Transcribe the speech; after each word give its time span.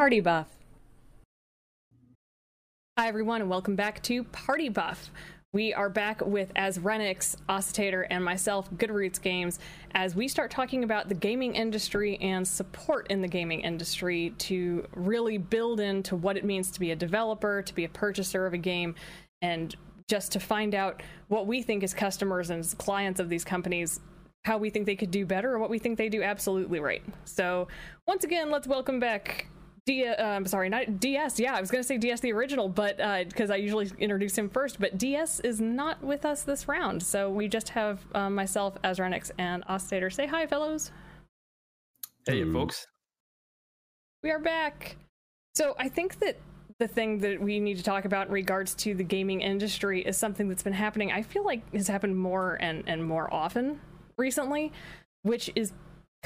Party 0.00 0.20
Buff. 0.20 0.46
Hi, 2.98 3.06
everyone, 3.06 3.42
and 3.42 3.50
welcome 3.50 3.76
back 3.76 4.02
to 4.04 4.24
Party 4.24 4.70
Buff. 4.70 5.10
We 5.52 5.74
are 5.74 5.90
back 5.90 6.24
with 6.24 6.50
as 6.56 6.78
Renix, 6.78 7.36
Oscitater, 7.50 8.06
and 8.08 8.24
myself, 8.24 8.70
Goodroots 8.70 9.20
Games, 9.20 9.58
as 9.92 10.16
we 10.16 10.26
start 10.26 10.50
talking 10.50 10.84
about 10.84 11.10
the 11.10 11.14
gaming 11.14 11.54
industry 11.54 12.16
and 12.22 12.48
support 12.48 13.08
in 13.10 13.20
the 13.20 13.28
gaming 13.28 13.60
industry 13.60 14.32
to 14.38 14.88
really 14.94 15.36
build 15.36 15.80
into 15.80 16.16
what 16.16 16.38
it 16.38 16.46
means 16.46 16.70
to 16.70 16.80
be 16.80 16.92
a 16.92 16.96
developer, 16.96 17.60
to 17.60 17.74
be 17.74 17.84
a 17.84 17.88
purchaser 17.90 18.46
of 18.46 18.54
a 18.54 18.58
game, 18.58 18.94
and 19.42 19.76
just 20.08 20.32
to 20.32 20.40
find 20.40 20.74
out 20.74 21.02
what 21.28 21.46
we 21.46 21.60
think 21.60 21.84
as 21.84 21.92
customers 21.92 22.48
and 22.48 22.60
as 22.60 22.72
clients 22.72 23.20
of 23.20 23.28
these 23.28 23.44
companies 23.44 24.00
how 24.46 24.56
we 24.56 24.70
think 24.70 24.86
they 24.86 24.96
could 24.96 25.10
do 25.10 25.26
better 25.26 25.52
or 25.52 25.58
what 25.58 25.68
we 25.68 25.78
think 25.78 25.98
they 25.98 26.08
do 26.08 26.22
absolutely 26.22 26.80
right. 26.80 27.02
So, 27.26 27.68
once 28.08 28.24
again, 28.24 28.50
let's 28.50 28.66
welcome 28.66 28.98
back 28.98 29.48
D. 29.86 30.06
Uh, 30.06 30.22
I'm 30.22 30.46
sorry, 30.46 30.68
not 30.68 31.00
DS. 31.00 31.40
Yeah, 31.40 31.54
I 31.54 31.60
was 31.60 31.70
going 31.70 31.82
to 31.82 31.86
say 31.86 31.98
DS 31.98 32.20
the 32.20 32.32
original, 32.32 32.68
but 32.68 32.96
because 33.28 33.50
uh, 33.50 33.54
I 33.54 33.56
usually 33.56 33.90
introduce 33.98 34.36
him 34.36 34.48
first, 34.48 34.80
but 34.80 34.98
DS 34.98 35.40
is 35.40 35.60
not 35.60 36.02
with 36.02 36.24
us 36.24 36.42
this 36.42 36.68
round. 36.68 37.02
So 37.02 37.30
we 37.30 37.48
just 37.48 37.70
have 37.70 38.00
um, 38.14 38.34
myself, 38.34 38.80
Azrenix, 38.82 39.30
and 39.38 39.64
Oscitater. 39.66 40.12
Say 40.12 40.26
hi, 40.26 40.46
fellows. 40.46 40.90
Hey, 42.26 42.42
Ooh. 42.42 42.52
folks. 42.52 42.86
We 44.22 44.30
are 44.30 44.38
back. 44.38 44.96
So 45.54 45.74
I 45.78 45.88
think 45.88 46.18
that 46.20 46.38
the 46.78 46.88
thing 46.88 47.18
that 47.18 47.40
we 47.40 47.60
need 47.60 47.76
to 47.76 47.82
talk 47.82 48.04
about 48.04 48.28
in 48.28 48.32
regards 48.32 48.74
to 48.74 48.94
the 48.94 49.04
gaming 49.04 49.40
industry 49.40 50.02
is 50.02 50.16
something 50.16 50.48
that's 50.48 50.62
been 50.62 50.72
happening. 50.72 51.12
I 51.12 51.22
feel 51.22 51.44
like 51.44 51.72
has 51.74 51.88
happened 51.88 52.18
more 52.18 52.56
and 52.60 52.82
and 52.86 53.04
more 53.04 53.32
often 53.32 53.80
recently, 54.16 54.72
which 55.22 55.50
is 55.54 55.72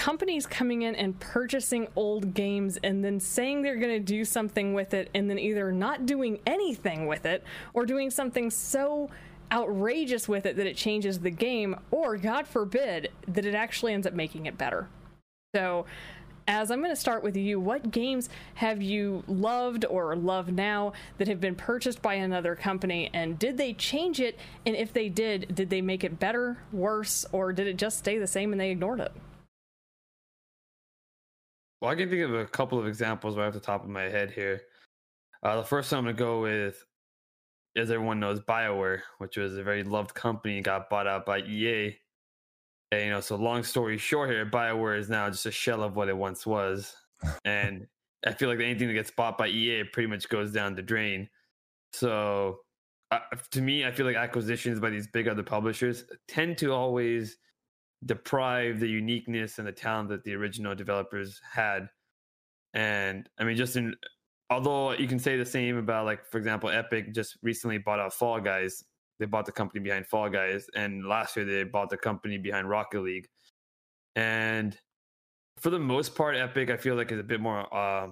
companies 0.04 0.44
coming 0.44 0.82
in 0.82 0.94
and 0.96 1.18
purchasing 1.18 1.88
old 1.96 2.34
games 2.34 2.78
and 2.82 3.02
then 3.02 3.18
saying 3.18 3.62
they're 3.62 3.78
going 3.78 3.90
to 3.90 3.98
do 3.98 4.22
something 4.22 4.74
with 4.74 4.92
it 4.92 5.08
and 5.14 5.30
then 5.30 5.38
either 5.38 5.72
not 5.72 6.04
doing 6.04 6.38
anything 6.46 7.06
with 7.06 7.24
it 7.24 7.42
or 7.72 7.86
doing 7.86 8.10
something 8.10 8.50
so 8.50 9.08
outrageous 9.50 10.28
with 10.28 10.44
it 10.44 10.56
that 10.56 10.66
it 10.66 10.76
changes 10.76 11.20
the 11.20 11.30
game 11.30 11.74
or 11.90 12.18
god 12.18 12.46
forbid 12.46 13.10
that 13.28 13.46
it 13.46 13.54
actually 13.54 13.94
ends 13.94 14.06
up 14.06 14.12
making 14.12 14.44
it 14.44 14.58
better. 14.58 14.88
So 15.54 15.86
as 16.46 16.70
I'm 16.70 16.80
going 16.80 16.92
to 16.92 17.00
start 17.00 17.22
with 17.22 17.34
you, 17.34 17.58
what 17.58 17.90
games 17.90 18.28
have 18.56 18.82
you 18.82 19.24
loved 19.26 19.86
or 19.86 20.14
love 20.16 20.52
now 20.52 20.92
that 21.16 21.28
have 21.28 21.40
been 21.40 21.54
purchased 21.54 22.02
by 22.02 22.14
another 22.14 22.54
company? 22.54 23.08
And 23.14 23.38
did 23.38 23.56
they 23.56 23.72
change 23.72 24.20
it? 24.20 24.38
And 24.66 24.76
if 24.76 24.92
they 24.92 25.08
did, 25.08 25.54
did 25.54 25.70
they 25.70 25.80
make 25.80 26.04
it 26.04 26.20
better, 26.20 26.58
worse, 26.72 27.24
or 27.32 27.54
did 27.54 27.66
it 27.66 27.78
just 27.78 27.96
stay 27.96 28.18
the 28.18 28.26
same 28.26 28.52
and 28.52 28.60
they 28.60 28.70
ignored 28.70 29.00
it? 29.00 29.12
Well, 31.84 31.92
I 31.92 31.96
can 31.96 32.08
think 32.08 32.22
of 32.22 32.32
a 32.32 32.46
couple 32.46 32.78
of 32.78 32.86
examples 32.86 33.36
right 33.36 33.46
off 33.46 33.52
the 33.52 33.60
top 33.60 33.84
of 33.84 33.90
my 33.90 34.04
head 34.04 34.30
here. 34.30 34.62
Uh, 35.42 35.56
the 35.56 35.64
first 35.64 35.92
one 35.92 35.98
I'm 35.98 36.04
going 36.04 36.16
to 36.16 36.18
go 36.18 36.40
with, 36.40 36.82
as 37.76 37.90
everyone 37.90 38.18
knows, 38.18 38.40
BioWare, 38.40 39.00
which 39.18 39.36
was 39.36 39.58
a 39.58 39.62
very 39.62 39.84
loved 39.84 40.14
company, 40.14 40.54
and 40.56 40.64
got 40.64 40.88
bought 40.88 41.06
out 41.06 41.26
by 41.26 41.40
EA 41.40 41.94
and, 42.90 43.04
you 43.04 43.10
know, 43.10 43.20
so 43.20 43.36
long 43.36 43.62
story 43.62 43.98
short 43.98 44.30
here, 44.30 44.46
Bioware 44.46 44.98
is 44.98 45.10
now 45.10 45.28
just 45.28 45.44
a 45.44 45.50
shell 45.50 45.82
of 45.82 45.94
what 45.94 46.08
it 46.08 46.16
once 46.16 46.46
was. 46.46 46.96
and 47.44 47.86
I 48.26 48.32
feel 48.32 48.48
like 48.48 48.60
anything 48.60 48.88
that 48.88 48.94
gets 48.94 49.10
bought 49.10 49.36
by 49.36 49.48
EA 49.48 49.84
pretty 49.84 50.06
much 50.06 50.26
goes 50.30 50.52
down 50.52 50.74
the 50.74 50.80
drain. 50.80 51.28
So 51.92 52.60
uh, 53.10 53.18
to 53.50 53.60
me, 53.60 53.84
I 53.84 53.90
feel 53.90 54.06
like 54.06 54.16
acquisitions 54.16 54.80
by 54.80 54.88
these 54.88 55.08
big 55.08 55.28
other 55.28 55.42
publishers 55.42 56.04
tend 56.28 56.56
to 56.58 56.72
always 56.72 57.36
deprive 58.04 58.80
the 58.80 58.88
uniqueness 58.88 59.58
and 59.58 59.66
the 59.66 59.72
talent 59.72 60.08
that 60.10 60.24
the 60.24 60.34
original 60.34 60.74
developers 60.74 61.40
had. 61.50 61.88
And 62.74 63.28
I 63.38 63.44
mean, 63.44 63.56
just 63.56 63.76
in 63.76 63.94
although 64.50 64.92
you 64.92 65.08
can 65.08 65.18
say 65.18 65.36
the 65.36 65.46
same 65.46 65.78
about 65.78 66.04
like, 66.04 66.26
for 66.26 66.38
example, 66.38 66.70
Epic 66.70 67.14
just 67.14 67.38
recently 67.42 67.78
bought 67.78 68.00
out 68.00 68.12
Fall 68.12 68.40
Guys 68.40 68.84
they 69.18 69.26
bought 69.26 69.46
the 69.46 69.52
company 69.52 69.80
behind 69.80 70.06
Fall 70.06 70.28
Guys, 70.28 70.66
and 70.74 71.04
last 71.04 71.36
year 71.36 71.44
they 71.44 71.64
bought 71.64 71.90
the 71.90 71.96
company 71.96 72.38
behind 72.38 72.68
Rocket 72.68 73.00
League. 73.00 73.28
And 74.16 74.76
for 75.58 75.70
the 75.70 75.78
most 75.78 76.14
part, 76.14 76.36
Epic 76.36 76.70
I 76.70 76.76
feel 76.76 76.96
like 76.96 77.12
is 77.12 77.20
a 77.20 77.24
bit 77.24 77.40
more, 77.40 77.72
uh, 77.74 78.08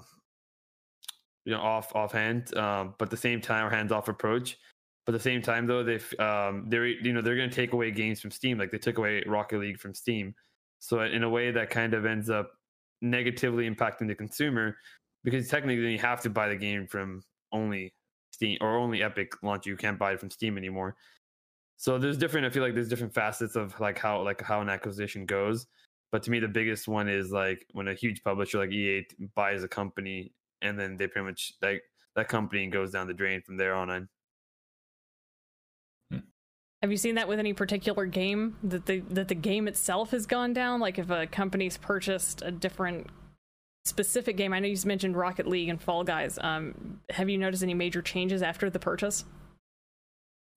you 1.44 1.52
know, 1.52 1.60
off 1.60 1.94
offhand, 1.94 2.56
um, 2.56 2.94
but 2.98 3.06
at 3.06 3.10
the 3.10 3.16
same 3.16 3.40
time, 3.40 3.70
hands 3.70 3.90
off 3.90 4.08
approach. 4.08 4.56
But 5.04 5.14
at 5.14 5.18
the 5.18 5.24
same 5.24 5.42
time, 5.42 5.66
though, 5.66 5.82
they've 5.82 6.14
um, 6.20 6.66
they're 6.68 6.86
you 6.86 7.12
know 7.12 7.20
they're 7.20 7.36
going 7.36 7.50
to 7.50 7.54
take 7.54 7.72
away 7.72 7.90
games 7.90 8.20
from 8.20 8.30
Steam, 8.30 8.58
like 8.58 8.70
they 8.70 8.78
took 8.78 8.98
away 8.98 9.22
Rocket 9.26 9.58
League 9.58 9.80
from 9.80 9.94
Steam. 9.94 10.34
So 10.78 11.00
in 11.00 11.22
a 11.22 11.30
way, 11.30 11.50
that 11.50 11.70
kind 11.70 11.94
of 11.94 12.06
ends 12.06 12.30
up 12.30 12.52
negatively 13.00 13.68
impacting 13.68 14.06
the 14.06 14.14
consumer 14.14 14.76
because 15.24 15.48
technically 15.48 15.92
you 15.92 15.98
have 15.98 16.20
to 16.22 16.30
buy 16.30 16.48
the 16.48 16.56
game 16.56 16.86
from 16.86 17.22
only 17.52 17.92
Steam 18.32 18.58
or 18.60 18.76
only 18.76 19.02
Epic 19.02 19.32
launch. 19.42 19.66
You 19.66 19.76
can't 19.76 19.98
buy 19.98 20.12
it 20.12 20.20
from 20.20 20.30
Steam 20.30 20.56
anymore. 20.56 20.96
So 21.76 21.98
there's 21.98 22.16
different. 22.16 22.46
I 22.46 22.50
feel 22.50 22.62
like 22.62 22.74
there's 22.74 22.88
different 22.88 23.14
facets 23.14 23.56
of 23.56 23.78
like 23.80 23.98
how 23.98 24.22
like 24.22 24.40
how 24.40 24.60
an 24.60 24.68
acquisition 24.68 25.26
goes. 25.26 25.66
But 26.12 26.22
to 26.24 26.30
me, 26.30 26.38
the 26.38 26.48
biggest 26.48 26.86
one 26.86 27.08
is 27.08 27.32
like 27.32 27.66
when 27.72 27.88
a 27.88 27.94
huge 27.94 28.22
publisher 28.22 28.58
like 28.58 28.70
EA 28.70 29.04
buys 29.34 29.64
a 29.64 29.68
company 29.68 30.32
and 30.60 30.78
then 30.78 30.96
they 30.96 31.06
pretty 31.06 31.26
much 31.26 31.54
like 31.60 31.82
that 32.14 32.28
company 32.28 32.66
goes 32.68 32.92
down 32.92 33.08
the 33.08 33.14
drain 33.14 33.42
from 33.42 33.56
there 33.56 33.74
on. 33.74 34.08
Have 36.82 36.90
you 36.90 36.96
seen 36.96 37.14
that 37.14 37.28
with 37.28 37.38
any 37.38 37.52
particular 37.52 38.06
game 38.06 38.56
that 38.64 38.86
the 38.86 39.00
that 39.10 39.28
the 39.28 39.36
game 39.36 39.68
itself 39.68 40.10
has 40.10 40.26
gone 40.26 40.52
down? 40.52 40.80
Like 40.80 40.98
if 40.98 41.10
a 41.10 41.28
company's 41.28 41.76
purchased 41.76 42.42
a 42.42 42.50
different 42.50 43.06
specific 43.84 44.36
game, 44.36 44.52
I 44.52 44.58
know 44.58 44.66
you 44.66 44.76
mentioned 44.84 45.16
Rocket 45.16 45.46
League 45.46 45.68
and 45.68 45.80
Fall 45.80 46.02
Guys. 46.02 46.40
Um, 46.40 47.00
have 47.10 47.28
you 47.28 47.38
noticed 47.38 47.62
any 47.62 47.74
major 47.74 48.02
changes 48.02 48.42
after 48.42 48.68
the 48.68 48.80
purchase? 48.80 49.24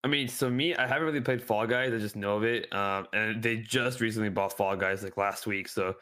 I 0.03 0.08
mean, 0.08 0.28
so 0.28 0.50
me, 0.50 0.75
I 0.75 0.88
haven't 0.88 1.06
really 1.06 1.22
played 1.22 1.44
Fall 1.44 1.68
Guys. 1.68 1.94
I 1.94 1.97
just 1.97 2.16
know 2.16 2.38
of 2.38 2.44
it, 2.44 2.74
um, 2.74 3.07
and 3.13 3.42
they 3.42 3.57
just 3.57 4.02
recently 4.02 4.30
bought 4.30 4.57
Fall 4.57 4.75
Guys 4.75 5.03
like 5.03 5.18
last 5.18 5.46
week. 5.46 5.68
So 5.68 5.96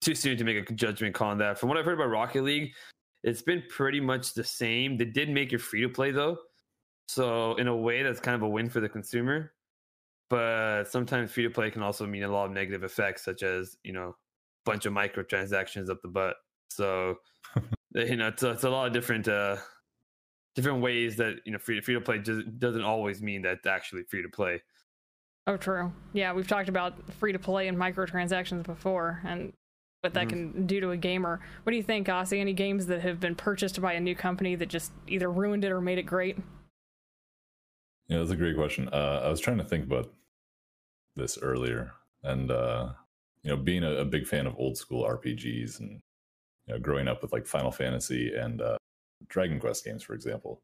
too 0.00 0.14
soon 0.14 0.38
to 0.38 0.44
make 0.44 0.70
a 0.70 0.72
judgment 0.72 1.14
call 1.14 1.30
on 1.30 1.38
that. 1.38 1.58
From 1.58 1.68
what 1.68 1.76
I've 1.76 1.84
heard 1.84 1.94
about 1.94 2.08
Rocket 2.08 2.44
League, 2.44 2.72
it's 3.24 3.42
been 3.42 3.62
pretty 3.68 4.00
much 4.00 4.32
the 4.32 4.44
same. 4.44 4.96
They 4.96 5.04
did 5.04 5.28
make 5.28 5.52
it 5.52 5.60
free 5.60 5.82
to 5.82 5.88
play 5.90 6.12
though, 6.12 6.38
so 7.08 7.56
in 7.56 7.68
a 7.68 7.76
way, 7.76 8.02
that's 8.02 8.20
kind 8.20 8.34
of 8.34 8.42
a 8.42 8.48
win 8.48 8.70
for 8.70 8.80
the 8.80 8.88
consumer. 8.88 9.52
But 10.28 10.84
sometimes 10.84 11.30
free 11.30 11.44
to 11.44 11.50
play 11.50 11.70
can 11.70 11.82
also 11.82 12.06
mean 12.06 12.24
a 12.24 12.28
lot 12.28 12.46
of 12.46 12.52
negative 12.52 12.82
effects, 12.82 13.24
such 13.24 13.42
as 13.42 13.76
you 13.84 13.92
know, 13.92 14.16
bunch 14.64 14.86
of 14.86 14.92
microtransactions 14.92 15.88
up 15.88 16.02
the 16.02 16.08
butt. 16.08 16.36
So 16.70 17.16
you 17.94 18.16
know, 18.16 18.28
it's, 18.28 18.42
it's 18.42 18.64
a 18.64 18.70
lot 18.70 18.86
of 18.86 18.92
different 18.92 19.28
uh, 19.28 19.56
different 20.54 20.80
ways 20.80 21.16
that 21.16 21.36
you 21.44 21.52
know 21.52 21.58
free 21.58 21.80
free 21.80 21.94
to 21.94 22.00
play 22.00 22.18
just 22.18 22.58
doesn't 22.58 22.82
always 22.82 23.22
mean 23.22 23.42
that 23.42 23.58
it's 23.58 23.66
actually 23.66 24.02
free 24.04 24.22
to 24.22 24.28
play. 24.28 24.62
Oh, 25.46 25.56
true. 25.56 25.92
Yeah, 26.12 26.32
we've 26.32 26.48
talked 26.48 26.68
about 26.68 26.94
free 27.14 27.32
to 27.32 27.38
play 27.38 27.68
and 27.68 27.78
microtransactions 27.78 28.64
before, 28.64 29.22
and 29.24 29.52
what 30.00 30.12
that 30.14 30.26
mm-hmm. 30.26 30.52
can 30.52 30.66
do 30.66 30.80
to 30.80 30.90
a 30.90 30.96
gamer. 30.96 31.40
What 31.62 31.70
do 31.70 31.76
you 31.76 31.84
think, 31.84 32.08
Aussie? 32.08 32.40
Any 32.40 32.52
games 32.52 32.86
that 32.86 33.00
have 33.02 33.20
been 33.20 33.36
purchased 33.36 33.80
by 33.80 33.92
a 33.92 34.00
new 34.00 34.16
company 34.16 34.56
that 34.56 34.68
just 34.68 34.92
either 35.06 35.30
ruined 35.30 35.64
it 35.64 35.70
or 35.70 35.80
made 35.80 35.98
it 35.98 36.04
great? 36.04 36.36
Yeah, 38.08 38.18
that's 38.18 38.30
a 38.30 38.36
great 38.36 38.56
question. 38.56 38.88
Uh, 38.92 39.22
I 39.24 39.28
was 39.28 39.40
trying 39.40 39.58
to 39.58 39.64
think 39.64 39.84
about 39.84 40.12
this 41.16 41.38
earlier, 41.40 41.92
and 42.22 42.50
uh, 42.50 42.90
you 43.42 43.50
know, 43.50 43.56
being 43.56 43.82
a, 43.82 43.96
a, 43.96 44.04
big 44.04 44.26
fan 44.26 44.46
of 44.46 44.54
old 44.58 44.76
school 44.76 45.04
RPGs 45.04 45.80
and 45.80 46.00
you 46.66 46.74
know, 46.74 46.78
growing 46.78 47.08
up 47.08 47.22
with 47.22 47.32
like 47.32 47.46
Final 47.46 47.72
Fantasy 47.72 48.34
and 48.34 48.60
uh, 48.60 48.76
Dragon 49.28 49.58
Quest 49.58 49.84
games, 49.84 50.02
for 50.02 50.14
example. 50.14 50.60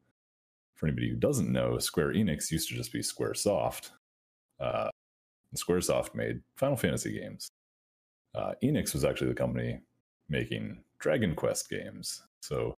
For 0.77 0.87
anybody 0.87 1.11
who 1.11 1.17
doesn't 1.17 1.51
know, 1.51 1.79
Square 1.79 2.15
Enix 2.15 2.51
used 2.51 2.69
to 2.69 2.75
just 2.75 2.93
be 2.93 3.01
SquareSoft. 3.01 3.91
Uh, 4.61 4.91
SquareSoft 5.57 6.15
made 6.15 6.41
Final 6.57 6.77
Fantasy 6.77 7.19
games. 7.19 7.49
Uh, 8.35 8.53
Enix 8.63 8.95
was 8.95 9.05
actually 9.05 9.29
the 9.29 9.35
company 9.35 9.81
making 10.29 10.83
Dragon 10.99 11.35
Quest 11.35 11.69
games. 11.69 12.23
So 12.43 12.75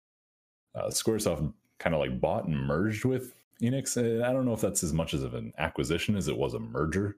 uh, 0.74 0.88
SquareSoft 0.88 1.52
kind 1.78 1.94
of 1.94 2.00
like 2.00 2.20
bought 2.20 2.46
and 2.46 2.56
merged 2.56 3.04
with 3.04 3.34
Enix. 3.62 3.96
I 4.22 4.32
don't 4.32 4.44
know 4.44 4.52
if 4.52 4.60
that's 4.60 4.84
as 4.84 4.92
much 4.92 5.14
as 5.14 5.22
of 5.22 5.34
an 5.34 5.52
acquisition 5.58 6.16
as 6.16 6.28
it 6.28 6.36
was 6.36 6.54
a 6.54 6.58
merger, 6.58 7.16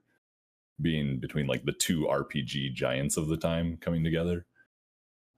being 0.81 1.19
between 1.19 1.47
like 1.47 1.65
the 1.65 1.73
two 1.73 2.07
RPG 2.09 2.73
giants 2.73 3.17
of 3.17 3.27
the 3.27 3.37
time 3.37 3.77
coming 3.77 4.03
together. 4.03 4.45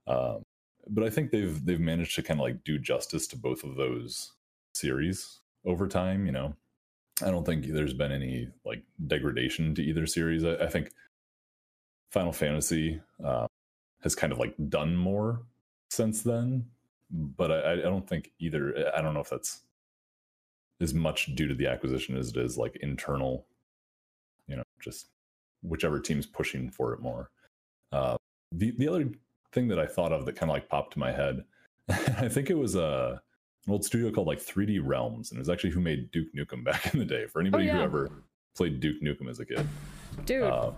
Um, 0.06 0.42
but 0.88 1.04
I 1.04 1.10
think 1.10 1.30
they've 1.30 1.64
they've 1.64 1.80
managed 1.80 2.16
to 2.16 2.22
kind 2.22 2.40
of 2.40 2.44
like 2.44 2.64
do 2.64 2.78
justice 2.78 3.26
to 3.28 3.36
both 3.36 3.64
of 3.64 3.76
those 3.76 4.32
series 4.74 5.40
over 5.64 5.86
time. 5.86 6.26
You 6.26 6.32
know, 6.32 6.54
I 7.22 7.30
don't 7.30 7.44
think 7.44 7.66
there's 7.66 7.94
been 7.94 8.12
any 8.12 8.48
like 8.64 8.82
degradation 9.06 9.74
to 9.76 9.82
either 9.82 10.06
series. 10.06 10.44
I, 10.44 10.54
I 10.54 10.66
think 10.68 10.90
Final 12.10 12.32
Fantasy 12.32 13.00
uh, 13.24 13.46
has 14.02 14.14
kind 14.14 14.32
of 14.32 14.38
like 14.38 14.54
done 14.68 14.96
more 14.96 15.42
since 15.90 16.22
then, 16.22 16.66
but 17.10 17.50
I, 17.50 17.72
I 17.72 17.76
don't 17.76 18.08
think 18.08 18.32
either. 18.38 18.90
I 18.96 19.02
don't 19.02 19.14
know 19.14 19.20
if 19.20 19.30
that's 19.30 19.62
as 20.80 20.94
much 20.94 21.34
due 21.34 21.46
to 21.46 21.54
the 21.54 21.66
acquisition 21.66 22.16
as 22.16 22.30
it 22.30 22.36
is 22.36 22.56
like 22.56 22.76
internal. 22.76 23.46
You 24.46 24.56
know, 24.56 24.62
just 24.80 25.08
whichever 25.62 26.00
team's 26.00 26.26
pushing 26.26 26.70
for 26.70 26.92
it 26.92 27.00
more. 27.00 27.30
Uh, 27.92 28.16
the 28.52 28.72
the 28.72 28.88
other 28.88 29.08
thing 29.52 29.68
that 29.68 29.78
I 29.78 29.86
thought 29.86 30.12
of 30.12 30.26
that 30.26 30.36
kind 30.36 30.50
of 30.50 30.54
like 30.54 30.68
popped 30.68 30.94
to 30.94 30.98
my 30.98 31.12
head, 31.12 31.44
I 31.88 32.28
think 32.28 32.50
it 32.50 32.58
was 32.58 32.74
a 32.74 33.20
an 33.66 33.72
old 33.72 33.84
studio 33.84 34.10
called 34.10 34.26
like 34.26 34.38
3D 34.38 34.80
Realms, 34.82 35.30
and 35.30 35.38
it 35.38 35.40
was 35.40 35.48
actually 35.48 35.70
who 35.70 35.80
made 35.80 36.10
Duke 36.10 36.32
Nukem 36.34 36.64
back 36.64 36.92
in 36.92 36.98
the 36.98 37.06
day. 37.06 37.26
For 37.26 37.40
anybody 37.40 37.68
who 37.68 37.76
yeah. 37.76 37.84
ever 37.84 38.10
played 38.56 38.80
Duke 38.80 39.02
Nukem 39.02 39.28
as 39.28 39.40
a 39.40 39.44
kid, 39.44 39.66
Dude, 40.24 40.42
uh, 40.42 40.72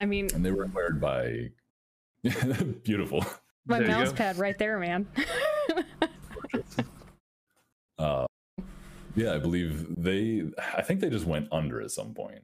I 0.00 0.06
mean, 0.06 0.28
and 0.34 0.44
they 0.44 0.50
were 0.50 0.64
acquired 0.64 1.00
by 1.00 1.50
beautiful. 2.84 3.24
my 3.66 3.78
there 3.78 3.88
mouse 3.88 4.12
pad 4.12 4.38
right 4.38 4.58
there, 4.58 4.78
man. 4.78 5.06
Uh, 7.98 8.25
yeah, 9.16 9.34
I 9.34 9.38
believe 9.38 9.86
they. 9.96 10.44
I 10.76 10.82
think 10.82 11.00
they 11.00 11.10
just 11.10 11.26
went 11.26 11.48
under 11.52 11.80
at 11.80 11.90
some 11.90 12.14
point, 12.14 12.42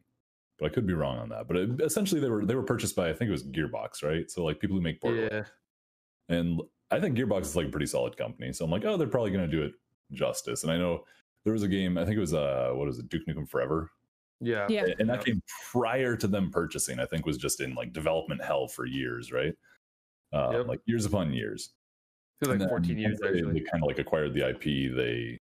but 0.59 0.67
I 0.67 0.69
could 0.75 0.87
be 0.87 0.95
wrong 0.95 1.19
on 1.19 1.29
that. 1.29 1.47
But 1.49 1.57
it, 1.57 1.81
essentially, 1.81 2.21
they 2.21 2.29
were 2.31 2.45
they 2.45 2.55
were 2.55 2.63
purchased 2.63 2.97
by 2.97 3.09
I 3.11 3.13
think 3.13 3.29
it 3.29 3.33
was 3.33 3.45
Gearbox, 3.47 4.03
right? 4.03 4.31
So 4.31 4.45
like 4.45 4.59
people 4.61 4.77
who 4.77 4.83
make 4.83 5.01
Borderlands, 5.01 5.49
Yeah. 6.29 6.37
and 6.37 6.61
I 6.91 7.01
think 7.01 7.17
Gearbox 7.17 7.43
is 7.43 7.57
like 7.57 7.67
a 7.67 7.71
pretty 7.71 7.87
solid 7.87 8.17
company. 8.17 8.53
So 8.53 8.65
I'm 8.65 8.71
like, 8.71 8.85
oh, 8.85 8.97
they're 8.97 9.07
probably 9.07 9.31
going 9.31 9.49
to 9.49 9.57
do 9.57 9.63
it 9.63 9.73
justice. 10.13 10.63
And 10.63 10.73
I 10.73 10.77
know 10.77 11.05
there 11.45 11.53
was 11.53 11.63
a 11.63 11.69
game. 11.69 11.97
I 11.99 12.05
think 12.05 12.17
it 12.17 12.21
was 12.21 12.35
uh, 12.35 12.71
what 12.75 12.89
is 12.89 12.99
it, 12.99 13.09
Duke 13.09 13.23
Nukem 13.29 13.49
Forever, 13.49 13.91
Yeah. 14.41 14.67
yeah. 14.69 14.87
and 14.99 15.09
that 15.09 15.25
game 15.25 15.43
prior 15.73 16.17
to 16.17 16.27
them 16.27 16.51
purchasing, 16.51 16.99
I 17.01 17.07
think 17.07 17.25
was 17.27 17.39
just 17.39 17.61
in 17.61 17.75
like 17.75 17.93
development 17.93 18.43
hell 18.45 18.69
for 18.69 18.85
years, 18.87 19.33
right? 19.33 19.55
Uh, 20.33 20.51
Yep. 20.53 20.67
Like 20.69 20.81
years 20.87 21.05
upon 21.07 21.33
years. 21.33 21.71
It 22.41 22.49
was 22.49 22.59
like 22.59 22.69
14 22.69 22.99
years 22.99 23.19
they. 23.23 23.41
They 23.43 23.61
kind 23.61 23.83
of 23.83 23.87
like 23.87 23.99
acquired 23.99 24.35
the 24.35 24.49
IP. 24.51 24.95
They 24.97 25.39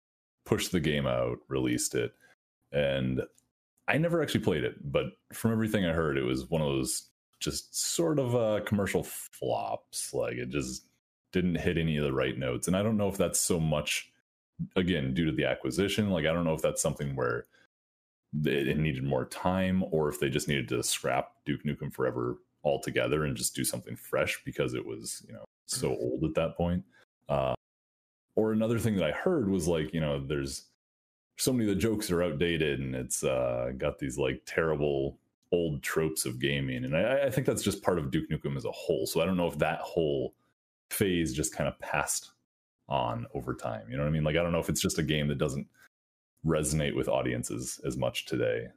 pushed 0.47 0.73
the 0.73 0.81
game 0.81 1.07
out, 1.07 1.39
released 1.49 1.95
it, 1.95 2.15
and 2.73 3.21
I 3.89 3.99
never 3.99 4.23
actually 4.23 4.41
played 4.41 4.65
it. 4.65 4.91
But 4.91 5.07
from 5.33 5.53
everything 5.53 5.85
I 5.85 5.93
heard, 5.93 6.17
it 6.17 6.25
was 6.25 6.49
one 6.49 6.63
of 6.63 6.69
those 6.69 7.09
just 7.39 7.77
sort 7.77 8.19
of 8.19 8.35
uh, 8.35 8.61
commercial 8.65 9.03
flops. 9.03 10.15
Like 10.15 10.35
it 10.35 10.49
just 10.49 10.87
didn't 11.33 11.57
hit 11.57 11.79
any 11.79 11.97
of 11.97 12.05
the 12.05 12.13
right 12.13 12.39
notes. 12.39 12.67
And 12.67 12.77
I 12.77 12.83
don't 12.83 12.97
know 12.97 13.09
if 13.09 13.19
that's 13.19 13.41
so 13.41 13.61
much 13.61 14.11
again 14.75 15.13
due 15.13 15.27
to 15.27 15.33
the 15.33 15.45
acquisition. 15.45 16.11
Like 16.11 16.27
I 16.27 16.33
don't 16.33 16.45
know 16.45 16.55
if 16.55 16.63
that's 16.63 16.83
something 16.83 17.15
where 17.15 17.47
it, 18.45 18.77
needed 18.79 19.05
more 19.05 19.27
time, 19.27 19.85
or 19.91 20.09
if 20.09 20.19
they 20.21 20.29
just 20.29 20.49
needed 20.49 20.69
to 20.69 20.83
scrap 20.83 21.33
Duke 21.45 21.65
Nukem 21.65 21.93
Forever 21.93 22.39
altogether 22.65 23.25
and 23.25 23.37
just 23.37 23.55
do 23.55 23.65
something 23.65 23.97
fresh 23.97 24.43
because 24.45 24.75
it 24.75 24.85
was 24.85 25.23
you 25.29 25.35
know 25.35 25.45
so 25.67 25.91
old 25.91 26.25
at 26.25 26.35
that 26.35 26.57
point. 26.57 26.85
Uh, 27.29 27.55
or 28.37 28.53
another 28.53 28.79
thing 28.79 28.95
that 28.97 29.05
I 29.05 29.13
heard 29.13 29.51
was 29.51 29.67
like 29.67 29.93
you 29.93 30.01
know 30.01 30.25
there's 30.25 30.67
so 31.37 31.53
many 31.53 31.69
of 31.69 31.75
the 31.75 31.81
jokes 31.81 32.11
are 32.11 32.23
outdated 32.23 32.81
and 32.81 32.95
it's 32.95 33.23
uh, 33.23 33.73
got 33.77 33.99
these 33.99 34.17
like 34.17 34.43
terrible 34.47 35.19
old 35.53 35.83
tropes 35.83 36.25
of 36.25 36.39
gaming, 36.41 36.85
and 36.85 36.97
I, 36.97 37.25
I 37.27 37.31
think 37.31 37.47
that's 37.47 37.63
just 37.63 37.83
part 37.83 37.99
of 37.99 38.11
Duke 38.11 38.29
Nukem 38.31 38.57
as 38.57 38.65
a 38.65 38.73
whole. 38.73 39.07
So 39.07 39.21
I 39.21 39.27
don't 39.27 39.37
know 39.37 39.47
if 39.47 39.59
that 39.59 39.81
whole 39.81 40.35
phase 40.91 41.33
just 41.33 41.55
kind 41.55 41.69
of 41.69 41.79
passed 41.79 42.33
on 42.89 43.27
over 43.35 43.55
time. 43.55 43.83
You 43.91 43.97
know 43.97 44.03
what 44.03 44.09
I 44.09 44.13
mean? 44.13 44.25
Like 44.25 44.37
I 44.37 44.43
don't 44.43 44.53
know 44.53 44.61
if 44.61 44.69
it's 44.69 44.81
just 44.81 44.99
a 44.99 45.03
game 45.03 45.29
that 45.29 45.39
doesn't 45.39 45.67
resonate 46.45 46.95
with 46.95 47.09
audiences 47.09 47.81
as 47.85 47.97
much 47.97 48.27
today. 48.27 48.69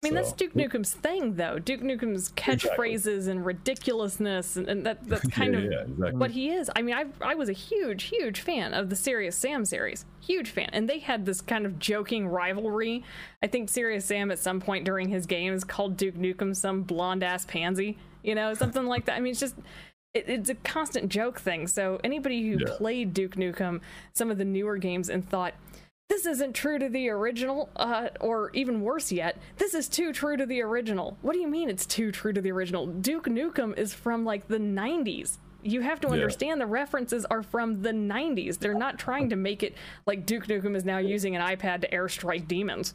I 0.00 0.06
mean, 0.06 0.14
that's 0.14 0.32
Duke 0.32 0.54
Nukem's 0.54 0.92
thing, 0.94 1.34
though. 1.34 1.58
Duke 1.58 1.80
Nukem's 1.80 2.30
catchphrases 2.32 3.26
and 3.26 3.44
ridiculousness, 3.44 4.56
and, 4.56 4.68
and 4.68 4.86
that, 4.86 5.04
that's 5.08 5.26
kind 5.32 5.54
yeah, 5.54 5.58
of 5.58 5.64
yeah, 5.64 5.80
exactly. 5.80 6.12
what 6.12 6.30
he 6.30 6.50
is. 6.50 6.70
I 6.76 6.82
mean, 6.82 6.94
I 6.94 7.06
I 7.20 7.34
was 7.34 7.48
a 7.48 7.52
huge, 7.52 8.04
huge 8.04 8.40
fan 8.40 8.74
of 8.74 8.90
the 8.90 8.96
Serious 8.96 9.36
Sam 9.36 9.64
series, 9.64 10.04
huge 10.20 10.50
fan, 10.50 10.70
and 10.72 10.88
they 10.88 11.00
had 11.00 11.26
this 11.26 11.40
kind 11.40 11.66
of 11.66 11.80
joking 11.80 12.28
rivalry. 12.28 13.02
I 13.42 13.48
think 13.48 13.68
Serious 13.70 14.04
Sam 14.04 14.30
at 14.30 14.38
some 14.38 14.60
point 14.60 14.84
during 14.84 15.08
his 15.08 15.26
games 15.26 15.64
called 15.64 15.96
Duke 15.96 16.14
Nukem 16.14 16.54
some 16.54 16.82
blonde 16.82 17.24
ass 17.24 17.44
pansy, 17.44 17.98
you 18.22 18.36
know, 18.36 18.54
something 18.54 18.86
like 18.86 19.06
that. 19.06 19.16
I 19.16 19.20
mean, 19.20 19.32
it's 19.32 19.40
just. 19.40 19.56
It, 20.14 20.24
it's 20.26 20.48
a 20.48 20.54
constant 20.54 21.10
joke 21.10 21.38
thing. 21.38 21.66
So 21.66 22.00
anybody 22.02 22.40
who 22.48 22.58
Yeah. 22.60 22.76
played 22.78 23.12
Duke 23.12 23.34
Nukem, 23.36 23.80
some 24.14 24.30
of 24.30 24.38
the 24.38 24.44
newer 24.44 24.78
games, 24.78 25.10
and 25.10 25.28
thought 25.28 25.52
this 26.08 26.24
isn't 26.26 26.54
true 26.54 26.78
to 26.78 26.88
the 26.88 27.08
original, 27.10 27.68
uh, 27.76 28.08
or 28.20 28.50
even 28.54 28.80
worse 28.80 29.12
yet, 29.12 29.36
this 29.58 29.74
is 29.74 29.88
too 29.88 30.12
true 30.12 30.36
to 30.36 30.46
the 30.46 30.60
original. 30.62 31.16
What 31.22 31.34
do 31.34 31.38
you 31.38 31.48
mean 31.48 31.68
it's 31.68 31.86
too 31.86 32.10
true 32.10 32.32
to 32.32 32.40
the 32.40 32.50
original? 32.50 32.86
Duke 32.86 33.26
Nukem 33.26 33.76
is 33.78 33.92
from 33.92 34.24
like 34.24 34.48
the 34.48 34.58
90s. 34.58 35.38
You 35.62 35.80
have 35.82 36.00
to 36.00 36.08
Yeah. 36.08 36.14
understand 36.14 36.60
the 36.60 36.66
references 36.66 37.24
are 37.26 37.42
from 37.42 37.82
the 37.82 37.92
90s. 37.92 38.58
They're 38.58 38.74
not 38.74 38.98
trying 38.98 39.28
to 39.30 39.36
make 39.36 39.62
it 39.62 39.74
like 40.06 40.24
Duke 40.24 40.46
Nukem 40.46 40.74
is 40.74 40.84
now 40.84 40.98
using 40.98 41.36
an 41.36 41.42
iPad 41.42 41.82
to 41.82 41.90
airstrike 41.90 42.48
demons. 42.48 42.94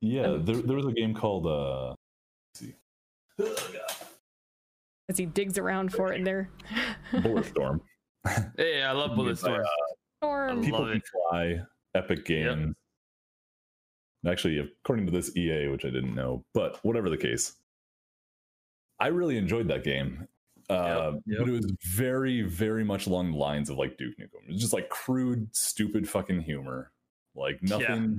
Yeah, 0.00 0.36
there, 0.40 0.56
there 0.56 0.76
was 0.76 0.86
a 0.86 0.92
game 0.92 1.14
called 1.14 1.46
uh 1.46 1.94
let's 2.54 2.58
see. 2.60 2.74
As 5.08 5.16
he 5.18 5.26
digs 5.26 5.58
around 5.58 5.92
for 5.92 6.12
it 6.12 6.24
there. 6.24 6.50
Bulletstorm. 7.12 7.80
Hey, 8.56 8.82
I 8.84 8.92
love 8.92 9.12
Bulletstorm. 9.12 9.64
Storm. 10.18 10.62
People 10.62 10.80
Love 10.80 10.88
Can 10.90 10.96
it. 10.98 11.02
Fly, 11.30 11.60
Epic 11.94 12.24
Games. 12.24 12.74
Actually, 14.26 14.58
according 14.58 15.04
to 15.06 15.12
this 15.12 15.36
EA, 15.36 15.66
which 15.68 15.84
I 15.84 15.90
didn't 15.90 16.14
know, 16.14 16.44
but 16.54 16.78
whatever 16.84 17.10
the 17.10 17.16
case, 17.16 17.54
I 19.00 19.08
really 19.08 19.36
enjoyed 19.36 19.66
that 19.68 19.82
game. 19.84 20.28
Uh, 20.70 21.12
Yep, 21.14 21.22
yep. 21.26 21.38
But 21.40 21.48
it 21.48 21.52
was 21.52 21.72
very, 21.96 22.42
very 22.42 22.84
much 22.84 23.06
along 23.08 23.32
the 23.32 23.36
lines 23.38 23.68
of 23.68 23.78
like 23.78 23.98
Duke 23.98 24.14
Nukem. 24.20 24.46
It 24.48 24.52
was 24.52 24.60
just 24.60 24.72
like 24.72 24.88
crude, 24.90 25.48
stupid 25.54 26.08
fucking 26.08 26.40
humor. 26.42 26.92
Like 27.34 27.58
nothing, 27.62 28.18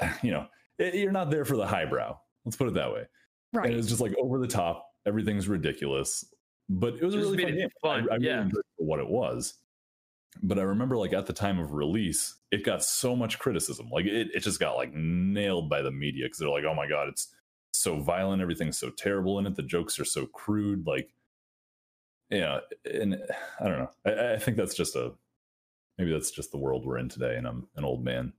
uh, 0.00 0.12
you 0.22 0.32
know, 0.32 0.46
it- 0.78 0.94
you're 0.96 1.12
not 1.12 1.30
there 1.30 1.46
for 1.46 1.56
the 1.56 1.66
highbrow. 1.66 2.18
Let's 2.44 2.56
put 2.56 2.68
it 2.68 2.74
that 2.74 2.92
way. 2.92 3.06
Right. 3.54 3.66
And 3.66 3.74
it 3.74 3.76
was 3.78 3.88
just 3.88 4.02
like 4.02 4.14
over 4.20 4.38
the 4.38 4.46
top. 4.46 4.86
Everything's 5.06 5.48
ridiculous, 5.48 6.24
but 6.68 6.94
it 6.94 7.02
was 7.02 7.14
a 7.14 7.18
really 7.18 7.42
fun 7.42 7.54
game. 7.54 7.68
fun, 7.80 8.08
I, 8.10 8.14
I 8.14 8.16
really 8.18 8.28
enjoyed 8.42 8.62
what 8.76 8.98
it 9.00 9.08
was. 9.08 9.54
But 10.42 10.58
I 10.58 10.62
remember, 10.62 10.96
like 10.96 11.12
at 11.12 11.26
the 11.26 11.32
time 11.32 11.58
of 11.58 11.72
release, 11.72 12.36
it 12.50 12.64
got 12.64 12.82
so 12.84 13.14
much 13.16 13.38
criticism. 13.38 13.88
Like 13.90 14.04
it, 14.06 14.28
it 14.34 14.40
just 14.40 14.60
got 14.60 14.76
like 14.76 14.92
nailed 14.92 15.70
by 15.70 15.82
the 15.82 15.90
media 15.90 16.26
because 16.26 16.38
they're 16.38 16.48
like, 16.48 16.64
"Oh 16.64 16.74
my 16.74 16.88
god, 16.88 17.08
it's 17.08 17.34
so 17.72 18.00
violent. 18.00 18.42
Everything's 18.42 18.78
so 18.78 18.90
terrible 18.90 19.38
in 19.38 19.46
it. 19.46 19.54
The 19.54 19.62
jokes 19.62 19.98
are 19.98 20.04
so 20.04 20.26
crude." 20.26 20.86
Like, 20.86 21.08
yeah, 22.30 22.60
and 22.84 23.16
I 23.60 23.68
don't 23.68 23.78
know. 23.78 23.90
I, 24.04 24.34
I 24.34 24.38
think 24.38 24.56
that's 24.56 24.74
just 24.74 24.96
a 24.96 25.12
maybe 25.98 26.10
that's 26.12 26.30
just 26.32 26.50
the 26.50 26.58
world 26.58 26.84
we're 26.84 26.98
in 26.98 27.08
today, 27.08 27.36
and 27.36 27.46
I'm 27.46 27.68
an 27.76 27.84
old 27.84 28.04
man. 28.04 28.32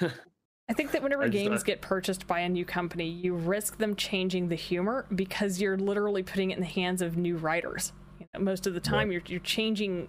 I 0.00 0.74
think 0.74 0.92
that 0.92 1.02
whenever 1.02 1.24
just- 1.28 1.32
games 1.32 1.62
I- 1.62 1.66
get 1.66 1.80
purchased 1.80 2.26
by 2.26 2.40
a 2.40 2.48
new 2.48 2.64
company, 2.64 3.08
you 3.08 3.34
risk 3.34 3.78
them 3.78 3.96
changing 3.96 4.48
the 4.48 4.54
humor 4.54 5.06
because 5.14 5.60
you're 5.60 5.78
literally 5.78 6.22
putting 6.22 6.50
it 6.50 6.54
in 6.54 6.60
the 6.60 6.66
hands 6.66 7.02
of 7.02 7.16
new 7.16 7.36
writers. 7.36 7.92
You 8.20 8.26
know, 8.34 8.40
most 8.40 8.66
of 8.66 8.74
the 8.74 8.80
time, 8.80 9.10
you're 9.10 9.22
you're 9.26 9.40
changing 9.40 10.08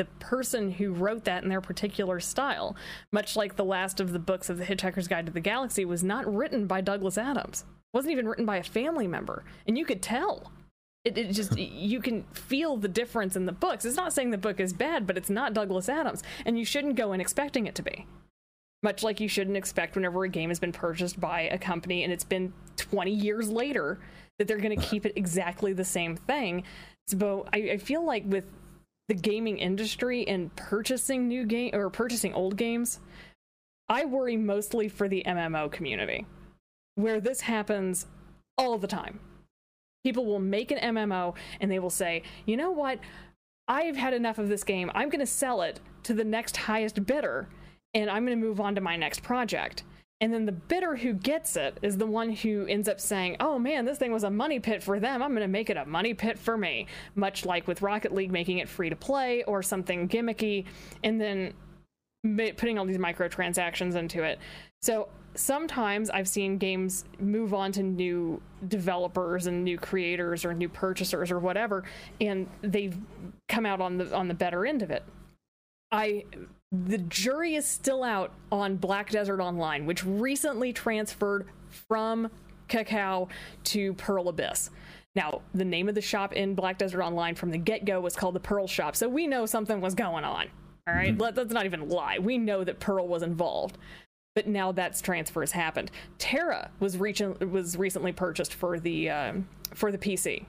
the 0.00 0.06
person 0.18 0.70
who 0.70 0.94
wrote 0.94 1.24
that 1.24 1.42
in 1.42 1.50
their 1.50 1.60
particular 1.60 2.20
style. 2.20 2.74
Much 3.12 3.36
like 3.36 3.56
the 3.56 3.64
last 3.64 4.00
of 4.00 4.12
the 4.12 4.18
books 4.18 4.48
of 4.48 4.56
the 4.56 4.64
Hitchhiker's 4.64 5.08
Guide 5.08 5.26
to 5.26 5.32
the 5.32 5.40
Galaxy 5.40 5.84
was 5.84 6.02
not 6.02 6.32
written 6.32 6.66
by 6.66 6.80
Douglas 6.80 7.18
Adams. 7.18 7.64
wasn't 7.92 8.12
even 8.12 8.26
written 8.26 8.46
by 8.46 8.56
a 8.56 8.62
family 8.62 9.06
member, 9.06 9.44
and 9.68 9.76
you 9.76 9.84
could 9.84 10.00
tell. 10.00 10.52
It, 11.04 11.18
it 11.18 11.32
just 11.32 11.58
you 11.58 12.00
can 12.00 12.22
feel 12.32 12.78
the 12.78 12.88
difference 12.88 13.36
in 13.36 13.44
the 13.44 13.52
books. 13.52 13.84
It's 13.84 13.96
not 13.96 14.14
saying 14.14 14.30
the 14.30 14.38
book 14.38 14.58
is 14.58 14.72
bad, 14.72 15.06
but 15.06 15.18
it's 15.18 15.30
not 15.30 15.52
Douglas 15.52 15.90
Adams, 15.90 16.22
and 16.46 16.58
you 16.58 16.64
shouldn't 16.64 16.96
go 16.96 17.12
in 17.12 17.20
expecting 17.20 17.66
it 17.66 17.74
to 17.74 17.82
be 17.82 18.06
much 18.82 19.02
like 19.02 19.20
you 19.20 19.28
shouldn't 19.28 19.58
expect 19.58 19.94
whenever 19.94 20.24
a 20.24 20.28
game 20.28 20.48
has 20.48 20.58
been 20.58 20.72
purchased 20.72 21.20
by 21.20 21.42
a 21.42 21.58
company 21.58 22.02
and 22.02 22.10
it's 22.10 22.24
been 22.24 22.52
20 22.76 23.10
years 23.10 23.50
later 23.50 23.98
that 24.38 24.48
they're 24.48 24.56
going 24.56 24.78
to 24.78 24.86
keep 24.86 25.04
it 25.04 25.12
exactly 25.16 25.72
the 25.72 25.84
same 25.84 26.16
thing. 26.16 26.62
So 27.06 27.46
I, 27.52 27.72
I 27.72 27.76
feel 27.76 28.04
like 28.04 28.24
with 28.26 28.44
the 29.10 29.14
gaming 29.14 29.58
industry 29.58 30.26
and 30.28 30.54
purchasing 30.54 31.26
new 31.26 31.44
game 31.44 31.74
or 31.74 31.90
purchasing 31.90 32.32
old 32.32 32.56
games, 32.56 33.00
I 33.88 34.04
worry 34.04 34.36
mostly 34.36 34.88
for 34.88 35.08
the 35.08 35.24
MMO 35.26 35.68
community, 35.72 36.26
where 36.94 37.20
this 37.20 37.40
happens 37.40 38.06
all 38.56 38.78
the 38.78 38.86
time. 38.86 39.18
People 40.04 40.26
will 40.26 40.38
make 40.38 40.70
an 40.70 40.94
MMO 40.94 41.34
and 41.60 41.68
they 41.68 41.80
will 41.80 41.90
say, 41.90 42.22
you 42.46 42.56
know 42.56 42.70
what? 42.70 43.00
I've 43.66 43.96
had 43.96 44.14
enough 44.14 44.38
of 44.38 44.48
this 44.48 44.62
game. 44.62 44.92
I'm 44.94 45.08
going 45.08 45.18
to 45.18 45.26
sell 45.26 45.62
it 45.62 45.80
to 46.04 46.14
the 46.14 46.22
next 46.22 46.56
highest 46.56 47.04
bidder 47.04 47.48
and 47.92 48.08
I'm 48.08 48.24
going 48.24 48.40
to 48.40 48.46
move 48.46 48.60
on 48.60 48.76
to 48.76 48.80
my 48.80 48.94
next 48.94 49.24
project. 49.24 49.82
And 50.22 50.34
then 50.34 50.44
the 50.44 50.52
bidder 50.52 50.96
who 50.96 51.14
gets 51.14 51.56
it 51.56 51.78
is 51.80 51.96
the 51.96 52.06
one 52.06 52.30
who 52.30 52.66
ends 52.66 52.88
up 52.88 53.00
saying, 53.00 53.36
oh 53.40 53.58
man, 53.58 53.86
this 53.86 53.96
thing 53.96 54.12
was 54.12 54.22
a 54.22 54.30
money 54.30 54.60
pit 54.60 54.82
for 54.82 55.00
them. 55.00 55.22
I'm 55.22 55.30
going 55.30 55.40
to 55.40 55.48
make 55.48 55.70
it 55.70 55.78
a 55.78 55.86
money 55.86 56.12
pit 56.12 56.38
for 56.38 56.58
me. 56.58 56.86
Much 57.14 57.46
like 57.46 57.66
with 57.66 57.80
Rocket 57.80 58.12
League 58.12 58.30
making 58.30 58.58
it 58.58 58.68
free 58.68 58.90
to 58.90 58.96
play 58.96 59.42
or 59.44 59.62
something 59.62 60.08
gimmicky, 60.08 60.66
and 61.02 61.18
then 61.18 61.54
putting 62.58 62.78
all 62.78 62.84
these 62.84 62.98
microtransactions 62.98 63.94
into 63.94 64.22
it. 64.22 64.38
So 64.82 65.08
sometimes 65.36 66.10
I've 66.10 66.28
seen 66.28 66.58
games 66.58 67.06
move 67.18 67.54
on 67.54 67.72
to 67.72 67.82
new 67.82 68.42
developers 68.68 69.46
and 69.46 69.64
new 69.64 69.78
creators 69.78 70.44
or 70.44 70.52
new 70.52 70.68
purchasers 70.68 71.30
or 71.30 71.38
whatever, 71.38 71.84
and 72.20 72.46
they've 72.60 72.98
come 73.48 73.64
out 73.64 73.80
on 73.80 73.96
the 73.96 74.14
on 74.14 74.28
the 74.28 74.34
better 74.34 74.66
end 74.66 74.82
of 74.82 74.90
it. 74.90 75.02
I 75.90 76.24
the 76.72 76.98
jury 76.98 77.54
is 77.54 77.66
still 77.66 78.04
out 78.04 78.32
on 78.52 78.76
Black 78.76 79.10
Desert 79.10 79.40
Online, 79.40 79.86
which 79.86 80.04
recently 80.04 80.72
transferred 80.72 81.46
from 81.68 82.30
Kakao 82.68 83.28
to 83.64 83.94
Pearl 83.94 84.28
Abyss. 84.28 84.70
Now, 85.16 85.42
the 85.52 85.64
name 85.64 85.88
of 85.88 85.96
the 85.96 86.00
shop 86.00 86.32
in 86.32 86.54
Black 86.54 86.78
Desert 86.78 87.02
Online 87.02 87.34
from 87.34 87.50
the 87.50 87.58
get 87.58 87.84
go 87.84 88.00
was 88.00 88.14
called 88.14 88.36
the 88.36 88.40
Pearl 88.40 88.68
Shop, 88.68 88.94
so 88.94 89.08
we 89.08 89.26
know 89.26 89.46
something 89.46 89.80
was 89.80 89.94
going 89.94 90.24
on. 90.24 90.46
All 90.86 90.94
right? 90.94 91.16
Let, 91.18 91.36
let's 91.36 91.52
not 91.52 91.64
even 91.64 91.88
lie. 91.88 92.18
We 92.18 92.38
know 92.38 92.62
that 92.62 92.78
Pearl 92.78 93.08
was 93.08 93.22
involved. 93.22 93.76
But 94.36 94.46
now 94.46 94.70
that's 94.70 95.00
transfer 95.00 95.40
has 95.40 95.50
happened. 95.50 95.90
TERA 96.18 96.70
was 96.78 96.96
recent, 96.96 97.50
was 97.50 97.76
recently 97.76 98.12
purchased 98.12 98.54
for 98.54 98.78
the 98.78 99.10
um, 99.10 99.48
for 99.74 99.90
the 99.90 99.98
PC. 99.98 100.46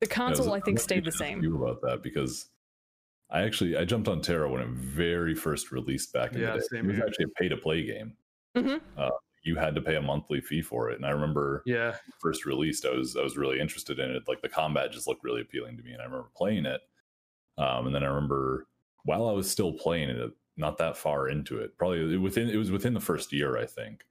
The 0.00 0.06
console, 0.06 0.46
Yeah, 0.46 0.52
I 0.54 0.60
think, 0.60 0.80
stayed 0.80 1.04
the 1.04 1.12
same. 1.12 1.42
You 1.42 1.62
about 1.62 1.82
that 1.82 2.02
because 2.02 2.48
I 3.32 3.42
actually 3.42 3.76
I 3.76 3.84
jumped 3.84 4.08
on 4.08 4.20
TERA 4.20 4.48
when 4.50 4.60
it 4.62 4.68
very 4.68 5.34
first 5.34 5.72
released 5.72 6.12
back 6.12 6.34
in 6.34 6.40
Yeah, 6.42 6.52
the 6.52 6.58
day. 6.60 6.66
same 6.70 6.84
It 6.84 6.88
was 6.88 6.96
here. 6.96 7.06
actually 7.06 7.24
a 7.24 7.28
pay 7.28 7.48
to 7.48 7.56
play 7.56 7.82
game. 7.84 8.16
Mhm. 8.54 8.80
Uh, 8.96 9.10
you 9.42 9.56
had 9.56 9.74
to 9.74 9.80
pay 9.80 9.96
a 9.96 10.02
monthly 10.02 10.40
fee 10.40 10.62
for 10.62 10.90
it, 10.90 10.96
and 10.96 11.06
I 11.06 11.10
remember 11.10 11.62
Yeah. 11.66 11.96
first 12.20 12.44
released, 12.44 12.84
I 12.84 12.90
was 12.90 13.16
I 13.16 13.22
was 13.22 13.36
really 13.38 13.58
interested 13.58 13.98
in 13.98 14.10
it. 14.10 14.28
Like 14.28 14.42
the 14.42 14.48
combat 14.48 14.92
just 14.92 15.06
looked 15.08 15.24
really 15.24 15.40
appealing 15.40 15.76
to 15.78 15.82
me, 15.82 15.92
and 15.92 16.02
I 16.02 16.04
remember 16.04 16.28
playing 16.36 16.66
it. 16.66 16.82
Um, 17.58 17.86
and 17.86 17.94
then 17.94 18.02
I 18.04 18.06
remember 18.08 18.66
while 19.04 19.26
I 19.28 19.32
was 19.32 19.50
still 19.50 19.72
playing 19.72 20.10
it, 20.10 20.32
not 20.56 20.76
that 20.78 20.96
far 20.96 21.28
into 21.28 21.58
it, 21.58 21.76
probably 21.78 22.16
within 22.18 22.50
it 22.50 22.56
was 22.56 22.70
within 22.70 22.94
the 22.94 23.00
first 23.00 23.32
year, 23.32 23.56
I 23.56 23.66
think. 23.66 24.04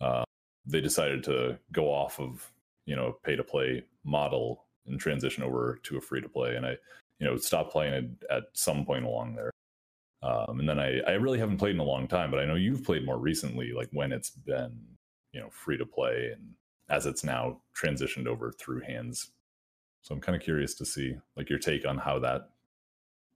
Uh, 0.00 0.24
they 0.64 0.80
decided 0.80 1.24
to 1.24 1.58
go 1.72 1.90
off 1.92 2.20
of 2.20 2.52
you 2.86 2.94
know 2.94 3.18
pay 3.24 3.34
to 3.36 3.42
play 3.44 3.84
model 4.04 4.66
and 4.86 4.98
transition 5.00 5.42
over 5.42 5.78
to 5.82 5.96
a 5.98 6.00
free 6.00 6.20
to 6.20 6.28
play, 6.28 6.54
and 6.56 6.64
I 6.64 6.78
you 7.20 7.26
know 7.26 7.36
stop 7.36 7.70
playing 7.70 7.92
it 7.92 8.24
at 8.30 8.44
some 8.54 8.84
point 8.84 9.04
along 9.04 9.36
there. 9.36 9.50
Um, 10.22 10.60
and 10.60 10.68
then 10.68 10.78
I, 10.78 11.00
I 11.00 11.12
really 11.12 11.38
haven't 11.38 11.58
played 11.58 11.74
in 11.74 11.80
a 11.80 11.84
long 11.84 12.06
time, 12.06 12.30
but 12.30 12.40
I 12.40 12.44
know 12.44 12.54
you've 12.54 12.84
played 12.84 13.06
more 13.06 13.18
recently, 13.18 13.72
like 13.72 13.88
when 13.92 14.12
it's 14.12 14.30
been, 14.30 14.78
you 15.32 15.40
know, 15.40 15.48
free 15.50 15.78
to 15.78 15.86
play 15.86 16.30
and 16.34 16.54
as 16.90 17.06
it's 17.06 17.24
now 17.24 17.60
transitioned 17.74 18.26
over 18.26 18.50
through 18.52 18.80
hands. 18.80 19.30
So 20.02 20.14
I'm 20.14 20.20
kind 20.20 20.36
of 20.36 20.42
curious 20.42 20.74
to 20.74 20.84
see 20.84 21.14
like 21.36 21.48
your 21.48 21.58
take 21.58 21.86
on 21.86 21.98
how 21.98 22.18
that 22.18 22.50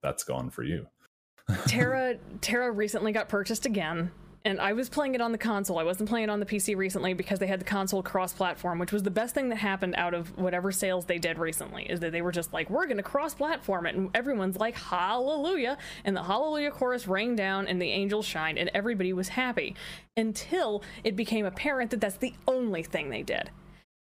that's 0.02 0.24
gone 0.24 0.50
for 0.50 0.62
you. 0.62 0.86
TERA 1.66 2.16
TERA 2.40 2.70
recently 2.72 3.12
got 3.12 3.28
purchased 3.28 3.66
again, 3.66 4.10
and 4.46 4.60
I 4.60 4.74
was 4.74 4.88
playing 4.90 5.14
it 5.14 5.20
on 5.20 5.32
the 5.32 5.38
console. 5.38 5.78
I 5.78 5.84
wasn't 5.84 6.08
playing 6.08 6.24
it 6.24 6.30
on 6.30 6.38
the 6.38 6.46
PC 6.46 6.76
recently 6.76 7.14
because 7.14 7.38
they 7.38 7.46
had 7.46 7.60
the 7.60 7.64
console 7.64 8.02
cross-platform, 8.02 8.78
which 8.78 8.92
was 8.92 9.02
the 9.02 9.10
best 9.10 9.34
thing 9.34 9.48
that 9.48 9.56
happened 9.56 9.94
out 9.96 10.12
of 10.12 10.36
whatever 10.36 10.70
sales 10.70 11.06
they 11.06 11.18
did 11.18 11.38
recently. 11.38 11.84
Is 11.90 12.00
that 12.00 12.12
they 12.12 12.20
were 12.20 12.32
just 12.32 12.52
like, 12.52 12.68
we're 12.68 12.84
going 12.84 12.98
to 12.98 13.02
cross-platform 13.02 13.86
it, 13.86 13.94
and 13.94 14.10
everyone's 14.14 14.56
like, 14.56 14.76
hallelujah, 14.76 15.78
and 16.04 16.14
the 16.14 16.22
hallelujah 16.22 16.70
chorus 16.70 17.08
rang 17.08 17.36
down, 17.36 17.66
and 17.66 17.80
the 17.80 17.90
angels 17.90 18.26
shined, 18.26 18.58
and 18.58 18.70
everybody 18.74 19.12
was 19.12 19.28
happy 19.28 19.74
until 20.16 20.82
it 21.04 21.16
became 21.16 21.46
apparent 21.46 21.90
that 21.90 22.00
that's 22.00 22.18
the 22.18 22.34
only 22.46 22.82
thing 22.82 23.08
they 23.08 23.22
did, 23.22 23.50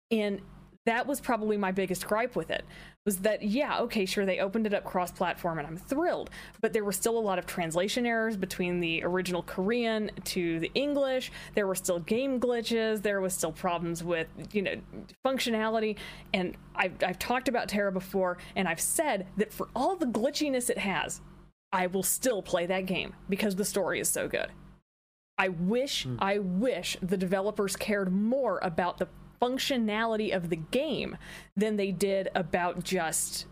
and 0.09 0.41
that 0.85 1.05
was 1.05 1.21
probably 1.21 1.57
my 1.57 1.71
biggest 1.71 2.07
gripe 2.07 2.35
with 2.35 2.49
it 2.49 2.65
was 3.05 3.17
that 3.17 3.43
yeah 3.43 3.79
okay 3.79 4.05
sure 4.05 4.25
they 4.25 4.39
opened 4.39 4.65
it 4.65 4.73
up 4.73 4.83
cross 4.83 5.11
platform 5.11 5.59
and 5.59 5.67
i'm 5.67 5.77
thrilled 5.77 6.29
but 6.61 6.73
there 6.73 6.83
were 6.83 6.91
still 6.91 7.17
a 7.17 7.19
lot 7.19 7.37
of 7.39 7.45
translation 7.45 8.05
errors 8.05 8.35
between 8.37 8.79
the 8.79 9.03
original 9.03 9.43
korean 9.43 10.09
to 10.23 10.59
the 10.59 10.71
english. 10.73 11.31
There 11.55 11.67
were 11.67 11.75
still 11.75 11.99
game 11.99 12.39
glitches. 12.39 13.01
There 13.01 13.21
was 13.21 13.33
still 13.33 13.51
problems 13.51 14.03
with 14.03 14.27
you 14.51 14.61
know 14.61 14.75
functionality. 15.25 15.97
And 16.33 16.55
i've, 16.75 16.93
I've 17.05 17.19
talked 17.19 17.47
about 17.47 17.67
TERA 17.67 17.91
before 17.91 18.37
and 18.55 18.67
i've 18.67 18.81
said 18.81 19.27
that 19.37 19.51
for 19.53 19.67
all 19.75 19.95
the 19.95 20.05
glitchiness 20.05 20.69
it 20.69 20.77
has 20.77 21.21
i 21.71 21.87
will 21.87 22.03
still 22.03 22.41
play 22.41 22.65
that 22.65 22.85
game 22.85 23.13
because 23.29 23.55
the 23.55 23.65
story 23.65 23.99
is 23.99 24.09
so 24.09 24.27
good. 24.27 24.47
I 25.37 25.47
wish, 25.47 26.03
hmm. 26.03 26.17
I 26.19 26.37
wish 26.37 26.97
the 27.01 27.17
developers 27.17 27.75
cared 27.75 28.11
more 28.11 28.59
about 28.61 28.99
the 28.99 29.07
functionality 29.41 30.35
of 30.35 30.49
the 30.49 30.55
game 30.55 31.17
than 31.55 31.75
they 31.77 31.91
did 31.91 32.29
about 32.35 32.83
just 32.83 33.45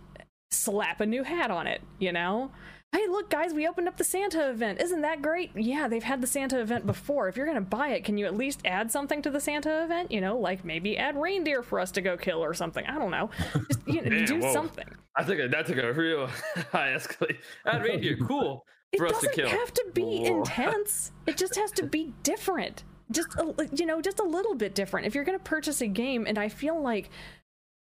slap 0.52 1.02
a 1.02 1.06
new 1.06 1.24
hat 1.24 1.52
on 1.52 1.68
it, 1.68 1.82
you 2.00 2.12
know? 2.12 2.52
Hey, 2.92 3.06
look, 3.08 3.30
guys, 3.30 3.54
we 3.54 3.68
opened 3.68 3.88
up 3.88 3.98
the 3.98 4.04
Santa 4.04 4.50
event. 4.50 4.82
Isn't 4.82 5.02
that 5.02 5.22
great? 5.22 5.52
Yeah, 5.56 5.88
they've 5.88 6.02
had 6.02 6.22
the 6.22 6.28
Santa 6.28 6.60
event 6.60 6.88
before. 6.88 7.28
If 7.28 7.38
you're 7.38 7.46
going 7.46 7.54
to 7.54 7.62
buy 7.62 7.90
it, 7.90 8.04
can 8.04 8.18
you 8.18 8.26
at 8.26 8.36
least 8.36 8.62
add 8.66 8.92
something 8.92 9.22
to 9.22 9.30
the 9.30 9.40
Santa 9.40 9.84
event? 9.84 10.12
You 10.12 10.22
know, 10.22 10.40
like 10.40 10.66
maybe 10.66 10.98
add 10.98 11.16
reindeer 11.16 11.62
for 11.62 11.80
us 11.80 11.92
to 11.92 12.02
go 12.02 12.18
kill 12.18 12.44
or 12.44 12.56
something. 12.56 12.84
I 12.88 12.98
don't 12.98 13.12
know. 13.12 13.30
Just, 13.68 13.88
you 13.88 14.02
know, 14.02 14.10
Damn, 14.10 14.26
do 14.26 14.40
whoa. 14.40 14.54
something. 14.54 14.88
I 15.16 15.24
think 15.24 15.52
that 15.52 15.68
took 15.68 15.78
a 15.78 15.94
real 15.94 16.26
high 16.72 16.90
escalate. 16.96 17.38
That 17.64 17.84
reindeer, 17.84 18.18
cool 18.28 18.66
It 18.92 18.98
for 18.98 19.06
us 19.06 19.20
to 19.20 19.28
doesn't 19.28 19.36
kill. 19.36 19.50
have 19.50 19.72
to 19.76 19.86
be 19.94 20.02
Whoa. 20.28 20.40
intense. 20.40 21.12
It 21.28 21.38
just 21.38 21.56
has 21.58 21.72
to 21.74 21.84
be 21.84 22.16
different. 22.24 22.86
Just 23.12 23.34
a, 23.36 23.70
you 23.74 23.86
know, 23.86 24.02
just 24.02 24.20
a 24.20 24.24
little 24.24 24.56
bit 24.56 24.76
different. 24.76 25.08
If 25.08 25.16
you're 25.16 25.24
going 25.24 25.38
to 25.38 25.44
purchase 25.44 25.82
a 25.82 25.88
game, 25.88 26.26
and 26.28 26.38
I 26.38 26.50
feel 26.50 26.80
like 26.80 27.10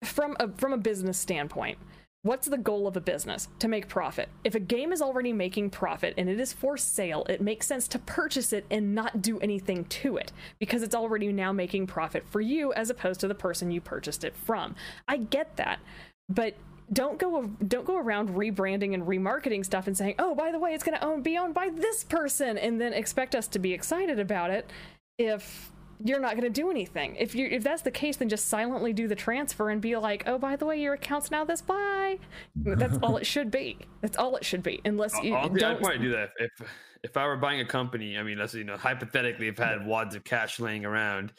from 0.03 0.36
a 0.39 0.50
from 0.50 0.74
a 0.74 0.77
business 0.77 1.17
standpoint, 1.17 1.77
what's 2.22 2.48
the 2.48 2.58
goal 2.58 2.88
of 2.88 2.98
a 2.98 3.01
business? 3.01 3.48
To 3.60 3.67
make 3.67 3.88
profit. 3.88 4.29
If 4.44 4.55
a 4.55 4.60
game 4.60 4.91
is 4.91 5.01
already 5.01 5.34
making 5.34 5.70
profit 5.70 6.13
and 6.17 6.29
it 6.29 6.39
is 6.39 6.53
for 6.53 6.77
sale, 6.77 7.25
it 7.29 7.41
makes 7.41 7.67
sense 7.67 7.88
to 7.89 8.00
purchase 8.00 8.53
it 8.53 8.65
and 8.70 8.94
not 8.96 9.22
do 9.22 9.39
anything 9.39 9.86
to 9.86 10.17
it 10.17 10.32
because 10.60 10.84
it's 10.84 10.96
already 10.96 11.32
now 11.32 11.51
making 11.51 11.88
profit 11.88 12.25
for 12.27 12.41
you 12.41 12.74
as 12.74 12.89
opposed 12.89 13.20
to 13.22 13.27
the 13.27 13.36
person 13.36 13.72
you 13.72 13.82
purchased 13.82 14.24
it 14.24 14.36
from. 14.36 14.75
I 15.08 15.17
get 15.17 15.55
that. 15.58 15.79
But 16.29 16.55
don't 16.91 17.17
go 17.17 17.46
don't 17.67 17.86
go 17.86 17.98
around 17.98 18.29
rebranding 18.29 18.94
and 18.94 19.03
remarketing 19.03 19.65
stuff 19.65 19.88
and 19.88 19.98
saying, 19.98 20.15
"Oh, 20.20 20.36
by 20.36 20.51
the 20.51 20.60
way, 20.60 20.74
it's 20.74 20.84
going 20.84 20.98
to 20.98 21.03
own, 21.03 21.22
be 21.22 21.38
owned 21.38 21.53
by 21.53 21.70
this 21.70 22.03
person," 22.03 22.58
and 22.58 22.79
then 22.79 22.94
expect 22.94 23.36
us 23.36 23.48
to 23.50 23.60
be 23.60 23.74
excited 23.74 24.20
about 24.20 24.51
it 24.51 24.70
if 25.17 25.72
you're 26.03 26.19
not 26.19 26.31
going 26.31 26.43
to 26.43 26.50
do 26.50 26.69
anything. 26.69 27.15
If 27.17 27.36
you 27.36 27.48
if 27.50 27.63
that's 27.63 27.81
the 27.81 27.91
case, 27.91 28.17
then 28.17 28.29
just 28.29 28.48
silently 28.48 28.93
do 28.93 29.07
the 29.07 29.15
transfer 29.15 29.69
and 29.69 29.81
be 29.81 29.95
like, 29.95 30.24
"Oh, 30.27 30.38
by 30.38 30.55
the 30.55 30.65
way, 30.65 30.79
your 30.79 30.93
account's 30.93 31.31
now 31.31 31.45
this 31.45 31.62
bye." 31.62 32.19
That's 32.55 32.98
all 33.01 33.17
it 33.17 33.25
should 33.25 33.51
be. 33.51 33.77
That's 34.01 34.17
all 34.17 34.36
it 34.36 34.43
should 34.45 34.63
be. 34.63 34.81
Unless 34.86 35.22
you 35.24 35.36
I'd 35.36 35.55
don't 35.55 35.79
probably 35.79 36.00
do 36.00 36.12
that 36.12 36.31
if 36.38 36.51
if 37.03 37.17
I 37.17 37.25
were 37.25 37.38
buying 37.38 37.62
a 37.62 37.65
company. 37.65 38.17
I 38.17 38.24
mean, 38.24 38.38
let's 38.38 38.53
you 38.53 38.63
know, 38.63 38.77
hypothetically, 38.77 39.48
if 39.48 39.60
I 39.60 39.67
had 39.67 39.86
wads 39.86 40.15
of 40.15 40.24
cash 40.24 40.60
laying 40.60 40.86
around, 40.86 41.31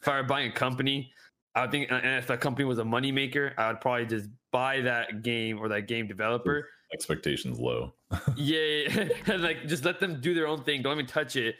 if 0.00 0.08
I 0.08 0.16
were 0.16 0.26
buying 0.26 0.50
a 0.50 0.54
company, 0.54 1.12
I 1.54 1.62
would 1.62 1.70
think, 1.70 1.90
and 1.90 2.18
if 2.18 2.26
that 2.28 2.40
company 2.40 2.64
was 2.64 2.78
a 2.78 2.84
moneymaker, 2.84 3.52
I 3.58 3.68
would 3.68 3.80
probably 3.80 4.06
just 4.06 4.28
buy 4.52 4.80
that 4.82 5.22
game 5.22 5.58
or 5.58 5.68
that 5.68 5.88
game 5.88 6.06
developer. 6.06 6.68
Expectations 6.92 7.58
low. 7.58 7.94
yeah, 8.36 9.08
and 9.26 9.42
like 9.42 9.66
just 9.66 9.84
let 9.84 9.98
them 9.98 10.20
do 10.20 10.34
their 10.34 10.46
own 10.46 10.62
thing. 10.62 10.82
Don't 10.82 10.92
even 10.92 11.06
touch 11.06 11.34
it. 11.36 11.56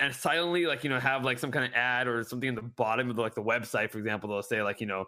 And 0.00 0.14
silently, 0.14 0.66
like 0.66 0.82
you 0.82 0.90
know, 0.90 0.98
have 0.98 1.24
like 1.24 1.38
some 1.38 1.50
kind 1.50 1.66
of 1.66 1.72
ad 1.74 2.08
or 2.08 2.24
something 2.24 2.48
in 2.48 2.54
the 2.54 2.62
bottom 2.62 3.10
of 3.10 3.16
the, 3.16 3.22
like 3.22 3.34
the 3.34 3.42
website, 3.42 3.90
for 3.90 3.98
example. 3.98 4.30
They'll 4.30 4.42
say 4.42 4.62
like 4.62 4.80
you 4.80 4.86
know, 4.86 5.04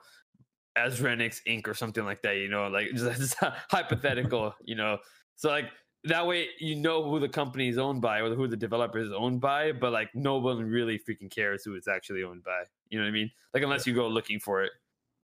Azrenix 0.77 1.41
Inc. 1.49 1.67
or 1.67 1.75
something 1.75 2.05
like 2.05 2.23
that. 2.23 2.37
You 2.37 2.49
know, 2.49 2.69
like 2.69 2.89
just, 2.95 3.19
just 3.19 3.37
hypothetical. 3.71 4.55
You 4.65 4.77
know, 4.77 4.99
so 5.37 5.49
like 5.49 5.71
that 6.05 6.27
way 6.27 6.49
you 6.59 6.75
know 6.77 7.09
who 7.09 7.21
the 7.21 7.29
company 7.29 7.69
is 7.69 7.79
owned 7.79 8.03
by 8.03 8.21
or 8.21 8.35
who 8.35 8.49
the 8.49 8.57
developer 8.57 8.99
is 8.99 9.13
owned 9.13 9.41
by, 9.41 9.73
but 9.73 9.93
like 9.93 10.11
no 10.15 10.37
one 10.37 10.59
really 10.63 10.99
freaking 10.99 11.31
cares 11.31 11.65
who 11.65 11.75
it's 11.75 11.89
actually 11.89 12.23
owned 12.23 12.45
by. 12.45 12.65
You 12.91 12.99
know 12.99 13.05
what 13.05 13.11
I 13.11 13.13
mean? 13.13 13.31
Like 13.55 13.63
unless 13.63 13.87
you 13.87 13.95
go 13.95 14.09
looking 14.09 14.41
for 14.41 14.63
it. 14.63 14.73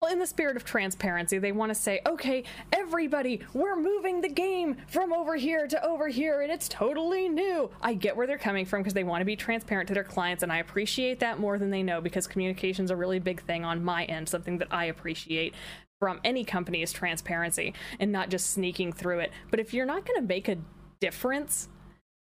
Well, 0.00 0.12
in 0.12 0.21
the 0.21 0.28
spirit 0.28 0.57
of 0.57 0.64
transparency, 0.64 1.38
they 1.38 1.50
want 1.50 1.71
to 1.71 1.75
say, 1.75 2.00
okay, 2.07 2.45
everybody, 2.73 3.40
we're 3.52 3.75
moving 3.75 4.21
the 4.21 4.28
game 4.28 4.76
from 4.87 5.12
over 5.12 5.35
here 5.35 5.67
to 5.67 5.85
over 5.85 6.07
here, 6.07 6.40
and 6.43 6.52
it's 6.52 6.69
totally 6.69 7.28
new. 7.28 7.69
I 7.83 7.95
get 7.95 8.17
where 8.17 8.28
they're 8.28 8.38
coming 8.38 8.64
from 8.64 8.81
because 8.81 8.95
they 8.95 9.02
want 9.02 9.23
to 9.23 9.25
be 9.25 9.35
transparent 9.35 9.88
to 9.88 9.95
their 9.95 10.05
clients, 10.05 10.45
and 10.45 10.52
I 10.52 10.59
appreciate 10.59 11.19
that 11.19 11.40
more 11.40 11.59
than 11.59 11.71
they 11.71 11.83
know 11.83 12.00
because 12.00 12.28
communication 12.28 12.85
is 12.85 12.93
a 12.93 12.97
really 12.97 13.19
big 13.19 13.43
thing 13.43 13.64
on 13.64 13.83
my 13.83 14.05
end, 14.05 14.28
something 14.28 14.59
that 14.59 14.69
I 14.71 14.85
appreciate 14.85 15.55
from 15.99 16.21
any 16.23 16.45
company 16.45 16.81
is 16.81 16.93
transparency 16.93 17.75
and 17.99 18.12
not 18.12 18.31
just 18.31 18.50
sneaking 18.50 18.93
through 18.93 19.19
it. 19.19 19.33
But 19.50 19.59
if 19.59 19.75
you're 19.75 19.85
not 19.85 20.07
going 20.07 20.21
to 20.21 20.26
make 20.28 20.47
a 20.47 20.59
difference, 21.00 21.71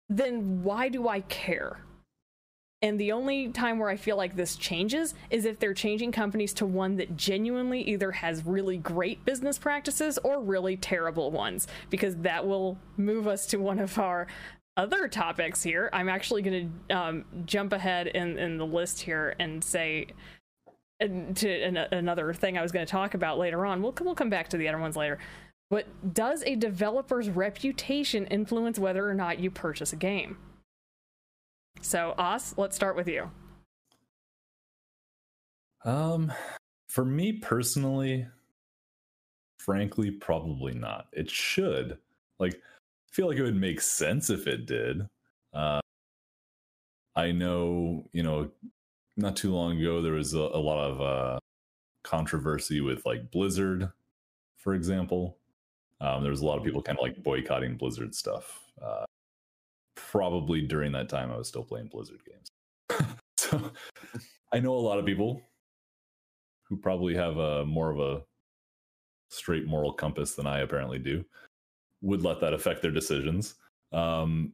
then 0.08 0.64
why 0.64 0.88
do 0.88 1.10
I 1.10 1.20
care? 1.20 1.82
And 2.84 3.00
the 3.00 3.12
only 3.12 3.50
time 3.50 3.80
where 3.80 3.90
I 3.90 3.96
feel 3.96 4.18
like 4.18 4.36
this 4.36 4.56
changes 4.56 5.16
is 5.32 5.46
if 5.46 5.58
they're 5.58 5.74
changing 5.74 6.12
companies 6.12 6.54
to 6.56 6.66
one 6.66 6.98
that 6.98 7.18
genuinely 7.18 7.82
either 7.82 8.12
has 8.12 8.46
really 8.46 8.78
great 8.78 9.26
business 9.26 9.58
practices 9.58 10.20
or 10.20 10.40
really 10.42 10.78
terrible 10.78 11.32
ones, 11.32 11.68
because 11.90 12.16
that 12.18 12.46
will 12.46 12.78
move 12.96 13.28
us 13.28 13.48
to 13.48 13.58
one 13.58 13.80
of 13.80 13.98
our 13.98 14.28
other 14.76 15.08
topics 15.08 15.64
here. 15.64 15.90
I'm 15.92 16.08
actually 16.08 16.44
going 16.44 16.72
to 16.88 16.96
um, 16.96 17.26
jump 17.46 17.74
ahead 17.74 18.08
in, 18.08 18.38
in 18.38 18.58
the 18.58 18.66
list 18.66 19.02
here 19.02 19.36
and 19.40 19.64
say 19.64 20.08
to 21.00 21.62
an, 21.64 21.78
another 21.78 22.32
thing 22.34 22.60
I 22.60 22.62
was 22.62 22.72
going 22.72 22.86
to 22.86 22.92
talk 22.92 23.16
about 23.16 23.40
later 23.40 23.66
on. 23.66 23.82
We'll, 23.82 23.96
we'll 24.02 24.16
come 24.16 24.30
back 24.30 24.50
to 24.50 24.58
the 24.58 24.68
other 24.68 24.78
ones 24.78 24.96
later. 24.96 25.18
But 25.72 26.14
does 26.14 26.44
a 26.44 26.56
developer's 26.56 27.30
reputation 27.30 28.28
influence 28.28 28.78
whether 28.78 29.10
or 29.10 29.16
not 29.16 29.40
you 29.40 29.50
purchase 29.50 29.94
a 29.94 29.98
game? 29.98 30.38
So, 31.82 32.14
Os, 32.18 32.56
let's 32.58 32.76
start 32.76 32.96
with 32.96 33.08
you. 33.08 33.30
Um, 35.86 36.32
for 36.90 37.06
me 37.06 37.34
personally, 37.34 38.28
frankly, 39.60 40.12
probably 40.12 40.74
not. 40.74 41.08
It 41.14 41.30
should. 41.30 41.98
Like, 42.40 42.56
I 42.56 43.14
feel 43.14 43.28
like 43.28 43.38
it 43.38 43.44
would 43.44 43.56
make 43.56 43.82
sense 43.82 44.30
if 44.30 44.48
it 44.48 44.66
did. 44.66 45.08
Uh, 45.54 45.80
I 47.16 47.32
know, 47.32 48.06
you 48.12 48.24
know, 48.24 48.52
not 49.16 49.36
too 49.36 49.54
long 49.54 49.80
ago 49.80 50.02
there 50.02 50.14
was 50.14 50.34
a, 50.34 50.40
a 50.40 50.62
lot 50.62 50.80
of 50.80 51.02
uh, 51.02 51.40
controversy 52.04 52.82
with 52.82 53.06
like 53.06 53.32
Blizzard, 53.32 53.90
for 54.58 54.76
example. 54.76 55.38
Um, 56.00 56.22
there 56.22 56.32
was 56.32 56.42
a 56.42 56.46
lot 56.46 56.60
of 56.60 56.64
people 56.64 56.82
kind 56.82 56.98
of 56.98 57.02
like 57.02 57.24
boycotting 57.24 57.76
Blizzard 57.76 58.14
stuff. 58.14 58.62
Uh, 58.82 59.06
probably 59.98 60.62
during 60.62 60.92
that 60.94 61.10
time, 61.10 61.32
I 61.32 61.38
was 61.38 61.48
still 61.48 61.63
playing 61.63 61.88
Blizzard 61.88 62.22
games. 62.25 62.51
so 63.38 63.72
I 64.54 64.60
know 64.60 64.74
a 64.74 64.80
lot 64.80 65.00
of 65.00 65.06
people 65.06 65.42
who 66.63 66.77
probably 66.77 67.16
have 67.16 67.38
a 67.38 67.66
more 67.66 67.92
of 67.92 68.00
a 68.00 68.24
straight 69.30 69.66
moral 69.66 69.92
compass 69.92 70.36
than 70.36 70.48
I 70.48 70.60
apparently 70.60 71.00
do 71.00 71.25
would 72.01 72.24
let 72.24 72.39
that 72.42 72.54
affect 72.54 72.82
their 72.82 72.92
decisions. 72.92 73.56
Um, 73.92 74.54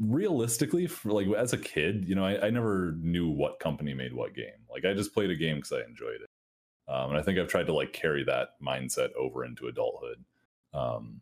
realistically, 0.00 0.86
for 0.86 1.12
like 1.12 1.26
as 1.36 1.52
a 1.52 1.58
kid, 1.58 2.08
you 2.08 2.14
know, 2.14 2.24
I, 2.24 2.46
I, 2.46 2.50
never 2.50 2.94
knew 3.00 3.28
what 3.28 3.58
company 3.58 3.92
made 3.92 4.12
what 4.12 4.34
game. 4.34 4.64
Like 4.70 4.84
I 4.84 4.94
just 4.94 5.12
played 5.12 5.30
a 5.30 5.36
game 5.36 5.56
because 5.56 5.72
I 5.72 5.82
enjoyed 5.82 6.20
it, 6.22 6.92
um, 6.92 7.10
and 7.10 7.18
I 7.18 7.22
think 7.22 7.38
I've 7.38 7.48
tried 7.48 7.66
to 7.66 7.74
like 7.74 7.92
carry 7.92 8.24
that 8.24 8.50
mindset 8.62 9.12
over 9.18 9.44
into 9.44 9.66
adulthood. 9.66 10.24
Um, 10.72 11.20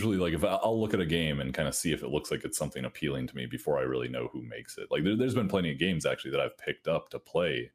usually, 0.00 0.16
like 0.16 0.32
if 0.32 0.44
I, 0.44 0.58
will 0.64 0.80
look 0.80 0.94
at 0.94 1.00
a 1.00 1.06
game 1.06 1.40
and 1.40 1.52
kind 1.52 1.68
of 1.68 1.74
see 1.74 1.92
if 1.92 2.02
it 2.02 2.08
looks 2.08 2.30
like 2.30 2.44
it's 2.44 2.56
something 2.56 2.84
appealing 2.84 3.26
to 3.26 3.36
me 3.36 3.46
before 3.46 3.78
I 3.78 3.82
really 3.82 4.08
know 4.08 4.28
who 4.32 4.42
makes 4.42 4.78
it. 4.78 4.88
Like 4.90 5.04
there, 5.04 5.16
there's 5.16 5.34
been 5.34 5.48
plenty 5.48 5.72
of 5.72 5.78
games 5.78 6.06
actually 6.06 6.30
that 6.32 6.40
I've 6.40 6.56
picked 6.56 6.88
up 6.88 7.10
to 7.10 7.18
play 7.18 7.70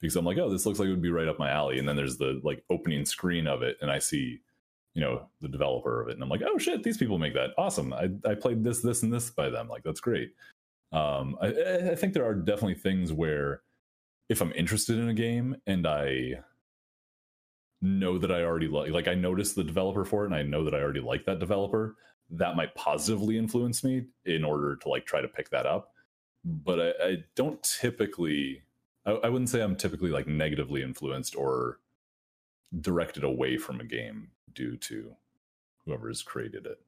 because 0.00 0.16
I'm 0.16 0.24
like, 0.24 0.38
oh, 0.38 0.50
this 0.50 0.66
looks 0.66 0.78
like 0.78 0.88
it 0.88 0.92
would 0.92 1.02
be 1.02 1.10
right 1.10 1.28
up 1.28 1.38
my 1.38 1.50
alley, 1.50 1.78
and 1.78 1.88
then 1.88 1.96
there's 1.96 2.18
the 2.18 2.40
like 2.44 2.62
opening 2.68 3.04
screen 3.04 3.46
of 3.46 3.62
it, 3.62 3.78
and 3.80 3.90
I 3.90 3.98
see 3.98 4.40
you 4.94 5.00
know 5.00 5.26
the 5.40 5.48
developer 5.48 6.02
of 6.02 6.08
it 6.08 6.14
and 6.14 6.22
i'm 6.22 6.28
like 6.28 6.42
oh 6.44 6.58
shit 6.58 6.82
these 6.82 6.98
people 6.98 7.16
make 7.16 7.32
that. 7.32 7.50
Awesome. 7.56 7.92
I, 7.92 8.10
I 8.28 8.34
played 8.34 8.64
this 8.64 8.80
this 8.80 9.04
and 9.04 9.12
this 9.12 9.30
by 9.30 9.48
them. 9.48 9.68
Like 9.68 9.84
that's 9.84 10.00
great. 10.00 10.32
Um, 10.90 11.36
I, 11.40 11.46
I 11.92 11.94
think 11.94 12.12
there 12.12 12.26
are 12.26 12.34
definitely 12.34 12.74
things 12.74 13.12
where 13.12 13.62
if 14.28 14.40
i'm 14.40 14.52
interested 14.52 14.98
in 14.98 15.08
a 15.08 15.14
game 15.14 15.56
and 15.68 15.86
i 15.86 16.40
know 17.82 18.18
that 18.18 18.30
i 18.30 18.42
already 18.42 18.68
like 18.68 18.90
like 18.90 19.08
i 19.08 19.14
noticed 19.14 19.54
the 19.54 19.64
developer 19.64 20.04
for 20.04 20.24
it 20.24 20.26
and 20.26 20.34
i 20.34 20.42
know 20.42 20.64
that 20.64 20.74
i 20.74 20.80
already 20.80 21.00
like 21.00 21.24
that 21.24 21.38
developer. 21.38 21.96
That 22.32 22.54
might 22.54 22.76
positively 22.76 23.36
influence 23.36 23.82
me 23.82 24.06
in 24.24 24.44
order 24.44 24.76
to 24.76 24.88
like 24.88 25.04
try 25.04 25.20
to 25.20 25.26
pick 25.26 25.50
that 25.50 25.66
up. 25.66 25.92
But 26.44 26.80
i, 26.80 27.04
I 27.08 27.24
don't 27.34 27.62
typically 27.62 28.62
I, 29.04 29.12
I 29.12 29.28
wouldn't 29.28 29.50
say 29.50 29.62
i'm 29.62 29.76
typically 29.76 30.10
like 30.10 30.26
negatively 30.26 30.82
influenced 30.82 31.34
or 31.36 31.80
directed 32.80 33.24
away 33.24 33.56
from 33.56 33.80
a 33.80 33.84
game 33.84 34.30
due 34.52 34.76
to 34.76 35.16
whoever 35.84 36.08
has 36.08 36.22
created 36.22 36.66
it 36.66 36.78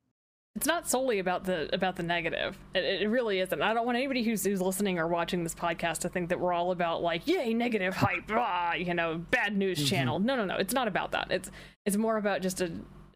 it's 0.54 0.66
not 0.66 0.88
solely 0.88 1.18
about 1.18 1.44
the 1.44 1.75
about 1.75 1.97
the 1.97 2.02
negative. 2.02 2.59
It, 2.75 3.02
it, 3.02 3.09
really 3.09 3.40
isn't. 3.40 3.62
I 3.62 3.73
don't 3.73 3.87
want 3.87 3.97
anybody 3.97 4.23
who's 4.23 4.44
who's 4.44 4.61
listening 4.61 4.99
or 4.99 5.09
watching 5.09 5.42
this 5.44 5.54
podcast 5.54 5.99
to 6.00 6.11
think 6.11 6.28
that 6.28 6.38
we're 6.38 6.52
all 6.52 6.73
about 6.73 7.02
like 7.02 7.26
yay 7.26 7.54
negative 7.54 7.94
hype, 7.94 8.25
ah, 8.30 8.75
you 8.75 8.92
know, 8.92 9.16
bad 9.16 9.56
news 9.56 9.78
mm-hmm. 9.78 9.87
channel. 9.87 10.18
No, 10.18 10.37
no, 10.37 10.44
no. 10.44 10.56
It's 10.56 10.75
not 10.75 10.88
about 10.88 11.12
that. 11.12 11.30
It's 11.30 11.50
it's 11.87 11.97
more 11.97 12.18
about 12.18 12.42
just 12.42 12.61
a, 12.61 12.71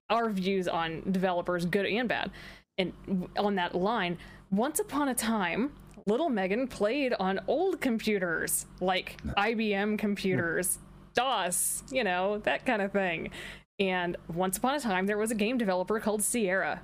our 0.08 0.30
views 0.30 0.66
on 0.66 1.02
developers, 1.10 1.66
good 1.66 1.84
and 1.84 2.08
bad. 2.08 2.30
And 2.78 2.92
on 3.38 3.54
that 3.56 3.74
line, 3.74 4.18
once 4.50 4.80
upon 4.80 5.08
a 5.08 5.14
time, 5.14 5.72
little 6.06 6.30
Megan 6.30 6.68
played 6.68 7.12
on 7.20 7.40
old 7.46 7.82
computers 7.82 8.64
like 8.80 9.20
IBM 9.24 9.98
computers. 9.98 10.78
DOS, 11.12 11.82
you 11.90 12.04
know, 12.04 12.38
that 12.38 12.66
kind 12.66 12.82
of 12.82 12.92
thing. 12.92 13.30
And 13.78 14.16
once 14.32 14.58
upon 14.58 14.74
a 14.74 14.80
time, 14.80 15.06
there 15.06 15.18
was 15.18 15.30
a 15.30 15.34
game 15.34 15.58
developer 15.58 15.98
called 15.98 16.22
Sierra. 16.22 16.82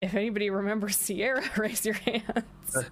If 0.00 0.14
anybody 0.14 0.50
remembers 0.50 0.96
Sierra, 0.96 1.42
raise 1.56 1.84
your 1.84 1.94
hands. 1.94 2.86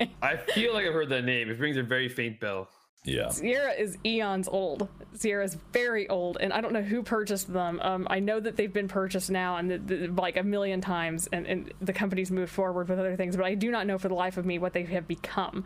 I 0.22 0.36
feel 0.36 0.74
like 0.74 0.86
I've 0.86 0.92
heard 0.92 1.08
that 1.10 1.24
name. 1.24 1.50
It 1.50 1.58
rings 1.58 1.76
a 1.76 1.82
very 1.82 2.08
faint 2.08 2.40
bell. 2.40 2.68
Yeah. 3.04 3.30
Sierra 3.30 3.72
is 3.72 3.96
eons 4.04 4.46
old. 4.46 4.88
Sierra 5.14 5.42
is 5.42 5.56
very 5.72 6.06
old, 6.10 6.36
and 6.38 6.52
I 6.52 6.60
don't 6.60 6.74
know 6.74 6.82
who 6.82 7.02
purchased 7.02 7.50
them. 7.50 7.80
Um, 7.80 8.06
I 8.10 8.20
know 8.20 8.40
that 8.40 8.56
they've 8.56 8.72
been 8.72 8.88
purchased 8.88 9.30
now 9.30 9.56
and 9.56 9.70
the, 9.70 9.78
the, 9.78 10.06
like 10.08 10.36
a 10.36 10.42
million 10.42 10.82
times, 10.82 11.26
and, 11.32 11.46
and 11.46 11.72
the 11.80 11.94
company's 11.94 12.30
moved 12.30 12.52
forward 12.52 12.88
with 12.88 12.98
other 12.98 13.16
things, 13.16 13.36
but 13.36 13.46
I 13.46 13.54
do 13.54 13.70
not 13.70 13.86
know 13.86 13.96
for 13.96 14.08
the 14.08 14.14
life 14.14 14.36
of 14.36 14.44
me 14.44 14.58
what 14.58 14.74
they 14.74 14.82
have 14.84 15.08
become. 15.08 15.64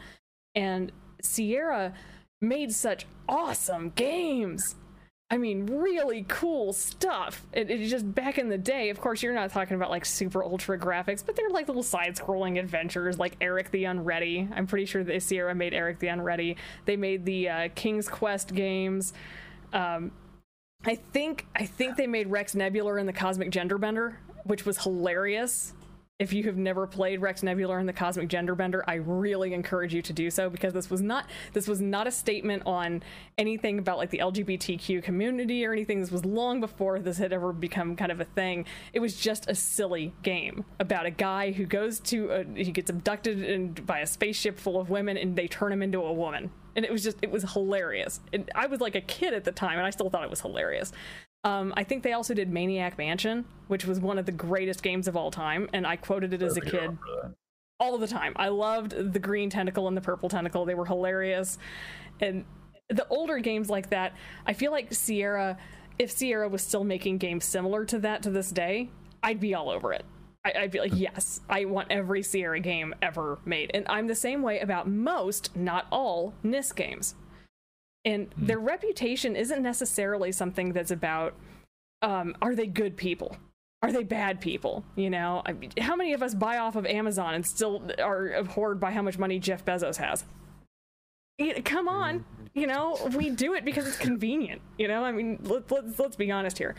And 0.54 0.92
Sierra 1.22 1.94
made 2.40 2.72
such 2.72 3.06
awesome 3.28 3.90
games. 3.90 4.76
I 5.30 5.38
mean, 5.38 5.66
really 5.66 6.24
cool 6.28 6.72
stuff. 6.72 7.46
It, 7.52 7.70
it, 7.70 7.88
just 7.88 8.14
back 8.14 8.38
in 8.38 8.48
the 8.50 8.58
day, 8.58 8.90
of 8.90 9.00
course, 9.00 9.22
you're 9.22 9.34
not 9.34 9.50
talking 9.50 9.74
about 9.74 9.90
like 9.90 10.04
super 10.04 10.44
ultra 10.44 10.78
graphics, 10.78 11.24
but 11.24 11.34
they're 11.34 11.48
like 11.48 11.66
little 11.66 11.82
side 11.82 12.14
scrolling 12.16 12.58
adventures 12.58 13.18
like 13.18 13.36
Eric 13.40 13.70
the 13.70 13.84
Unready. 13.84 14.48
I'm 14.54 14.66
pretty 14.66 14.84
sure 14.84 15.02
that 15.02 15.22
Sierra 15.22 15.54
made 15.54 15.72
Eric 15.72 15.98
the 15.98 16.08
Unready. 16.08 16.56
They 16.84 16.96
made 16.96 17.24
the 17.24 17.48
uh, 17.48 17.68
King's 17.74 18.08
Quest 18.08 18.54
games. 18.54 19.14
Um, 19.72 20.12
I 20.84 20.94
think 20.94 21.46
I 21.56 21.64
think 21.64 21.96
they 21.96 22.06
made 22.06 22.28
Rex 22.28 22.54
Nebular 22.54 22.98
and 22.98 23.08
the 23.08 23.12
Cosmic 23.12 23.50
Gender 23.50 23.78
Bender, 23.78 24.18
which 24.44 24.66
was 24.66 24.82
hilarious 24.82 25.72
if 26.20 26.32
you 26.32 26.44
have 26.44 26.56
never 26.56 26.86
played 26.86 27.20
Rex 27.20 27.42
Nebular 27.42 27.80
and 27.80 27.88
the 27.88 27.92
Cosmic 27.92 28.28
Gender 28.28 28.54
Bender, 28.54 28.84
I 28.86 28.94
really 28.94 29.52
encourage 29.52 29.92
you 29.92 30.00
to 30.02 30.12
do 30.12 30.30
so 30.30 30.48
because 30.48 30.72
this 30.72 30.88
was 30.88 31.02
not 31.02 31.26
this 31.54 31.66
was 31.66 31.80
not 31.80 32.06
a 32.06 32.12
statement 32.12 32.62
on 32.66 33.02
anything 33.36 33.80
about 33.80 33.98
like 33.98 34.10
the 34.10 34.18
LGBTQ 34.18 35.02
community 35.02 35.66
or 35.66 35.72
anything. 35.72 36.00
This 36.00 36.12
was 36.12 36.24
long 36.24 36.60
before 36.60 37.00
this 37.00 37.18
had 37.18 37.32
ever 37.32 37.52
become 37.52 37.96
kind 37.96 38.12
of 38.12 38.20
a 38.20 38.24
thing. 38.24 38.64
It 38.92 39.00
was 39.00 39.16
just 39.16 39.50
a 39.50 39.56
silly 39.56 40.14
game 40.22 40.64
about 40.78 41.04
a 41.04 41.10
guy 41.10 41.50
who 41.50 41.66
goes 41.66 41.98
to 42.00 42.30
a, 42.30 42.44
he 42.54 42.70
gets 42.70 42.90
abducted 42.90 43.42
and 43.42 43.84
by 43.84 43.98
a 43.98 44.06
spaceship 44.06 44.60
full 44.60 44.80
of 44.80 44.90
women 44.90 45.16
and 45.16 45.34
they 45.34 45.48
turn 45.48 45.72
him 45.72 45.82
into 45.82 46.00
a 46.00 46.12
woman. 46.12 46.52
And 46.76 46.84
it 46.84 46.92
was 46.92 47.02
just 47.02 47.16
it 47.22 47.30
was 47.32 47.54
hilarious. 47.54 48.20
And 48.32 48.48
I 48.54 48.66
was 48.66 48.80
like 48.80 48.94
a 48.94 49.00
kid 49.00 49.34
at 49.34 49.42
the 49.42 49.52
time 49.52 49.78
and 49.78 49.86
I 49.86 49.90
still 49.90 50.10
thought 50.10 50.22
it 50.22 50.30
was 50.30 50.42
hilarious. 50.42 50.92
Um, 51.44 51.74
I 51.76 51.84
think 51.84 52.02
they 52.02 52.14
also 52.14 52.32
did 52.32 52.50
Maniac 52.50 52.96
Mansion, 52.96 53.44
which 53.68 53.84
was 53.84 54.00
one 54.00 54.18
of 54.18 54.24
the 54.24 54.32
greatest 54.32 54.82
games 54.82 55.06
of 55.06 55.16
all 55.16 55.30
time, 55.30 55.68
and 55.74 55.86
I 55.86 55.96
quoted 55.96 56.32
it 56.32 56.42
as 56.42 56.56
a 56.56 56.60
kid 56.62 56.96
all 57.78 57.98
the 57.98 58.08
time. 58.08 58.32
I 58.36 58.48
loved 58.48 59.12
the 59.12 59.18
green 59.18 59.50
tentacle 59.50 59.86
and 59.86 59.96
the 59.96 60.00
purple 60.00 60.30
tentacle; 60.30 60.64
they 60.64 60.74
were 60.74 60.86
hilarious. 60.86 61.58
And 62.20 62.46
the 62.88 63.06
older 63.08 63.38
games 63.38 63.68
like 63.68 63.90
that, 63.90 64.14
I 64.46 64.54
feel 64.54 64.72
like 64.72 64.92
Sierra, 64.94 65.58
if 65.98 66.10
Sierra 66.10 66.48
was 66.48 66.62
still 66.62 66.84
making 66.84 67.18
games 67.18 67.44
similar 67.44 67.84
to 67.86 67.98
that 67.98 68.22
to 68.22 68.30
this 68.30 68.50
day, 68.50 68.90
I'd 69.22 69.40
be 69.40 69.54
all 69.54 69.68
over 69.68 69.92
it. 69.92 70.04
I, 70.46 70.62
would 70.62 70.70
be 70.70 70.80
like, 70.80 70.92
yes, 70.94 71.40
I 71.48 71.64
want 71.64 71.90
every 71.90 72.22
Sierra 72.22 72.60
game 72.60 72.94
ever 73.00 73.38
made. 73.46 73.70
And 73.72 73.86
I'm 73.88 74.08
the 74.08 74.14
same 74.14 74.42
way 74.42 74.60
about 74.60 74.86
most, 74.86 75.56
not 75.56 75.86
all, 75.90 76.34
NIS 76.42 76.72
games 76.72 77.14
and 78.04 78.30
mm. 78.30 78.46
their 78.46 78.58
reputation 78.58 79.36
isn't 79.36 79.62
necessarily 79.62 80.32
something 80.32 80.72
that's 80.72 80.90
about 80.90 81.34
um, 82.02 82.36
are 82.42 82.54
they 82.54 82.66
good 82.66 82.96
people? 82.96 83.36
Are 83.82 83.92
they 83.92 84.04
bad 84.04 84.40
people? 84.40 84.84
You 84.96 85.10
know 85.10 85.42
I 85.44 85.52
mean, 85.52 85.72
how 85.78 85.96
many 85.96 86.12
of 86.12 86.22
us 86.22 86.34
buy 86.34 86.58
off 86.58 86.76
of 86.76 86.86
amazon 86.86 87.34
and 87.34 87.46
still 87.46 87.82
are 88.02 88.28
abhorred 88.28 88.80
by 88.80 88.92
how 88.92 89.02
much 89.02 89.18
money 89.18 89.38
jeff 89.38 89.64
bezos 89.64 89.96
has? 89.96 90.24
Come 91.64 91.88
on 91.88 92.20
hmm. 92.20 92.46
you 92.54 92.66
know 92.66 92.98
we 93.16 93.30
do 93.30 93.54
it 93.54 93.64
because 93.64 93.86
it's 93.86 93.98
convenient 93.98 94.62
you 94.78 94.88
know? 94.88 95.04
I 95.04 95.12
mean 95.12 95.38
let, 95.42 95.70
let's 95.70 95.98
let's 95.98 96.16
be 96.16 96.30
honest 96.30 96.58
here. 96.58 96.74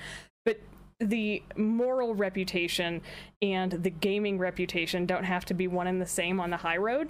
But 0.46 0.60
the 1.00 1.44
moral 1.58 2.16
reputation 2.16 3.02
and 3.42 3.72
the 3.72 3.90
gaming 3.90 4.38
reputation 4.38 5.06
don't 5.06 5.26
have 5.26 5.44
to 5.46 5.54
be 5.54 5.68
one 5.68 5.88
and 5.88 6.02
the 6.02 6.06
same 6.06 6.40
on 6.40 6.50
the 6.50 6.58
high 6.58 6.78
road 6.78 7.10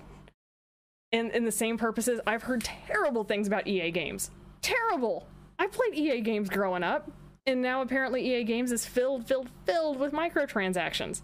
in, 1.16 1.32
in 1.32 1.46
the 1.46 1.52
same 1.52 1.78
purposes, 1.78 2.20
I've 2.28 2.44
heard 2.44 2.64
terrible 2.64 3.24
things 3.24 3.48
about 3.48 3.68
EA 3.68 3.92
games. 3.92 4.32
Terrible. 4.62 5.28
I 5.58 5.68
played 5.68 5.96
EA 5.96 6.22
games 6.22 6.50
growing 6.50 6.84
up, 6.84 7.10
and 7.46 7.62
now 7.62 7.82
apparently 7.82 8.22
EA 8.22 8.44
games 8.44 8.72
is 8.72 8.86
filled, 8.86 9.26
filled, 9.26 9.50
filled 9.66 9.98
with 9.98 10.12
microtransactions. 10.12 11.22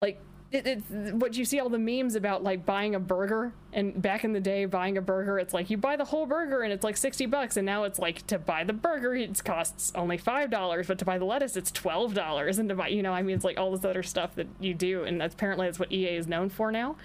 Like 0.00 0.20
it, 0.50 0.66
it, 0.66 0.78
what 1.14 1.36
you 1.36 1.44
see 1.44 1.60
all 1.60 1.68
the 1.68 1.78
memes 1.78 2.14
about 2.14 2.42
like 2.42 2.64
buying 2.64 2.94
a 2.94 3.00
burger 3.00 3.52
and 3.74 4.00
back 4.00 4.24
in 4.24 4.32
the 4.32 4.40
day 4.40 4.64
buying 4.64 4.96
a 4.96 5.02
burger 5.02 5.38
it's 5.38 5.52
like 5.52 5.68
you 5.68 5.76
buy 5.76 5.94
the 5.94 6.06
whole 6.06 6.24
burger 6.24 6.62
and 6.62 6.72
it's 6.72 6.82
like 6.82 6.96
60 6.96 7.26
bucks 7.26 7.58
and 7.58 7.66
now 7.66 7.84
it's 7.84 7.98
like 7.98 8.26
to 8.28 8.38
buy 8.38 8.64
the 8.64 8.72
burger 8.72 9.14
it 9.14 9.44
costs 9.44 9.92
only 9.94 10.16
five 10.16 10.50
dollars 10.50 10.86
but 10.86 10.98
to 11.00 11.04
buy 11.04 11.18
the 11.18 11.24
lettuce 11.26 11.54
it's 11.54 11.70
12 11.70 12.14
dollars 12.14 12.58
and 12.58 12.70
to 12.70 12.74
buy 12.74 12.88
you 12.88 13.02
know 13.02 13.12
i 13.12 13.20
mean 13.20 13.36
it's 13.36 13.44
like 13.44 13.58
all 13.58 13.72
this 13.72 13.84
other 13.84 14.02
stuff 14.02 14.34
that 14.36 14.46
you 14.58 14.72
do 14.72 15.04
and 15.04 15.20
that's 15.20 15.34
apparently 15.34 15.66
that's 15.66 15.78
what 15.78 15.92
ea 15.92 16.16
is 16.16 16.26
known 16.26 16.48
for 16.48 16.72
now 16.72 16.96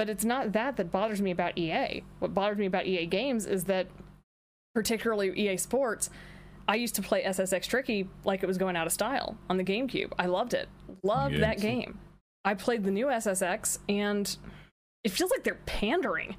but 0.00 0.08
it's 0.08 0.24
not 0.24 0.52
that 0.52 0.78
that 0.78 0.90
bothers 0.90 1.20
me 1.20 1.30
about 1.30 1.58
EA. 1.58 2.02
What 2.20 2.32
bothers 2.32 2.56
me 2.56 2.64
about 2.64 2.86
EA 2.86 3.04
games 3.04 3.44
is 3.44 3.64
that, 3.64 3.86
particularly 4.74 5.38
EA 5.38 5.58
Sports, 5.58 6.08
I 6.66 6.76
used 6.76 6.94
to 6.94 7.02
play 7.02 7.22
SSX 7.22 7.66
Tricky 7.66 8.08
like 8.24 8.42
it 8.42 8.46
was 8.46 8.56
going 8.56 8.76
out 8.76 8.86
of 8.86 8.94
style 8.94 9.36
on 9.50 9.58
the 9.58 9.62
GameCube. 9.62 10.12
I 10.18 10.24
loved 10.24 10.54
it. 10.54 10.70
Loved 11.02 11.34
yes. 11.34 11.42
that 11.42 11.60
game. 11.60 11.98
I 12.46 12.54
played 12.54 12.82
the 12.82 12.90
new 12.90 13.08
SSX 13.08 13.80
and 13.90 14.34
it 15.04 15.10
feels 15.10 15.30
like 15.30 15.44
they're 15.44 15.60
pandering. 15.66 16.34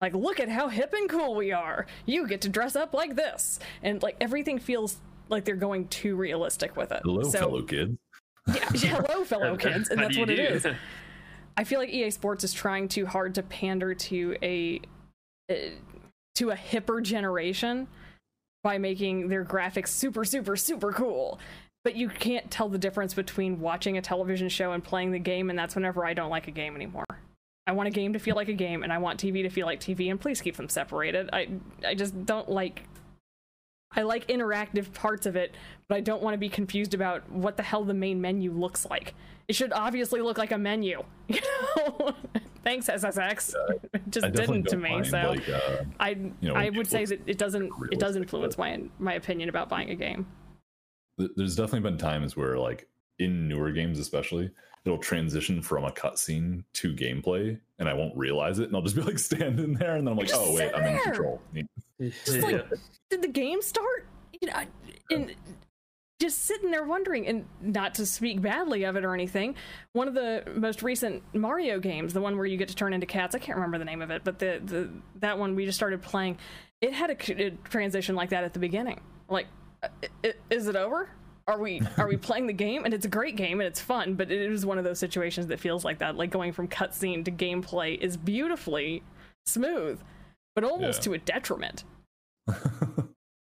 Like, 0.00 0.14
look 0.14 0.38
at 0.38 0.48
how 0.48 0.68
hip 0.68 0.92
and 0.92 1.10
cool 1.10 1.34
we 1.34 1.50
are. 1.50 1.86
You 2.06 2.28
get 2.28 2.42
to 2.42 2.48
dress 2.48 2.76
up 2.76 2.94
like 2.94 3.16
this. 3.16 3.58
And 3.82 4.00
like 4.04 4.16
everything 4.20 4.60
feels 4.60 4.98
like 5.28 5.44
they're 5.44 5.56
going 5.56 5.88
too 5.88 6.14
realistic 6.14 6.76
with 6.76 6.92
it. 6.92 7.00
Hello, 7.02 7.24
so, 7.24 7.40
fellow 7.40 7.62
kids. 7.62 7.98
Yeah, 8.46 8.68
hello, 8.72 9.24
fellow 9.24 9.56
kids. 9.56 9.88
And 9.88 9.98
that's 9.98 10.16
what 10.16 10.30
it 10.30 10.38
is. 10.38 10.64
I 11.56 11.64
feel 11.64 11.78
like 11.78 11.90
EA 11.90 12.10
Sports 12.10 12.44
is 12.44 12.52
trying 12.52 12.88
too 12.88 13.06
hard 13.06 13.34
to 13.36 13.42
pander 13.42 13.94
to 13.94 14.36
a 14.42 14.80
uh, 15.50 15.54
to 16.36 16.50
a 16.50 16.56
hipper 16.56 17.02
generation 17.02 17.86
by 18.62 18.78
making 18.78 19.28
their 19.28 19.44
graphics 19.44 19.88
super, 19.88 20.24
super, 20.24 20.56
super 20.56 20.92
cool. 20.92 21.38
But 21.84 21.96
you 21.96 22.08
can't 22.08 22.50
tell 22.50 22.68
the 22.68 22.78
difference 22.78 23.12
between 23.12 23.60
watching 23.60 23.98
a 23.98 24.02
television 24.02 24.48
show 24.48 24.72
and 24.72 24.82
playing 24.82 25.12
the 25.12 25.18
game, 25.18 25.50
and 25.50 25.58
that's 25.58 25.74
whenever 25.74 26.04
I 26.04 26.14
don't 26.14 26.30
like 26.30 26.48
a 26.48 26.50
game 26.50 26.74
anymore. 26.74 27.04
I 27.66 27.72
want 27.72 27.88
a 27.88 27.90
game 27.90 28.14
to 28.14 28.18
feel 28.18 28.36
like 28.36 28.48
a 28.48 28.54
game, 28.54 28.82
and 28.82 28.92
I 28.92 28.98
want 28.98 29.20
TV 29.20 29.42
to 29.42 29.50
feel 29.50 29.66
like 29.66 29.80
TV, 29.80 30.10
and 30.10 30.20
please 30.20 30.40
keep 30.40 30.56
them 30.56 30.68
separated. 30.68 31.30
I 31.32 31.48
I 31.86 31.94
just 31.94 32.26
don't 32.26 32.48
like. 32.48 32.84
I 33.96 34.02
like 34.02 34.26
interactive 34.28 34.92
parts 34.92 35.26
of 35.26 35.36
it, 35.36 35.54
but 35.88 35.96
I 35.96 36.00
don't 36.00 36.22
want 36.22 36.34
to 36.34 36.38
be 36.38 36.48
confused 36.48 36.94
about 36.94 37.30
what 37.30 37.56
the 37.56 37.62
hell 37.62 37.84
the 37.84 37.94
main 37.94 38.20
menu 38.20 38.52
looks 38.52 38.86
like. 38.86 39.14
It 39.46 39.54
should 39.54 39.72
obviously 39.72 40.20
look 40.20 40.38
like 40.38 40.52
a 40.52 40.58
menu. 40.58 41.02
You 41.28 41.40
know? 41.76 42.14
Thanks, 42.64 42.86
SSX. 42.88 43.54
it 43.92 44.02
just 44.08 44.32
didn't 44.32 44.64
to 44.68 44.76
me. 44.76 45.04
So 45.04 45.18
like, 45.18 45.48
uh, 45.48 45.84
I 46.00 46.10
you 46.10 46.32
know, 46.42 46.54
I 46.54 46.70
would 46.70 46.86
say 46.86 47.04
that 47.04 47.20
it 47.26 47.36
doesn't 47.36 47.70
it 47.92 47.98
does 47.98 48.16
influence 48.16 48.56
my 48.56 48.80
my 48.98 49.14
opinion 49.14 49.50
about 49.50 49.68
buying 49.68 49.90
a 49.90 49.94
game. 49.94 50.26
there's 51.18 51.56
definitely 51.56 51.80
been 51.90 51.98
times 51.98 52.36
where 52.36 52.58
like 52.58 52.88
in 53.18 53.48
newer 53.48 53.70
games 53.70 53.98
especially 53.98 54.50
it'll 54.84 54.98
transition 54.98 55.62
from 55.62 55.84
a 55.84 55.90
cutscene 55.90 56.62
to 56.74 56.94
gameplay 56.94 57.58
and 57.78 57.88
i 57.88 57.94
won't 57.94 58.16
realize 58.16 58.58
it 58.58 58.64
and 58.66 58.76
i'll 58.76 58.82
just 58.82 58.94
be 58.96 59.02
like 59.02 59.18
standing 59.30 59.74
there 59.74 59.96
and 59.96 60.06
then 60.06 60.12
i'm 60.12 60.18
like 60.18 60.30
oh 60.34 60.50
wait 60.54 60.58
sit 60.70 60.74
i'm 60.76 60.84
in 60.86 60.98
control 61.00 61.40
Just 62.00 62.40
like 62.42 62.66
did 63.10 63.22
the 63.22 63.28
game 63.28 63.62
start? 63.62 64.06
You 64.40 64.48
know, 64.48 64.62
and 65.12 65.34
just 66.20 66.44
sitting 66.44 66.70
there 66.72 66.84
wondering, 66.84 67.26
and 67.28 67.46
not 67.60 67.94
to 67.94 68.04
speak 68.06 68.42
badly 68.42 68.82
of 68.84 68.96
it 68.96 69.04
or 69.04 69.14
anything. 69.14 69.54
One 69.92 70.08
of 70.08 70.14
the 70.14 70.42
most 70.56 70.82
recent 70.82 71.22
Mario 71.34 71.78
games, 71.78 72.12
the 72.12 72.20
one 72.20 72.36
where 72.36 72.46
you 72.46 72.56
get 72.56 72.68
to 72.68 72.74
turn 72.74 72.92
into 72.92 73.06
cats, 73.06 73.34
I 73.34 73.38
can't 73.38 73.56
remember 73.56 73.78
the 73.78 73.84
name 73.84 74.02
of 74.02 74.10
it, 74.10 74.22
but 74.24 74.38
the, 74.40 74.60
the 74.64 74.90
that 75.20 75.38
one 75.38 75.54
we 75.54 75.64
just 75.66 75.76
started 75.78 76.02
playing, 76.02 76.38
it 76.80 76.92
had 76.92 77.10
a 77.10 77.50
transition 77.64 78.16
like 78.16 78.30
that 78.30 78.42
at 78.44 78.52
the 78.52 78.58
beginning. 78.60 79.00
Like, 79.28 79.46
uh, 79.82 79.88
i- 80.02 80.28
i- 80.28 80.34
is 80.50 80.66
it 80.66 80.76
over? 80.76 81.08
Are 81.46 81.58
we 81.60 81.82
are 81.98 82.08
we 82.08 82.16
playing 82.16 82.46
the 82.46 82.52
game? 82.54 82.84
And 82.84 82.94
it's 82.94 83.04
a 83.04 83.08
great 83.08 83.36
game 83.36 83.60
and 83.60 83.66
it's 83.66 83.80
fun, 83.80 84.14
but 84.14 84.30
it 84.32 84.50
is 84.50 84.64
one 84.64 84.78
of 84.78 84.84
those 84.84 84.98
situations 84.98 85.46
that 85.48 85.60
feels 85.60 85.84
like 85.84 85.98
that. 85.98 86.16
Like 86.16 86.30
going 86.30 86.52
from 86.52 86.68
cutscene 86.68 87.24
to 87.26 87.30
gameplay 87.30 87.98
is 88.00 88.16
beautifully 88.16 89.02
smooth, 89.46 90.00
but 90.54 90.64
almost 90.64 91.00
Yeah. 91.00 91.04
to 91.04 91.14
a 91.14 91.18
detriment. 91.18 91.84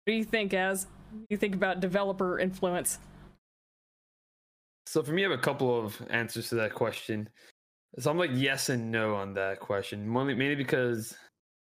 What 0.07 0.11
do 0.11 0.17
you 0.17 0.23
think, 0.23 0.53
As? 0.53 0.85
You 1.29 1.37
think 1.37 1.55
about 1.55 1.79
developer 1.79 2.37
influence? 2.37 2.99
So 4.85 5.01
for 5.01 5.13
me, 5.13 5.25
I 5.25 5.29
have 5.29 5.39
a 5.39 5.41
couple 5.41 5.83
of 5.83 5.99
answers 6.11 6.49
to 6.49 6.55
that 6.55 6.75
question. 6.75 7.27
So 7.97 8.11
I'm 8.11 8.17
like 8.19 8.29
yes 8.33 8.69
and 8.69 8.91
no 8.91 9.15
on 9.15 9.33
that 9.33 9.59
question. 9.59 10.07
Mainly, 10.07 10.35
mainly 10.35 10.53
because 10.55 11.17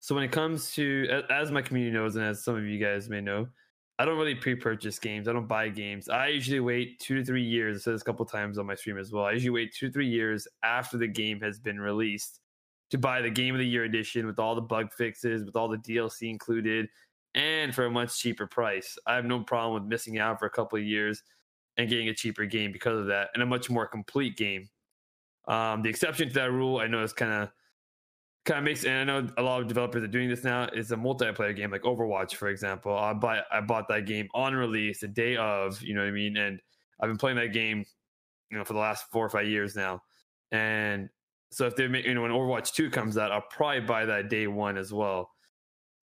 so 0.00 0.14
when 0.14 0.24
it 0.24 0.30
comes 0.32 0.72
to 0.74 1.22
as 1.30 1.50
my 1.50 1.62
community 1.62 1.94
knows 1.94 2.16
and 2.16 2.24
as 2.26 2.44
some 2.44 2.54
of 2.54 2.64
you 2.64 2.78
guys 2.78 3.08
may 3.08 3.22
know, 3.22 3.48
I 3.98 4.04
don't 4.04 4.16
really 4.16 4.34
pre-purchase 4.34 4.98
games. 4.98 5.26
I 5.26 5.32
don't 5.32 5.48
buy 5.48 5.68
games. 5.68 6.08
I 6.08 6.28
usually 6.28 6.60
wait 6.60 7.00
two 7.00 7.16
to 7.16 7.24
three 7.24 7.42
years. 7.42 7.76
I 7.76 7.80
said 7.80 7.94
this 7.94 8.02
a 8.02 8.04
couple 8.04 8.24
times 8.24 8.56
on 8.56 8.66
my 8.66 8.76
stream 8.76 8.96
as 8.96 9.10
well. 9.10 9.24
I 9.24 9.32
usually 9.32 9.50
wait 9.50 9.74
two 9.74 9.88
to 9.88 9.92
three 9.92 10.06
years 10.06 10.46
after 10.62 10.96
the 10.96 11.08
game 11.08 11.40
has 11.40 11.58
been 11.58 11.80
released 11.80 12.40
to 12.90 12.98
buy 12.98 13.20
the 13.20 13.30
game 13.30 13.54
of 13.54 13.58
the 13.58 13.66
year 13.66 13.84
edition 13.84 14.24
with 14.24 14.38
all 14.38 14.54
the 14.54 14.60
bug 14.60 14.92
fixes, 14.92 15.44
with 15.44 15.56
all 15.56 15.68
the 15.68 15.78
DLC 15.78 16.30
included, 16.30 16.88
and 17.34 17.74
for 17.74 17.86
a 17.86 17.90
much 17.90 18.18
cheaper 18.18 18.46
price. 18.46 18.96
I 19.06 19.16
have 19.16 19.24
no 19.24 19.40
problem 19.40 19.74
with 19.74 19.90
missing 19.90 20.18
out 20.18 20.38
for 20.38 20.46
a 20.46 20.50
couple 20.50 20.78
of 20.78 20.84
years 20.84 21.22
and 21.76 21.88
getting 21.88 22.08
a 22.08 22.14
cheaper 22.14 22.46
game 22.46 22.70
because 22.70 22.98
of 22.98 23.06
that 23.06 23.30
and 23.34 23.42
a 23.42 23.46
much 23.46 23.68
more 23.68 23.86
complete 23.86 24.36
game. 24.36 24.68
Um, 25.48 25.82
the 25.82 25.88
exception 25.88 26.28
to 26.28 26.34
that 26.34 26.52
rule, 26.52 26.78
I 26.78 26.86
know 26.86 27.02
it's 27.02 27.12
kind 27.12 27.32
of 27.32 27.50
kind 28.48 28.58
of 28.58 28.64
makes, 28.64 28.84
and 28.84 28.98
I 28.98 29.04
know 29.04 29.28
a 29.36 29.42
lot 29.42 29.60
of 29.60 29.68
developers 29.68 30.02
are 30.02 30.08
doing 30.08 30.30
this 30.30 30.42
now. 30.42 30.64
Is 30.72 30.90
a 30.90 30.96
multiplayer 30.96 31.54
game 31.54 31.70
like 31.70 31.82
Overwatch, 31.82 32.34
for 32.34 32.48
example. 32.48 32.96
I 32.96 33.12
buy 33.12 33.42
I 33.52 33.60
bought 33.60 33.88
that 33.88 34.06
game 34.06 34.26
on 34.34 34.54
release, 34.54 35.00
the 35.00 35.08
day 35.08 35.36
of, 35.36 35.80
you 35.82 35.94
know 35.94 36.00
what 36.00 36.08
I 36.08 36.12
mean, 36.12 36.38
and 36.38 36.58
I've 36.98 37.10
been 37.10 37.18
playing 37.18 37.36
that 37.36 37.52
game, 37.52 37.84
you 38.50 38.56
know, 38.56 38.64
for 38.64 38.72
the 38.72 38.78
last 38.78 39.04
four 39.12 39.24
or 39.24 39.28
five 39.28 39.46
years 39.46 39.76
now. 39.76 40.02
And 40.50 41.10
so 41.50 41.66
if 41.66 41.76
they 41.76 41.88
make, 41.88 42.06
you 42.06 42.14
know, 42.14 42.22
when 42.22 42.30
Overwatch 42.30 42.72
two 42.72 42.88
comes 42.88 43.18
out, 43.18 43.32
I'll 43.32 43.44
probably 43.50 43.80
buy 43.80 44.06
that 44.06 44.30
day 44.30 44.46
one 44.46 44.78
as 44.78 44.92
well, 44.94 45.30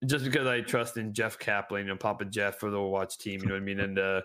just 0.04 0.24
because 0.24 0.48
I 0.48 0.62
trust 0.62 0.96
in 0.96 1.14
Jeff 1.14 1.38
Kaplan, 1.38 1.82
you 1.82 1.92
know, 1.92 1.96
Papa 1.96 2.24
Jeff 2.24 2.58
for 2.58 2.70
the 2.70 2.76
Overwatch 2.76 3.18
team. 3.18 3.40
You 3.40 3.46
know 3.46 3.54
what 3.54 3.62
I 3.62 3.64
mean, 3.64 3.80
and 3.80 3.98
uh, 3.98 4.20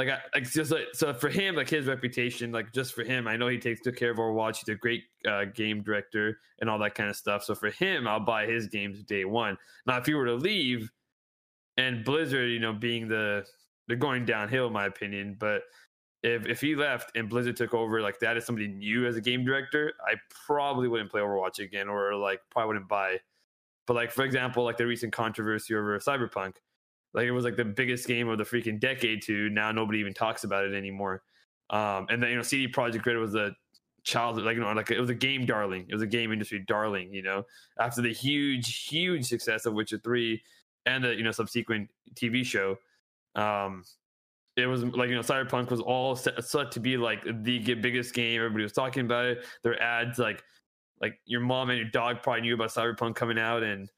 like 0.00 0.08
I 0.08 0.20
like 0.34 0.50
just 0.50 0.70
like 0.70 0.86
so 0.94 1.12
for 1.12 1.28
him, 1.28 1.56
like 1.56 1.68
his 1.68 1.86
reputation, 1.86 2.52
like 2.52 2.72
just 2.72 2.94
for 2.94 3.04
him, 3.04 3.28
I 3.28 3.36
know 3.36 3.48
he 3.48 3.58
takes 3.58 3.80
good 3.80 3.96
care 3.96 4.10
of 4.10 4.16
Overwatch. 4.16 4.56
He's 4.56 4.68
a 4.68 4.74
great 4.74 5.04
uh, 5.28 5.44
game 5.54 5.82
director 5.82 6.38
and 6.60 6.70
all 6.70 6.78
that 6.78 6.94
kind 6.94 7.10
of 7.10 7.16
stuff. 7.16 7.44
So 7.44 7.54
for 7.54 7.70
him, 7.70 8.08
I'll 8.08 8.24
buy 8.24 8.46
his 8.46 8.66
games 8.66 9.02
day 9.02 9.26
one. 9.26 9.58
Now, 9.86 9.98
if 9.98 10.06
he 10.06 10.14
were 10.14 10.24
to 10.24 10.34
leave, 10.34 10.90
and 11.76 12.02
Blizzard, 12.02 12.50
you 12.50 12.60
know, 12.60 12.72
being 12.72 13.08
the 13.08 13.44
they're 13.88 13.96
going 13.98 14.24
downhill, 14.24 14.68
in 14.68 14.72
my 14.72 14.86
opinion, 14.86 15.36
but 15.38 15.64
if 16.22 16.46
if 16.46 16.62
he 16.62 16.74
left 16.74 17.14
and 17.14 17.28
Blizzard 17.28 17.56
took 17.56 17.74
over 17.74 18.00
like 18.00 18.18
that 18.20 18.38
as 18.38 18.46
somebody 18.46 18.68
new 18.68 19.06
as 19.06 19.16
a 19.16 19.20
game 19.20 19.44
director, 19.44 19.92
I 20.06 20.14
probably 20.46 20.88
wouldn't 20.88 21.10
play 21.10 21.20
Overwatch 21.20 21.58
again, 21.58 21.88
or 21.88 22.14
like 22.14 22.40
probably 22.50 22.68
wouldn't 22.68 22.88
buy. 22.88 23.18
But 23.86 23.96
like 23.96 24.12
for 24.12 24.24
example, 24.24 24.64
like 24.64 24.78
the 24.78 24.86
recent 24.86 25.12
controversy 25.12 25.74
over 25.74 25.98
Cyberpunk, 25.98 26.54
like 27.12 27.26
it 27.26 27.32
was 27.32 27.44
like 27.44 27.56
the 27.56 27.64
biggest 27.64 28.06
game 28.06 28.28
of 28.28 28.38
the 28.38 28.44
freaking 28.44 28.80
decade. 28.80 29.22
To 29.22 29.48
now, 29.50 29.72
nobody 29.72 29.98
even 29.98 30.14
talks 30.14 30.44
about 30.44 30.64
it 30.64 30.74
anymore. 30.74 31.22
Um, 31.70 32.06
and 32.08 32.22
then 32.22 32.30
you 32.30 32.36
know, 32.36 32.42
CD 32.42 32.70
Projekt 32.70 33.06
Red 33.06 33.16
was 33.16 33.34
a 33.34 33.54
child, 34.02 34.42
like 34.42 34.54
you 34.54 34.60
know, 34.60 34.72
like 34.72 34.90
it 34.90 35.00
was 35.00 35.10
a 35.10 35.14
game 35.14 35.46
darling. 35.46 35.86
It 35.88 35.94
was 35.94 36.02
a 36.02 36.06
game 36.06 36.32
industry 36.32 36.64
darling. 36.66 37.12
You 37.12 37.22
know, 37.22 37.44
after 37.78 38.02
the 38.02 38.12
huge, 38.12 38.86
huge 38.86 39.26
success 39.26 39.66
of 39.66 39.74
Witcher 39.74 39.98
Three 39.98 40.42
and 40.86 41.04
the 41.04 41.14
you 41.14 41.22
know 41.22 41.32
subsequent 41.32 41.88
TV 42.14 42.44
show. 42.44 42.76
Um, 43.34 43.84
it 44.56 44.66
was 44.66 44.84
like 44.84 45.08
you 45.08 45.14
know 45.14 45.22
cyberpunk 45.22 45.70
was 45.70 45.80
all 45.80 46.16
set, 46.16 46.42
set 46.44 46.70
to 46.72 46.80
be 46.80 46.96
like 46.96 47.24
the 47.24 47.74
biggest 47.74 48.14
game 48.14 48.38
everybody 48.38 48.62
was 48.64 48.72
talking 48.72 49.04
about 49.04 49.24
it 49.24 49.44
their 49.62 49.80
ads 49.80 50.18
like 50.18 50.42
like 51.00 51.14
your 51.24 51.40
mom 51.40 51.70
and 51.70 51.78
your 51.78 51.88
dog 51.88 52.22
probably 52.22 52.42
knew 52.42 52.54
about 52.54 52.70
cyberpunk 52.70 53.14
coming 53.14 53.38
out 53.38 53.62
and 53.62 53.88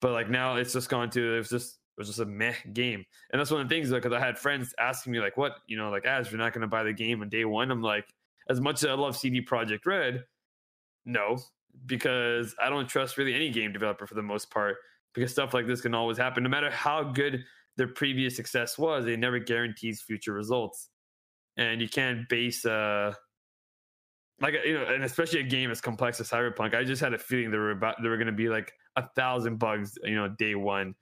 but 0.00 0.12
like 0.12 0.30
now 0.30 0.56
it's 0.56 0.72
just 0.72 0.88
gone 0.88 1.10
to 1.10 1.36
it's 1.36 1.50
just 1.50 1.79
was 2.00 2.08
just 2.08 2.20
a 2.20 2.26
meh 2.26 2.54
game. 2.72 3.04
And 3.30 3.38
that's 3.38 3.50
one 3.50 3.60
of 3.60 3.68
the 3.68 3.74
things 3.74 3.90
because 3.90 4.12
i 4.12 4.18
had 4.18 4.38
friends 4.38 4.74
asking 4.78 5.12
me 5.12 5.20
like 5.20 5.36
what 5.36 5.52
you 5.66 5.76
know 5.76 5.90
like 5.90 6.04
as 6.04 6.30
you're 6.30 6.38
not 6.38 6.52
going 6.52 6.62
to 6.62 6.68
buy 6.68 6.82
the 6.82 6.92
game 6.92 7.22
on 7.22 7.28
day 7.28 7.44
one? 7.44 7.70
I'm 7.70 7.82
like 7.82 8.06
as 8.48 8.60
much 8.60 8.82
as 8.82 8.90
i 8.90 8.94
love 8.94 9.16
CD 9.16 9.40
Projekt 9.44 9.86
Red 9.86 10.24
no 11.04 11.38
because 11.86 12.54
i 12.60 12.68
don't 12.68 12.88
trust 12.88 13.16
really 13.16 13.34
any 13.34 13.50
game 13.50 13.72
developer 13.72 14.06
for 14.06 14.14
the 14.14 14.22
most 14.22 14.50
part 14.50 14.76
because 15.14 15.30
stuff 15.30 15.54
like 15.54 15.66
this 15.66 15.80
can 15.80 15.94
always 15.94 16.18
happen 16.18 16.42
no 16.42 16.48
matter 16.48 16.70
how 16.70 17.02
good 17.02 17.44
their 17.76 17.88
previous 17.88 18.36
success 18.36 18.76
was 18.76 19.06
it 19.06 19.18
never 19.18 19.38
guarantees 19.38 20.02
future 20.02 20.34
results. 20.34 20.90
And 21.56 21.80
you 21.80 21.88
can't 21.88 22.28
base 22.28 22.64
uh 22.66 23.14
like 24.40 24.54
you 24.64 24.74
know 24.74 24.84
and 24.84 25.04
especially 25.04 25.40
a 25.40 25.44
game 25.44 25.70
as 25.70 25.80
complex 25.80 26.20
as 26.20 26.30
cyberpunk 26.30 26.74
i 26.74 26.82
just 26.84 27.02
had 27.02 27.12
a 27.12 27.18
feeling 27.18 27.50
there 27.50 27.60
were 27.60 27.72
about 27.72 27.96
there 28.00 28.10
were 28.10 28.16
going 28.16 28.26
to 28.26 28.32
be 28.32 28.48
like 28.48 28.72
a 28.96 29.06
thousand 29.14 29.58
bugs 29.58 29.98
you 30.04 30.14
know 30.14 30.28
day 30.38 30.54
one 30.54 30.94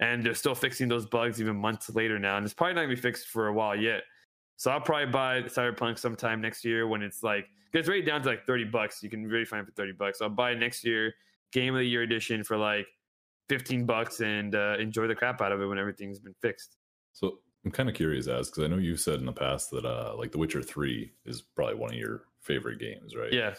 and 0.00 0.24
they're 0.24 0.34
still 0.34 0.54
fixing 0.54 0.88
those 0.88 1.06
bugs 1.06 1.40
even 1.40 1.56
months 1.56 1.90
later 1.94 2.18
now 2.18 2.36
and 2.36 2.44
it's 2.44 2.54
probably 2.54 2.74
not 2.74 2.80
going 2.80 2.90
to 2.90 2.96
be 2.96 3.00
fixed 3.00 3.28
for 3.28 3.48
a 3.48 3.52
while 3.52 3.76
yet 3.76 4.02
so 4.56 4.70
i'll 4.70 4.80
probably 4.80 5.06
buy 5.06 5.42
cyberpunk 5.42 5.98
sometime 5.98 6.40
next 6.40 6.64
year 6.64 6.86
when 6.86 7.02
it's 7.02 7.22
like 7.22 7.46
it's 7.72 7.88
already 7.88 8.04
down 8.04 8.22
to 8.22 8.28
like 8.28 8.44
30 8.46 8.64
bucks 8.64 9.02
you 9.02 9.10
can 9.10 9.26
really 9.26 9.44
find 9.44 9.62
it 9.62 9.66
for 9.66 9.72
30 9.72 9.92
bucks 9.92 10.20
i'll 10.20 10.28
buy 10.28 10.52
it 10.52 10.58
next 10.58 10.84
year 10.84 11.12
game 11.52 11.74
of 11.74 11.80
the 11.80 11.86
year 11.86 12.02
edition 12.02 12.42
for 12.44 12.56
like 12.56 12.86
15 13.48 13.84
bucks 13.86 14.20
and 14.20 14.54
uh, 14.54 14.76
enjoy 14.78 15.06
the 15.06 15.14
crap 15.14 15.40
out 15.40 15.52
of 15.52 15.60
it 15.60 15.66
when 15.66 15.78
everything's 15.78 16.18
been 16.18 16.34
fixed. 16.40 16.76
So 17.12 17.38
I'm 17.64 17.70
kind 17.70 17.88
of 17.88 17.94
curious, 17.94 18.26
as 18.26 18.50
because 18.50 18.64
I 18.64 18.66
know 18.66 18.78
you've 18.78 19.00
said 19.00 19.20
in 19.20 19.26
the 19.26 19.32
past 19.32 19.70
that 19.70 19.84
uh, 19.84 20.14
like 20.16 20.32
The 20.32 20.38
Witcher 20.38 20.62
Three 20.62 21.12
is 21.24 21.42
probably 21.42 21.76
one 21.76 21.90
of 21.90 21.96
your 21.96 22.24
favorite 22.40 22.78
games, 22.78 23.14
right? 23.14 23.32
Yeah. 23.32 23.54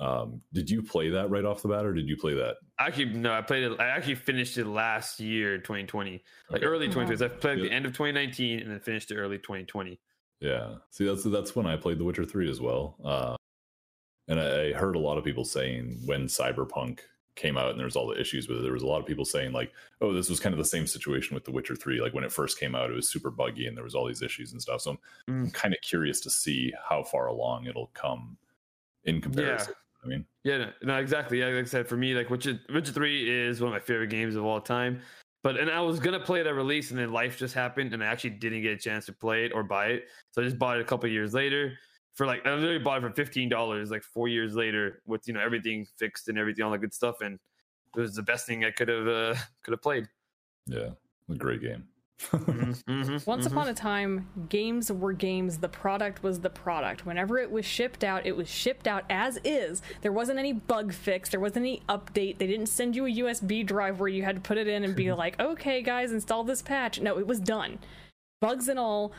Um, 0.00 0.40
did 0.54 0.70
you 0.70 0.82
play 0.82 1.10
that 1.10 1.28
right 1.30 1.44
off 1.44 1.60
the 1.62 1.68
bat, 1.68 1.84
or 1.84 1.92
did 1.92 2.08
you 2.08 2.16
play 2.16 2.32
that? 2.34 2.56
Actually, 2.78 3.06
no, 3.12 3.32
I 3.34 3.42
played 3.42 3.64
it. 3.64 3.78
I 3.78 3.88
actually 3.88 4.14
finished 4.14 4.56
it 4.56 4.64
last 4.66 5.20
year, 5.20 5.58
2020, 5.58 6.22
like 6.48 6.62
Okay. 6.62 6.66
early 6.66 6.86
2020. 6.88 7.22
I 7.24 7.28
played 7.38 7.58
Yeah. 7.58 7.64
the 7.64 7.70
end 7.72 7.84
of 7.84 7.92
2019 7.92 8.60
and 8.60 8.70
then 8.70 8.80
finished 8.80 9.10
it 9.10 9.16
early 9.16 9.36
2020. 9.38 10.00
Yeah. 10.40 10.76
See, 10.90 11.04
that's 11.04 11.22
that's 11.24 11.54
when 11.54 11.66
I 11.66 11.76
played 11.76 11.98
The 11.98 12.04
Witcher 12.04 12.24
Three 12.24 12.48
as 12.50 12.60
well. 12.62 12.96
Uh, 13.04 13.36
and 14.26 14.40
I, 14.40 14.68
I 14.68 14.72
heard 14.72 14.96
a 14.96 14.98
lot 14.98 15.18
of 15.18 15.24
people 15.24 15.44
saying 15.44 16.00
when 16.06 16.26
Cyberpunk 16.28 17.00
came 17.36 17.56
out 17.58 17.70
and 17.70 17.78
there 17.78 17.84
was 17.86 17.96
all 17.96 18.06
the 18.08 18.18
issues 18.20 18.48
with 18.48 18.58
it, 18.58 18.62
there 18.62 18.72
was 18.72 18.82
a 18.82 18.86
lot 18.86 19.00
of 19.00 19.06
people 19.06 19.24
saying 19.26 19.52
like, 19.52 19.72
"Oh, 20.00 20.12
this 20.14 20.30
was 20.30 20.40
kind 20.40 20.54
of 20.54 20.58
the 20.58 20.64
same 20.64 20.86
situation 20.86 21.34
with 21.34 21.44
The 21.44 21.50
Witcher 21.52 21.76
Three. 21.76 22.00
Like 22.00 22.14
when 22.14 22.24
it 22.24 22.32
first 22.32 22.58
came 22.58 22.74
out, 22.74 22.90
it 22.90 22.94
was 22.94 23.10
super 23.10 23.30
buggy 23.30 23.66
and 23.66 23.76
there 23.76 23.84
was 23.84 23.94
all 23.94 24.06
these 24.06 24.22
issues 24.22 24.52
and 24.52 24.62
stuff." 24.62 24.80
So 24.80 24.92
I'm, 24.92 24.98
I'm 25.28 25.46
Mm. 25.48 25.52
kind 25.52 25.74
of 25.74 25.80
curious 25.82 26.20
to 26.22 26.30
see 26.30 26.72
how 26.88 27.02
far 27.02 27.26
along 27.26 27.66
it'll 27.66 27.88
come 27.92 28.38
in 29.04 29.20
comparison. 29.20 29.74
I 30.04 30.08
mean, 30.08 30.24
Yeah, 30.44 30.58
no, 30.58 30.72
no, 30.82 30.96
exactly. 30.96 31.40
Yeah, 31.40 31.46
like 31.46 31.64
I 31.64 31.68
said, 31.68 31.88
for 31.88 31.96
me, 31.96 32.14
like 32.14 32.30
Witcher, 32.30 32.58
Witcher 32.72 32.92
Three 32.92 33.28
is 33.28 33.60
one 33.60 33.68
of 33.68 33.74
my 33.74 33.80
favorite 33.80 34.10
games 34.10 34.36
of 34.36 34.44
all 34.44 34.60
time. 34.60 35.00
But 35.42 35.58
and 35.58 35.70
I 35.70 35.80
was 35.80 36.00
gonna 36.00 36.20
play 36.20 36.40
it 36.40 36.46
at 36.46 36.54
release, 36.54 36.90
and 36.90 36.98
then 36.98 37.12
life 37.12 37.38
just 37.38 37.54
happened, 37.54 37.94
and 37.94 38.02
I 38.02 38.06
actually 38.06 38.30
didn't 38.30 38.62
get 38.62 38.72
a 38.72 38.78
chance 38.78 39.06
to 39.06 39.12
play 39.12 39.44
it 39.44 39.52
or 39.54 39.62
buy 39.62 39.86
it. 39.86 40.04
So 40.32 40.42
I 40.42 40.44
just 40.44 40.58
bought 40.58 40.78
it 40.78 40.80
a 40.80 40.84
couple 40.84 41.08
years 41.08 41.34
later 41.34 41.72
for 42.14 42.26
like 42.26 42.46
I 42.46 42.54
literally 42.54 42.78
bought 42.78 42.98
it 42.98 43.00
for 43.08 43.14
fifteen 43.14 43.48
dollars, 43.48 43.90
like 43.90 44.02
four 44.02 44.28
years 44.28 44.54
later, 44.54 45.02
with 45.06 45.26
you 45.26 45.34
know 45.34 45.40
everything 45.40 45.86
fixed 45.98 46.28
and 46.28 46.38
everything, 46.38 46.64
all 46.64 46.70
that 46.70 46.78
good 46.78 46.94
stuff, 46.94 47.16
and 47.20 47.38
it 47.96 48.00
was 48.00 48.14
the 48.14 48.22
best 48.22 48.46
thing 48.46 48.64
I 48.64 48.70
could 48.70 48.88
have 48.88 49.06
uh, 49.06 49.34
could 49.62 49.72
have 49.72 49.82
played. 49.82 50.06
yeah. 50.66 50.90
A 51.30 51.34
great 51.34 51.60
game. 51.60 51.84
Mm-hmm, 52.20 52.90
mm-hmm, 52.90 53.30
Once 53.30 53.46
mhm. 53.46 53.50
upon 53.50 53.68
a 53.68 53.74
time, 53.74 54.28
games 54.48 54.92
were 54.92 55.12
games. 55.12 55.58
The 55.58 55.68
product 55.68 56.22
was 56.22 56.40
the 56.40 56.50
product. 56.50 57.06
Whenever 57.06 57.38
it 57.38 57.50
was 57.50 57.64
shipped 57.64 58.04
out, 58.04 58.26
it 58.26 58.36
was 58.36 58.48
shipped 58.48 58.86
out 58.86 59.04
as 59.08 59.38
is. 59.42 59.82
There 60.02 60.12
wasn't 60.12 60.38
any 60.38 60.52
bug 60.52 60.92
fix. 60.92 61.30
There 61.30 61.40
wasn't 61.40 61.64
any 61.64 61.82
update. 61.88 62.38
They 62.38 62.46
didn't 62.46 62.66
send 62.66 62.94
you 62.94 63.06
a 63.06 63.10
USB 63.10 63.64
drive 63.64 64.00
where 64.00 64.08
you 64.08 64.22
had 64.22 64.36
to 64.36 64.40
put 64.40 64.58
it 64.58 64.68
in 64.68 64.84
and 64.84 64.94
be 64.94 65.12
like, 65.14 65.40
okay, 65.40 65.82
guys, 65.82 66.12
install 66.12 66.44
this 66.44 66.62
patch. 66.62 67.00
No, 67.00 67.18
it 67.18 67.26
was 67.26 67.40
done. 67.40 67.78
Bugs 68.40 68.68
and 68.68 68.78
all, 68.78 69.12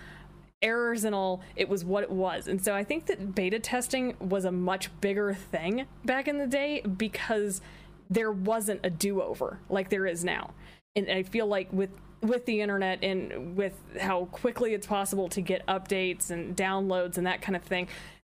errors 0.62 1.04
and 1.04 1.16
all, 1.16 1.42
it 1.56 1.68
was 1.68 1.84
what 1.84 2.04
it 2.04 2.12
was. 2.12 2.48
And 2.48 2.64
so 2.64 2.76
I 2.76 2.84
think 2.84 3.08
that 3.08 3.36
beta 3.36 3.60
testing 3.60 4.16
was 4.20 4.46
a 4.46 4.52
much 4.52 4.90
bigger 5.02 5.34
thing 5.34 5.86
back 6.06 6.28
in 6.28 6.38
the 6.38 6.48
day 6.48 6.82
because 6.82 7.62
there 8.10 8.32
wasn't 8.32 8.82
a 8.84 8.90
do 8.90 9.22
over 9.22 9.60
like 9.70 9.90
there 9.90 10.06
is 10.06 10.24
now. 10.24 10.54
And 10.96 11.10
I 11.10 11.24
feel 11.24 11.48
like 11.48 11.72
with 11.72 11.90
with 12.22 12.46
the 12.46 12.62
internet 12.62 13.04
and 13.04 13.56
with 13.56 13.74
how 14.00 14.26
quickly 14.26 14.74
it's 14.74 14.88
possible 14.88 15.30
to 15.30 15.42
get 15.42 15.66
updates 15.68 16.30
and 16.30 16.56
downloads 16.56 17.18
and 17.18 17.26
that 17.28 17.42
kind 17.42 17.56
of 17.56 17.64
thing, 17.64 17.88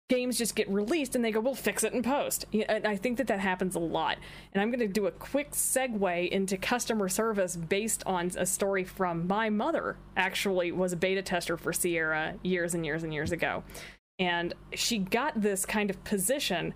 games 0.08 0.38
just 0.38 0.54
get 0.54 0.68
released 0.68 1.16
and 1.16 1.24
they 1.24 1.32
go, 1.32 1.40
we'll 1.40 1.54
fix 1.54 1.82
it 1.82 1.92
in 1.92 2.02
post. 2.02 2.44
And 2.52 2.86
I 2.86 2.96
think 2.96 3.18
that 3.18 3.26
that 3.26 3.40
happens 3.40 3.74
a 3.74 3.80
lot. 3.80 4.18
And 4.52 4.62
I'm 4.62 4.70
going 4.70 4.80
to 4.80 4.88
do 4.88 5.06
a 5.06 5.10
quick 5.10 5.52
segue 5.52 6.28
into 6.28 6.56
customer 6.56 7.08
service 7.08 7.56
based 7.56 8.02
on 8.06 8.30
a 8.36 8.46
story 8.46 8.84
from 8.84 9.26
my 9.26 9.50
mother, 9.50 9.96
actually, 10.16 10.70
was 10.72 10.92
a 10.92 10.96
beta 10.96 11.22
tester 11.22 11.56
for 11.56 11.72
Sierra 11.72 12.34
years 12.42 12.74
and 12.74 12.84
years 12.84 13.02
and 13.02 13.12
years 13.12 13.32
ago. 13.32 13.64
And 14.18 14.54
she 14.74 14.98
got 14.98 15.40
this 15.40 15.66
kind 15.66 15.90
of 15.90 16.02
position 16.04 16.72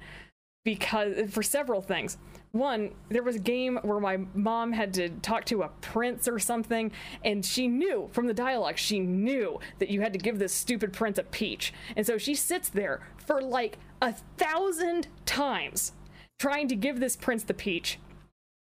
because 0.64 1.30
for 1.30 1.42
several 1.42 1.80
things. 1.80 2.18
One, 2.52 2.90
there 3.08 3.22
was 3.22 3.36
a 3.36 3.40
game 3.40 3.78
where 3.82 4.00
my 4.00 4.18
mom 4.34 4.72
had 4.72 4.92
to 4.94 5.08
talk 5.08 5.44
to 5.46 5.62
a 5.62 5.68
prince 5.68 6.26
or 6.26 6.40
something, 6.40 6.90
and 7.24 7.44
she 7.44 7.68
knew 7.68 8.08
from 8.12 8.26
the 8.26 8.34
dialogue, 8.34 8.76
she 8.76 8.98
knew 8.98 9.60
that 9.78 9.88
you 9.88 10.00
had 10.00 10.12
to 10.14 10.18
give 10.18 10.40
this 10.40 10.52
stupid 10.52 10.92
prince 10.92 11.16
a 11.18 11.22
peach. 11.22 11.72
And 11.96 12.04
so 12.04 12.18
she 12.18 12.34
sits 12.34 12.68
there 12.68 13.06
for 13.24 13.40
like 13.40 13.78
a 14.02 14.14
thousand 14.36 15.06
times 15.26 15.92
trying 16.40 16.66
to 16.68 16.74
give 16.74 16.98
this 16.98 17.14
prince 17.14 17.44
the 17.44 17.54
peach. 17.54 18.00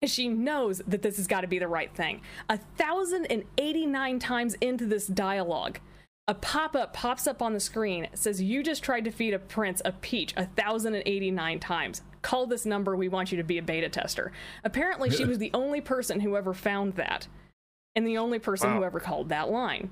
And 0.02 0.10
she 0.10 0.28
knows 0.28 0.82
that 0.88 1.04
this 1.04 1.18
has 1.18 1.28
got 1.28 1.42
to 1.42 1.48
be 1.48 1.60
the 1.60 1.68
right 1.68 1.94
thing. 1.94 2.22
A 2.50 2.58
thousand 2.58 3.28
and 3.28 3.44
eighty-nine 3.60 4.18
times 4.18 4.56
into 4.56 4.88
this 4.88 5.06
dialogue, 5.06 5.80
a 6.28 6.34
pop-up 6.34 6.94
pops 6.94 7.28
up 7.28 7.42
on 7.42 7.54
the 7.54 7.60
screen 7.60 8.08
says 8.14 8.42
you 8.42 8.64
just 8.64 8.84
tried 8.84 9.06
to 9.06 9.12
feed 9.12 9.34
a 9.34 9.40
prince 9.40 9.82
a 9.86 9.92
peach 9.92 10.34
a 10.36 10.46
thousand 10.46 10.96
and 10.96 11.04
eighty-nine 11.06 11.60
times 11.60 12.02
call 12.28 12.46
this 12.46 12.66
number 12.66 12.94
we 12.94 13.08
want 13.08 13.32
you 13.32 13.38
to 13.38 13.44
be 13.44 13.58
a 13.58 13.62
beta 13.62 13.88
tester. 13.88 14.34
Apparently 14.66 15.10
she 15.10 15.24
was 15.32 15.38
the 15.38 15.52
only 15.54 15.80
person 15.80 16.20
who 16.20 16.36
ever 16.36 16.54
found 16.54 16.96
that 16.96 17.28
and 17.96 18.06
the 18.06 18.18
only 18.18 18.38
person 18.38 18.76
who 18.76 18.84
ever 18.84 19.00
called 19.00 19.30
that 19.30 19.50
line 19.50 19.90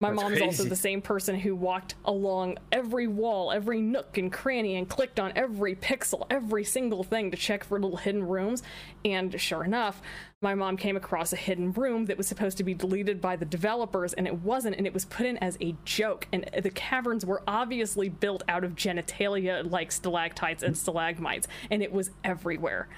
my 0.00 0.08
That's 0.08 0.22
mom 0.22 0.32
is 0.32 0.40
also 0.40 0.64
the 0.64 0.76
same 0.76 1.02
person 1.02 1.38
who 1.38 1.54
walked 1.54 1.94
along 2.06 2.56
every 2.72 3.06
wall, 3.06 3.52
every 3.52 3.82
nook 3.82 4.16
and 4.16 4.32
cranny, 4.32 4.76
and 4.76 4.88
clicked 4.88 5.20
on 5.20 5.32
every 5.36 5.74
pixel, 5.76 6.26
every 6.30 6.64
single 6.64 7.04
thing 7.04 7.30
to 7.30 7.36
check 7.36 7.64
for 7.64 7.78
little 7.78 7.98
hidden 7.98 8.26
rooms. 8.26 8.62
And 9.04 9.38
sure 9.38 9.62
enough, 9.62 10.00
my 10.40 10.54
mom 10.54 10.78
came 10.78 10.96
across 10.96 11.34
a 11.34 11.36
hidden 11.36 11.72
room 11.72 12.06
that 12.06 12.16
was 12.16 12.26
supposed 12.26 12.56
to 12.56 12.64
be 12.64 12.72
deleted 12.72 13.20
by 13.20 13.36
the 13.36 13.44
developers, 13.44 14.14
and 14.14 14.26
it 14.26 14.34
wasn't, 14.40 14.76
and 14.76 14.86
it 14.86 14.94
was 14.94 15.04
put 15.04 15.26
in 15.26 15.36
as 15.38 15.58
a 15.60 15.76
joke. 15.84 16.26
And 16.32 16.48
the 16.62 16.70
caverns 16.70 17.26
were 17.26 17.42
obviously 17.46 18.08
built 18.08 18.42
out 18.48 18.64
of 18.64 18.74
genitalia 18.76 19.70
like 19.70 19.92
stalactites 19.92 20.62
and 20.62 20.76
stalagmites, 20.76 21.46
and 21.70 21.82
it 21.82 21.92
was 21.92 22.10
everywhere. 22.24 22.88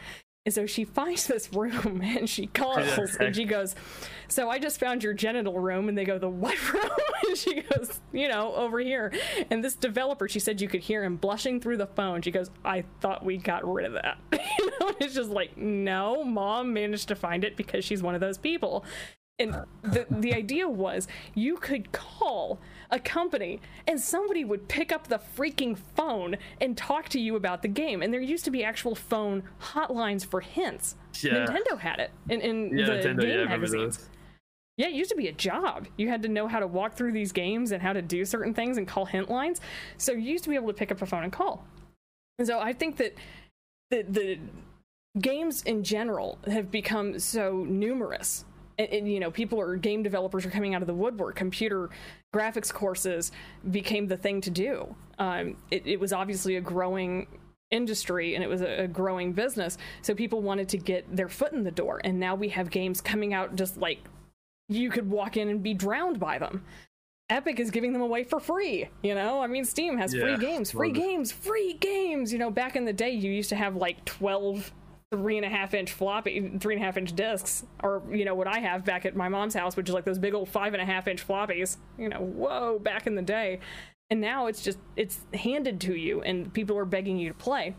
And 0.45 0.53
so 0.53 0.67
she 0.67 0.85
finds 0.85 1.27
this 1.29 1.53
room 1.53 2.01
and 2.05 2.29
she 2.29 2.47
calls 2.47 2.99
and 3.21 3.35
she 3.35 3.45
goes, 3.45 3.77
So 4.29 4.51
I 4.51 4.59
just 4.59 4.81
found 4.81 5.05
your 5.05 5.15
genital 5.15 5.59
room. 5.59 5.89
And 5.89 5.97
they 5.97 6.05
go, 6.05 6.19
The 6.19 6.29
what 6.29 6.57
room? 6.73 6.91
And 7.29 7.37
she 7.37 7.61
goes, 7.63 8.01
You 8.13 8.29
know, 8.29 8.53
over 8.55 8.81
here. 8.81 9.13
And 9.51 9.63
this 9.63 9.77
developer, 9.77 10.29
she 10.29 10.41
said 10.41 10.61
you 10.61 10.69
could 10.69 10.81
hear 10.81 11.05
him 11.05 11.17
blushing 11.17 11.61
through 11.61 11.77
the 11.77 11.87
phone. 11.87 12.23
She 12.23 12.33
goes, 12.33 12.51
I 12.65 12.85
thought 13.01 13.25
we 13.25 13.37
got 13.37 13.71
rid 13.71 13.87
of 13.87 13.93
that. 13.93 14.19
you 14.59 14.71
know, 14.81 14.93
it's 14.99 15.15
just 15.15 15.31
like, 15.31 15.57
No, 15.57 16.25
mom 16.25 16.73
managed 16.73 17.09
to 17.09 17.15
find 17.15 17.45
it 17.45 17.57
because 17.57 17.85
she's 17.85 18.03
one 18.03 18.15
of 18.17 18.21
those 18.21 18.39
people. 18.39 18.85
And 19.39 19.55
the, 19.83 20.07
the 20.11 20.35
idea 20.35 20.69
was 20.69 21.09
you 21.35 21.57
could 21.57 21.91
call 21.93 22.61
a 22.93 23.01
company 23.01 23.61
and 23.89 23.99
somebody 23.99 24.45
would 24.45 24.69
pick 24.69 24.93
up 24.93 25.09
the 25.09 25.19
freaking 25.37 25.77
phone 25.97 26.37
and 26.61 26.77
talk 26.77 27.09
to 27.09 27.19
you 27.19 27.37
about 27.37 27.63
the 27.63 27.69
game. 27.69 28.03
And 28.03 28.13
there 28.13 28.21
used 28.21 28.45
to 28.45 28.51
be 28.51 28.63
actual 28.63 28.95
phone 28.95 29.43
hotlines 29.61 30.25
for 30.25 30.41
hints. 30.41 30.95
Yeah. 31.21 31.47
Nintendo 31.47 31.79
had 31.79 31.99
it 31.99 32.11
in, 32.29 32.41
in 32.41 32.79
Yeah, 32.79 32.87
the 32.87 32.93
Nintendo, 32.93 33.21
game 33.21 33.39
yeah, 33.39 33.45
magazines. 33.47 34.09
Yeah, 34.77 34.89
it 34.89 34.95
used 34.95 35.11
to 35.11 35.17
be 35.17 35.29
a 35.29 35.33
job. 35.33 35.87
You 35.97 36.09
had 36.09 36.23
to 36.23 36.29
know 36.29 36.47
how 36.49 36.61
to 36.61 36.67
walk 36.67 36.95
through 36.95 37.13
these 37.13 37.33
games 37.33 37.73
and 37.73 37.83
how 37.83 37.93
to 37.93 38.03
do 38.03 38.25
certain 38.25 38.55
things 38.55 38.79
and 38.79 38.87
call 38.87 39.07
hint 39.07 39.29
lines. 39.31 39.61
So 39.97 40.13
you 40.13 40.33
used 40.33 40.45
to 40.45 40.51
be 40.51 40.57
able 40.57 40.69
to 40.69 40.75
pick 40.75 40.93
up 40.93 41.03
a 41.03 41.07
phone 41.07 41.25
and 41.25 41.33
call. 41.33 41.67
And 42.39 42.47
so 42.47 42.61
I 42.61 42.73
think 42.73 42.97
that 42.97 43.15
the 43.91 44.03
the 44.09 44.39
games 45.21 45.63
in 45.63 45.85
general 45.85 46.39
have 46.47 46.71
become 46.71 47.19
so 47.19 47.67
numerous. 47.69 48.45
And, 48.79 48.89
and, 48.89 49.13
you 49.13 49.21
know, 49.21 49.31
people 49.31 49.61
are 49.61 49.77
game 49.77 50.03
developers 50.03 50.47
are 50.47 50.51
coming 50.51 50.75
out 50.75 50.83
of 50.83 50.87
the 50.87 50.95
woodwork. 50.95 51.37
Computer 51.37 51.91
graphics 52.35 52.73
courses 52.73 53.33
became 53.71 54.07
the 54.07 54.17
thing 54.17 54.41
to 54.43 54.51
do. 54.51 54.95
Um, 55.19 55.57
it, 55.71 55.87
it 55.87 56.01
was 56.01 56.13
obviously 56.13 56.57
a 56.57 56.61
growing 56.61 57.27
industry 57.71 58.35
and 58.35 58.45
it 58.45 58.49
was 58.49 58.61
a, 58.63 58.85
a 58.85 58.89
growing 58.89 59.33
business. 59.33 59.79
So 60.03 60.15
people 60.15 60.43
wanted 60.43 60.69
to 60.71 60.79
get 60.79 61.15
their 61.15 61.29
foot 61.29 61.53
in 61.53 61.65
the 61.65 61.71
door. 61.71 62.01
And 62.05 62.21
now 62.21 62.35
we 62.35 62.49
have 62.51 62.71
games 62.71 63.01
coming 63.01 63.35
out 63.35 63.57
just 63.57 63.79
like 63.79 63.99
you 64.69 64.91
could 64.91 65.11
walk 65.11 65.37
in 65.37 65.49
and 65.49 65.63
be 65.63 65.75
drowned 65.75 66.21
by 66.21 66.39
them. 66.39 66.65
Epic 67.31 67.59
is 67.59 67.71
giving 67.71 67.93
them 67.93 68.03
away 68.03 68.25
for 68.25 68.41
free. 68.41 68.89
You 69.03 69.15
know, 69.15 69.41
I 69.41 69.47
mean, 69.47 69.65
Steam 69.65 69.97
has 69.97 70.13
free 70.13 70.37
games, 70.37 70.71
free 70.71 70.93
games, 70.93 71.33
free 71.33 71.73
games. 71.75 72.33
You 72.33 72.39
know, 72.39 72.51
back 72.51 72.77
in 72.77 72.85
the 72.85 72.93
day, 72.93 73.11
you 73.11 73.31
used 73.31 73.49
to 73.51 73.57
have 73.57 73.75
like 73.75 74.05
12 74.05 74.71
three 75.13 75.37
and 75.37 75.45
a 75.45 75.49
half 75.49 75.75
inch 75.75 75.93
floppy, 75.93 76.57
three 76.59 76.75
and 76.75 76.83
a 76.83 76.87
half 76.87 76.97
inch 76.97 77.15
discs, 77.15 77.65
or, 77.83 78.03
you 78.11 78.25
know, 78.25 78.35
what 78.35 78.49
I 78.49 78.61
have 78.61 78.85
back 78.85 79.05
at 79.05 79.15
my 79.15 79.29
mom's 79.29 79.55
house, 79.55 79.77
which 79.77 79.89
is 79.89 79.95
like 79.95 80.05
those 80.05 80.19
big 80.19 80.33
old 80.33 80.49
five 80.49 80.73
and 80.73 80.83
a 80.83 80.87
half 80.87 81.07
inch 81.07 81.27
floppies. 81.27 81.77
You 81.99 82.09
know, 82.09 82.19
whoa, 82.19 82.79
back 82.79 83.07
in 83.07 83.15
the 83.15 83.23
day. 83.23 83.61
And 84.11 84.21
now 84.21 84.47
it's 84.47 84.63
just, 84.63 84.79
it's 84.97 85.21
handed 85.35 85.81
to 85.83 85.95
you 85.95 86.23
and 86.23 86.53
people 86.53 86.77
are 86.79 86.85
begging 86.85 87.19
you 87.19 87.29
to 87.29 87.35
play. 87.35 87.77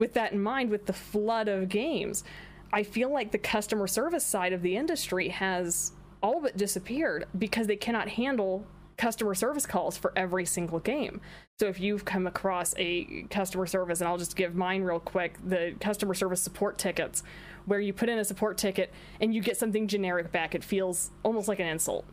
With 0.00 0.14
that 0.14 0.32
in 0.32 0.42
mind, 0.42 0.70
with 0.70 0.86
the 0.86 0.92
flood 0.92 1.48
of 1.48 1.68
games, 1.68 2.24
I 2.72 2.82
feel 2.82 3.12
like 3.12 3.30
the 3.30 3.38
customer 3.38 3.86
service 3.86 4.24
side 4.24 4.52
of 4.52 4.62
the 4.62 4.76
industry 4.76 5.28
has 5.28 5.92
all 6.22 6.40
but 6.40 6.56
disappeared 6.56 7.26
because 7.38 7.66
they 7.66 7.76
cannot 7.76 8.08
handle 8.08 8.66
customer 8.96 9.34
service 9.34 9.66
calls 9.66 9.96
for 9.96 10.12
every 10.16 10.44
single 10.44 10.78
game. 10.78 11.20
So 11.58 11.66
if 11.66 11.80
you've 11.80 12.04
come 12.04 12.26
across 12.26 12.74
a 12.78 13.24
customer 13.30 13.66
service, 13.66 14.00
and 14.00 14.08
I'll 14.08 14.18
just 14.18 14.36
give 14.36 14.54
mine 14.54 14.82
real 14.82 15.00
quick 15.00 15.36
the 15.44 15.74
customer 15.80 16.14
service 16.14 16.42
support 16.42 16.78
tickets, 16.78 17.22
where 17.66 17.80
you 17.80 17.92
put 17.92 18.08
in 18.08 18.18
a 18.18 18.24
support 18.24 18.58
ticket 18.58 18.92
and 19.20 19.34
you 19.34 19.40
get 19.40 19.56
something 19.56 19.86
generic 19.86 20.32
back, 20.32 20.54
it 20.54 20.64
feels 20.64 21.10
almost 21.22 21.48
like 21.48 21.60
an 21.60 21.66
insult. 21.66 22.04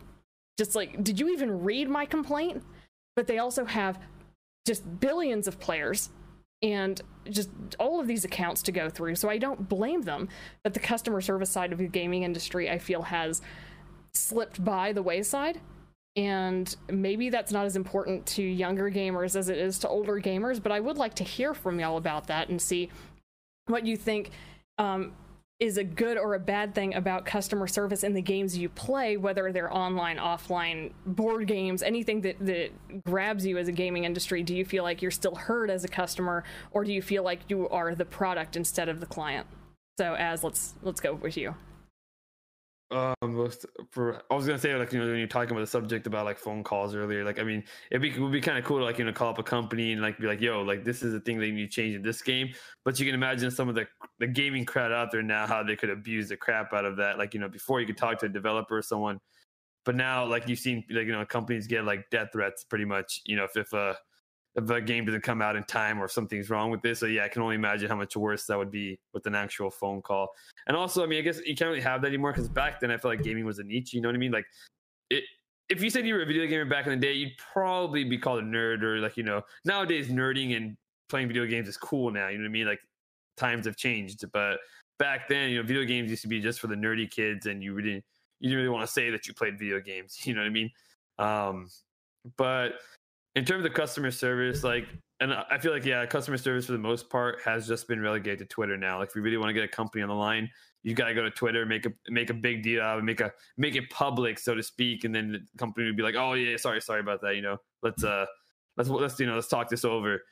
Just 0.58 0.74
like, 0.74 1.02
did 1.02 1.18
you 1.18 1.30
even 1.30 1.64
read 1.64 1.88
my 1.88 2.06
complaint? 2.06 2.62
But 3.16 3.26
they 3.26 3.38
also 3.38 3.64
have 3.64 3.98
just 4.66 5.00
billions 5.00 5.48
of 5.48 5.58
players 5.58 6.10
and 6.62 7.00
just 7.30 7.48
all 7.78 8.00
of 8.00 8.06
these 8.06 8.24
accounts 8.24 8.62
to 8.62 8.72
go 8.72 8.88
through. 8.88 9.14
So 9.14 9.28
I 9.28 9.38
don't 9.38 9.68
blame 9.68 10.02
them. 10.02 10.28
But 10.62 10.74
the 10.74 10.80
customer 10.80 11.20
service 11.20 11.50
side 11.50 11.72
of 11.72 11.78
the 11.78 11.88
gaming 11.88 12.22
industry, 12.22 12.70
I 12.70 12.78
feel, 12.78 13.02
has 13.02 13.40
slipped 14.12 14.62
by 14.64 14.92
the 14.92 15.02
wayside. 15.02 15.60
And 16.16 16.74
maybe 16.88 17.30
that's 17.30 17.52
not 17.52 17.66
as 17.66 17.76
important 17.76 18.26
to 18.26 18.42
younger 18.42 18.90
gamers 18.90 19.36
as 19.36 19.48
it 19.48 19.58
is 19.58 19.78
to 19.80 19.88
older 19.88 20.20
gamers. 20.20 20.62
But 20.62 20.72
I 20.72 20.80
would 20.80 20.96
like 20.96 21.14
to 21.14 21.24
hear 21.24 21.54
from 21.54 21.78
y'all 21.78 21.96
about 21.96 22.26
that 22.26 22.48
and 22.48 22.60
see 22.60 22.90
what 23.66 23.86
you 23.86 23.96
think 23.96 24.30
um, 24.78 25.12
is 25.60 25.76
a 25.76 25.84
good 25.84 26.16
or 26.16 26.34
a 26.34 26.38
bad 26.40 26.74
thing 26.74 26.94
about 26.94 27.26
customer 27.26 27.66
service 27.66 28.02
in 28.02 28.14
the 28.14 28.22
games 28.22 28.56
you 28.56 28.68
play, 28.70 29.18
whether 29.18 29.52
they're 29.52 29.72
online, 29.72 30.16
offline, 30.16 30.90
board 31.04 31.46
games, 31.46 31.82
anything 31.82 32.22
that, 32.22 32.36
that 32.40 32.70
grabs 33.04 33.46
you 33.46 33.58
as 33.58 33.68
a 33.68 33.72
gaming 33.72 34.04
industry. 34.04 34.42
Do 34.42 34.56
you 34.56 34.64
feel 34.64 34.82
like 34.82 35.02
you're 35.02 35.10
still 35.10 35.34
heard 35.34 35.70
as 35.70 35.84
a 35.84 35.88
customer, 35.88 36.44
or 36.70 36.82
do 36.82 36.92
you 36.92 37.02
feel 37.02 37.22
like 37.22 37.40
you 37.48 37.68
are 37.68 37.94
the 37.94 38.06
product 38.06 38.56
instead 38.56 38.88
of 38.88 39.00
the 39.00 39.06
client? 39.06 39.46
So, 39.98 40.14
as 40.14 40.42
let's 40.42 40.74
let's 40.82 41.00
go 41.00 41.12
with 41.12 41.36
you. 41.36 41.54
Um, 42.92 43.48
for 43.92 44.20
I 44.32 44.34
was 44.34 44.46
gonna 44.46 44.58
say 44.58 44.74
like 44.74 44.92
you 44.92 44.98
know 44.98 45.06
when 45.06 45.16
you're 45.18 45.28
talking 45.28 45.52
about 45.52 45.60
the 45.60 45.66
subject 45.68 46.08
about 46.08 46.24
like 46.24 46.36
phone 46.36 46.64
calls 46.64 46.92
earlier, 46.92 47.22
like 47.22 47.38
I 47.38 47.44
mean 47.44 47.62
it'd 47.88 48.02
be 48.02 48.10
it 48.10 48.18
would 48.18 48.32
be 48.32 48.40
kind 48.40 48.58
of 48.58 48.64
cool 48.64 48.78
to 48.78 48.84
like 48.84 48.98
you 48.98 49.04
know 49.04 49.12
call 49.12 49.28
up 49.30 49.38
a 49.38 49.44
company 49.44 49.92
and 49.92 50.02
like 50.02 50.18
be 50.18 50.26
like 50.26 50.40
yo 50.40 50.62
like 50.62 50.82
this 50.82 51.04
is 51.04 51.12
the 51.12 51.20
thing 51.20 51.38
that 51.38 51.46
you 51.46 51.52
need 51.52 51.66
to 51.66 51.72
change 51.72 51.94
in 51.94 52.02
this 52.02 52.20
game. 52.20 52.52
But 52.84 52.98
you 52.98 53.06
can 53.06 53.14
imagine 53.14 53.52
some 53.52 53.68
of 53.68 53.76
the 53.76 53.86
the 54.18 54.26
gaming 54.26 54.64
crowd 54.64 54.90
out 54.90 55.12
there 55.12 55.22
now 55.22 55.46
how 55.46 55.62
they 55.62 55.76
could 55.76 55.90
abuse 55.90 56.30
the 56.30 56.36
crap 56.36 56.72
out 56.72 56.84
of 56.84 56.96
that. 56.96 57.16
Like 57.16 57.32
you 57.32 57.38
know 57.38 57.48
before 57.48 57.80
you 57.80 57.86
could 57.86 57.96
talk 57.96 58.18
to 58.20 58.26
a 58.26 58.28
developer 58.28 58.78
or 58.78 58.82
someone, 58.82 59.20
but 59.84 59.94
now 59.94 60.24
like 60.26 60.48
you've 60.48 60.58
seen 60.58 60.84
like 60.90 61.06
you 61.06 61.12
know 61.12 61.24
companies 61.24 61.68
get 61.68 61.84
like 61.84 62.10
death 62.10 62.30
threats 62.32 62.64
pretty 62.64 62.84
much. 62.86 63.20
You 63.24 63.36
know 63.36 63.44
if 63.44 63.56
if 63.56 63.72
uh 63.72 63.94
a 64.56 64.80
game 64.80 65.04
doesn't 65.04 65.22
come 65.22 65.40
out 65.40 65.56
in 65.56 65.64
time 65.64 66.02
or 66.02 66.08
something's 66.08 66.50
wrong 66.50 66.70
with 66.70 66.82
this. 66.82 67.00
So 67.00 67.06
yeah, 67.06 67.24
I 67.24 67.28
can 67.28 67.42
only 67.42 67.54
imagine 67.54 67.88
how 67.88 67.96
much 67.96 68.16
worse 68.16 68.46
that 68.46 68.58
would 68.58 68.70
be 68.70 68.98
with 69.12 69.26
an 69.26 69.34
actual 69.34 69.70
phone 69.70 70.02
call. 70.02 70.28
And 70.66 70.76
also, 70.76 71.02
I 71.02 71.06
mean, 71.06 71.18
I 71.18 71.22
guess 71.22 71.38
you 71.46 71.54
can't 71.54 71.68
really 71.68 71.80
have 71.80 72.02
that 72.02 72.08
anymore 72.08 72.32
because 72.32 72.48
back 72.48 72.80
then 72.80 72.90
I 72.90 72.96
feel 72.96 73.10
like 73.10 73.22
gaming 73.22 73.44
was 73.44 73.58
a 73.58 73.64
niche. 73.64 73.92
You 73.92 74.00
know 74.00 74.08
what 74.08 74.16
I 74.16 74.18
mean? 74.18 74.32
Like, 74.32 74.46
it, 75.08 75.24
if 75.68 75.82
you 75.82 75.88
said 75.88 76.04
you 76.04 76.14
were 76.14 76.22
a 76.22 76.26
video 76.26 76.46
gamer 76.46 76.64
back 76.64 76.86
in 76.86 76.92
the 76.92 76.98
day, 76.98 77.12
you'd 77.12 77.36
probably 77.52 78.02
be 78.02 78.18
called 78.18 78.40
a 78.40 78.46
nerd 78.46 78.82
or 78.82 78.98
like 78.98 79.16
you 79.16 79.22
know 79.22 79.42
nowadays 79.64 80.08
nerding 80.08 80.56
and 80.56 80.76
playing 81.08 81.28
video 81.28 81.46
games 81.46 81.68
is 81.68 81.76
cool 81.76 82.10
now. 82.10 82.28
You 82.28 82.38
know 82.38 82.44
what 82.44 82.48
I 82.48 82.52
mean? 82.52 82.66
Like 82.66 82.80
times 83.36 83.66
have 83.66 83.76
changed, 83.76 84.24
but 84.32 84.58
back 84.98 85.28
then, 85.28 85.50
you 85.50 85.58
know, 85.58 85.62
video 85.62 85.84
games 85.84 86.10
used 86.10 86.22
to 86.22 86.28
be 86.28 86.40
just 86.40 86.60
for 86.60 86.66
the 86.66 86.74
nerdy 86.74 87.08
kids, 87.08 87.46
and 87.46 87.62
you 87.62 87.80
didn't 87.80 88.04
you 88.40 88.48
didn't 88.48 88.58
really 88.58 88.68
want 88.68 88.86
to 88.86 88.92
say 88.92 89.10
that 89.10 89.28
you 89.28 89.34
played 89.34 89.58
video 89.58 89.80
games. 89.80 90.18
You 90.24 90.34
know 90.34 90.40
what 90.40 90.46
I 90.46 90.50
mean? 90.50 90.70
Um, 91.18 91.68
but 92.36 92.74
in 93.36 93.44
terms 93.44 93.64
of 93.64 93.74
customer 93.74 94.10
service, 94.10 94.64
like, 94.64 94.86
and 95.20 95.34
I 95.34 95.58
feel 95.58 95.72
like 95.72 95.84
yeah, 95.84 96.04
customer 96.06 96.38
service 96.38 96.66
for 96.66 96.72
the 96.72 96.78
most 96.78 97.10
part 97.10 97.40
has 97.44 97.68
just 97.68 97.86
been 97.86 98.00
relegated 98.00 98.38
to 98.40 98.44
Twitter 98.46 98.76
now. 98.76 98.98
Like, 98.98 99.10
if 99.10 99.16
you 99.16 99.22
really 99.22 99.36
want 99.36 99.50
to 99.50 99.52
get 99.52 99.64
a 99.64 99.68
company 99.68 100.02
on 100.02 100.08
the 100.08 100.14
line, 100.14 100.48
you 100.82 100.94
got 100.94 101.08
to 101.08 101.14
go 101.14 101.22
to 101.22 101.30
Twitter, 101.30 101.66
make 101.66 101.86
a 101.86 101.92
make 102.08 102.30
a 102.30 102.34
big 102.34 102.62
deal 102.62 102.82
out 102.82 102.98
of 102.98 103.02
it, 103.02 103.06
make 103.06 103.20
a 103.20 103.30
make 103.58 103.76
it 103.76 103.88
public, 103.90 104.38
so 104.38 104.54
to 104.54 104.62
speak, 104.62 105.04
and 105.04 105.14
then 105.14 105.32
the 105.32 105.40
company 105.58 105.86
would 105.86 105.96
be 105.96 106.02
like, 106.02 106.14
oh 106.16 106.32
yeah, 106.32 106.56
sorry, 106.56 106.80
sorry 106.80 107.00
about 107.00 107.20
that. 107.20 107.36
You 107.36 107.42
know, 107.42 107.58
let's 107.82 108.02
uh, 108.02 108.24
let's 108.76 108.88
let's 108.88 109.20
you 109.20 109.26
know, 109.26 109.34
let's 109.34 109.48
talk 109.48 109.68
this 109.68 109.84
over. 109.84 110.22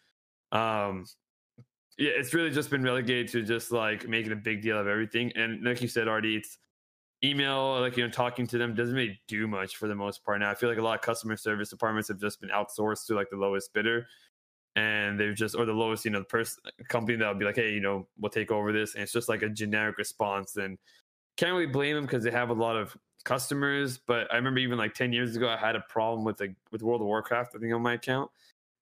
Um, 0.52 1.04
yeah, 1.98 2.12
it's 2.14 2.32
really 2.32 2.50
just 2.50 2.70
been 2.70 2.82
relegated 2.82 3.28
to 3.28 3.42
just 3.42 3.72
like 3.72 4.08
making 4.08 4.32
a 4.32 4.36
big 4.36 4.62
deal 4.62 4.78
of 4.78 4.86
everything. 4.86 5.32
And 5.36 5.64
like 5.64 5.82
you 5.82 5.88
said, 5.88 6.08
already, 6.08 6.36
it's 6.36 6.56
email, 7.24 7.80
like 7.80 7.96
you 7.96 8.04
know, 8.04 8.10
talking 8.10 8.46
to 8.46 8.58
them 8.58 8.74
doesn't 8.74 8.94
really 8.94 9.20
do 9.26 9.46
much 9.46 9.76
for 9.76 9.88
the 9.88 9.94
most 9.94 10.24
part. 10.24 10.40
Now 10.40 10.50
I 10.50 10.54
feel 10.54 10.68
like 10.68 10.78
a 10.78 10.82
lot 10.82 10.94
of 10.94 11.00
customer 11.00 11.36
service 11.36 11.70
departments 11.70 12.08
have 12.08 12.20
just 12.20 12.40
been 12.40 12.50
outsourced 12.50 13.06
to 13.06 13.14
like 13.14 13.30
the 13.30 13.36
lowest 13.36 13.72
bidder. 13.72 14.06
And 14.76 15.18
they've 15.18 15.34
just 15.34 15.56
or 15.56 15.64
the 15.64 15.72
lowest, 15.72 16.04
you 16.04 16.12
know, 16.12 16.20
the 16.20 16.24
person 16.24 16.62
company 16.88 17.16
that'll 17.16 17.34
be 17.34 17.44
like, 17.44 17.56
hey, 17.56 17.72
you 17.72 17.80
know, 17.80 18.06
we'll 18.20 18.30
take 18.30 18.52
over 18.52 18.72
this. 18.72 18.94
And 18.94 19.02
it's 19.02 19.12
just 19.12 19.28
like 19.28 19.42
a 19.42 19.48
generic 19.48 19.98
response. 19.98 20.56
And 20.56 20.78
can't 21.36 21.52
really 21.52 21.66
blame 21.66 21.96
them 21.96 22.04
because 22.04 22.22
they 22.22 22.30
have 22.30 22.50
a 22.50 22.54
lot 22.54 22.76
of 22.76 22.96
customers. 23.24 23.98
But 23.98 24.32
I 24.32 24.36
remember 24.36 24.60
even 24.60 24.78
like 24.78 24.94
10 24.94 25.12
years 25.12 25.34
ago, 25.34 25.48
I 25.48 25.56
had 25.56 25.74
a 25.74 25.80
problem 25.88 26.24
with 26.24 26.38
like 26.38 26.54
with 26.70 26.82
World 26.82 27.00
of 27.00 27.08
Warcraft, 27.08 27.54
I 27.56 27.58
think, 27.58 27.74
on 27.74 27.82
my 27.82 27.94
account. 27.94 28.30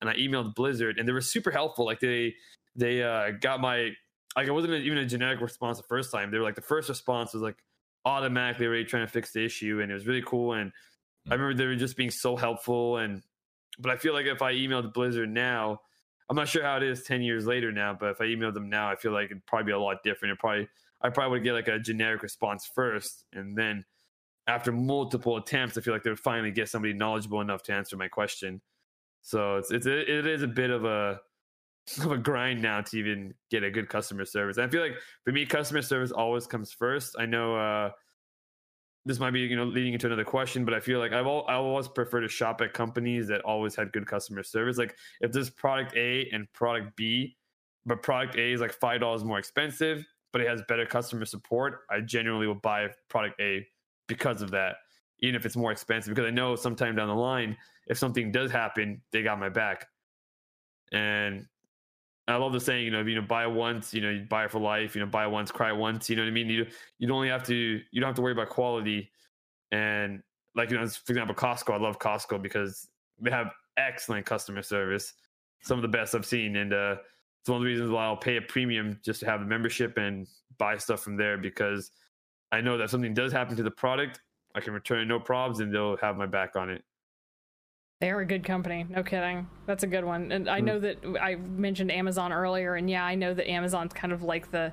And 0.02 0.10
I 0.10 0.14
emailed 0.14 0.54
Blizzard 0.54 0.98
and 0.98 1.08
they 1.08 1.12
were 1.12 1.22
super 1.22 1.50
helpful. 1.50 1.86
Like 1.86 2.00
they 2.00 2.34
they 2.74 3.02
uh, 3.02 3.30
got 3.40 3.60
my 3.62 3.92
like 4.36 4.48
it 4.48 4.52
wasn't 4.52 4.74
even 4.74 4.98
a 4.98 5.06
generic 5.06 5.40
response 5.40 5.78
the 5.78 5.84
first 5.84 6.12
time. 6.12 6.30
They 6.30 6.36
were 6.36 6.44
like 6.44 6.56
the 6.56 6.60
first 6.60 6.90
response 6.90 7.32
was 7.32 7.42
like 7.42 7.56
automatically 8.06 8.66
already 8.66 8.84
trying 8.84 9.04
to 9.04 9.12
fix 9.12 9.32
the 9.32 9.44
issue, 9.44 9.80
and 9.82 9.90
it 9.90 9.94
was 9.94 10.06
really 10.06 10.22
cool. 10.22 10.54
And 10.54 10.72
I 11.26 11.30
mm. 11.30 11.32
remember 11.32 11.54
they 11.54 11.66
were 11.66 11.76
just 11.76 11.96
being 11.96 12.10
so 12.10 12.36
helpful. 12.36 12.98
And 12.98 13.22
but 13.78 13.90
I 13.90 13.96
feel 13.96 14.14
like 14.14 14.26
if 14.26 14.40
I 14.40 14.54
emailed 14.54 14.94
Blizzard 14.94 15.28
now, 15.28 15.80
I'm 16.30 16.36
not 16.36 16.48
sure 16.48 16.62
how 16.62 16.76
it 16.76 16.82
is 16.82 17.02
ten 17.02 17.20
years 17.20 17.46
later 17.46 17.72
now, 17.72 17.94
but 17.98 18.10
if 18.10 18.20
I 18.20 18.24
emailed 18.24 18.54
them 18.54 18.70
now, 18.70 18.90
I 18.90 18.96
feel 18.96 19.12
like 19.12 19.26
it'd 19.26 19.44
probably 19.44 19.66
be 19.66 19.72
a 19.72 19.78
lot 19.78 20.02
different. 20.02 20.32
It 20.32 20.38
probably 20.38 20.68
I 21.02 21.10
probably 21.10 21.38
would 21.38 21.44
get 21.44 21.52
like 21.52 21.68
a 21.68 21.78
generic 21.78 22.22
response 22.22 22.70
first, 22.74 23.24
and 23.34 23.58
then 23.58 23.84
after 24.46 24.70
multiple 24.70 25.36
attempts, 25.36 25.76
I 25.76 25.80
feel 25.80 25.92
like 25.92 26.04
they 26.04 26.10
would 26.10 26.20
finally 26.20 26.52
get 26.52 26.68
somebody 26.68 26.94
knowledgeable 26.94 27.40
enough 27.40 27.64
to 27.64 27.72
answer 27.72 27.96
my 27.96 28.08
question. 28.08 28.60
So 29.22 29.56
it's 29.56 29.72
it's 29.72 29.86
it 29.86 30.26
is 30.26 30.42
a 30.42 30.48
bit 30.48 30.70
of 30.70 30.84
a 30.84 31.20
of 31.98 32.10
a 32.10 32.18
grind 32.18 32.60
now 32.60 32.80
to 32.80 32.98
even 32.98 33.32
get 33.50 33.62
a 33.62 33.70
good 33.70 33.88
customer 33.88 34.24
service. 34.24 34.56
And 34.56 34.66
I 34.66 34.68
feel 34.68 34.82
like 34.82 34.96
for 35.24 35.32
me, 35.32 35.46
customer 35.46 35.82
service 35.82 36.10
always 36.10 36.46
comes 36.46 36.72
first. 36.72 37.16
I 37.18 37.26
know 37.26 37.56
uh, 37.56 37.90
this 39.04 39.20
might 39.20 39.30
be 39.30 39.40
you 39.40 39.56
know 39.56 39.64
leading 39.64 39.92
into 39.92 40.06
another 40.06 40.24
question, 40.24 40.64
but 40.64 40.74
I 40.74 40.80
feel 40.80 40.98
like 40.98 41.12
I've 41.12 41.26
all, 41.26 41.44
I 41.48 41.54
always 41.54 41.88
prefer 41.88 42.20
to 42.20 42.28
shop 42.28 42.60
at 42.60 42.72
companies 42.72 43.28
that 43.28 43.40
always 43.42 43.76
had 43.76 43.92
good 43.92 44.06
customer 44.06 44.42
service. 44.42 44.78
Like 44.78 44.96
if 45.20 45.30
there's 45.30 45.48
product 45.48 45.94
A 45.96 46.28
and 46.32 46.52
product 46.52 46.96
B, 46.96 47.36
but 47.84 48.02
product 48.02 48.36
A 48.36 48.52
is 48.52 48.60
like 48.60 48.72
five 48.72 49.00
dollars 49.00 49.22
more 49.22 49.38
expensive, 49.38 50.04
but 50.32 50.40
it 50.40 50.48
has 50.48 50.62
better 50.68 50.84
customer 50.84 51.24
support, 51.24 51.82
I 51.88 52.00
genuinely 52.00 52.48
will 52.48 52.56
buy 52.56 52.88
product 53.08 53.40
A 53.40 53.64
because 54.08 54.42
of 54.42 54.50
that, 54.50 54.76
even 55.20 55.36
if 55.36 55.46
it's 55.46 55.56
more 55.56 55.70
expensive. 55.70 56.14
Because 56.14 56.26
I 56.26 56.32
know 56.32 56.56
sometime 56.56 56.96
down 56.96 57.06
the 57.06 57.14
line, 57.14 57.56
if 57.86 57.96
something 57.96 58.32
does 58.32 58.50
happen, 58.50 59.00
they 59.12 59.22
got 59.22 59.38
my 59.38 59.48
back. 59.48 59.86
And 60.92 61.46
I 62.28 62.36
love 62.36 62.52
the 62.52 62.60
saying, 62.60 62.84
you 62.84 62.90
know, 62.90 63.02
you 63.02 63.14
know, 63.14 63.22
buy 63.22 63.46
once, 63.46 63.94
you 63.94 64.00
know, 64.00 64.10
you 64.10 64.24
buy 64.28 64.46
it 64.46 64.50
for 64.50 64.58
life, 64.60 64.96
you 64.96 65.00
know, 65.00 65.06
buy 65.06 65.26
once, 65.26 65.52
cry 65.52 65.70
once, 65.70 66.10
you 66.10 66.16
know 66.16 66.22
what 66.22 66.28
I 66.28 66.32
mean? 66.32 66.48
You 66.48 66.66
you 66.98 67.06
don't 67.06 67.16
only 67.16 67.28
have 67.28 67.44
to 67.44 67.54
you 67.54 68.00
don't 68.00 68.08
have 68.08 68.16
to 68.16 68.22
worry 68.22 68.32
about 68.32 68.48
quality. 68.48 69.10
And 69.70 70.22
like, 70.54 70.70
you 70.70 70.78
know, 70.78 70.86
for 70.88 71.12
example, 71.12 71.34
Costco, 71.34 71.74
I 71.74 71.76
love 71.78 71.98
Costco 71.98 72.42
because 72.42 72.88
they 73.20 73.30
have 73.30 73.52
excellent 73.76 74.26
customer 74.26 74.62
service. 74.62 75.12
Some 75.62 75.78
of 75.78 75.82
the 75.82 75.88
best 75.88 76.14
I've 76.14 76.26
seen. 76.26 76.56
And 76.56 76.72
uh 76.72 76.96
it's 77.40 77.48
one 77.48 77.58
of 77.58 77.62
the 77.62 77.68
reasons 77.68 77.90
why 77.92 78.04
I'll 78.04 78.16
pay 78.16 78.38
a 78.38 78.42
premium 78.42 78.98
just 79.04 79.20
to 79.20 79.26
have 79.26 79.40
a 79.40 79.44
membership 79.44 79.96
and 79.98 80.26
buy 80.58 80.78
stuff 80.78 81.00
from 81.00 81.16
there 81.16 81.38
because 81.38 81.92
I 82.50 82.60
know 82.60 82.76
that 82.76 82.84
if 82.84 82.90
something 82.90 83.14
does 83.14 83.32
happen 83.32 83.56
to 83.56 83.62
the 83.62 83.70
product, 83.70 84.20
I 84.56 84.60
can 84.60 84.72
return 84.72 85.06
no 85.06 85.20
problems 85.20 85.60
and 85.60 85.72
they'll 85.72 85.96
have 85.98 86.16
my 86.16 86.26
back 86.26 86.56
on 86.56 86.70
it. 86.70 86.82
They're 88.00 88.20
a 88.20 88.26
good 88.26 88.44
company. 88.44 88.84
No 88.88 89.02
kidding. 89.02 89.46
That's 89.64 89.82
a 89.82 89.86
good 89.86 90.04
one. 90.04 90.30
And 90.30 90.50
I 90.50 90.60
hmm. 90.60 90.66
know 90.66 90.80
that 90.80 90.98
I 91.20 91.36
mentioned 91.36 91.90
Amazon 91.90 92.32
earlier, 92.32 92.74
and 92.74 92.90
yeah, 92.90 93.04
I 93.04 93.14
know 93.14 93.32
that 93.32 93.48
Amazon's 93.48 93.92
kind 93.92 94.12
of 94.12 94.22
like 94.22 94.50
the 94.50 94.72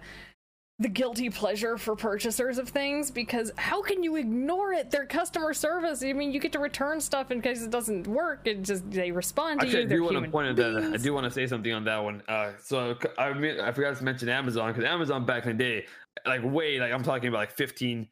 the 0.80 0.90
guilty 0.90 1.30
pleasure 1.30 1.78
for 1.78 1.96
purchasers 1.96 2.58
of 2.58 2.68
things 2.68 3.12
because 3.12 3.52
how 3.58 3.82
can 3.82 4.02
you 4.02 4.16
ignore 4.16 4.74
it? 4.74 4.90
Their 4.90 5.06
customer 5.06 5.54
service. 5.54 6.04
I 6.04 6.14
mean, 6.14 6.32
you 6.32 6.40
get 6.40 6.52
to 6.54 6.60
return 6.60 7.00
stuff 7.00 7.30
in 7.30 7.42
case 7.42 7.62
it 7.62 7.70
doesn't 7.70 8.08
work. 8.08 8.42
It 8.46 8.64
just 8.64 8.90
they 8.90 9.12
respond 9.12 9.62
to 9.62 9.68
Actually, 9.68 9.84
you. 9.84 9.88
I 9.88 9.90
do 9.90 10.04
want 10.04 10.26
to 10.26 10.32
point 10.32 10.56
that. 10.58 10.92
I 10.94 10.98
do 10.98 11.14
want 11.14 11.26
to 11.26 11.32
say 11.32 11.48
something 11.48 11.72
on 11.72 11.86
that 11.86 12.04
one. 12.04 12.24
Uh, 12.28 12.52
so 12.62 12.98
I 13.18 13.34
mean, 13.34 13.60
I 13.60 13.72
forgot 13.72 13.96
to 13.98 14.04
mention 14.04 14.28
Amazon 14.30 14.74
because 14.74 14.84
Amazon 14.84 15.26
back 15.26 15.46
in 15.46 15.56
the 15.58 15.64
day, 15.64 15.86
like 16.26 16.42
way, 16.44 16.80
like 16.80 16.92
I'm 16.92 17.04
talking 17.04 17.30
about 17.30 17.38
like 17.38 17.52
15, 17.52 18.08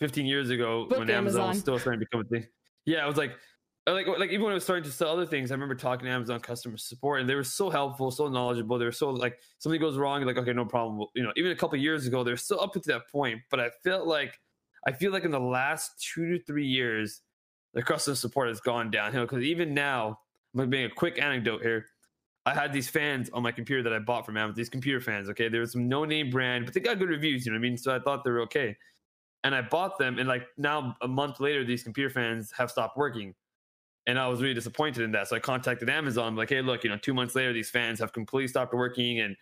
15 0.00 0.26
years 0.26 0.48
ago 0.50 0.86
Book 0.88 1.00
when 1.00 1.10
Amazon. 1.10 1.42
Amazon 1.42 1.48
was 1.48 1.58
still 1.58 1.78
starting 1.78 2.00
to 2.00 2.06
become 2.06 2.20
a 2.22 2.28
thing. 2.28 2.46
Yeah, 2.86 3.04
I 3.04 3.06
was 3.06 3.16
like 3.16 3.32
like 3.92 4.06
like 4.06 4.30
even 4.30 4.42
when 4.42 4.50
I 4.50 4.54
was 4.54 4.64
starting 4.64 4.84
to 4.84 4.90
sell 4.90 5.10
other 5.10 5.26
things, 5.26 5.50
I 5.50 5.54
remember 5.54 5.76
talking 5.76 6.06
to 6.06 6.12
Amazon 6.12 6.40
customer 6.40 6.76
support, 6.76 7.20
and 7.20 7.30
they 7.30 7.36
were 7.36 7.44
so 7.44 7.70
helpful, 7.70 8.10
so 8.10 8.28
knowledgeable. 8.28 8.78
They 8.78 8.84
were 8.84 8.92
so 8.92 9.10
like 9.10 9.38
something 9.58 9.80
goes 9.80 9.96
wrong, 9.96 10.22
like 10.24 10.36
okay, 10.38 10.52
no 10.52 10.64
problem. 10.64 11.06
You 11.14 11.22
know, 11.22 11.32
even 11.36 11.52
a 11.52 11.56
couple 11.56 11.78
years 11.78 12.06
ago, 12.06 12.24
they're 12.24 12.36
still 12.36 12.60
up 12.60 12.72
to 12.72 12.80
that 12.86 13.08
point. 13.08 13.42
But 13.48 13.60
I 13.60 13.70
felt 13.84 14.08
like 14.08 14.40
I 14.86 14.92
feel 14.92 15.12
like 15.12 15.24
in 15.24 15.30
the 15.30 15.40
last 15.40 16.02
two 16.02 16.36
to 16.36 16.44
three 16.44 16.66
years, 16.66 17.20
the 17.74 17.82
customer 17.82 18.16
support 18.16 18.48
has 18.48 18.60
gone 18.60 18.90
downhill. 18.90 19.22
Because 19.22 19.44
even 19.44 19.72
now, 19.72 20.18
I'm 20.58 20.68
being 20.68 20.86
a 20.86 20.90
quick 20.90 21.20
anecdote 21.22 21.62
here. 21.62 21.86
I 22.44 22.54
had 22.54 22.72
these 22.72 22.88
fans 22.88 23.30
on 23.32 23.42
my 23.42 23.52
computer 23.52 23.84
that 23.84 23.92
I 23.92 24.00
bought 24.00 24.26
from 24.26 24.36
Amazon. 24.36 24.56
These 24.56 24.68
computer 24.68 25.00
fans, 25.00 25.28
okay, 25.30 25.48
there 25.48 25.60
was 25.60 25.72
some 25.72 25.88
no 25.88 26.04
name 26.04 26.30
brand, 26.30 26.64
but 26.64 26.74
they 26.74 26.80
got 26.80 26.98
good 26.98 27.08
reviews. 27.08 27.46
You 27.46 27.52
know 27.52 27.56
what 27.56 27.66
I 27.66 27.68
mean? 27.68 27.76
So 27.76 27.94
I 27.94 28.00
thought 28.00 28.24
they 28.24 28.30
were 28.30 28.42
okay, 28.42 28.76
and 29.44 29.54
I 29.54 29.62
bought 29.62 29.96
them. 29.96 30.18
And 30.18 30.28
like 30.28 30.42
now, 30.56 30.96
a 31.02 31.08
month 31.08 31.38
later, 31.38 31.64
these 31.64 31.84
computer 31.84 32.10
fans 32.10 32.52
have 32.56 32.68
stopped 32.70 32.96
working 32.96 33.34
and 34.06 34.18
I 34.18 34.28
was 34.28 34.40
really 34.40 34.54
disappointed 34.54 35.02
in 35.02 35.12
that. 35.12 35.28
So 35.28 35.36
I 35.36 35.40
contacted 35.40 35.90
Amazon, 35.90 36.36
like, 36.36 36.50
hey, 36.50 36.62
look, 36.62 36.84
you 36.84 36.90
know, 36.90 36.96
two 36.96 37.14
months 37.14 37.34
later, 37.34 37.52
these 37.52 37.70
fans 37.70 37.98
have 38.00 38.12
completely 38.12 38.48
stopped 38.48 38.72
working, 38.72 39.20
and 39.20 39.36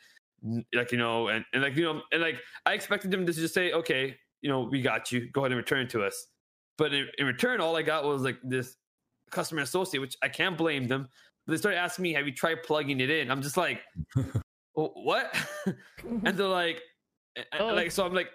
like, 0.74 0.92
you 0.92 0.98
know, 0.98 1.29
and, 1.29 1.44
and 1.53 1.62
like, 1.62 1.77
you 1.77 1.85
know, 1.85 2.03
and 2.12 2.22
like, 2.22 2.40
I 2.66 2.72
expected 2.72 3.11
them 3.11 3.27
to 3.27 3.33
just 3.33 3.55
say, 3.55 3.72
okay, 3.72 4.16
you 4.42 4.50
know, 4.50 4.61
we 4.61 4.83
got 4.83 5.12
you, 5.12 5.31
go 5.31 5.42
ahead 5.42 5.53
and 5.53 5.59
return 5.59 5.81
it 5.81 5.90
to 5.90 6.03
us. 6.03 6.27
But 6.77 6.92
in, 6.92 7.09
in 7.18 7.27
return, 7.27 7.61
all 7.61 7.77
I 7.77 7.83
got 7.83 8.05
was 8.05 8.22
like 8.22 8.38
this 8.42 8.77
customer 9.31 9.62
associate, 9.62 10.00
which 10.00 10.16
I 10.22 10.29
can't 10.29 10.57
blame 10.57 10.87
them. 10.87 11.09
But 11.46 11.53
they 11.53 11.57
started 11.59 11.79
asking 11.79 12.03
me, 12.03 12.12
have 12.14 12.27
you 12.27 12.35
tried 12.35 12.62
plugging 12.62 13.00
it 13.00 13.11
in? 13.11 13.31
I'm 13.31 13.42
just 13.42 13.57
like, 13.57 13.81
what? 14.74 15.35
and 16.24 16.37
they're 16.37 16.46
like, 16.46 16.81
oh. 17.59 17.66
like, 17.66 17.90
so 17.90 18.05
I'm 18.05 18.14
like, 18.14 18.31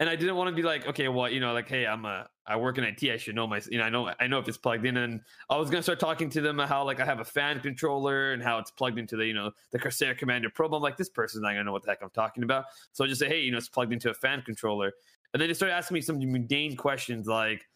and 0.00 0.08
I 0.08 0.16
didn't 0.16 0.36
want 0.36 0.48
to 0.48 0.54
be 0.54 0.62
like, 0.62 0.86
okay, 0.86 1.08
well, 1.08 1.28
you 1.28 1.40
know, 1.40 1.52
like, 1.52 1.68
hey, 1.68 1.86
I'm 1.86 2.04
a, 2.04 2.28
I 2.48 2.56
work 2.56 2.78
in 2.78 2.84
IT, 2.84 3.02
I 3.04 3.18
should 3.18 3.34
know 3.34 3.46
my, 3.46 3.60
you 3.70 3.78
know, 3.78 3.84
I 3.84 3.90
know, 3.90 4.10
I 4.18 4.26
know 4.26 4.38
if 4.38 4.48
it's 4.48 4.56
plugged 4.56 4.86
in, 4.86 4.96
and 4.96 5.20
I 5.50 5.56
was 5.56 5.68
gonna 5.68 5.82
start 5.82 6.00
talking 6.00 6.30
to 6.30 6.40
them 6.40 6.58
how 6.58 6.82
like 6.82 6.98
I 6.98 7.04
have 7.04 7.20
a 7.20 7.24
fan 7.24 7.60
controller 7.60 8.32
and 8.32 8.42
how 8.42 8.58
it's 8.58 8.70
plugged 8.70 8.98
into 8.98 9.16
the, 9.16 9.26
you 9.26 9.34
know, 9.34 9.50
the 9.70 9.78
Corsair 9.78 10.14
Commander 10.14 10.48
Pro. 10.48 10.68
I'm 10.68 10.82
like, 10.82 10.96
this 10.96 11.10
person's 11.10 11.42
not 11.42 11.50
gonna 11.50 11.64
know 11.64 11.72
what 11.72 11.82
the 11.82 11.90
heck 11.90 12.02
I'm 12.02 12.10
talking 12.10 12.42
about, 12.42 12.64
so 12.92 13.04
I 13.04 13.08
just 13.08 13.20
say, 13.20 13.28
hey, 13.28 13.40
you 13.40 13.52
know, 13.52 13.58
it's 13.58 13.68
plugged 13.68 13.92
into 13.92 14.10
a 14.10 14.14
fan 14.14 14.42
controller, 14.42 14.92
and 15.34 15.40
then 15.40 15.48
they 15.48 15.54
started 15.54 15.74
asking 15.74 15.94
me 15.94 16.00
some 16.00 16.18
mundane 16.18 16.74
questions 16.74 17.26
like, 17.26 17.68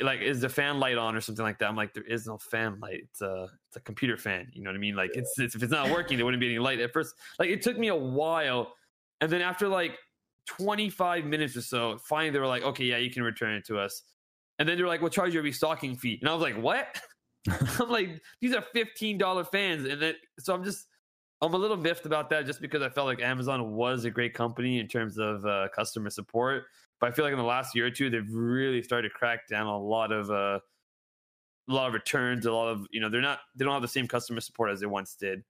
like, 0.00 0.20
is 0.20 0.40
the 0.40 0.48
fan 0.48 0.80
light 0.80 0.96
on 0.96 1.14
or 1.14 1.20
something 1.20 1.44
like 1.44 1.58
that? 1.58 1.68
I'm 1.68 1.76
like, 1.76 1.94
there 1.94 2.02
is 2.04 2.26
no 2.26 2.38
fan 2.38 2.80
light. 2.80 3.02
It's 3.10 3.20
a, 3.20 3.48
it's 3.68 3.76
a 3.76 3.80
computer 3.80 4.16
fan. 4.16 4.50
You 4.54 4.62
know 4.62 4.70
what 4.70 4.76
I 4.76 4.78
mean? 4.78 4.96
Like, 4.96 5.10
it's, 5.14 5.38
it's 5.38 5.54
if 5.54 5.62
it's 5.62 5.70
not 5.72 5.90
working, 5.90 6.16
there 6.16 6.24
wouldn't 6.24 6.40
be 6.40 6.48
any 6.48 6.58
light 6.58 6.80
at 6.80 6.92
first. 6.92 7.14
Like, 7.38 7.50
it 7.50 7.62
took 7.62 7.78
me 7.78 7.88
a 7.88 7.96
while, 7.96 8.74
and 9.20 9.30
then 9.30 9.42
after 9.42 9.68
like 9.68 9.98
25 10.46 11.24
minutes 11.24 11.56
or 11.56 11.62
so, 11.62 11.98
finally 11.98 12.30
they 12.30 12.38
were 12.38 12.46
like, 12.46 12.62
okay, 12.62 12.84
yeah, 12.84 12.98
you 12.98 13.10
can 13.10 13.22
return 13.22 13.54
it 13.54 13.66
to 13.66 13.78
us. 13.78 14.02
And 14.58 14.68
then 14.68 14.76
they're 14.76 14.86
like, 14.86 15.00
we'll 15.00 15.10
charge 15.10 15.34
you 15.34 15.40
a 15.40 15.42
restocking 15.42 15.96
fee. 15.96 16.18
And 16.20 16.28
I 16.28 16.34
was 16.34 16.42
like, 16.42 16.60
what? 16.60 17.00
I'm 17.80 17.88
like, 17.88 18.20
these 18.40 18.54
are 18.54 18.64
$15 18.74 19.50
fans. 19.50 19.86
And 19.86 20.00
then, 20.00 20.14
so 20.38 20.54
I'm 20.54 20.62
just, 20.62 20.86
I'm 21.40 21.54
a 21.54 21.58
little 21.58 21.76
miffed 21.76 22.06
about 22.06 22.30
that 22.30 22.46
just 22.46 22.60
because 22.60 22.82
I 22.82 22.88
felt 22.88 23.06
like 23.06 23.20
Amazon 23.20 23.72
was 23.72 24.04
a 24.04 24.10
great 24.10 24.34
company 24.34 24.78
in 24.78 24.86
terms 24.86 25.18
of 25.18 25.44
uh, 25.44 25.68
customer 25.74 26.10
support. 26.10 26.64
But 27.00 27.08
I 27.08 27.12
feel 27.12 27.24
like 27.24 27.32
in 27.32 27.38
the 27.38 27.44
last 27.44 27.74
year 27.74 27.86
or 27.86 27.90
two, 27.90 28.10
they've 28.10 28.32
really 28.32 28.80
started 28.80 29.08
to 29.08 29.14
crack 29.14 29.48
down 29.48 29.66
a 29.66 29.76
lot 29.76 30.12
of 30.12 30.30
uh, 30.30 30.60
a 31.68 31.72
lot 31.72 31.88
of 31.88 31.94
returns, 31.94 32.46
a 32.46 32.52
lot 32.52 32.68
of 32.68 32.86
you 32.92 33.00
know 33.00 33.08
they're 33.08 33.20
not 33.20 33.40
they 33.56 33.64
don't 33.64 33.72
have 33.72 33.82
the 33.82 33.88
same 33.88 34.06
customer 34.06 34.40
support 34.40 34.70
as 34.70 34.78
they 34.78 34.86
once 34.86 35.16
did. 35.16 35.42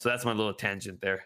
So 0.00 0.08
that's 0.08 0.24
my 0.24 0.32
little 0.32 0.52
tangent 0.52 1.00
there. 1.00 1.24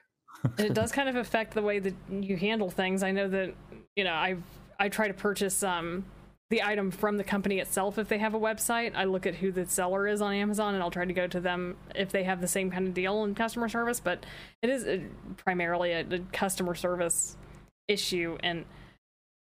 It 0.58 0.74
does 0.74 0.92
kind 0.92 1.08
of 1.08 1.16
affect 1.16 1.54
the 1.54 1.62
way 1.62 1.78
that 1.78 1.94
you 2.10 2.36
handle 2.36 2.70
things. 2.70 3.02
I 3.02 3.10
know 3.10 3.28
that 3.28 3.54
you 3.96 4.04
know 4.04 4.12
I 4.12 4.36
I 4.78 4.88
try 4.88 5.08
to 5.08 5.14
purchase 5.14 5.62
um 5.62 6.04
the 6.50 6.62
item 6.62 6.90
from 6.90 7.18
the 7.18 7.24
company 7.24 7.58
itself 7.58 7.98
if 7.98 8.08
they 8.08 8.18
have 8.18 8.34
a 8.34 8.40
website. 8.40 8.92
I 8.94 9.04
look 9.04 9.26
at 9.26 9.34
who 9.34 9.52
the 9.52 9.66
seller 9.66 10.06
is 10.06 10.22
on 10.22 10.32
Amazon 10.32 10.74
and 10.74 10.82
I'll 10.82 10.90
try 10.90 11.04
to 11.04 11.12
go 11.12 11.26
to 11.26 11.40
them 11.40 11.76
if 11.94 12.10
they 12.10 12.24
have 12.24 12.40
the 12.40 12.48
same 12.48 12.70
kind 12.70 12.88
of 12.88 12.94
deal 12.94 13.24
in 13.24 13.34
customer 13.34 13.68
service. 13.68 14.00
But 14.00 14.24
it 14.62 14.70
is 14.70 14.86
uh, 14.86 15.00
primarily 15.36 15.92
a, 15.92 16.00
a 16.00 16.18
customer 16.32 16.74
service 16.74 17.36
issue 17.86 18.38
and 18.42 18.64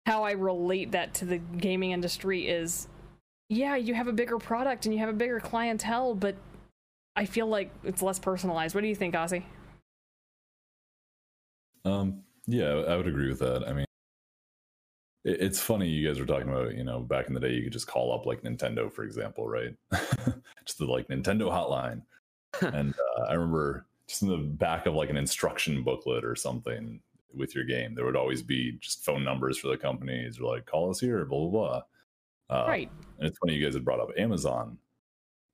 how 0.07 0.23
I 0.23 0.33
relate 0.33 0.93
that 0.93 1.13
to 1.15 1.25
the 1.27 1.39
gaming 1.39 1.91
industry 1.91 2.49
is 2.49 2.89
yeah, 3.51 3.77
you 3.77 3.95
have 3.95 4.09
a 4.09 4.13
bigger 4.13 4.39
product 4.39 4.87
and 4.87 4.95
you 4.95 5.01
have 5.01 5.11
a 5.11 5.15
bigger 5.15 5.41
clientele, 5.41 6.15
but 6.15 6.37
I 7.15 7.27
feel 7.27 7.47
like 7.47 7.71
it's 7.85 8.03
less 8.03 8.19
personalized. 8.19 8.75
What 8.75 8.81
do 8.81 8.89
you 8.89 8.95
think, 8.95 9.15
Ozzy? 9.15 9.45
Um, 11.85 12.23
yeah, 12.47 12.71
I 12.89 12.97
would 12.97 13.07
agree 13.07 13.29
with 13.29 13.41
that. 13.41 13.65
I 13.67 13.73
mean, 13.73 13.87
it, 15.25 15.41
it's 15.41 15.61
funny 15.61 15.89
you 15.89 16.07
guys 16.07 16.19
were 16.19 16.27
talking 16.27 16.49
about, 16.49 16.75
you 16.75 16.85
know, 16.85 17.01
back 17.01 17.29
in 17.29 17.35
the 17.35 17.41
day, 17.41 17.53
you 17.53 17.63
could 17.63 17.73
just 17.73 17.87
call 17.87 18.13
up 18.13 18.27
like 18.27 18.43
Nintendo, 18.43 18.93
for 18.93 19.05
example, 19.05 19.47
right? 19.47 19.75
just 20.65 20.79
the 20.79 20.87
like 20.87 21.09
Nintendo 21.09 21.51
hotline. 21.51 22.03
and 22.75 22.95
uh, 22.95 23.23
I 23.23 23.35
remember 23.35 23.87
just 24.09 24.23
in 24.23 24.29
the 24.29 24.37
back 24.37 24.87
of 24.87 24.95
like 24.95 25.11
an 25.11 25.17
instruction 25.17 25.83
booklet 25.83 26.25
or 26.25 26.37
something 26.37 27.01
with 27.35 27.55
your 27.55 27.65
game, 27.65 27.95
there 27.95 28.05
would 28.05 28.17
always 28.17 28.43
be 28.43 28.79
just 28.81 29.05
phone 29.05 29.25
numbers 29.25 29.59
for 29.59 29.69
the 29.69 29.77
companies, 29.77 30.39
or 30.39 30.55
like 30.55 30.67
call 30.67 30.91
us 30.91 31.01
here, 31.01 31.25
blah 31.25 31.49
blah 31.49 31.51
blah. 31.51 31.83
Uh, 32.57 32.67
right. 32.69 32.91
And 33.19 33.27
it's 33.27 33.39
funny 33.39 33.55
you 33.55 33.65
guys 33.65 33.75
had 33.75 33.85
brought 33.85 34.01
up 34.01 34.11
Amazon 34.17 34.79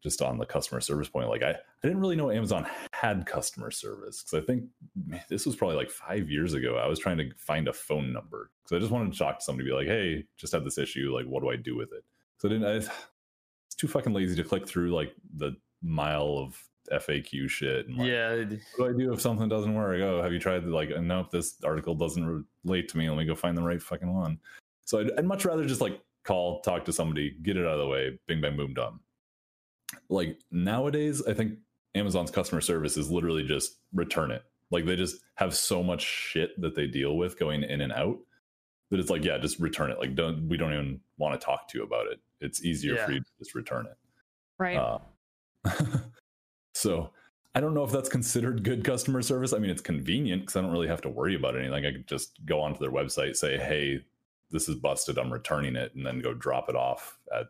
just 0.02 0.22
on 0.22 0.38
the 0.38 0.46
customer 0.46 0.80
service 0.80 1.08
point. 1.08 1.28
Like 1.28 1.42
I, 1.42 1.50
I 1.50 1.56
didn't 1.82 2.00
really 2.00 2.16
know 2.16 2.30
Amazon 2.30 2.66
had 2.92 3.26
customer 3.26 3.70
service 3.70 4.22
because 4.22 4.42
I 4.42 4.46
think 4.46 4.64
man, 5.06 5.22
this 5.28 5.46
was 5.46 5.56
probably 5.56 5.76
like 5.76 5.90
five 5.90 6.30
years 6.30 6.54
ago. 6.54 6.76
I 6.76 6.88
was 6.88 6.98
trying 6.98 7.18
to 7.18 7.30
find 7.36 7.68
a 7.68 7.72
phone 7.72 8.12
number 8.12 8.50
because 8.62 8.76
I 8.76 8.80
just 8.80 8.92
wanted 8.92 9.12
to 9.12 9.18
talk 9.18 9.38
to 9.38 9.44
somebody, 9.44 9.68
be 9.68 9.74
like, 9.74 9.86
"Hey, 9.86 10.24
just 10.36 10.52
had 10.52 10.64
this 10.64 10.78
issue. 10.78 11.14
Like, 11.14 11.26
what 11.26 11.42
do 11.42 11.50
I 11.50 11.56
do 11.56 11.76
with 11.76 11.92
it?" 11.92 12.04
So 12.38 12.48
I 12.48 12.52
didn't. 12.52 12.66
I, 12.66 12.76
it's 12.76 13.76
too 13.76 13.88
fucking 13.88 14.12
lazy 14.12 14.36
to 14.36 14.44
click 14.44 14.66
through 14.66 14.94
like 14.94 15.12
the 15.36 15.56
mile 15.82 16.38
of 16.38 16.62
FAQ 16.90 17.48
shit. 17.48 17.86
And 17.86 17.98
like, 17.98 18.08
yeah. 18.08 18.36
What 18.76 18.88
do 18.88 18.94
I 18.94 18.98
do 18.98 19.12
if 19.12 19.20
something 19.20 19.48
doesn't 19.48 19.74
work? 19.74 20.00
Oh, 20.00 20.22
have 20.22 20.32
you 20.32 20.38
tried 20.38 20.64
like? 20.64 20.90
Uh, 20.90 21.00
nope, 21.00 21.30
this 21.30 21.56
article 21.64 21.94
doesn't 21.94 22.46
relate 22.64 22.88
to 22.88 22.98
me. 22.98 23.08
Let 23.08 23.18
me 23.18 23.24
go 23.26 23.34
find 23.34 23.56
the 23.56 23.62
right 23.62 23.82
fucking 23.82 24.12
one. 24.12 24.38
So 24.84 25.00
I'd, 25.00 25.10
I'd 25.18 25.24
much 25.26 25.44
rather 25.44 25.64
just 25.64 25.80
like 25.80 26.00
call, 26.24 26.60
talk 26.60 26.84
to 26.86 26.92
somebody, 26.92 27.36
get 27.42 27.56
it 27.56 27.66
out 27.66 27.74
of 27.74 27.78
the 27.78 27.86
way, 27.86 28.18
bing 28.26 28.40
bang 28.40 28.56
boom 28.56 28.74
done. 28.74 28.98
Like 30.08 30.38
nowadays, 30.50 31.22
I 31.26 31.34
think 31.34 31.58
Amazon's 31.94 32.30
customer 32.30 32.60
service 32.60 32.96
is 32.96 33.10
literally 33.10 33.44
just 33.44 33.78
return 33.92 34.30
it. 34.30 34.44
Like 34.70 34.86
they 34.86 34.96
just 34.96 35.16
have 35.34 35.54
so 35.54 35.82
much 35.82 36.02
shit 36.02 36.60
that 36.60 36.76
they 36.76 36.86
deal 36.86 37.16
with 37.16 37.38
going 37.38 37.62
in 37.62 37.80
and 37.80 37.92
out 37.92 38.18
that 38.90 39.00
it's 39.00 39.10
like, 39.10 39.24
yeah, 39.24 39.38
just 39.38 39.58
return 39.58 39.90
it. 39.90 39.98
Like 39.98 40.14
don't 40.14 40.48
we 40.48 40.56
don't 40.56 40.72
even 40.72 41.00
want 41.18 41.38
to 41.38 41.44
talk 41.44 41.68
to 41.68 41.78
you 41.78 41.84
about 41.84 42.06
it. 42.06 42.20
It's 42.40 42.64
easier 42.64 42.94
yeah. 42.94 43.06
for 43.06 43.12
you 43.12 43.20
to 43.20 43.30
just 43.38 43.54
return 43.54 43.86
it. 43.86 43.96
Right. 44.58 44.76
Uh, 44.76 44.98
so 46.74 47.10
I 47.54 47.60
don't 47.60 47.74
know 47.74 47.82
if 47.82 47.90
that's 47.90 48.08
considered 48.08 48.62
good 48.62 48.84
customer 48.84 49.22
service. 49.22 49.52
I 49.52 49.58
mean, 49.58 49.70
it's 49.70 49.80
convenient 49.80 50.42
because 50.42 50.56
I 50.56 50.60
don't 50.60 50.70
really 50.70 50.88
have 50.88 51.02
to 51.02 51.08
worry 51.08 51.34
about 51.34 51.56
anything. 51.56 51.74
I 51.74 51.92
could 51.92 52.06
just 52.06 52.44
go 52.46 52.60
onto 52.60 52.78
their 52.78 52.92
website, 52.92 53.36
say, 53.36 53.58
"Hey, 53.58 54.04
this 54.50 54.68
is 54.68 54.76
busted. 54.76 55.18
I'm 55.18 55.32
returning 55.32 55.74
it," 55.74 55.94
and 55.94 56.06
then 56.06 56.20
go 56.20 56.32
drop 56.32 56.68
it 56.68 56.76
off 56.76 57.18
at 57.36 57.48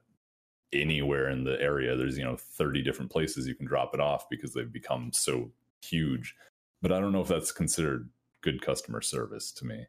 anywhere 0.73 1.29
in 1.29 1.45
the 1.45 1.61
area. 1.61 1.97
There's 1.97 2.19
you 2.19 2.25
know 2.25 2.37
30 2.37 2.83
different 2.83 3.11
places 3.11 3.47
you 3.47 3.55
can 3.55 3.67
drop 3.67 3.95
it 3.95 4.01
off 4.01 4.29
because 4.29 4.53
they've 4.53 4.73
become 4.73 5.13
so 5.13 5.51
huge. 5.83 6.35
But 6.83 6.93
I 6.93 7.01
don't 7.01 7.13
know 7.13 7.21
if 7.21 7.29
that's 7.29 7.53
considered 7.53 8.09
good 8.43 8.63
customer 8.63 9.03
service 9.03 9.53
to 9.53 9.67
me. 9.67 9.87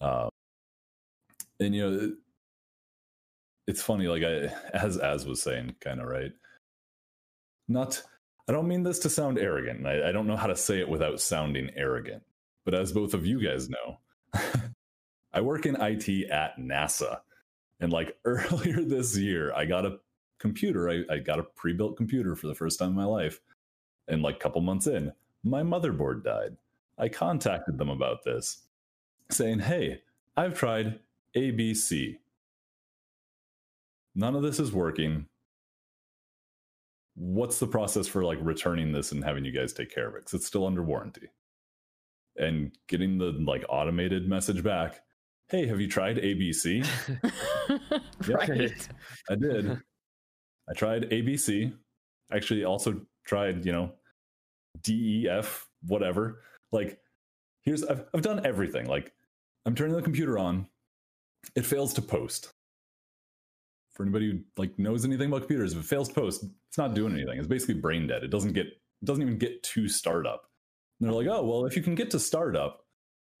Uh, 0.00 0.28
and 1.60 1.74
you 1.74 1.90
know, 1.90 2.12
it's 3.66 3.82
funny. 3.82 4.08
Like 4.08 4.22
I, 4.22 4.54
as 4.76 4.98
Az 4.98 5.26
was 5.26 5.42
saying, 5.42 5.74
kind 5.80 6.00
of 6.00 6.06
right. 6.06 6.32
Not 7.68 8.02
I 8.48 8.52
don't 8.52 8.68
mean 8.68 8.84
this 8.84 9.00
to 9.00 9.10
sound 9.10 9.38
arrogant. 9.38 9.86
I, 9.86 10.08
I 10.08 10.12
don't 10.12 10.26
know 10.26 10.36
how 10.36 10.46
to 10.46 10.56
say 10.56 10.78
it 10.78 10.88
without 10.88 11.20
sounding 11.20 11.70
arrogant. 11.76 12.22
But 12.64 12.74
as 12.74 12.92
both 12.92 13.14
of 13.14 13.26
you 13.26 13.42
guys 13.42 13.68
know, 13.68 13.98
I 15.32 15.40
work 15.40 15.66
in 15.66 15.80
IT 15.80 16.30
at 16.30 16.56
NASA. 16.58 17.20
And 17.80 17.92
like 17.92 18.16
earlier 18.24 18.82
this 18.82 19.16
year, 19.16 19.52
I 19.54 19.64
got 19.64 19.86
a 19.86 19.98
computer. 20.38 20.88
I, 20.90 21.04
I 21.10 21.18
got 21.18 21.38
a 21.38 21.44
pre 21.44 21.72
built 21.72 21.96
computer 21.96 22.34
for 22.34 22.46
the 22.46 22.54
first 22.54 22.78
time 22.78 22.90
in 22.90 22.94
my 22.94 23.04
life. 23.04 23.40
And 24.08 24.22
like 24.22 24.36
a 24.36 24.38
couple 24.38 24.60
months 24.60 24.86
in, 24.86 25.12
my 25.42 25.62
motherboard 25.62 26.24
died. 26.24 26.56
I 26.98 27.08
contacted 27.08 27.76
them 27.76 27.90
about 27.90 28.24
this, 28.24 28.62
saying, 29.30 29.60
Hey, 29.60 30.02
I've 30.36 30.54
tried 30.54 31.00
ABC. 31.36 32.18
None 34.14 34.34
of 34.34 34.42
this 34.42 34.58
is 34.58 34.72
working 34.72 35.26
what's 37.16 37.58
the 37.58 37.66
process 37.66 38.06
for 38.06 38.22
like 38.22 38.38
returning 38.42 38.92
this 38.92 39.10
and 39.10 39.24
having 39.24 39.44
you 39.44 39.52
guys 39.52 39.72
take 39.72 39.92
care 39.92 40.06
of 40.06 40.14
it 40.14 40.18
because 40.18 40.34
it's 40.34 40.46
still 40.46 40.66
under 40.66 40.82
warranty 40.82 41.28
and 42.36 42.76
getting 42.88 43.16
the 43.16 43.32
like 43.46 43.64
automated 43.70 44.28
message 44.28 44.62
back 44.62 45.00
hey 45.48 45.66
have 45.66 45.80
you 45.80 45.88
tried 45.88 46.18
abc 46.18 46.86
right 48.28 48.88
i 49.30 49.34
did 49.34 49.78
i 50.68 50.72
tried 50.74 51.10
abc 51.10 51.72
actually 52.32 52.64
also 52.64 53.00
tried 53.26 53.64
you 53.64 53.72
know 53.72 53.92
def 54.82 55.66
whatever 55.86 56.42
like 56.72 56.98
here's 57.62 57.84
I've, 57.84 58.04
I've 58.14 58.22
done 58.22 58.44
everything 58.44 58.86
like 58.86 59.12
i'm 59.64 59.74
turning 59.74 59.96
the 59.96 60.02
computer 60.02 60.38
on 60.38 60.66
it 61.54 61.64
fails 61.64 61.94
to 61.94 62.02
post 62.02 62.52
for 63.96 64.02
anybody 64.02 64.30
who 64.30 64.40
like 64.58 64.78
knows 64.78 65.04
anything 65.04 65.28
about 65.28 65.40
computers, 65.40 65.72
if 65.72 65.78
it 65.78 65.86
fails 65.86 66.08
to 66.08 66.14
post, 66.14 66.44
it's 66.68 66.78
not 66.78 66.94
doing 66.94 67.14
anything. 67.14 67.38
It's 67.38 67.48
basically 67.48 67.76
brain 67.76 68.06
dead. 68.06 68.22
It 68.22 68.30
doesn't 68.30 68.52
get 68.52 68.66
it 68.66 69.04
doesn't 69.04 69.22
even 69.22 69.38
get 69.38 69.62
to 69.62 69.88
startup. 69.88 70.42
And 71.00 71.08
they're 71.08 71.16
like, 71.16 71.26
oh 71.26 71.42
well, 71.44 71.64
if 71.64 71.76
you 71.76 71.82
can 71.82 71.94
get 71.94 72.10
to 72.10 72.18
startup, 72.18 72.84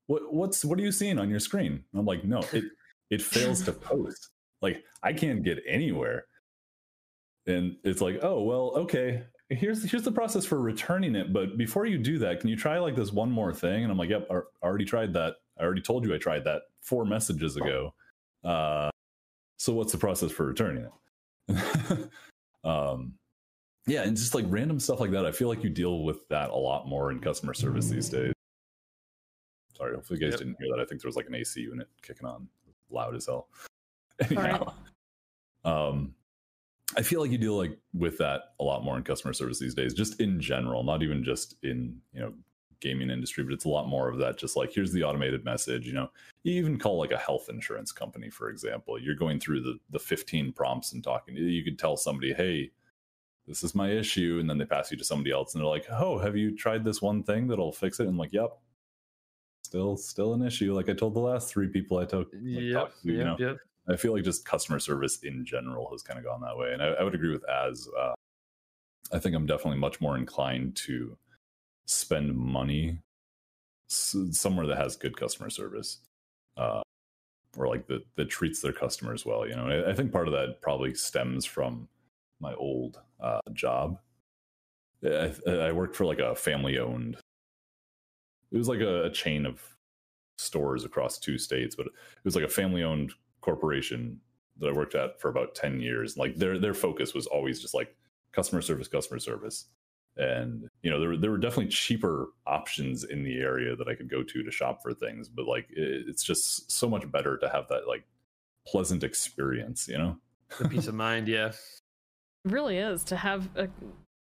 what 0.06 0.32
what's 0.32 0.64
what 0.64 0.78
are 0.78 0.82
you 0.82 0.92
seeing 0.92 1.18
on 1.18 1.28
your 1.28 1.40
screen? 1.40 1.72
And 1.72 2.00
I'm 2.00 2.06
like, 2.06 2.24
no, 2.24 2.40
it 2.52 2.64
it 3.10 3.22
fails 3.22 3.62
to 3.62 3.72
post. 3.72 4.30
Like 4.62 4.82
I 5.02 5.12
can't 5.12 5.42
get 5.42 5.62
anywhere. 5.66 6.26
And 7.46 7.76
it's 7.84 8.00
like, 8.00 8.18
oh 8.22 8.42
well, 8.42 8.72
okay. 8.76 9.24
Here's 9.48 9.88
here's 9.88 10.02
the 10.02 10.12
process 10.12 10.44
for 10.44 10.60
returning 10.60 11.14
it. 11.14 11.32
But 11.32 11.56
before 11.56 11.86
you 11.86 11.98
do 11.98 12.18
that, 12.18 12.40
can 12.40 12.48
you 12.48 12.56
try 12.56 12.78
like 12.78 12.96
this 12.96 13.12
one 13.12 13.30
more 13.30 13.52
thing? 13.52 13.84
And 13.84 13.92
I'm 13.92 13.98
like, 13.98 14.10
yep, 14.10 14.26
I 14.30 14.40
already 14.66 14.84
tried 14.84 15.12
that. 15.12 15.36
I 15.58 15.62
already 15.62 15.82
told 15.82 16.04
you 16.04 16.14
I 16.14 16.18
tried 16.18 16.44
that 16.44 16.62
four 16.80 17.04
messages 17.04 17.56
ago. 17.56 17.94
Uh, 18.44 18.90
so 19.58 19.72
what's 19.72 19.92
the 19.92 19.98
process 19.98 20.32
for 20.32 20.46
returning 20.46 20.88
it? 21.48 22.10
um, 22.64 23.14
yeah, 23.86 24.02
and 24.02 24.16
just 24.16 24.34
like 24.34 24.44
random 24.48 24.80
stuff 24.80 25.00
like 25.00 25.12
that. 25.12 25.24
I 25.24 25.32
feel 25.32 25.48
like 25.48 25.62
you 25.62 25.70
deal 25.70 26.02
with 26.02 26.28
that 26.28 26.50
a 26.50 26.56
lot 26.56 26.88
more 26.88 27.10
in 27.12 27.20
customer 27.20 27.54
service 27.54 27.88
these 27.88 28.08
days. 28.08 28.32
Sorry, 29.76 29.94
hopefully 29.94 30.18
you 30.18 30.26
guys 30.26 30.32
yep. 30.32 30.40
didn't 30.40 30.56
hear 30.60 30.74
that. 30.74 30.82
I 30.82 30.86
think 30.86 31.00
there 31.00 31.08
was 31.08 31.16
like 31.16 31.26
an 31.26 31.34
AC 31.34 31.60
unit 31.60 31.86
kicking 32.02 32.26
on 32.26 32.48
loud 32.90 33.14
as 33.14 33.26
hell. 33.26 33.48
Anyhow, 34.30 34.72
right. 35.64 35.88
um, 35.90 36.14
I 36.96 37.02
feel 37.02 37.20
like 37.20 37.30
you 37.30 37.38
deal 37.38 37.56
like 37.56 37.78
with 37.92 38.18
that 38.18 38.54
a 38.60 38.64
lot 38.64 38.84
more 38.84 38.96
in 38.96 39.02
customer 39.02 39.32
service 39.32 39.58
these 39.58 39.74
days, 39.74 39.94
just 39.94 40.20
in 40.20 40.40
general, 40.40 40.82
not 40.84 41.02
even 41.02 41.24
just 41.24 41.56
in 41.62 41.98
you 42.12 42.20
know 42.20 42.32
gaming 42.80 43.10
industry, 43.10 43.42
but 43.42 43.52
it's 43.52 43.64
a 43.64 43.70
lot 43.70 43.88
more 43.88 44.08
of 44.08 44.18
that. 44.18 44.38
Just 44.38 44.56
like 44.56 44.72
here's 44.72 44.92
the 44.92 45.02
automated 45.04 45.44
message. 45.44 45.86
You 45.86 45.92
know, 45.92 46.10
you 46.44 46.54
even 46.54 46.78
call 46.78 46.98
like 46.98 47.12
a 47.12 47.18
health 47.18 47.48
insurance 47.48 47.92
company, 47.92 48.30
for 48.30 48.48
example. 48.48 48.98
You're 48.98 49.14
going 49.14 49.40
through 49.40 49.60
the 49.60 49.78
the 49.90 49.98
15 49.98 50.52
prompts 50.52 50.92
and 50.92 51.02
talking. 51.02 51.36
You 51.36 51.64
could 51.64 51.78
tell 51.78 51.96
somebody, 51.96 52.32
hey, 52.32 52.70
this 53.46 53.62
is 53.62 53.74
my 53.74 53.90
issue, 53.90 54.38
and 54.40 54.48
then 54.48 54.58
they 54.58 54.64
pass 54.64 54.90
you 54.90 54.96
to 54.98 55.04
somebody 55.04 55.32
else, 55.32 55.54
and 55.54 55.62
they're 55.62 55.68
like, 55.70 55.86
oh, 55.90 56.18
have 56.18 56.36
you 56.36 56.56
tried 56.56 56.84
this 56.84 57.02
one 57.02 57.22
thing 57.22 57.48
that'll 57.48 57.72
fix 57.72 58.00
it? 58.00 58.04
And 58.04 58.10
I'm 58.10 58.18
like, 58.18 58.32
yep. 58.32 58.58
Still, 59.66 59.96
still 59.96 60.32
an 60.32 60.46
issue. 60.46 60.72
Like 60.74 60.88
I 60.88 60.92
told 60.92 61.14
the 61.14 61.20
last 61.20 61.48
three 61.48 61.66
people 61.66 61.98
I 61.98 62.04
took. 62.04 62.32
Like, 62.32 62.40
yep, 62.42 62.92
to, 63.02 63.08
you 63.08 63.16
yep, 63.16 63.26
know? 63.26 63.36
yep. 63.38 63.56
I 63.88 63.96
feel 63.96 64.12
like 64.12 64.22
just 64.22 64.44
customer 64.44 64.78
service 64.78 65.18
in 65.24 65.44
general 65.44 65.90
has 65.90 66.04
kind 66.04 66.20
of 66.20 66.24
gone 66.24 66.40
that 66.42 66.56
way, 66.56 66.72
and 66.72 66.80
I, 66.80 66.86
I 66.86 67.02
would 67.02 67.16
agree 67.16 67.32
with 67.32 67.44
Az. 67.48 67.88
Uh, 67.98 68.14
I 69.12 69.18
think 69.18 69.34
I'm 69.34 69.44
definitely 69.44 69.80
much 69.80 70.00
more 70.00 70.16
inclined 70.16 70.76
to 70.86 71.18
spend 71.86 72.36
money 72.36 73.00
somewhere 73.88 74.68
that 74.68 74.78
has 74.78 74.94
good 74.94 75.16
customer 75.16 75.50
service 75.50 75.98
uh, 76.56 76.82
or 77.56 77.66
like 77.66 77.88
that 77.88 78.02
that 78.16 78.28
treats 78.28 78.60
their 78.60 78.72
customers 78.72 79.24
well 79.24 79.46
you 79.46 79.54
know 79.54 79.68
I, 79.68 79.90
I, 79.90 79.94
think 79.94 80.10
part 80.10 80.26
of 80.26 80.32
that 80.32 80.60
probably 80.60 80.92
stems 80.92 81.44
from 81.44 81.88
my 82.40 82.52
old 82.54 82.98
uh, 83.20 83.38
job 83.52 84.00
I, 85.04 85.32
I, 85.48 85.70
worked 85.70 85.94
for 85.94 86.04
like 86.04 86.18
a 86.18 86.34
family 86.34 86.78
owned 86.80 87.16
it 88.52 88.58
was 88.58 88.68
like 88.68 88.80
a, 88.80 89.04
a 89.04 89.10
chain 89.10 89.46
of 89.46 89.60
stores 90.38 90.84
across 90.84 91.18
two 91.18 91.38
states 91.38 91.74
but 91.74 91.86
it 91.86 91.92
was 92.24 92.34
like 92.34 92.44
a 92.44 92.48
family 92.48 92.82
owned 92.82 93.12
corporation 93.40 94.20
that 94.58 94.68
I 94.68 94.72
worked 94.72 94.94
at 94.94 95.20
for 95.20 95.28
about 95.28 95.54
10 95.54 95.80
years. 95.80 96.16
Like 96.16 96.36
their 96.36 96.58
their 96.58 96.74
focus 96.74 97.14
was 97.14 97.26
always 97.26 97.60
just 97.60 97.74
like 97.74 97.94
customer 98.32 98.62
service, 98.62 98.88
customer 98.88 99.18
service. 99.18 99.66
And 100.16 100.68
you 100.82 100.90
know, 100.90 100.98
there 100.98 101.16
there 101.16 101.30
were 101.30 101.38
definitely 101.38 101.68
cheaper 101.68 102.30
options 102.46 103.04
in 103.04 103.22
the 103.22 103.38
area 103.38 103.76
that 103.76 103.88
I 103.88 103.94
could 103.94 104.10
go 104.10 104.22
to 104.22 104.42
to 104.42 104.50
shop 104.50 104.82
for 104.82 104.94
things, 104.94 105.28
but 105.28 105.46
like 105.46 105.66
it, 105.70 106.04
it's 106.08 106.24
just 106.24 106.70
so 106.70 106.88
much 106.88 107.10
better 107.10 107.36
to 107.38 107.48
have 107.48 107.68
that 107.68 107.86
like 107.86 108.04
pleasant 108.66 109.04
experience, 109.04 109.86
you 109.88 109.98
know? 109.98 110.16
The 110.58 110.68
peace 110.68 110.86
of 110.86 110.94
mind, 111.06 111.28
yeah. 111.28 111.48
It 111.48 112.52
really 112.52 112.78
is 112.78 113.04
to 113.04 113.16
have 113.16 113.48
a 113.56 113.68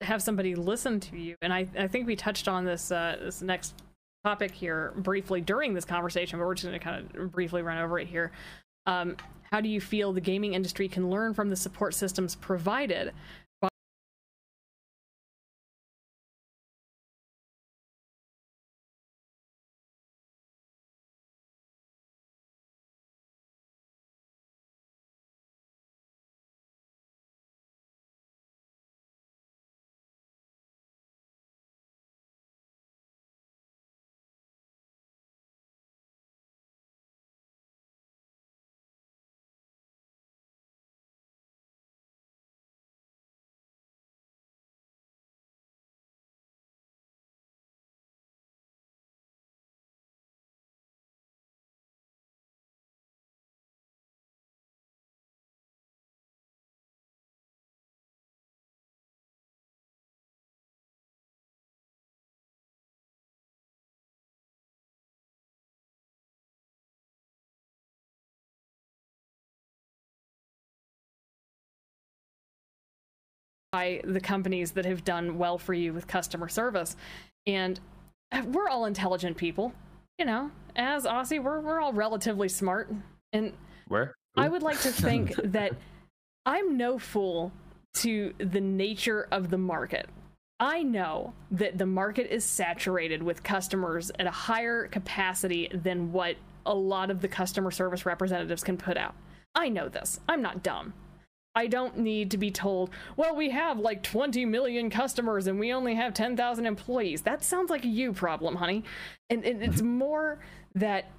have 0.01 0.21
somebody 0.21 0.55
listen 0.55 0.99
to 0.99 1.17
you. 1.17 1.35
And 1.41 1.51
I, 1.51 1.67
I 1.77 1.87
think 1.87 2.07
we 2.07 2.15
touched 2.15 2.47
on 2.47 2.65
this 2.65 2.91
uh, 2.91 3.17
this 3.19 3.41
next 3.41 3.73
topic 4.23 4.51
here 4.51 4.93
briefly 4.97 5.41
during 5.41 5.73
this 5.73 5.85
conversation, 5.85 6.39
but 6.39 6.45
we're 6.45 6.55
just 6.55 6.67
going 6.67 6.77
to 6.77 6.83
kind 6.83 7.15
of 7.15 7.31
briefly 7.31 7.61
run 7.61 7.77
over 7.77 7.99
it 7.99 8.07
here. 8.07 8.31
Um, 8.85 9.15
how 9.51 9.61
do 9.61 9.69
you 9.69 9.81
feel 9.81 10.13
the 10.13 10.21
gaming 10.21 10.53
industry 10.53 10.87
can 10.87 11.09
learn 11.09 11.33
from 11.33 11.49
the 11.49 11.55
support 11.55 11.93
systems 11.93 12.35
provided 12.35 13.13
by 73.71 74.01
the 74.03 74.19
companies 74.19 74.71
that 74.71 74.85
have 74.85 75.03
done 75.03 75.37
well 75.37 75.57
for 75.57 75.73
you 75.73 75.93
with 75.93 76.07
customer 76.07 76.47
service. 76.47 76.95
And 77.45 77.79
we're 78.45 78.69
all 78.69 78.85
intelligent 78.85 79.37
people, 79.37 79.73
you 80.17 80.25
know. 80.25 80.51
As 80.75 81.05
Aussie, 81.05 81.43
we're 81.43 81.59
we're 81.59 81.81
all 81.81 81.93
relatively 81.93 82.49
smart. 82.49 82.91
And 83.33 83.53
where 83.87 84.15
I 84.35 84.47
would 84.47 84.63
like 84.63 84.79
to 84.81 84.91
think 84.91 85.35
that 85.43 85.73
I'm 86.45 86.77
no 86.77 86.97
fool 86.97 87.51
to 87.95 88.33
the 88.37 88.61
nature 88.61 89.27
of 89.31 89.49
the 89.49 89.57
market. 89.57 90.07
I 90.59 90.83
know 90.83 91.33
that 91.51 91.77
the 91.77 91.85
market 91.85 92.33
is 92.33 92.43
saturated 92.43 93.23
with 93.23 93.43
customers 93.43 94.11
at 94.19 94.27
a 94.27 94.31
higher 94.31 94.87
capacity 94.87 95.69
than 95.73 96.11
what 96.11 96.35
a 96.65 96.75
lot 96.75 97.09
of 97.09 97.21
the 97.21 97.29
customer 97.29 97.71
service 97.71 98.05
representatives 98.05 98.63
can 98.63 98.77
put 98.77 98.97
out. 98.97 99.15
I 99.55 99.69
know 99.69 99.87
this. 99.87 100.19
I'm 100.27 100.41
not 100.41 100.61
dumb. 100.61 100.93
I 101.55 101.67
don't 101.67 101.97
need 101.97 102.31
to 102.31 102.37
be 102.37 102.51
told, 102.51 102.91
well, 103.17 103.35
we 103.35 103.49
have 103.49 103.79
like 103.79 104.03
20 104.03 104.45
million 104.45 104.89
customers 104.89 105.47
and 105.47 105.59
we 105.59 105.73
only 105.73 105.95
have 105.95 106.13
10,000 106.13 106.65
employees. 106.65 107.23
That 107.23 107.43
sounds 107.43 107.69
like 107.69 107.83
a 107.83 107.87
you 107.87 108.13
problem, 108.13 108.55
honey. 108.55 108.83
And, 109.29 109.43
and 109.43 109.63
it's 109.63 109.81
more 109.81 110.39
that 110.75 111.11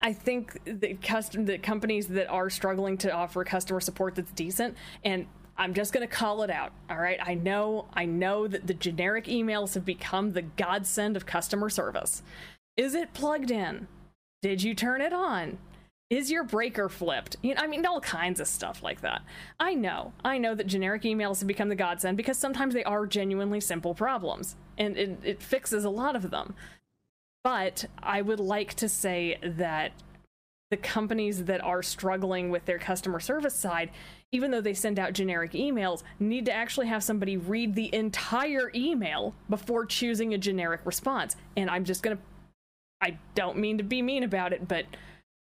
I 0.00 0.12
think 0.12 0.58
the 0.64 0.94
custom 0.94 1.44
the 1.44 1.58
companies 1.58 2.06
that 2.08 2.28
are 2.28 2.50
struggling 2.50 2.96
to 2.98 3.10
offer 3.10 3.42
customer 3.42 3.80
support 3.80 4.14
that's 4.14 4.30
decent 4.30 4.76
and 5.02 5.26
I'm 5.56 5.74
just 5.74 5.92
going 5.92 6.06
to 6.06 6.14
call 6.14 6.42
it 6.42 6.50
out. 6.50 6.72
All 6.88 6.98
right. 6.98 7.18
I 7.20 7.34
know 7.34 7.86
I 7.92 8.04
know 8.04 8.46
that 8.46 8.68
the 8.68 8.74
generic 8.74 9.24
emails 9.24 9.74
have 9.74 9.84
become 9.84 10.32
the 10.32 10.42
godsend 10.42 11.16
of 11.16 11.26
customer 11.26 11.68
service. 11.68 12.22
Is 12.76 12.94
it 12.94 13.12
plugged 13.12 13.50
in? 13.50 13.88
Did 14.40 14.62
you 14.62 14.74
turn 14.74 15.00
it 15.00 15.12
on? 15.12 15.58
Is 16.10 16.30
your 16.30 16.44
breaker 16.44 16.88
flipped? 16.88 17.36
You 17.42 17.54
know, 17.54 17.60
I 17.62 17.66
mean, 17.66 17.84
all 17.84 18.00
kinds 18.00 18.40
of 18.40 18.48
stuff 18.48 18.82
like 18.82 19.02
that. 19.02 19.22
I 19.60 19.74
know, 19.74 20.12
I 20.24 20.38
know 20.38 20.54
that 20.54 20.66
generic 20.66 21.02
emails 21.02 21.40
have 21.40 21.48
become 21.48 21.68
the 21.68 21.74
godsend 21.74 22.16
because 22.16 22.38
sometimes 22.38 22.74
they 22.74 22.84
are 22.84 23.06
genuinely 23.06 23.60
simple 23.60 23.94
problems, 23.94 24.56
and 24.78 24.96
it, 24.96 25.18
it 25.22 25.42
fixes 25.42 25.84
a 25.84 25.90
lot 25.90 26.16
of 26.16 26.30
them. 26.30 26.54
But 27.44 27.84
I 28.02 28.22
would 28.22 28.40
like 28.40 28.74
to 28.74 28.88
say 28.88 29.38
that 29.42 29.92
the 30.70 30.76
companies 30.76 31.44
that 31.44 31.62
are 31.62 31.82
struggling 31.82 32.50
with 32.50 32.64
their 32.64 32.78
customer 32.78 33.20
service 33.20 33.54
side, 33.54 33.90
even 34.32 34.50
though 34.50 34.60
they 34.60 34.74
send 34.74 34.98
out 34.98 35.12
generic 35.12 35.52
emails, 35.52 36.02
need 36.18 36.46
to 36.46 36.52
actually 36.52 36.88
have 36.88 37.02
somebody 37.02 37.36
read 37.36 37.74
the 37.74 37.94
entire 37.94 38.70
email 38.74 39.34
before 39.48 39.86
choosing 39.86 40.34
a 40.34 40.38
generic 40.38 40.82
response. 40.84 41.36
And 41.56 41.70
I'm 41.70 41.84
just 41.84 42.02
gonna, 42.02 42.18
I 43.00 43.18
don't 43.34 43.58
mean 43.58 43.78
to 43.78 43.84
be 43.84 44.02
mean 44.02 44.24
about 44.24 44.52
it, 44.52 44.68
but 44.68 44.84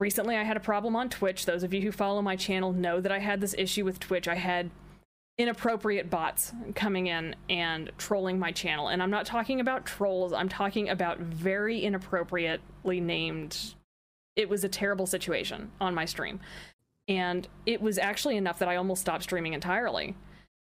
recently 0.01 0.37
I 0.37 0.43
had 0.43 0.57
a 0.57 0.61
problem 0.61 0.97
on 0.97 1.09
Twitch. 1.09 1.47
Those 1.47 1.63
of 1.63 1.75
you 1.75 1.83
who 1.83 1.93
follow 1.93 2.23
my 2.23 2.37
channel 2.37 2.73
know 2.73 3.01
that 3.01 3.13
I 3.13 3.19
had 3.19 3.41
this 3.41 3.55
issue 3.59 3.85
with 3.85 4.01
Twitch. 4.01 4.29
I 4.29 4.37
had 4.37 4.71
inappropriate 5.37 6.11
bots 6.11 6.53
coming 6.75 7.07
in 7.07 7.35
and 7.49 7.91
trolling 7.97 8.39
my 8.39 8.51
channel. 8.51 8.89
And 8.89 9.03
I'm 9.03 9.11
not 9.11 9.25
talking 9.25 9.61
about 9.61 9.87
trolls, 9.87 10.33
I'm 10.33 10.49
talking 10.49 10.89
about 10.89 11.19
very 11.19 11.85
inappropriately 11.85 13.01
named. 13.01 13.75
It 14.35 14.49
was 14.49 14.65
a 14.65 14.69
terrible 14.69 15.07
situation 15.07 15.71
on 15.81 15.95
my 15.95 16.05
stream. 16.05 16.41
And 17.07 17.49
it 17.67 17.81
was 17.81 17.99
actually 17.99 18.37
enough 18.37 18.59
that 18.59 18.69
I 18.69 18.77
almost 18.77 19.01
stopped 19.01 19.23
streaming 19.23 19.55
entirely 19.55 20.17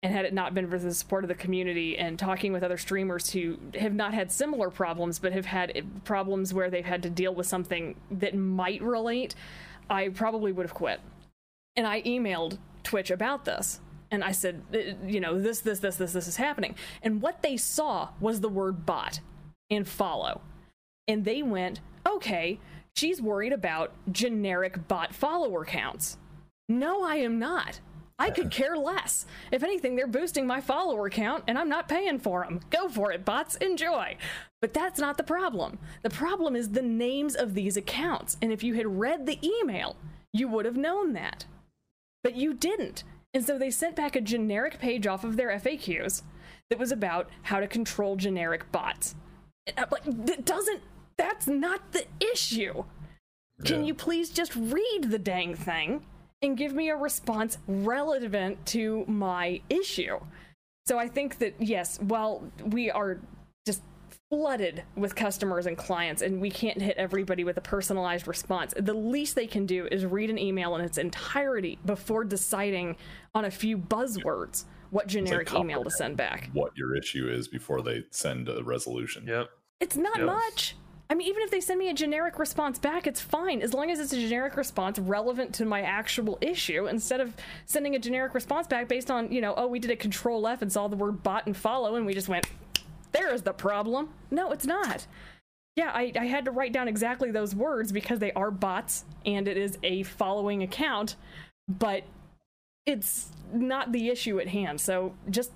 and 0.02 0.12
had 0.12 0.24
it 0.24 0.34
not 0.34 0.52
been 0.52 0.68
for 0.68 0.78
the 0.78 0.92
support 0.92 1.22
of 1.22 1.28
the 1.28 1.34
community 1.34 1.96
and 1.96 2.18
talking 2.18 2.52
with 2.52 2.62
other 2.62 2.76
streamers 2.76 3.30
who 3.30 3.56
have 3.78 3.94
not 3.94 4.12
had 4.12 4.32
similar 4.32 4.68
problems 4.68 5.18
but 5.18 5.32
have 5.32 5.46
had 5.46 6.04
problems 6.04 6.52
where 6.52 6.70
they've 6.70 6.84
had 6.84 7.02
to 7.02 7.10
deal 7.10 7.34
with 7.34 7.46
something 7.46 7.94
that 8.10 8.34
might 8.34 8.82
relate 8.82 9.34
i 9.88 10.08
probably 10.08 10.52
would 10.52 10.66
have 10.66 10.74
quit. 10.74 11.00
And 11.76 11.86
i 11.86 12.02
emailed 12.02 12.58
twitch 12.82 13.10
about 13.10 13.44
this 13.44 13.80
and 14.10 14.24
i 14.24 14.32
said 14.32 14.62
uh, 14.74 14.78
you 15.06 15.20
know 15.20 15.40
this 15.40 15.60
this 15.60 15.78
this 15.78 15.96
this 15.96 16.12
this 16.12 16.26
is 16.26 16.36
happening. 16.36 16.74
And 17.02 17.22
what 17.22 17.42
they 17.42 17.56
saw 17.56 18.08
was 18.20 18.40
the 18.40 18.48
word 18.48 18.84
bot 18.84 19.20
and 19.70 19.86
follow. 19.88 20.40
And 21.06 21.24
they 21.24 21.42
went 21.42 21.80
okay 22.06 22.58
she's 22.94 23.22
worried 23.22 23.52
about 23.52 23.92
generic 24.10 24.88
bot 24.88 25.14
follower 25.14 25.64
counts. 25.64 26.18
No 26.68 27.04
i 27.04 27.16
am 27.16 27.38
not 27.38 27.80
I 28.22 28.30
could 28.30 28.52
care 28.52 28.76
less. 28.76 29.26
If 29.50 29.64
anything, 29.64 29.96
they're 29.96 30.06
boosting 30.06 30.46
my 30.46 30.60
follower 30.60 31.10
count 31.10 31.42
and 31.48 31.58
I'm 31.58 31.68
not 31.68 31.88
paying 31.88 32.20
for 32.20 32.44
them. 32.44 32.60
Go 32.70 32.88
for 32.88 33.10
it, 33.10 33.24
bots. 33.24 33.56
Enjoy. 33.56 34.16
But 34.60 34.72
that's 34.72 35.00
not 35.00 35.16
the 35.16 35.24
problem. 35.24 35.80
The 36.02 36.10
problem 36.10 36.54
is 36.54 36.68
the 36.68 36.82
names 36.82 37.34
of 37.34 37.54
these 37.54 37.76
accounts. 37.76 38.36
And 38.40 38.52
if 38.52 38.62
you 38.62 38.74
had 38.74 39.00
read 39.00 39.26
the 39.26 39.40
email, 39.42 39.96
you 40.32 40.46
would 40.46 40.66
have 40.66 40.76
known 40.76 41.14
that. 41.14 41.46
But 42.22 42.36
you 42.36 42.54
didn't. 42.54 43.02
And 43.34 43.44
so 43.44 43.58
they 43.58 43.72
sent 43.72 43.96
back 43.96 44.14
a 44.14 44.20
generic 44.20 44.78
page 44.78 45.04
off 45.08 45.24
of 45.24 45.36
their 45.36 45.50
FAQs 45.58 46.22
that 46.70 46.78
was 46.78 46.92
about 46.92 47.28
how 47.42 47.58
to 47.58 47.66
control 47.66 48.14
generic 48.14 48.70
bots. 48.70 49.16
Like, 49.76 50.04
that 50.04 50.44
doesn't, 50.44 50.82
that's 51.18 51.48
not 51.48 51.90
the 51.90 52.04
issue. 52.20 52.84
Yeah. 53.58 53.64
Can 53.64 53.84
you 53.84 53.94
please 53.94 54.30
just 54.30 54.54
read 54.54 55.06
the 55.08 55.18
dang 55.18 55.56
thing 55.56 56.04
and 56.42 56.56
give 56.56 56.72
me 56.72 56.90
a 56.90 56.96
response 56.96 57.58
relevant 57.66 58.64
to 58.66 59.04
my 59.06 59.60
issue. 59.70 60.18
So 60.86 60.98
I 60.98 61.08
think 61.08 61.38
that, 61.38 61.54
yes, 61.60 61.98
while 62.00 62.42
we 62.64 62.90
are 62.90 63.20
just 63.64 63.82
flooded 64.30 64.82
with 64.96 65.14
customers 65.14 65.66
and 65.66 65.76
clients 65.76 66.22
and 66.22 66.40
we 66.40 66.50
can't 66.50 66.80
hit 66.82 66.96
everybody 66.96 67.44
with 67.44 67.56
a 67.56 67.60
personalized 67.60 68.26
response, 68.26 68.74
the 68.76 68.92
least 68.92 69.36
they 69.36 69.46
can 69.46 69.64
do 69.64 69.86
is 69.92 70.04
read 70.04 70.28
an 70.28 70.38
email 70.38 70.74
in 70.74 70.84
its 70.84 70.98
entirety 70.98 71.78
before 71.84 72.24
deciding 72.24 72.96
on 73.34 73.44
a 73.44 73.50
few 73.50 73.78
buzzwords 73.78 74.64
what 74.90 75.06
generic 75.06 75.52
like 75.52 75.62
email 75.62 75.84
to 75.84 75.90
send 75.90 76.16
back. 76.16 76.50
What 76.52 76.76
your 76.76 76.96
issue 76.96 77.28
is 77.30 77.46
before 77.46 77.80
they 77.80 78.04
send 78.10 78.48
a 78.48 78.62
resolution. 78.62 79.26
Yep. 79.26 79.48
It's 79.80 79.96
not 79.96 80.18
yep. 80.18 80.26
much. 80.26 80.76
I 81.12 81.14
mean, 81.14 81.28
even 81.28 81.42
if 81.42 81.50
they 81.50 81.60
send 81.60 81.78
me 81.78 81.90
a 81.90 81.94
generic 81.94 82.38
response 82.38 82.78
back, 82.78 83.06
it's 83.06 83.20
fine 83.20 83.60
as 83.60 83.74
long 83.74 83.90
as 83.90 84.00
it's 84.00 84.14
a 84.14 84.18
generic 84.18 84.56
response 84.56 84.98
relevant 84.98 85.54
to 85.56 85.66
my 85.66 85.82
actual 85.82 86.38
issue 86.40 86.86
instead 86.86 87.20
of 87.20 87.34
sending 87.66 87.94
a 87.94 87.98
generic 87.98 88.32
response 88.32 88.66
back 88.66 88.88
based 88.88 89.10
on, 89.10 89.30
you 89.30 89.42
know, 89.42 89.52
oh, 89.58 89.66
we 89.66 89.78
did 89.78 89.90
a 89.90 89.96
control 89.96 90.48
F 90.48 90.62
and 90.62 90.72
saw 90.72 90.88
the 90.88 90.96
word 90.96 91.22
bot 91.22 91.44
and 91.44 91.54
follow 91.54 91.96
and 91.96 92.06
we 92.06 92.14
just 92.14 92.30
went, 92.30 92.46
there 93.12 93.34
is 93.34 93.42
the 93.42 93.52
problem. 93.52 94.08
No, 94.30 94.52
it's 94.52 94.64
not. 94.64 95.06
Yeah, 95.76 95.90
I, 95.92 96.12
I 96.18 96.24
had 96.24 96.46
to 96.46 96.50
write 96.50 96.72
down 96.72 96.88
exactly 96.88 97.30
those 97.30 97.54
words 97.54 97.92
because 97.92 98.18
they 98.18 98.32
are 98.32 98.50
bots 98.50 99.04
and 99.26 99.46
it 99.48 99.58
is 99.58 99.76
a 99.82 100.04
following 100.04 100.62
account 100.62 101.16
but 101.68 102.04
it's 102.86 103.28
not 103.52 103.92
the 103.92 104.08
issue 104.08 104.40
at 104.40 104.48
hand. 104.48 104.80
So 104.80 105.12
just 105.28 105.50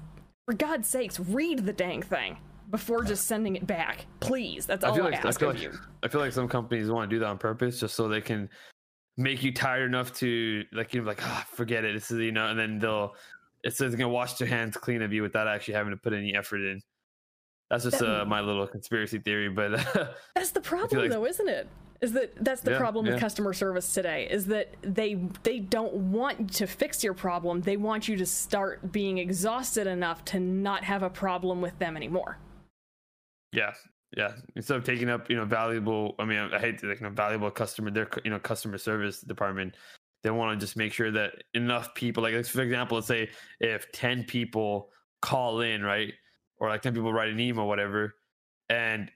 for 0.44 0.52
God's 0.52 0.86
sakes, 0.86 1.18
read 1.18 1.64
the 1.64 1.72
dang 1.72 2.02
thing 2.02 2.36
before 2.70 3.04
just 3.04 3.26
sending 3.26 3.56
it 3.56 3.66
back, 3.66 4.06
please. 4.20 4.66
That's 4.66 4.84
all 4.84 4.92
I, 4.92 4.96
feel 4.96 5.04
like, 5.04 5.24
ask 5.24 5.26
I 5.26 5.40
feel 5.40 5.50
of 5.50 5.54
like, 5.56 5.64
you. 5.64 5.78
I 6.02 6.08
feel 6.08 6.20
like 6.20 6.32
some 6.32 6.48
companies 6.48 6.90
want 6.90 7.08
to 7.08 7.14
do 7.16 7.20
that 7.20 7.26
on 7.26 7.38
purpose 7.38 7.80
just 7.80 7.94
so 7.94 8.08
they 8.08 8.20
can 8.20 8.48
make 9.16 9.42
you 9.42 9.52
tired 9.52 9.86
enough 9.86 10.12
to 10.14 10.62
like 10.72 10.92
you 10.92 11.00
know 11.00 11.06
like 11.06 11.22
ah 11.22 11.46
forget 11.52 11.84
it. 11.84 11.94
This 11.94 12.10
is 12.10 12.18
you 12.18 12.32
know, 12.32 12.48
and 12.48 12.58
then 12.58 12.78
they'll 12.78 13.14
it's 13.64 13.78
they're 13.78 13.90
gonna 13.90 14.08
wash 14.08 14.34
their 14.34 14.48
hands 14.48 14.76
clean 14.76 15.02
of 15.02 15.12
you 15.12 15.22
without 15.22 15.48
actually 15.48 15.74
having 15.74 15.90
to 15.92 15.96
put 15.96 16.12
any 16.12 16.34
effort 16.36 16.58
in. 16.60 16.80
That's 17.70 17.82
just 17.82 18.00
uh, 18.00 18.24
my 18.24 18.40
little 18.40 18.66
conspiracy 18.66 19.18
theory, 19.18 19.48
but 19.48 19.72
That's 20.36 20.52
the 20.52 20.60
problem, 20.60 21.02
like- 21.02 21.10
though, 21.10 21.26
isn't 21.26 21.48
it? 21.48 21.66
Is 22.02 22.12
that 22.12 22.32
that's 22.44 22.60
the 22.60 22.72
Yeah, 22.72 22.78
problem 22.78 23.06
with 23.06 23.14
yeah. 23.14 23.20
customer 23.20 23.54
service 23.54 23.94
today? 23.94 24.28
Is 24.30 24.46
that 24.46 24.74
they 24.82 25.14
they 25.44 25.60
don't 25.60 25.94
want 25.94 26.52
to 26.56 26.66
fix 26.66 27.02
your 27.02 27.14
problem. 27.14 27.62
They 27.62 27.78
want 27.78 28.06
you 28.06 28.16
to 28.18 28.26
start 28.26 28.92
being 28.92 29.16
exhausted 29.16 29.86
enough 29.86 30.22
to 30.26 30.38
not 30.38 30.84
have 30.84 31.02
a 31.02 31.08
problem 31.08 31.62
with 31.62 31.78
them 31.78 31.96
anymore. 31.96 32.36
Yeah, 33.52 33.72
yeah. 34.16 34.32
Instead 34.54 34.76
of 34.76 34.84
taking 34.84 35.08
up 35.08 35.30
you 35.30 35.36
know 35.36 35.44
valuable, 35.44 36.14
I 36.18 36.24
mean 36.24 36.38
I 36.38 36.58
hate 36.58 36.78
to 36.78 36.86
like 36.86 37.00
you 37.00 37.06
know 37.06 37.12
valuable 37.12 37.50
customer 37.50 37.90
their 37.90 38.08
you 38.24 38.30
know 38.30 38.38
customer 38.38 38.78
service 38.78 39.20
department. 39.20 39.76
They 40.22 40.30
want 40.30 40.58
to 40.58 40.64
just 40.64 40.76
make 40.76 40.92
sure 40.92 41.10
that 41.12 41.32
enough 41.54 41.94
people, 41.94 42.22
like 42.22 42.44
for 42.46 42.62
example, 42.62 42.96
let's 42.96 43.06
say 43.06 43.30
if 43.60 43.90
ten 43.92 44.24
people 44.24 44.90
call 45.22 45.60
in, 45.60 45.82
right, 45.82 46.12
or 46.58 46.68
like 46.68 46.82
ten 46.82 46.94
people 46.94 47.12
write 47.12 47.30
an 47.30 47.40
email, 47.40 47.68
whatever, 47.68 48.14
and 48.68 49.10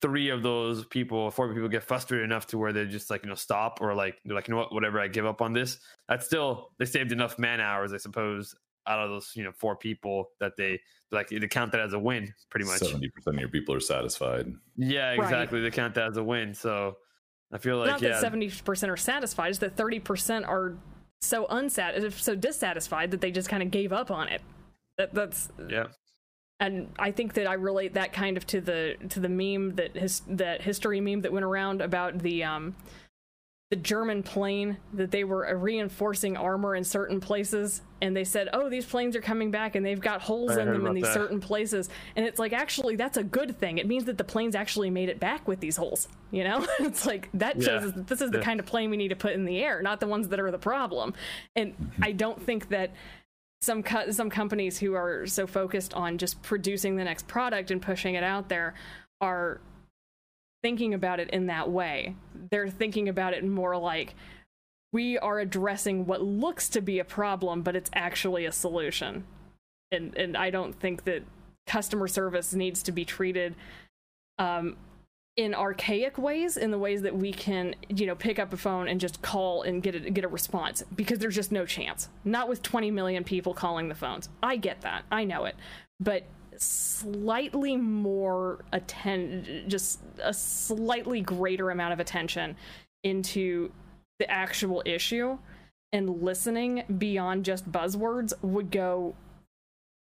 three 0.00 0.28
of 0.28 0.42
those 0.42 0.84
people, 0.84 1.30
four 1.30 1.52
people 1.52 1.68
get 1.68 1.82
frustrated 1.82 2.24
enough 2.24 2.46
to 2.46 2.58
where 2.58 2.72
they 2.72 2.84
just 2.84 3.10
like 3.10 3.22
you 3.22 3.28
know 3.28 3.34
stop 3.34 3.80
or 3.80 3.94
like 3.94 4.16
they're 4.24 4.34
like 4.34 4.48
you 4.48 4.54
know 4.54 4.60
what, 4.60 4.72
whatever, 4.72 5.00
I 5.00 5.08
give 5.08 5.26
up 5.26 5.42
on 5.42 5.52
this. 5.52 5.78
That's 6.08 6.26
still 6.26 6.70
they 6.78 6.84
saved 6.84 7.12
enough 7.12 7.38
man 7.38 7.60
hours, 7.60 7.92
I 7.92 7.96
suppose, 7.96 8.54
out 8.86 9.00
of 9.00 9.10
those 9.10 9.32
you 9.34 9.44
know 9.44 9.52
four 9.52 9.76
people 9.76 10.26
that 10.40 10.52
they 10.56 10.80
like 11.10 11.28
they 11.28 11.38
count 11.48 11.72
that 11.72 11.80
as 11.80 11.92
a 11.92 11.98
win, 11.98 12.32
pretty 12.50 12.66
much. 12.66 12.78
Seventy 12.78 13.08
percent 13.08 13.36
of 13.36 13.40
your 13.40 13.48
people 13.48 13.74
are 13.74 13.80
satisfied. 13.80 14.46
Yeah, 14.76 15.10
Right. 15.10 15.20
exactly. 15.20 15.60
They 15.60 15.70
count 15.70 15.94
that 15.94 16.08
as 16.08 16.16
a 16.16 16.24
win. 16.24 16.54
So 16.54 16.96
I 17.52 17.58
feel 17.58 17.78
like 17.78 17.88
not 17.88 18.02
yeah, 18.02 18.10
that 18.10 18.20
seventy 18.20 18.50
percent 18.64 18.90
are 18.90 18.96
satisfied, 18.96 19.50
it's 19.50 19.58
that 19.60 19.76
thirty 19.76 20.00
percent 20.00 20.44
are 20.44 20.74
so 21.20 21.46
unsat 21.46 22.12
so 22.12 22.34
dissatisfied 22.34 23.10
that 23.12 23.20
they 23.20 23.30
just 23.30 23.48
kind 23.48 23.62
of 23.62 23.70
gave 23.70 23.92
up 23.92 24.10
on 24.10 24.28
it. 24.28 24.42
That, 24.98 25.14
that's 25.14 25.48
yeah, 25.68 25.86
and 26.60 26.92
I 26.98 27.10
think 27.10 27.34
that 27.34 27.46
I 27.46 27.54
relate 27.54 27.94
that 27.94 28.12
kind 28.12 28.36
of 28.36 28.46
to 28.48 28.60
the 28.60 28.96
to 29.08 29.20
the 29.20 29.28
meme 29.28 29.74
that 29.76 29.96
his 29.96 30.22
that 30.28 30.62
history 30.62 31.00
meme 31.00 31.22
that 31.22 31.32
went 31.32 31.44
around 31.44 31.80
about 31.80 32.18
the 32.18 32.44
um 32.44 32.74
the 33.74 33.80
German 33.80 34.22
plane 34.22 34.76
that 34.92 35.10
they 35.10 35.24
were 35.24 35.48
uh, 35.48 35.52
reinforcing 35.52 36.36
armor 36.36 36.76
in 36.76 36.84
certain 36.84 37.18
places 37.18 37.82
and 38.00 38.16
they 38.16 38.22
said 38.22 38.48
oh 38.52 38.70
these 38.70 38.86
planes 38.86 39.16
are 39.16 39.20
coming 39.20 39.50
back 39.50 39.74
and 39.74 39.84
they've 39.84 40.00
got 40.00 40.22
holes 40.22 40.52
I 40.52 40.62
in 40.62 40.72
them 40.72 40.86
in 40.86 40.94
these 40.94 41.02
that. 41.02 41.12
certain 41.12 41.40
places 41.40 41.88
and 42.14 42.24
it's 42.24 42.38
like 42.38 42.52
actually 42.52 42.94
that's 42.94 43.16
a 43.16 43.24
good 43.24 43.58
thing 43.58 43.78
it 43.78 43.88
means 43.88 44.04
that 44.04 44.16
the 44.16 44.22
planes 44.22 44.54
actually 44.54 44.90
made 44.90 45.08
it 45.08 45.18
back 45.18 45.48
with 45.48 45.58
these 45.58 45.76
holes 45.76 46.06
you 46.30 46.44
know 46.44 46.64
it's 46.78 47.04
like 47.04 47.30
that 47.34 47.60
shows 47.60 47.82
Yeah. 47.82 47.88
us 47.88 47.94
that 47.96 48.06
this 48.06 48.20
is 48.20 48.30
the 48.30 48.38
Yeah. 48.38 48.44
kind 48.44 48.60
of 48.60 48.66
plane 48.66 48.90
we 48.90 48.96
need 48.96 49.08
to 49.08 49.16
put 49.16 49.32
in 49.32 49.44
the 49.44 49.58
air 49.60 49.82
not 49.82 49.98
the 49.98 50.06
ones 50.06 50.28
that 50.28 50.38
are 50.38 50.52
the 50.52 50.58
problem 50.58 51.12
and 51.56 51.74
I 52.00 52.12
don't 52.12 52.40
think 52.40 52.68
that 52.68 52.92
some 53.60 53.82
co- 53.82 54.08
some 54.12 54.30
companies 54.30 54.78
who 54.78 54.94
are 54.94 55.26
so 55.26 55.48
focused 55.48 55.94
on 55.94 56.16
just 56.16 56.40
producing 56.42 56.94
the 56.94 57.02
next 57.02 57.26
product 57.26 57.72
and 57.72 57.82
pushing 57.82 58.14
it 58.14 58.22
out 58.22 58.48
there 58.48 58.74
are 59.20 59.60
thinking 60.64 60.94
about 60.94 61.20
it 61.20 61.28
in 61.28 61.44
that 61.44 61.70
way. 61.70 62.16
They're 62.50 62.70
thinking 62.70 63.06
about 63.06 63.34
it 63.34 63.44
more 63.44 63.76
like 63.76 64.14
we 64.94 65.18
are 65.18 65.38
addressing 65.38 66.06
what 66.06 66.22
looks 66.22 66.70
to 66.70 66.80
be 66.80 66.98
a 66.98 67.04
problem, 67.04 67.60
but 67.60 67.76
it's 67.76 67.90
actually 67.92 68.46
a 68.46 68.52
solution. 68.52 69.24
And 69.92 70.16
and 70.16 70.38
I 70.38 70.48
don't 70.48 70.72
think 70.72 71.04
that 71.04 71.22
customer 71.66 72.08
service 72.08 72.54
needs 72.54 72.82
to 72.84 72.92
be 72.92 73.04
treated 73.04 73.56
um, 74.38 74.78
in 75.36 75.54
archaic 75.54 76.16
ways, 76.16 76.56
in 76.56 76.70
the 76.70 76.78
ways 76.78 77.02
that 77.02 77.14
we 77.14 77.30
can, 77.30 77.74
you 77.90 78.06
know, 78.06 78.14
pick 78.14 78.38
up 78.38 78.50
a 78.54 78.56
phone 78.56 78.88
and 78.88 78.98
just 78.98 79.20
call 79.20 79.60
and 79.60 79.82
get 79.82 79.94
a, 79.94 80.00
get 80.00 80.24
a 80.24 80.28
response 80.28 80.82
because 80.96 81.18
there's 81.18 81.34
just 81.34 81.52
no 81.52 81.66
chance. 81.66 82.08
Not 82.24 82.48
with 82.48 82.62
20 82.62 82.90
million 82.90 83.22
people 83.22 83.52
calling 83.52 83.88
the 83.88 83.94
phones. 83.94 84.30
I 84.42 84.56
get 84.56 84.80
that. 84.80 85.04
I 85.12 85.24
know 85.24 85.44
it. 85.44 85.56
But 86.00 86.24
slightly 86.58 87.76
more 87.76 88.64
attend 88.72 89.64
just 89.68 90.00
a 90.22 90.32
slightly 90.32 91.20
greater 91.20 91.70
amount 91.70 91.92
of 91.92 92.00
attention 92.00 92.56
into 93.02 93.70
the 94.18 94.30
actual 94.30 94.82
issue 94.86 95.38
and 95.92 96.22
listening 96.22 96.84
beyond 96.98 97.44
just 97.44 97.70
buzzwords 97.70 98.32
would 98.42 98.70
go 98.70 99.14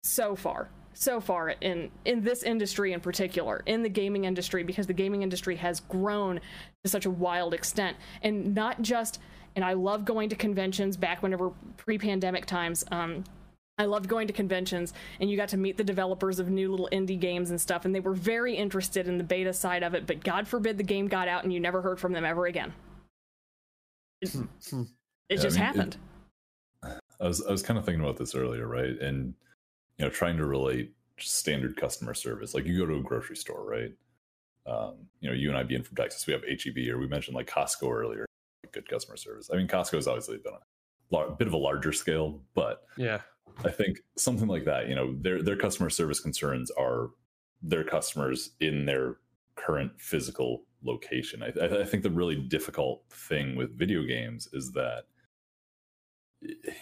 so 0.03 0.35
far 0.35 0.69
so 0.93 1.21
far 1.21 1.49
in 1.61 1.91
in 2.05 2.23
this 2.23 2.41
industry 2.41 2.91
in 2.91 2.99
particular 2.99 3.61
in 3.67 3.83
the 3.83 3.89
gaming 3.89 4.25
industry 4.25 4.63
because 4.63 4.87
the 4.87 4.93
gaming 4.93 5.21
industry 5.21 5.55
has 5.55 5.79
grown 5.81 6.39
to 6.83 6.89
such 6.89 7.05
a 7.05 7.09
wild 7.09 7.53
extent. 7.53 7.95
And 8.23 8.55
not 8.55 8.81
just 8.81 9.19
and 9.55 9.63
i 9.63 9.73
love 9.73 10.05
going 10.05 10.29
to 10.29 10.35
conventions 10.35 10.97
back 10.97 11.21
whenever 11.21 11.51
pre-pandemic 11.77 12.45
times 12.45 12.83
um 12.91 13.23
I 13.77 13.85
loved 13.85 14.07
going 14.07 14.27
to 14.27 14.33
conventions 14.33 14.93
and 15.19 15.29
you 15.29 15.37
got 15.37 15.49
to 15.49 15.57
meet 15.57 15.77
the 15.77 15.83
developers 15.83 16.39
of 16.39 16.49
new 16.49 16.71
little 16.71 16.89
indie 16.91 17.19
games 17.19 17.51
and 17.51 17.61
stuff, 17.61 17.85
and 17.85 17.93
they 17.93 17.99
were 17.99 18.13
very 18.13 18.55
interested 18.55 19.07
in 19.07 19.17
the 19.17 19.23
beta 19.23 19.53
side 19.53 19.83
of 19.83 19.93
it, 19.93 20.07
but 20.07 20.23
God 20.23 20.47
forbid 20.47 20.77
the 20.77 20.83
game 20.83 21.07
got 21.07 21.27
out 21.27 21.43
and 21.43 21.53
you 21.53 21.59
never 21.59 21.81
heard 21.81 21.99
from 21.99 22.11
them 22.13 22.25
ever 22.25 22.47
again. 22.47 22.73
It, 24.21 24.33
it 24.33 24.41
Yeah, 24.71 24.79
I 25.31 25.35
just 25.35 25.57
mean, 25.57 25.63
it- 25.63 25.65
happened. 25.65 25.97
I 27.19 27.27
was 27.27 27.43
I 27.45 27.51
was 27.51 27.63
kind 27.63 27.79
of 27.79 27.85
thinking 27.85 28.01
about 28.03 28.17
this 28.17 28.35
earlier, 28.35 28.67
right? 28.67 28.99
And 28.99 29.33
you 29.97 30.05
know, 30.05 30.09
trying 30.09 30.37
to 30.37 30.45
relate 30.45 30.93
standard 31.19 31.75
customer 31.75 32.13
service. 32.13 32.53
Like 32.53 32.65
you 32.65 32.77
go 32.77 32.85
to 32.85 32.99
a 32.99 33.01
grocery 33.01 33.35
store, 33.35 33.63
right? 33.67 33.91
Um, 34.67 35.07
you 35.19 35.29
know, 35.29 35.35
you 35.35 35.49
and 35.49 35.57
I 35.57 35.63
being 35.63 35.81
from 35.81 35.95
Texas, 35.95 36.27
we 36.27 36.33
have 36.33 36.43
HEB, 36.43 36.77
or 36.89 36.99
we 36.99 37.07
mentioned 37.07 37.35
like 37.35 37.47
Costco 37.49 37.91
earlier. 37.91 38.25
Good 38.71 38.87
customer 38.87 39.17
service. 39.17 39.49
I 39.51 39.55
mean, 39.57 39.67
Costco 39.67 39.93
has 39.95 40.07
obviously 40.07 40.37
been 40.37 40.53
a 40.53 41.15
lar- 41.15 41.31
bit 41.31 41.47
of 41.47 41.53
a 41.53 41.57
larger 41.57 41.91
scale, 41.91 42.39
but 42.53 42.83
yeah, 42.97 43.21
I 43.65 43.71
think 43.71 43.99
something 44.17 44.47
like 44.47 44.65
that. 44.65 44.87
You 44.87 44.95
know, 44.95 45.15
their 45.19 45.41
their 45.41 45.55
customer 45.57 45.89
service 45.89 46.19
concerns 46.19 46.71
are 46.71 47.09
their 47.61 47.83
customers 47.83 48.51
in 48.59 48.85
their 48.85 49.17
current 49.55 49.91
physical 49.99 50.63
location. 50.83 51.41
I, 51.43 51.47
I 51.59 51.81
I 51.81 51.85
think 51.85 52.03
the 52.03 52.11
really 52.11 52.35
difficult 52.35 53.03
thing 53.09 53.55
with 53.55 53.77
video 53.77 54.03
games 54.03 54.47
is 54.53 54.71
that 54.73 55.05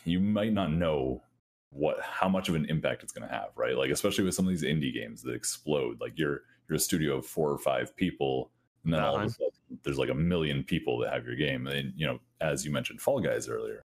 you 0.04 0.20
might 0.20 0.54
not 0.54 0.72
know 0.72 1.22
what 1.70 2.00
how 2.02 2.28
much 2.30 2.50
of 2.50 2.56
an 2.56 2.66
impact 2.66 3.04
it's 3.04 3.12
going 3.14 3.28
to 3.28 3.34
have, 3.34 3.50
right? 3.56 3.78
Like 3.78 3.90
especially 3.90 4.24
with 4.26 4.34
some 4.36 4.46
of 4.46 4.50
these 4.50 4.64
indie 4.64 4.94
games 4.94 5.22
that 5.24 5.34
explode. 5.34 6.00
Like 6.02 6.18
you're 6.18 6.42
you're 6.68 6.76
a 6.78 6.80
studio 6.80 7.18
of 7.18 7.26
four 7.26 7.50
or 7.52 7.58
five 7.58 7.96
people, 7.96 8.52
and 8.84 8.94
then 8.94 9.00
all 9.02 9.16
of 9.16 9.22
a 9.22 9.26
Uh-huh. 9.26 9.30
sudden 9.34 9.80
there's 9.84 9.98
like 9.98 10.10
a 10.10 10.14
million 10.16 10.64
people 10.64 11.00
that 11.00 11.14
have 11.14 11.26
your 11.26 11.36
game. 11.36 11.68
And 11.68 11.94
you 11.96 12.06
know, 12.06 12.20
as 12.42 12.66
you 12.66 12.72
mentioned, 12.72 13.02
Fall 13.02 13.20
Guys 13.22 13.48
earlier. 13.48 13.82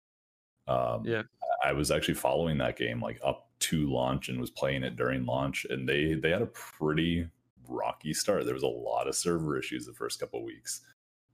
Um, 0.68 1.04
Yeah. 1.04 1.22
I 1.66 1.72
was 1.72 1.90
actually 1.90 2.14
following 2.14 2.58
that 2.58 2.78
game 2.78 3.00
like 3.00 3.18
up 3.24 3.48
to 3.58 3.90
launch 3.90 4.28
and 4.28 4.40
was 4.40 4.50
playing 4.50 4.84
it 4.84 4.94
during 4.94 5.26
launch, 5.26 5.66
and 5.68 5.88
they 5.88 6.14
they 6.14 6.30
had 6.30 6.42
a 6.42 6.46
pretty 6.46 7.28
rocky 7.68 8.14
start. 8.14 8.44
There 8.44 8.54
was 8.54 8.62
a 8.62 8.68
lot 8.68 9.08
of 9.08 9.16
server 9.16 9.58
issues 9.58 9.84
the 9.84 9.92
first 9.92 10.20
couple 10.20 10.38
of 10.38 10.44
weeks 10.44 10.82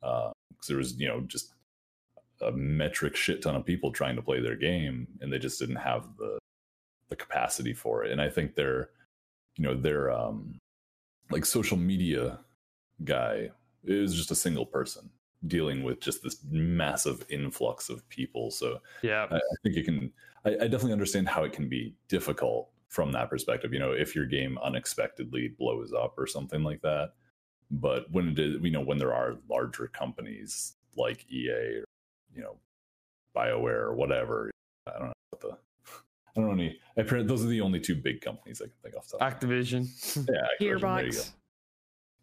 because 0.00 0.32
there 0.68 0.78
was 0.78 0.98
you 0.98 1.06
know 1.06 1.20
just 1.20 1.52
a 2.40 2.50
metric 2.50 3.14
shit 3.14 3.42
ton 3.42 3.54
of 3.54 3.66
people 3.66 3.92
trying 3.92 4.16
to 4.16 4.22
play 4.22 4.40
their 4.40 4.56
game, 4.56 5.06
and 5.20 5.30
they 5.30 5.38
just 5.38 5.60
didn't 5.60 5.76
have 5.76 6.16
the 6.16 6.38
the 7.10 7.16
capacity 7.16 7.74
for 7.74 8.02
it. 8.02 8.10
And 8.10 8.20
I 8.20 8.30
think 8.30 8.54
their 8.54 8.88
you 9.56 9.64
know 9.64 9.74
their 9.74 10.10
um 10.10 10.58
like 11.30 11.44
social 11.44 11.76
media 11.76 12.40
guy 13.04 13.50
is 13.84 14.14
just 14.14 14.30
a 14.30 14.34
single 14.34 14.64
person 14.64 15.10
dealing 15.46 15.82
with 15.82 16.00
just 16.00 16.22
this 16.22 16.36
massive 16.50 17.24
influx 17.28 17.88
of 17.88 18.08
people. 18.08 18.50
So 18.50 18.80
yeah, 19.02 19.26
I, 19.30 19.36
I 19.36 19.40
think 19.62 19.76
it 19.76 19.84
can. 19.84 20.12
I, 20.44 20.50
I 20.50 20.68
definitely 20.68 20.92
understand 20.92 21.28
how 21.28 21.44
it 21.44 21.52
can 21.52 21.68
be 21.68 21.94
difficult 22.08 22.68
from 22.88 23.12
that 23.12 23.30
perspective. 23.30 23.72
You 23.72 23.78
know, 23.80 23.92
if 23.92 24.14
your 24.14 24.26
game 24.26 24.58
unexpectedly 24.62 25.54
blows 25.58 25.92
up 25.92 26.14
or 26.18 26.26
something 26.26 26.62
like 26.62 26.82
that. 26.82 27.12
But 27.70 28.10
when 28.10 28.28
it 28.28 28.38
is, 28.38 28.56
you 28.62 28.70
know, 28.70 28.82
when 28.82 28.98
there 28.98 29.14
are 29.14 29.38
larger 29.48 29.86
companies 29.86 30.74
like 30.94 31.24
EA 31.32 31.78
or 31.78 31.84
you 32.34 32.42
know, 32.42 32.56
Bioware 33.36 33.82
or 33.82 33.94
whatever, 33.94 34.50
I 34.86 34.92
don't 34.98 35.06
know 35.06 35.12
what 35.30 35.40
the. 35.40 35.58
I 36.34 36.40
don't 36.40 36.46
know 36.46 36.52
any. 36.52 36.78
I, 36.96 37.02
those 37.22 37.44
are 37.44 37.48
the 37.48 37.60
only 37.60 37.80
two 37.80 37.94
big 37.94 38.20
companies 38.20 38.60
I 38.62 38.66
can 38.66 38.74
think 38.82 38.96
off 38.96 39.08
the 39.08 39.18
top. 39.18 39.42
of 39.42 39.48
my 39.48 39.54
head. 39.54 39.64
Activision. 39.64 40.26
Yeah, 40.28 40.34
Activision, 40.60 40.80
there 40.80 41.06
you 41.06 41.12
go. 41.12 41.18
Gearbox. 41.18 41.32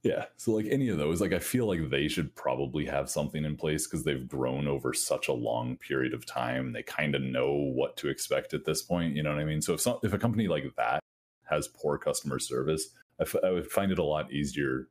Yeah. 0.03 0.25
So 0.37 0.53
like 0.53 0.67
any 0.69 0.89
of 0.89 0.97
those, 0.97 1.19
like 1.19 1.33
I 1.33 1.39
feel 1.39 1.67
like 1.67 1.89
they 1.89 2.07
should 2.07 2.33
probably 2.35 2.85
have 2.85 3.09
something 3.09 3.43
in 3.43 3.57
place 3.57 3.85
because 3.85 4.03
they've 4.03 4.27
grown 4.27 4.67
over 4.67 4.93
such 4.93 5.27
a 5.27 5.33
long 5.33 5.75
period 5.77 6.13
of 6.13 6.25
time. 6.25 6.71
They 6.71 6.83
kind 6.83 7.15
of 7.15 7.21
know 7.21 7.51
what 7.51 7.97
to 7.97 8.07
expect 8.07 8.53
at 8.53 8.65
this 8.65 8.81
point. 8.81 9.15
You 9.15 9.23
know 9.23 9.31
what 9.31 9.41
I 9.41 9.45
mean? 9.45 9.61
So 9.61 9.73
if 9.73 9.81
some, 9.81 9.99
if 10.03 10.13
a 10.13 10.17
company 10.17 10.47
like 10.47 10.73
that 10.77 11.01
has 11.43 11.67
poor 11.67 11.97
customer 11.97 12.39
service, 12.39 12.89
I, 13.19 13.23
f- 13.23 13.35
I 13.43 13.51
would 13.51 13.69
find 13.69 13.91
it 13.91 13.99
a 13.99 14.03
lot 14.03 14.31
easier 14.31 14.87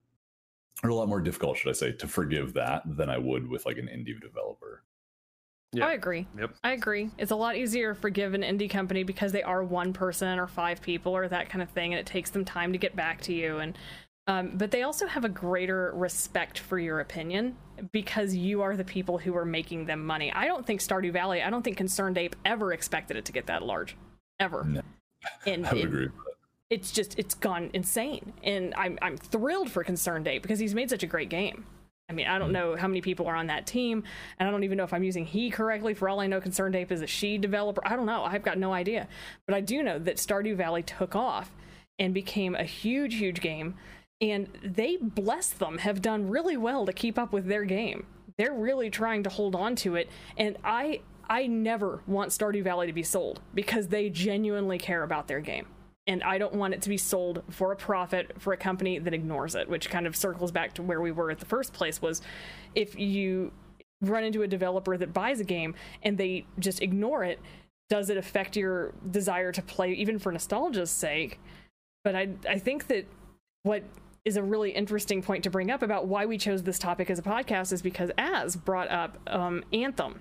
or 0.82 0.90
a 0.90 0.94
lot 0.94 1.08
more 1.08 1.20
difficult, 1.20 1.56
should 1.56 1.70
I 1.70 1.72
say, 1.72 1.92
to 1.92 2.06
forgive 2.06 2.52
that 2.54 2.82
than 2.84 3.08
I 3.08 3.18
would 3.18 3.48
with 3.48 3.64
like 3.64 3.78
an 3.78 3.86
indie 3.86 4.20
developer. 4.20 4.84
Yeah. 5.72 5.86
I 5.86 5.92
agree. 5.92 6.26
Yep. 6.38 6.54
I 6.64 6.72
agree. 6.72 7.10
It's 7.18 7.30
a 7.30 7.36
lot 7.36 7.56
easier 7.56 7.94
to 7.94 8.00
forgive 8.00 8.32
an 8.34 8.42
indie 8.42 8.70
company 8.70 9.02
because 9.02 9.32
they 9.32 9.42
are 9.42 9.62
one 9.62 9.92
person 9.92 10.38
or 10.38 10.46
five 10.46 10.80
people 10.80 11.14
or 11.14 11.28
that 11.28 11.50
kind 11.50 11.62
of 11.62 11.70
thing, 11.70 11.92
and 11.92 12.00
it 12.00 12.06
takes 12.06 12.30
them 12.30 12.44
time 12.44 12.72
to 12.72 12.78
get 12.78 12.96
back 12.96 13.20
to 13.22 13.34
you. 13.34 13.58
And 13.58 13.76
um, 14.28 14.52
but 14.54 14.70
they 14.70 14.82
also 14.82 15.06
have 15.06 15.24
a 15.24 15.28
greater 15.28 15.92
respect 15.96 16.60
for 16.60 16.78
your 16.78 17.00
opinion 17.00 17.56
because 17.92 18.34
you 18.34 18.62
are 18.62 18.76
the 18.76 18.84
people 18.84 19.18
who 19.18 19.36
are 19.36 19.44
making 19.44 19.86
them 19.86 20.04
money. 20.06 20.32
I 20.32 20.46
don't 20.46 20.64
think 20.66 20.80
Stardew 20.80 21.12
Valley. 21.12 21.42
I 21.42 21.50
don't 21.50 21.62
think 21.62 21.76
Concerned 21.76 22.16
Ape 22.18 22.36
ever 22.44 22.72
expected 22.72 23.16
it 23.16 23.24
to 23.24 23.32
get 23.32 23.46
that 23.46 23.62
large, 23.64 23.96
ever. 24.38 24.64
No. 24.64 24.82
And 25.46 25.66
I 25.66 25.72
would 25.72 25.78
it- 25.80 25.84
agree. 25.86 26.08
it's 26.70 26.92
just 26.92 27.18
it's 27.18 27.34
gone 27.34 27.70
insane 27.72 28.32
and 28.44 28.74
i'm 28.76 28.98
i'm 29.00 29.16
thrilled 29.16 29.70
for 29.70 29.82
concerned 29.82 30.28
ape 30.28 30.42
because 30.42 30.58
he's 30.58 30.74
made 30.74 30.90
such 30.90 31.02
a 31.02 31.06
great 31.06 31.30
game 31.30 31.64
i 32.10 32.12
mean 32.12 32.26
i 32.26 32.38
don't 32.38 32.52
know 32.52 32.76
how 32.76 32.86
many 32.86 33.00
people 33.00 33.26
are 33.26 33.34
on 33.34 33.46
that 33.46 33.66
team 33.66 34.04
and 34.38 34.46
i 34.46 34.52
don't 34.52 34.64
even 34.64 34.76
know 34.76 34.84
if 34.84 34.92
i'm 34.92 35.02
using 35.02 35.24
he 35.24 35.48
correctly 35.50 35.94
for 35.94 36.10
all 36.10 36.20
i 36.20 36.26
know 36.26 36.42
concerned 36.42 36.76
ape 36.76 36.92
is 36.92 37.00
a 37.00 37.06
she 37.06 37.38
developer 37.38 37.80
i 37.86 37.96
don't 37.96 38.04
know 38.04 38.22
i've 38.22 38.42
got 38.42 38.58
no 38.58 38.70
idea 38.74 39.08
but 39.46 39.54
i 39.54 39.62
do 39.62 39.82
know 39.82 39.98
that 39.98 40.16
stardew 40.18 40.54
valley 40.54 40.82
took 40.82 41.16
off 41.16 41.50
and 41.98 42.12
became 42.12 42.54
a 42.54 42.64
huge 42.64 43.14
huge 43.14 43.40
game 43.40 43.74
and 44.20 44.48
they 44.62 44.96
bless 44.96 45.50
them 45.50 45.78
have 45.78 46.02
done 46.02 46.28
really 46.28 46.56
well 46.56 46.86
to 46.86 46.92
keep 46.92 47.18
up 47.18 47.32
with 47.32 47.46
their 47.46 47.64
game 47.64 48.06
they're 48.36 48.52
really 48.52 48.90
trying 48.90 49.22
to 49.22 49.30
hold 49.30 49.54
on 49.54 49.76
to 49.76 49.94
it 49.94 50.08
and 50.36 50.56
i 50.64 51.00
i 51.28 51.46
never 51.46 52.02
want 52.06 52.30
stardew 52.30 52.62
valley 52.62 52.86
to 52.86 52.92
be 52.92 53.02
sold 53.02 53.40
because 53.54 53.88
they 53.88 54.08
genuinely 54.08 54.78
care 54.78 55.02
about 55.02 55.28
their 55.28 55.40
game 55.40 55.66
and 56.08 56.22
I 56.22 56.38
don't 56.38 56.54
want 56.54 56.72
it 56.72 56.80
to 56.82 56.88
be 56.88 56.96
sold 56.96 57.42
for 57.50 57.70
a 57.70 57.76
profit 57.76 58.32
for 58.38 58.54
a 58.54 58.56
company 58.56 58.98
that 58.98 59.12
ignores 59.12 59.54
it, 59.54 59.68
which 59.68 59.90
kind 59.90 60.06
of 60.06 60.16
circles 60.16 60.50
back 60.50 60.72
to 60.74 60.82
where 60.82 61.02
we 61.02 61.12
were 61.12 61.30
at 61.30 61.38
the 61.38 61.44
first 61.44 61.74
place 61.74 62.00
was 62.00 62.22
if 62.74 62.98
you 62.98 63.52
run 64.00 64.24
into 64.24 64.42
a 64.42 64.48
developer 64.48 64.96
that 64.96 65.12
buys 65.12 65.38
a 65.38 65.44
game 65.44 65.74
and 66.02 66.16
they 66.16 66.46
just 66.58 66.80
ignore 66.80 67.24
it, 67.24 67.38
does 67.90 68.08
it 68.08 68.16
affect 68.16 68.56
your 68.56 68.94
desire 69.10 69.52
to 69.52 69.60
play 69.60 69.92
even 69.92 70.18
for 70.18 70.32
nostalgia's 70.32 70.90
sake? 70.90 71.38
But 72.04 72.16
I 72.16 72.30
I 72.48 72.58
think 72.58 72.86
that 72.86 73.06
what 73.62 73.82
is 74.24 74.36
a 74.36 74.42
really 74.42 74.70
interesting 74.70 75.22
point 75.22 75.44
to 75.44 75.50
bring 75.50 75.70
up 75.70 75.82
about 75.82 76.06
why 76.06 76.26
we 76.26 76.38
chose 76.38 76.62
this 76.62 76.78
topic 76.78 77.10
as 77.10 77.18
a 77.18 77.22
podcast 77.22 77.72
is 77.72 77.82
because 77.82 78.10
Az 78.18 78.56
brought 78.56 78.90
up 78.90 79.18
um, 79.26 79.64
Anthem. 79.72 80.20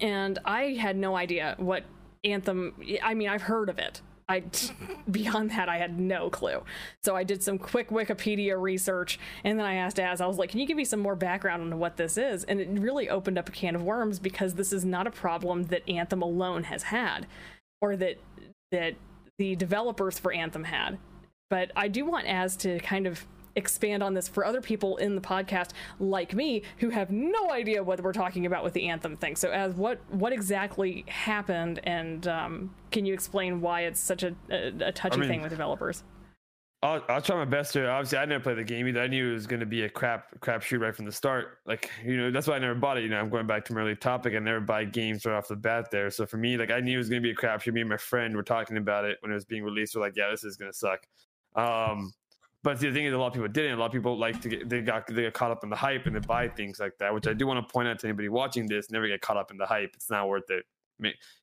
And 0.00 0.38
I 0.44 0.72
had 0.72 0.96
no 0.96 1.16
idea 1.16 1.54
what 1.58 1.84
Anthem 2.24 2.74
I 3.02 3.14
mean 3.14 3.28
I've 3.28 3.42
heard 3.42 3.68
of 3.68 3.78
it. 3.78 4.00
I 4.28 4.44
beyond 5.10 5.50
that 5.50 5.68
I 5.68 5.78
had 5.78 5.98
no 5.98 6.30
clue. 6.30 6.62
So 7.02 7.14
I 7.14 7.24
did 7.24 7.42
some 7.42 7.58
quick 7.58 7.90
Wikipedia 7.90 8.60
research 8.60 9.18
and 9.44 9.58
then 9.58 9.66
I 9.66 9.74
asked 9.74 9.98
as 9.98 10.20
I 10.20 10.26
was 10.26 10.38
like, 10.38 10.50
Can 10.50 10.60
you 10.60 10.66
give 10.66 10.76
me 10.76 10.84
some 10.84 11.00
more 11.00 11.16
background 11.16 11.62
on 11.62 11.78
what 11.78 11.96
this 11.96 12.16
is? 12.16 12.44
And 12.44 12.60
it 12.60 12.68
really 12.70 13.08
opened 13.08 13.38
up 13.38 13.48
a 13.48 13.52
can 13.52 13.74
of 13.74 13.82
worms 13.82 14.18
because 14.18 14.54
this 14.54 14.72
is 14.72 14.84
not 14.84 15.06
a 15.06 15.10
problem 15.10 15.64
that 15.64 15.88
Anthem 15.88 16.22
alone 16.22 16.64
has 16.64 16.84
had 16.84 17.26
or 17.80 17.96
that 17.96 18.18
that 18.70 18.94
the 19.38 19.56
developers 19.56 20.18
for 20.18 20.32
Anthem 20.32 20.64
had. 20.64 20.98
But 21.52 21.70
I 21.76 21.88
do 21.88 22.06
want 22.06 22.26
Az 22.26 22.56
to 22.56 22.78
kind 22.80 23.06
of 23.06 23.26
expand 23.56 24.02
on 24.02 24.14
this 24.14 24.26
for 24.26 24.46
other 24.46 24.62
people 24.62 24.96
in 24.96 25.14
the 25.14 25.20
podcast 25.20 25.72
like 26.00 26.32
me 26.32 26.62
who 26.78 26.88
have 26.88 27.10
no 27.10 27.50
idea 27.50 27.84
what 27.84 28.00
we're 28.00 28.14
talking 28.14 28.46
about 28.46 28.64
with 28.64 28.72
the 28.72 28.88
anthem 28.88 29.18
thing 29.18 29.36
so 29.36 29.50
Az 29.50 29.74
what 29.74 30.00
what 30.08 30.32
exactly 30.32 31.04
happened 31.08 31.78
and 31.84 32.26
um, 32.26 32.74
can 32.90 33.04
you 33.04 33.12
explain 33.12 33.60
why 33.60 33.82
it's 33.82 34.00
such 34.00 34.22
a, 34.22 34.34
a, 34.50 34.72
a 34.80 34.92
touchy 34.92 35.16
I 35.16 35.18
mean- 35.18 35.28
thing 35.28 35.42
with 35.42 35.50
developers 35.50 36.04
I'll, 36.84 37.00
I'll 37.08 37.22
try 37.22 37.36
my 37.36 37.44
best 37.44 37.74
to. 37.74 37.86
Obviously, 37.86 38.18
I 38.18 38.24
never 38.24 38.42
played 38.42 38.58
the 38.58 38.64
game 38.64 38.88
either. 38.88 39.00
I 39.00 39.06
knew 39.06 39.30
it 39.30 39.34
was 39.34 39.46
going 39.46 39.60
to 39.60 39.66
be 39.66 39.84
a 39.84 39.88
crap 39.88 40.40
crap 40.40 40.62
shoot 40.62 40.80
right 40.80 40.94
from 40.94 41.04
the 41.04 41.12
start. 41.12 41.58
Like 41.64 41.88
you 42.04 42.16
know, 42.16 42.32
that's 42.32 42.48
why 42.48 42.56
I 42.56 42.58
never 42.58 42.74
bought 42.74 42.98
it. 42.98 43.04
You 43.04 43.08
know, 43.08 43.20
I'm 43.20 43.30
going 43.30 43.46
back 43.46 43.64
to 43.66 43.72
my 43.72 43.82
early 43.82 43.94
topic. 43.94 44.34
I 44.34 44.40
never 44.40 44.58
buy 44.58 44.84
games 44.84 45.24
right 45.24 45.36
off 45.36 45.46
the 45.46 45.54
bat 45.54 45.92
there. 45.92 46.10
So 46.10 46.26
for 46.26 46.38
me, 46.38 46.56
like 46.56 46.72
I 46.72 46.80
knew 46.80 46.96
it 46.96 46.98
was 46.98 47.08
going 47.08 47.22
to 47.22 47.24
be 47.24 47.30
a 47.30 47.36
crap 47.36 47.62
shoot. 47.62 47.72
Me 47.72 47.82
and 47.82 47.88
my 47.88 47.96
friend 47.96 48.34
were 48.34 48.42
talking 48.42 48.78
about 48.78 49.04
it 49.04 49.18
when 49.20 49.30
it 49.30 49.34
was 49.34 49.44
being 49.44 49.62
released. 49.62 49.94
We're 49.94 50.00
like, 50.00 50.16
yeah, 50.16 50.28
this 50.28 50.42
is 50.42 50.56
going 50.56 50.72
to 50.72 50.76
suck. 50.76 51.06
Um, 51.54 52.12
but 52.62 52.78
the 52.78 52.92
thing 52.92 53.06
is, 53.06 53.12
a 53.12 53.18
lot 53.18 53.28
of 53.28 53.32
people 53.32 53.48
didn't. 53.48 53.72
A 53.72 53.80
lot 53.80 53.86
of 53.86 53.92
people 53.92 54.16
like 54.16 54.40
to 54.42 54.48
get 54.48 54.68
they 54.68 54.80
got 54.80 55.06
they 55.08 55.24
got 55.24 55.32
caught 55.32 55.50
up 55.50 55.64
in 55.64 55.70
the 55.70 55.76
hype 55.76 56.06
and 56.06 56.14
they 56.14 56.20
buy 56.20 56.48
things 56.48 56.78
like 56.78 56.96
that. 56.98 57.12
Which 57.12 57.26
I 57.26 57.32
do 57.32 57.46
want 57.46 57.66
to 57.66 57.72
point 57.72 57.88
out 57.88 57.98
to 58.00 58.06
anybody 58.06 58.28
watching 58.28 58.66
this: 58.66 58.90
never 58.90 59.08
get 59.08 59.20
caught 59.20 59.36
up 59.36 59.50
in 59.50 59.56
the 59.56 59.66
hype. 59.66 59.90
It's 59.94 60.10
not 60.10 60.28
worth 60.28 60.50
it. 60.50 60.64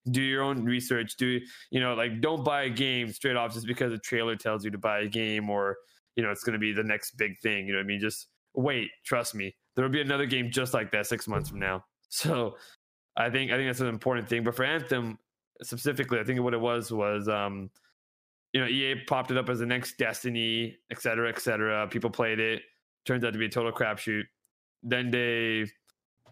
Do 0.10 0.22
your 0.22 0.43
own 0.43 0.64
research. 0.64 1.18
Do 1.18 1.41
you 1.72 1.80
know 1.82 1.93
like 1.93 2.22
don't 2.22 2.45
buy 2.45 2.64
a 2.64 2.70
game 2.70 3.12
straight 3.12 3.36
off 3.36 3.53
just 3.53 3.68
because 3.68 3.91
a 3.91 3.97
trailer 3.97 4.38
tells 4.38 4.64
you 4.64 4.72
to 4.72 4.78
buy 4.78 4.99
a 4.99 5.07
game 5.07 5.49
or 5.49 5.78
you 6.16 6.24
know 6.24 6.32
it's 6.32 6.43
going 6.43 6.53
to 6.53 6.60
be 6.60 6.72
the 6.72 6.84
next 6.84 7.18
big 7.18 7.38
thing. 7.39 7.68
You 7.68 7.74
know 7.74 7.80
I 7.80 7.84
mean? 7.84 7.99
Just 7.99 8.28
wait. 8.53 8.89
Trust 9.03 9.36
me, 9.36 9.53
there 9.76 9.84
will 9.84 9.91
be 9.91 10.01
another 10.01 10.26
game 10.26 10.49
just 10.49 10.74
like 10.74 10.91
that 10.91 11.07
six 11.07 11.28
months 11.28 11.49
from 11.49 11.60
now. 11.60 11.86
So 12.12 12.57
I 13.16 13.30
think 13.30 13.51
I 13.51 13.55
think 13.55 13.70
that's 13.70 13.82
an 13.82 13.88
important 13.88 14.28
thing. 14.28 14.43
But 14.43 14.55
for 14.55 14.64
Anthem 14.64 15.20
specifically, 15.62 16.20
I 16.20 16.24
think 16.24 16.39
what 16.41 16.55
it 16.55 16.60
was 16.60 16.91
was 16.91 17.28
um, 17.28 17.70
you 18.54 18.62
know 18.62 18.68
EA 18.68 18.95
popped 19.08 19.32
it 19.32 19.38
up 19.38 19.50
as 19.50 19.60
the 19.60 19.66
next 19.66 19.97
Destiny, 19.97 20.78
et 20.91 21.02
cetera, 21.02 21.30
et 21.30 21.39
cetera. 21.39 21.88
People 21.88 22.10
played 22.10 22.39
it. 22.39 22.62
Turns 23.06 23.24
out 23.24 23.34
to 23.34 23.39
be 23.39 23.45
a 23.45 23.50
total 23.50 23.72
crapshoot. 23.72 24.24
Then 24.84 25.12
they 25.12 25.66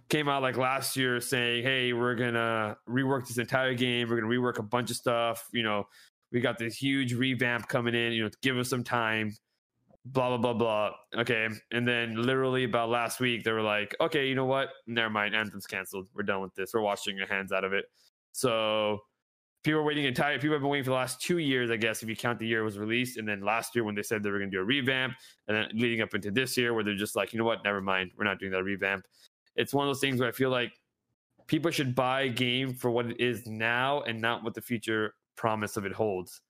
came 0.10 0.30
out 0.30 0.42
like 0.42 0.58
last 0.58 0.96
year 0.96 1.20
saying, 1.20 1.64
"Hey, 1.64 1.94
we're 1.94 2.16
gonna 2.16 2.78
rework 2.88 3.28
this 3.28 3.38
entire 3.38 3.74
game. 3.74 4.10
We're 4.10 4.20
gonna 4.20 4.34
rework 4.34 4.58
a 4.58 4.64
bunch 4.64 4.90
of 4.90 4.96
stuff. 4.96 5.48
You 5.52 5.64
know, 5.64 5.88
we 6.32 6.40
got 6.40 6.58
this 6.58 6.76
huge 6.76 7.14
revamp 7.14 7.68
coming 7.68 7.94
in. 7.94 8.14
You 8.14 8.24
know, 8.24 8.30
give 8.42 8.58
us 8.58 8.70
some 8.70 8.84
time." 8.84 9.34
Blah 10.06 10.30
blah 10.30 10.38
blah 10.38 10.54
blah. 10.54 11.22
Okay, 11.22 11.50
and 11.72 11.86
then 11.86 12.16
literally 12.16 12.64
about 12.64 12.88
last 12.88 13.20
week, 13.20 13.44
they 13.44 13.52
were 13.52 13.62
like, 13.62 13.94
"Okay, 14.00 14.30
you 14.30 14.36
know 14.36 14.46
what? 14.46 14.70
Never 14.86 15.10
mind. 15.10 15.36
Anthem's 15.36 15.68
canceled. 15.68 16.08
We're 16.14 16.24
done 16.24 16.42
with 16.42 16.56
this. 16.56 16.74
We're 16.74 16.80
washing 16.80 17.20
our 17.20 17.28
hands 17.28 17.52
out 17.52 17.66
of 17.66 17.74
it." 17.74 17.92
So 18.32 19.04
people 19.64 19.80
are 19.80 19.84
waiting 19.84 20.06
entire. 20.06 20.38
People 20.38 20.54
have 20.54 20.62
been 20.62 20.70
waiting 20.70 20.86
for 20.86 20.92
the 20.92 20.96
last 20.96 21.22
two 21.22 21.40
years, 21.40 21.70
I 21.72 21.78
guess, 21.78 22.04
if 22.04 22.10
you 22.10 22.16
count 22.16 22.40
the 22.40 22.48
year 22.48 22.62
it 22.62 22.66
was 22.66 22.78
released, 22.78 23.18
and 23.18 23.28
then 23.28 23.42
last 23.42 23.76
year 23.76 23.84
when 23.84 23.96
they 23.96 24.04
said 24.04 24.24
they 24.24 24.30
were 24.30 24.40
going 24.40 24.52
to 24.52 24.58
do 24.58 24.62
a 24.62 24.66
revamp, 24.66 25.14
and 25.48 25.58
then 25.58 25.68
leading 25.74 26.02
up 26.02 26.14
into 26.14 26.32
this 26.32 26.58
year 26.58 26.74
where 26.74 26.84
they're 26.84 26.96
just 26.96 27.16
like, 27.16 27.34
you 27.34 27.40
know 27.40 27.46
what? 27.46 27.64
Never 27.64 27.82
mind. 27.82 28.12
We're 28.18 28.26
not 28.26 28.40
doing 28.40 28.52
that 28.52 28.64
revamp 28.64 29.06
it's 29.58 29.74
one 29.74 29.86
of 29.86 29.90
those 29.90 30.00
things 30.00 30.20
where 30.20 30.30
I 30.30 30.32
feel 30.32 30.52
like 30.52 30.80
people 31.48 31.72
should 31.72 31.96
buy 31.96 32.22
a 32.22 32.30
game 32.30 32.74
for 32.74 32.92
what 32.92 33.08
it 33.08 33.20
is 33.20 33.46
now 33.48 34.02
and 34.02 34.22
not 34.22 34.44
what 34.44 34.54
the 34.54 34.62
future 34.62 35.16
promise 35.36 35.76
of 35.76 35.86
it 35.86 35.92
holds. 35.92 36.42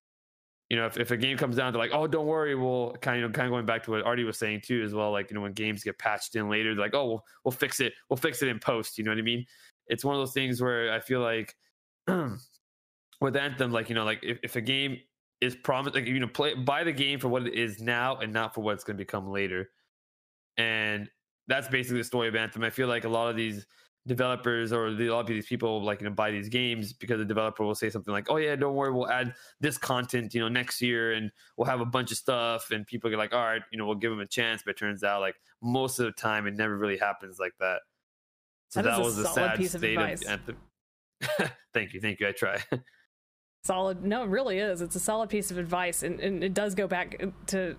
You 0.69 0.75
know, 0.75 0.85
if, 0.85 0.97
if 0.97 1.11
a 1.11 1.17
game 1.17 1.37
comes 1.37 1.55
down 1.55 1.71
to 1.71 1.79
like, 1.79 1.91
oh, 1.93 2.07
don't 2.07 2.25
worry, 2.25 2.53
we'll 2.53 2.91
kind 3.01 3.23
of 3.23 3.31
kind 3.31 3.47
of 3.47 3.51
going 3.51 3.65
back 3.65 3.83
to 3.83 3.91
what 3.91 4.03
Artie 4.05 4.25
was 4.25 4.37
saying 4.37 4.61
too, 4.65 4.83
as 4.83 4.93
well. 4.93 5.11
Like, 5.11 5.31
you 5.31 5.35
know, 5.35 5.41
when 5.41 5.53
games 5.53 5.83
get 5.83 5.97
patched 5.97 6.35
in 6.35 6.49
later, 6.49 6.75
they're 6.75 6.83
like, 6.83 6.93
oh, 6.93 7.05
we'll, 7.07 7.25
we'll 7.45 7.53
fix 7.53 7.79
it, 7.79 7.93
we'll 8.09 8.17
fix 8.17 8.43
it 8.43 8.49
in 8.49 8.59
post. 8.59 8.97
You 8.97 9.05
know 9.05 9.11
what 9.11 9.17
I 9.17 9.21
mean? 9.21 9.45
It's 9.87 10.03
one 10.03 10.15
of 10.15 10.19
those 10.19 10.33
things 10.33 10.61
where 10.61 10.91
I 10.91 10.99
feel 10.99 11.21
like 11.21 11.55
with 13.21 13.35
Anthem, 13.35 13.71
like 13.71 13.89
you 13.89 13.95
know, 13.95 14.05
like 14.05 14.19
if, 14.23 14.39
if 14.43 14.55
a 14.55 14.61
game 14.61 14.99
is 15.41 15.55
promised, 15.55 15.95
like 15.95 16.05
you 16.05 16.19
know, 16.19 16.27
play 16.27 16.53
buy 16.53 16.83
the 16.83 16.91
game 16.91 17.19
for 17.19 17.27
what 17.27 17.45
it 17.45 17.53
is 17.53 17.81
now 17.81 18.17
and 18.17 18.33
not 18.33 18.53
for 18.53 18.61
what 18.61 18.75
it's 18.75 18.83
going 18.83 18.97
to 18.97 19.01
become 19.01 19.29
later. 19.29 19.69
And 20.57 21.09
that's 21.47 21.67
basically 21.67 21.99
the 21.99 22.03
story 22.03 22.27
of 22.27 22.35
Anthem. 22.35 22.63
I 22.63 22.69
feel 22.69 22.87
like 22.87 23.03
a 23.03 23.09
lot 23.09 23.29
of 23.29 23.35
these 23.35 23.65
developers 24.07 24.71
or 24.71 24.93
the, 24.93 25.07
a 25.07 25.13
lot 25.13 25.19
of 25.19 25.27
these 25.27 25.45
people 25.45 25.83
like 25.83 25.99
you 26.01 26.07
know 26.07 26.13
buy 26.13 26.31
these 26.31 26.47
games 26.47 26.93
because 26.93 27.19
the 27.19 27.25
developer 27.25 27.63
will 27.63 27.75
say 27.75 27.89
something 27.89 28.11
like, 28.11 28.27
"Oh 28.29 28.37
yeah, 28.37 28.55
don't 28.55 28.75
worry, 28.75 28.91
we'll 28.91 29.09
add 29.09 29.33
this 29.59 29.77
content, 29.77 30.33
you 30.33 30.41
know, 30.41 30.47
next 30.47 30.81
year, 30.81 31.13
and 31.13 31.31
we'll 31.57 31.67
have 31.67 31.81
a 31.81 31.85
bunch 31.85 32.11
of 32.11 32.17
stuff." 32.17 32.71
And 32.71 32.87
people 32.87 33.09
get 33.09 33.17
like, 33.19 33.33
"All 33.33 33.45
right, 33.45 33.61
you 33.71 33.77
know, 33.77 33.85
we'll 33.85 33.95
give 33.95 34.11
them 34.11 34.21
a 34.21 34.25
chance." 34.25 34.63
But 34.63 34.71
it 34.71 34.77
turns 34.77 35.03
out, 35.03 35.21
like 35.21 35.35
most 35.61 35.99
of 35.99 36.05
the 36.05 36.11
time, 36.13 36.47
it 36.47 36.55
never 36.55 36.77
really 36.77 36.97
happens 36.97 37.37
like 37.39 37.53
that. 37.59 37.81
So 38.69 38.81
That 38.81 38.91
that, 38.91 38.99
a 38.99 39.03
was 39.03 39.15
solid 39.15 39.33
sad 39.33 39.57
piece 39.57 39.73
of 39.73 39.81
state 39.81 39.97
of, 39.97 40.03
advice. 40.03 40.25
Anthem. 40.25 40.57
thank 41.73 41.93
you, 41.93 42.01
thank 42.01 42.19
you. 42.19 42.27
I 42.27 42.31
try. 42.31 42.63
solid 43.67 44.03
no 44.03 44.23
it 44.23 44.29
really 44.29 44.57
is. 44.57 44.81
It's 44.81 44.95
a 44.95 44.99
solid 44.99 45.29
piece 45.29 45.51
of 45.51 45.57
advice 45.57 46.01
and, 46.01 46.19
and 46.19 46.43
it 46.43 46.53
does 46.53 46.73
go 46.73 46.87
back 46.87 47.21
to 47.47 47.75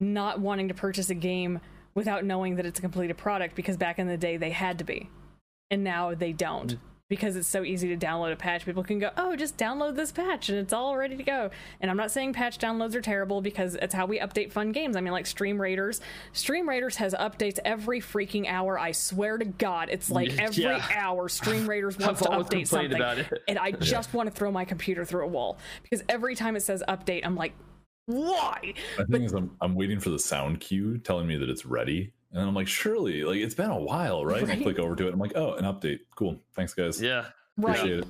not 0.00 0.40
wanting 0.40 0.68
to 0.68 0.74
purchase 0.74 1.10
a 1.10 1.14
game 1.14 1.60
without 1.94 2.24
knowing 2.24 2.56
that 2.56 2.66
it's 2.66 2.78
a 2.78 2.82
completed 2.82 3.16
product 3.16 3.54
because 3.54 3.76
back 3.76 3.98
in 3.98 4.08
the 4.08 4.16
day 4.16 4.36
they 4.36 4.50
had 4.50 4.78
to 4.78 4.84
be 4.84 5.08
and 5.70 5.84
now 5.84 6.14
they 6.14 6.32
don't 6.32 6.74
mm. 6.74 6.78
Because 7.08 7.36
it's 7.36 7.46
so 7.46 7.62
easy 7.62 7.88
to 7.94 8.06
download 8.06 8.32
a 8.32 8.36
patch 8.36 8.64
people 8.64 8.82
can 8.82 8.98
go 8.98 9.10
oh 9.16 9.36
just 9.36 9.56
download 9.56 9.94
this 9.94 10.10
patch 10.10 10.48
and 10.48 10.58
it's 10.58 10.72
all 10.72 10.96
ready 10.96 11.16
to 11.16 11.22
go 11.22 11.50
and 11.80 11.90
i'm 11.90 11.96
not 11.96 12.10
saying 12.10 12.32
patch 12.32 12.58
downloads 12.58 12.94
are 12.94 13.00
terrible 13.00 13.40
because 13.40 13.76
it's 13.76 13.94
how 13.94 14.06
we 14.06 14.18
update 14.18 14.50
fun 14.50 14.72
games 14.72 14.96
i 14.96 15.00
mean 15.00 15.12
like 15.12 15.26
stream 15.26 15.60
raiders 15.60 16.00
stream 16.32 16.68
raiders 16.68 16.96
has 16.96 17.14
updates 17.14 17.58
every 17.64 18.00
freaking 18.00 18.46
hour 18.48 18.78
i 18.78 18.90
swear 18.90 19.38
to 19.38 19.44
god 19.44 19.88
it's 19.90 20.10
like 20.10 20.30
every 20.38 20.64
Yeah. 20.64 20.84
hour 20.96 21.28
stream 21.28 21.68
raiders 21.68 21.98
wants 21.98 22.22
to 22.22 22.28
update 22.28 22.66
something 22.68 22.94
about 22.94 23.18
it. 23.18 23.42
and 23.48 23.58
I 23.58 23.70
just 23.80 24.12
want 24.14 24.28
to 24.28 24.34
throw 24.34 24.50
my 24.50 24.64
computer 24.64 25.04
through 25.04 25.24
a 25.24 25.28
wall 25.28 25.58
because 25.82 26.02
every 26.08 26.34
time 26.34 26.56
it 26.56 26.60
says 26.60 26.82
update, 26.88 27.24
I'm 27.24 27.36
like, 27.36 27.52
why? 28.06 28.74
My 28.98 29.04
thing 29.04 29.22
is, 29.24 29.32
I'm, 29.32 29.50
I'm 29.60 29.74
waiting 29.74 30.00
for 30.00 30.10
the 30.10 30.18
sound 30.18 30.60
cue 30.60 30.98
telling 30.98 31.26
me 31.26 31.36
that 31.36 31.48
it's 31.48 31.66
ready. 31.66 32.12
And 32.30 32.40
then 32.40 32.48
I'm 32.48 32.54
like, 32.54 32.68
surely, 32.68 33.22
like, 33.24 33.38
it's 33.38 33.54
been 33.54 33.70
a 33.70 33.80
while, 33.80 34.24
right? 34.24 34.42
And 34.48 34.50
I 34.52 34.56
click 34.56 34.78
over 34.78 34.96
to 34.96 35.08
it. 35.08 35.12
I'm 35.12 35.18
like, 35.20 35.36
oh, 35.36 35.54
an 35.54 35.64
update. 35.64 36.00
Cool. 36.16 36.38
Thanks, 36.54 36.74
guys. 36.74 37.00
yeah, 37.00 37.26
Right. 37.56 37.76
Appreciate 37.76 38.00
it. 38.00 38.06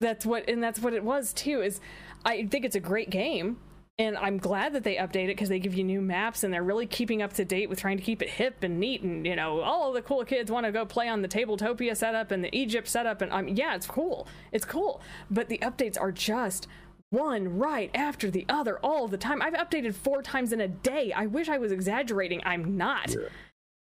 That's 0.00 0.26
what, 0.26 0.48
and 0.48 0.62
that's 0.62 0.80
what 0.80 0.92
it 0.92 1.02
was 1.02 1.32
too. 1.32 1.62
Is 1.62 1.80
I 2.24 2.46
think 2.46 2.64
it's 2.64 2.76
a 2.76 2.80
great 2.80 3.10
game. 3.10 3.58
And 3.96 4.16
I'm 4.16 4.38
glad 4.38 4.72
that 4.72 4.82
they 4.82 4.96
update 4.96 5.26
it 5.26 5.36
because 5.36 5.48
they 5.48 5.60
give 5.60 5.74
you 5.74 5.84
new 5.84 6.00
maps 6.00 6.42
and 6.42 6.52
they're 6.52 6.64
really 6.64 6.84
keeping 6.86 7.22
up 7.22 7.32
to 7.34 7.44
date 7.44 7.68
with 7.68 7.78
trying 7.78 7.96
to 7.96 8.02
keep 8.02 8.22
it 8.22 8.28
hip 8.28 8.64
and 8.64 8.80
neat. 8.80 9.02
And, 9.02 9.24
you 9.24 9.36
know, 9.36 9.60
all 9.60 9.92
the 9.92 10.02
cool 10.02 10.24
kids 10.24 10.50
want 10.50 10.66
to 10.66 10.72
go 10.72 10.84
play 10.84 11.08
on 11.08 11.22
the 11.22 11.28
Tabletopia 11.28 11.96
setup 11.96 12.32
and 12.32 12.42
the 12.42 12.52
Egypt 12.54 12.88
setup. 12.88 13.22
And 13.22 13.32
um, 13.32 13.46
yeah, 13.46 13.76
it's 13.76 13.86
cool. 13.86 14.26
It's 14.50 14.64
cool. 14.64 15.00
But 15.30 15.48
the 15.48 15.58
updates 15.58 15.96
are 15.98 16.10
just 16.10 16.66
one 17.14 17.58
right 17.58 17.90
after 17.94 18.30
the 18.30 18.44
other 18.48 18.78
all 18.80 19.08
the 19.08 19.16
time. 19.16 19.40
I've 19.40 19.54
updated 19.54 19.94
four 19.94 20.22
times 20.22 20.52
in 20.52 20.60
a 20.60 20.68
day. 20.68 21.12
I 21.12 21.26
wish 21.26 21.48
I 21.48 21.58
was 21.58 21.72
exaggerating. 21.72 22.42
I'm 22.44 22.76
not. 22.76 23.10
Yeah. 23.10 23.28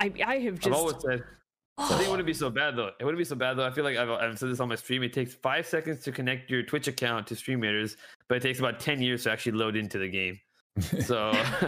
I, 0.01 0.13
I 0.25 0.39
have 0.39 0.55
just. 0.55 0.69
I've 0.69 0.75
always 0.75 0.97
said. 1.01 1.23
I 1.79 1.89
think 1.89 2.03
it 2.03 2.11
wouldn't 2.11 2.27
be 2.27 2.33
so 2.33 2.49
bad 2.49 2.75
though. 2.75 2.91
It 2.99 3.05
wouldn't 3.05 3.19
be 3.19 3.25
so 3.25 3.37
bad 3.37 3.59
though. 3.59 3.67
I 3.67 3.71
feel 3.71 3.85
like 3.85 3.99
I've, 3.99 4.09
I've 4.09 4.39
said 4.39 4.49
this 4.51 4.61
on 4.61 4.69
my 4.69 4.77
stream. 4.77 5.03
It 5.03 5.13
takes 5.13 5.35
five 5.35 5.67
seconds 5.67 6.01
to 6.05 6.13
connect 6.13 6.51
your 6.51 6.63
Twitch 6.63 6.89
account 6.89 7.27
to 7.27 7.37
Stream 7.37 7.61
Raiders, 7.61 7.99
but 8.29 8.37
it 8.37 8.43
takes 8.43 8.61
about 8.61 8.81
ten 8.81 9.03
years 9.03 9.25
to 9.25 9.33
actually 9.33 9.53
load 9.53 9.77
into 9.77 9.99
the 9.99 10.09
game. 10.09 10.41
So, 10.81 11.33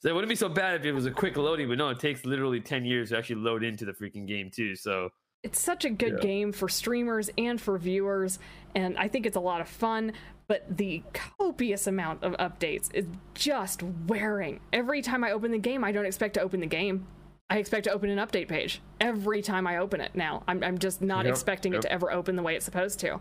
so 0.00 0.08
it 0.08 0.14
wouldn't 0.14 0.30
be 0.30 0.36
so 0.36 0.48
bad 0.48 0.80
if 0.80 0.86
it 0.86 0.92
was 0.92 1.04
a 1.04 1.10
quick 1.10 1.36
loading. 1.36 1.68
But 1.68 1.76
no, 1.76 1.90
it 1.90 2.00
takes 2.00 2.24
literally 2.24 2.60
ten 2.60 2.84
years 2.84 3.10
to 3.10 3.18
actually 3.18 3.36
load 3.36 3.62
into 3.62 3.84
the 3.84 3.92
freaking 3.92 4.26
game 4.26 4.50
too. 4.50 4.74
So 4.74 5.10
it's 5.42 5.60
such 5.60 5.84
a 5.84 5.90
good 5.90 6.14
yeah. 6.18 6.22
game 6.22 6.52
for 6.52 6.68
streamers 6.68 7.30
and 7.38 7.60
for 7.60 7.78
viewers, 7.78 8.38
and 8.74 8.96
I 8.98 9.08
think 9.08 9.26
it's 9.26 9.36
a 9.36 9.40
lot 9.40 9.60
of 9.60 9.68
fun 9.68 10.12
but 10.50 10.64
the 10.68 11.00
copious 11.12 11.86
amount 11.86 12.24
of 12.24 12.32
updates 12.32 12.92
is 12.92 13.06
just 13.34 13.84
wearing. 14.08 14.58
Every 14.72 15.00
time 15.00 15.22
I 15.22 15.30
open 15.30 15.52
the 15.52 15.58
game, 15.58 15.84
I 15.84 15.92
don't 15.92 16.06
expect 16.06 16.34
to 16.34 16.40
open 16.40 16.58
the 16.58 16.66
game. 16.66 17.06
I 17.48 17.58
expect 17.58 17.84
to 17.84 17.92
open 17.92 18.10
an 18.10 18.18
update 18.18 18.48
page 18.48 18.82
every 19.00 19.42
time 19.42 19.68
I 19.68 19.76
open 19.76 20.00
it 20.00 20.16
now. 20.16 20.42
I'm, 20.48 20.64
I'm 20.64 20.78
just 20.78 21.02
not 21.02 21.24
yep, 21.24 21.34
expecting 21.34 21.72
yep. 21.72 21.78
it 21.78 21.82
to 21.82 21.92
ever 21.92 22.10
open 22.10 22.34
the 22.34 22.42
way 22.42 22.56
it's 22.56 22.64
supposed 22.64 22.98
to. 22.98 23.20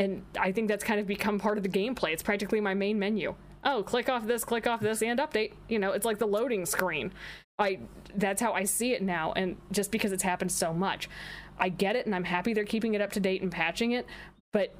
And 0.00 0.24
I 0.36 0.50
think 0.50 0.66
that's 0.66 0.82
kind 0.82 0.98
of 0.98 1.06
become 1.06 1.38
part 1.38 1.58
of 1.58 1.62
the 1.62 1.68
gameplay. 1.68 2.12
It's 2.12 2.24
practically 2.24 2.60
my 2.60 2.74
main 2.74 2.98
menu. 2.98 3.36
Oh, 3.62 3.84
click 3.84 4.08
off 4.08 4.26
this, 4.26 4.44
click 4.44 4.66
off 4.66 4.80
this, 4.80 5.00
and 5.00 5.20
update. 5.20 5.52
You 5.68 5.78
know, 5.78 5.92
it's 5.92 6.04
like 6.04 6.18
the 6.18 6.26
loading 6.26 6.66
screen. 6.66 7.12
I 7.56 7.78
that's 8.16 8.42
how 8.42 8.52
I 8.52 8.64
see 8.64 8.94
it 8.94 9.02
now, 9.02 9.32
and 9.34 9.56
just 9.70 9.92
because 9.92 10.10
it's 10.10 10.24
happened 10.24 10.50
so 10.50 10.72
much. 10.74 11.08
I 11.56 11.68
get 11.68 11.94
it 11.94 12.06
and 12.06 12.16
I'm 12.16 12.24
happy 12.24 12.52
they're 12.52 12.64
keeping 12.64 12.94
it 12.94 13.00
up 13.00 13.12
to 13.12 13.20
date 13.20 13.42
and 13.42 13.52
patching 13.52 13.92
it, 13.92 14.06
but 14.52 14.74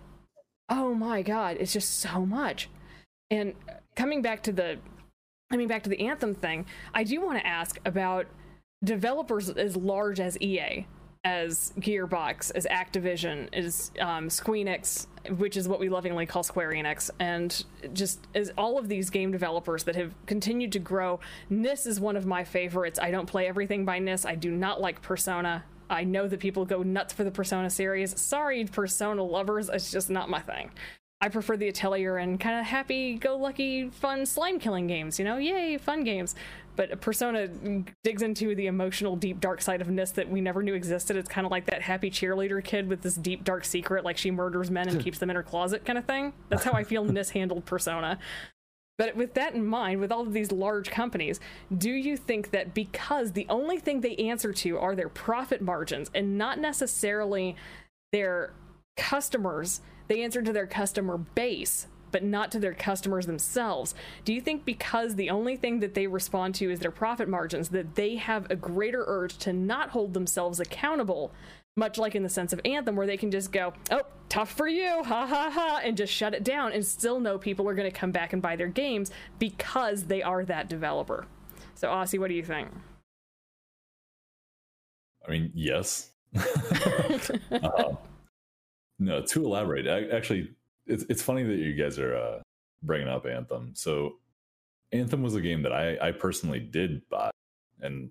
oh 0.69 0.95
my 0.95 1.23
god, 1.23 1.57
it's 1.61 1.73
just 1.73 2.01
so 2.01 2.25
much. 2.25 2.69
And 3.31 3.55
coming 3.97 4.23
back 4.23 4.43
to 4.45 4.53
the 4.53 4.79
coming 5.51 5.69
back 5.69 5.83
to 5.85 5.91
the 5.91 6.01
Anthem 6.01 6.35
thing, 6.35 6.67
I 6.95 7.05
do 7.05 7.21
want 7.21 7.39
to 7.39 7.47
ask 7.47 7.79
about 7.85 8.27
developers 8.83 9.51
as 9.51 9.77
large 9.77 10.21
as 10.21 10.41
EA, 10.41 10.87
as 11.25 11.73
Gearbox, 11.79 12.51
as 12.55 12.67
Activision, 12.67 13.49
as 13.53 13.91
um, 14.01 14.29
Squeenix, 14.29 15.07
which 15.37 15.57
is 15.57 15.69
what 15.69 15.81
we 15.81 15.89
lovingly 15.89 16.27
call 16.27 16.43
Square 16.43 16.73
Enix, 16.73 17.11
and 17.19 17.65
just 17.93 18.27
as 18.35 18.53
all 18.59 18.79
of 18.79 18.89
these 18.89 19.11
game 19.11 19.33
developers 19.33 19.85
that 19.85 19.97
have 19.97 20.13
continued 20.27 20.73
to 20.73 20.79
grow. 20.79 21.21
NIS 21.49 21.87
is 21.87 22.01
one 22.01 22.17
of 22.17 22.27
my 22.27 22.45
favorites. 22.45 22.99
I 22.99 23.11
don't 23.11 23.27
play 23.27 23.47
everything 23.47 23.85
by 23.85 23.99
NIS. 23.99 24.27
I 24.27 24.35
do 24.35 24.51
not 24.51 24.81
like 24.81 25.01
Persona. 25.03 25.65
I 25.91 26.05
know 26.05 26.29
that 26.29 26.41
people 26.41 26.65
go 26.65 26.83
nuts 26.83 27.13
for 27.13 27.25
the 27.25 27.31
Persona 27.31 27.71
series. 27.71 28.19
Sorry, 28.21 28.65
Persona 28.65 29.23
lovers, 29.23 29.69
it's 29.69 29.91
just 29.91 30.11
not 30.11 30.29
my 30.29 30.41
thing. 30.41 30.71
I 31.21 31.29
prefer 31.29 31.57
the 31.57 31.69
Atelier 31.69 32.19
and 32.19 32.39
kind 32.39 32.61
of 32.61 32.67
happy 32.67 33.15
go 33.15 33.37
lucky, 33.37 33.89
fun 33.89 34.27
slime 34.27 34.59
killing 34.59 34.87
games, 34.87 35.19
you 35.19 35.25
know? 35.25 35.39
Yay, 35.39 35.79
fun 35.79 36.05
games. 36.05 36.35
But 36.77 37.01
Persona 37.01 37.49
digs 38.03 38.23
into 38.23 38.55
the 38.55 38.67
emotional, 38.67 39.17
deep, 39.17 39.41
dark 39.41 39.63
side 39.63 39.81
of 39.81 39.89
NIS 39.89 40.11
that 40.13 40.29
we 40.29 40.41
never 40.41 40.63
knew 40.63 40.75
existed. 40.75 41.17
It's 41.17 41.29
kind 41.29 41.47
of 41.47 41.51
like 41.51 41.67
that 41.67 41.83
happy 41.83 42.11
cheerleader 42.11 42.63
kid 42.63 42.89
with 42.89 43.01
this 43.01 43.15
deep, 43.15 43.45
dark 43.45 43.65
secret, 43.65 44.05
like 44.05 44.19
she 44.19 44.31
murders 44.31 44.71
men 44.71 44.89
and 44.89 45.01
keeps 45.05 45.19
them 45.19 45.31
in 45.31 45.37
her 45.37 45.43
closet 45.43 45.85
kind 45.85 45.99
of 45.99 46.05
thing. 46.05 46.33
That's 46.49 46.65
how 46.65 46.73
I 46.73 46.85
feel 46.85 47.05
NIS 47.11 47.31
handled 47.31 47.65
Persona. 47.65 48.19
But 48.97 49.17
with 49.17 49.35
that 49.35 49.55
in 49.55 49.67
mind, 49.67 50.01
with 50.01 50.13
all 50.13 50.23
of 50.23 50.33
these 50.33 50.53
large 50.53 50.91
companies, 50.91 51.41
do 51.77 51.91
you 51.91 52.17
think 52.17 52.51
that 52.51 52.75
because 52.75 53.33
the 53.33 53.47
only 53.49 53.79
thing 53.79 54.01
they 54.01 54.17
answer 54.17 54.53
to 54.53 54.79
are 54.79 54.95
their 54.95 55.09
profit 55.09 55.61
margins 55.61 56.11
and 56.15 56.39
not 56.39 56.61
necessarily 56.61 57.57
their 58.13 58.53
customers, 58.97 59.81
they 60.07 60.23
answer 60.23 60.43
to 60.43 60.53
their 60.53 60.69
customer 60.69 61.19
base, 61.19 61.89
but 62.13 62.23
not 62.23 62.53
to 62.53 62.61
their 62.61 62.75
customers 62.75 63.27
themselves. 63.27 63.97
Do 64.25 64.33
you 64.33 64.41
think 64.41 64.65
because 64.65 65.17
the 65.17 65.31
only 65.31 65.57
thing 65.57 65.81
that 65.81 65.95
they 65.95 66.07
respond 66.07 66.55
to 66.57 66.71
is 66.71 66.79
their 66.79 66.93
profit 66.93 67.29
margins, 67.29 67.71
that 67.71 67.97
they 67.97 68.15
have 68.17 68.49
a 68.49 68.57
greater 68.57 69.03
urge 69.09 69.37
to 69.39 69.53
not 69.53 69.91
hold 69.91 70.15
themselves 70.15 70.61
accountable 70.61 71.33
much 71.77 71.99
like 71.99 72.15
in 72.15 72.23
the 72.23 72.29
sense 72.29 72.53
of 72.53 72.61
Anthem, 72.65 72.97
where 72.97 73.07
they 73.07 73.17
can 73.17 73.31
just 73.31 73.51
go, 73.51 73.73
oh, 73.91 74.03
tough 74.29 74.53
for 74.53 74.69
you, 74.69 75.03
ha 75.03 75.27
ha 75.27 75.51
ha, 75.51 75.81
and 75.83 75.97
just 75.97 76.13
shut 76.13 76.35
it 76.35 76.45
down 76.45 76.73
and 76.73 76.85
still 76.85 77.21
know 77.21 77.39
people 77.39 77.69
are 77.69 77.75
going 77.75 77.91
to 77.91 77.97
come 77.97 78.13
back 78.13 78.33
and 78.33 78.41
buy 78.41 78.57
their 78.57 78.69
games 78.69 79.11
because 79.39 80.05
they 80.05 80.23
are 80.23 80.45
that 80.45 80.69
developer. 80.69 81.27
So, 81.75 81.89
Aussie, 81.89 82.19
what 82.19 82.29
do 82.29 82.35
you 82.35 82.45
think? 82.45 82.69
I 85.27 85.31
mean, 85.31 85.51
yes. 85.55 86.11
uh, 86.37 86.43
no, 88.99 89.23
to 89.23 89.45
elaborate, 89.45 89.89
I, 89.89 90.17
actually, 90.17 90.51
it's, 90.87 91.05
it's 91.09 91.23
funny 91.23 91.43
that 91.43 91.57
you 91.57 91.75
guys 91.75 91.99
are 91.99 92.17
uh, 92.17 92.39
bringing 92.83 93.09
up 93.09 93.27
Anthem. 93.27 93.73
So, 93.75 94.17
Anthem 94.93 95.23
was 95.23 95.35
a 95.35 95.41
game 95.41 95.63
that 95.63 95.73
I, 95.73 95.97
I 96.01 96.13
personally 96.13 96.61
did 96.61 97.03
buy, 97.09 97.31
and 97.81 98.11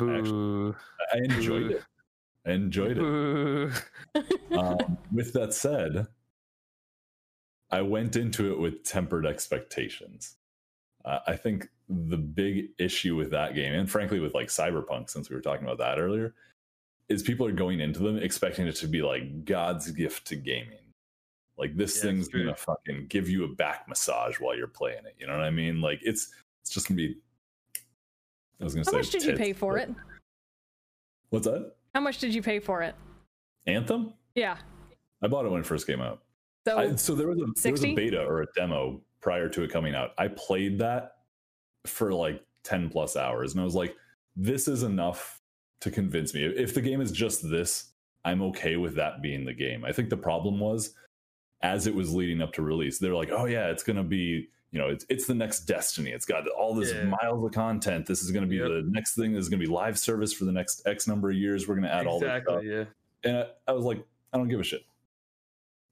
actually, 0.00 0.74
I 1.12 1.16
enjoyed 1.24 1.68
Boo. 1.68 1.74
it. 1.74 1.82
I 2.46 2.52
enjoyed 2.52 2.98
it. 2.98 3.82
um, 4.56 4.98
with 5.12 5.32
that 5.34 5.52
said, 5.52 6.06
I 7.70 7.82
went 7.82 8.16
into 8.16 8.52
it 8.52 8.58
with 8.58 8.82
tempered 8.82 9.26
expectations. 9.26 10.36
Uh, 11.04 11.18
I 11.26 11.36
think 11.36 11.68
the 11.88 12.16
big 12.16 12.70
issue 12.78 13.16
with 13.16 13.30
that 13.30 13.54
game, 13.54 13.72
and 13.72 13.90
frankly 13.90 14.20
with 14.20 14.34
like 14.34 14.48
Cyberpunk, 14.48 15.10
since 15.10 15.28
we 15.28 15.36
were 15.36 15.42
talking 15.42 15.64
about 15.66 15.78
that 15.78 15.98
earlier, 15.98 16.34
is 17.08 17.22
people 17.22 17.46
are 17.46 17.52
going 17.52 17.80
into 17.80 18.00
them 18.00 18.16
expecting 18.18 18.66
it 18.66 18.76
to 18.76 18.86
be 18.86 19.02
like 19.02 19.44
God's 19.44 19.90
gift 19.90 20.26
to 20.28 20.36
gaming. 20.36 20.78
Like 21.58 21.76
this 21.76 21.96
yeah, 21.96 22.02
thing's 22.02 22.28
gonna 22.28 22.54
fucking 22.54 23.06
give 23.08 23.28
you 23.28 23.44
a 23.44 23.48
back 23.48 23.86
massage 23.88 24.40
while 24.40 24.56
you're 24.56 24.66
playing 24.66 25.04
it. 25.04 25.14
You 25.18 25.26
know 25.26 25.34
what 25.34 25.42
I 25.42 25.50
mean? 25.50 25.80
Like 25.80 26.00
it's 26.02 26.32
it's 26.62 26.70
just 26.70 26.88
gonna 26.88 26.96
be. 26.96 27.16
I 28.60 28.64
was 28.64 28.74
gonna 28.74 28.84
How 28.84 28.92
say. 28.92 28.96
How 28.96 28.98
much 28.98 29.10
did 29.10 29.20
tits, 29.20 29.26
you 29.26 29.36
pay 29.36 29.52
for 29.52 29.76
it? 29.76 29.90
What's 31.28 31.46
that? 31.46 31.72
How 31.94 32.00
much 32.00 32.18
did 32.18 32.34
you 32.34 32.42
pay 32.42 32.60
for 32.60 32.82
it? 32.82 32.94
Anthem? 33.66 34.14
Yeah. 34.34 34.56
I 35.22 35.28
bought 35.28 35.44
it 35.44 35.50
when 35.50 35.60
it 35.60 35.66
first 35.66 35.86
came 35.86 36.00
out. 36.00 36.22
So, 36.66 36.78
I, 36.78 36.94
so 36.94 37.14
there 37.14 37.28
was 37.28 37.38
a 37.38 37.46
60? 37.56 37.62
there 37.62 37.72
was 37.72 37.84
a 37.84 37.94
beta 37.94 38.24
or 38.24 38.42
a 38.42 38.46
demo 38.54 39.00
prior 39.20 39.48
to 39.48 39.62
it 39.62 39.72
coming 39.72 39.94
out. 39.94 40.10
I 40.18 40.28
played 40.28 40.78
that 40.78 41.12
for 41.86 42.12
like 42.12 42.44
10 42.64 42.90
plus 42.90 43.16
hours 43.16 43.52
and 43.52 43.60
I 43.60 43.64
was 43.64 43.74
like, 43.74 43.94
this 44.36 44.68
is 44.68 44.82
enough 44.82 45.40
to 45.80 45.90
convince 45.90 46.34
me. 46.34 46.44
If 46.44 46.74
the 46.74 46.82
game 46.82 47.00
is 47.00 47.10
just 47.12 47.48
this, 47.48 47.92
I'm 48.24 48.42
okay 48.42 48.76
with 48.76 48.94
that 48.96 49.22
being 49.22 49.44
the 49.44 49.54
game. 49.54 49.84
I 49.84 49.92
think 49.92 50.10
the 50.10 50.16
problem 50.16 50.60
was 50.60 50.94
as 51.62 51.86
it 51.86 51.94
was 51.94 52.14
leading 52.14 52.40
up 52.40 52.52
to 52.54 52.62
release, 52.62 52.98
they're 52.98 53.14
like, 53.14 53.30
oh 53.30 53.46
yeah, 53.46 53.68
it's 53.68 53.82
gonna 53.82 54.04
be 54.04 54.48
you 54.72 54.78
know, 54.78 54.88
it's 54.88 55.04
it's 55.08 55.26
the 55.26 55.34
next 55.34 55.60
Destiny. 55.60 56.10
It's 56.10 56.26
got 56.26 56.46
all 56.48 56.74
this 56.74 56.92
yeah. 56.92 57.04
miles 57.04 57.44
of 57.44 57.52
content. 57.52 58.06
This 58.06 58.22
is 58.22 58.30
going 58.30 58.44
to 58.44 58.48
be 58.48 58.56
yep. 58.56 58.68
the 58.68 58.82
next 58.86 59.14
thing. 59.14 59.32
This 59.32 59.42
is 59.42 59.48
going 59.48 59.60
to 59.60 59.66
be 59.66 59.72
live 59.72 59.98
service 59.98 60.32
for 60.32 60.44
the 60.44 60.52
next 60.52 60.86
X 60.86 61.08
number 61.08 61.30
of 61.30 61.36
years. 61.36 61.66
We're 61.66 61.74
going 61.74 61.88
to 61.88 61.92
add 61.92 62.06
exactly, 62.06 62.12
all 62.12 62.20
this 62.20 62.42
stuff. 62.44 62.62
Yeah. 63.24 63.30
And 63.30 63.38
I, 63.38 63.46
I, 63.68 63.72
was 63.72 63.84
like, 63.84 64.04
I 64.32 64.38
don't 64.38 64.48
give 64.48 64.60
a 64.60 64.64
shit. 64.64 64.82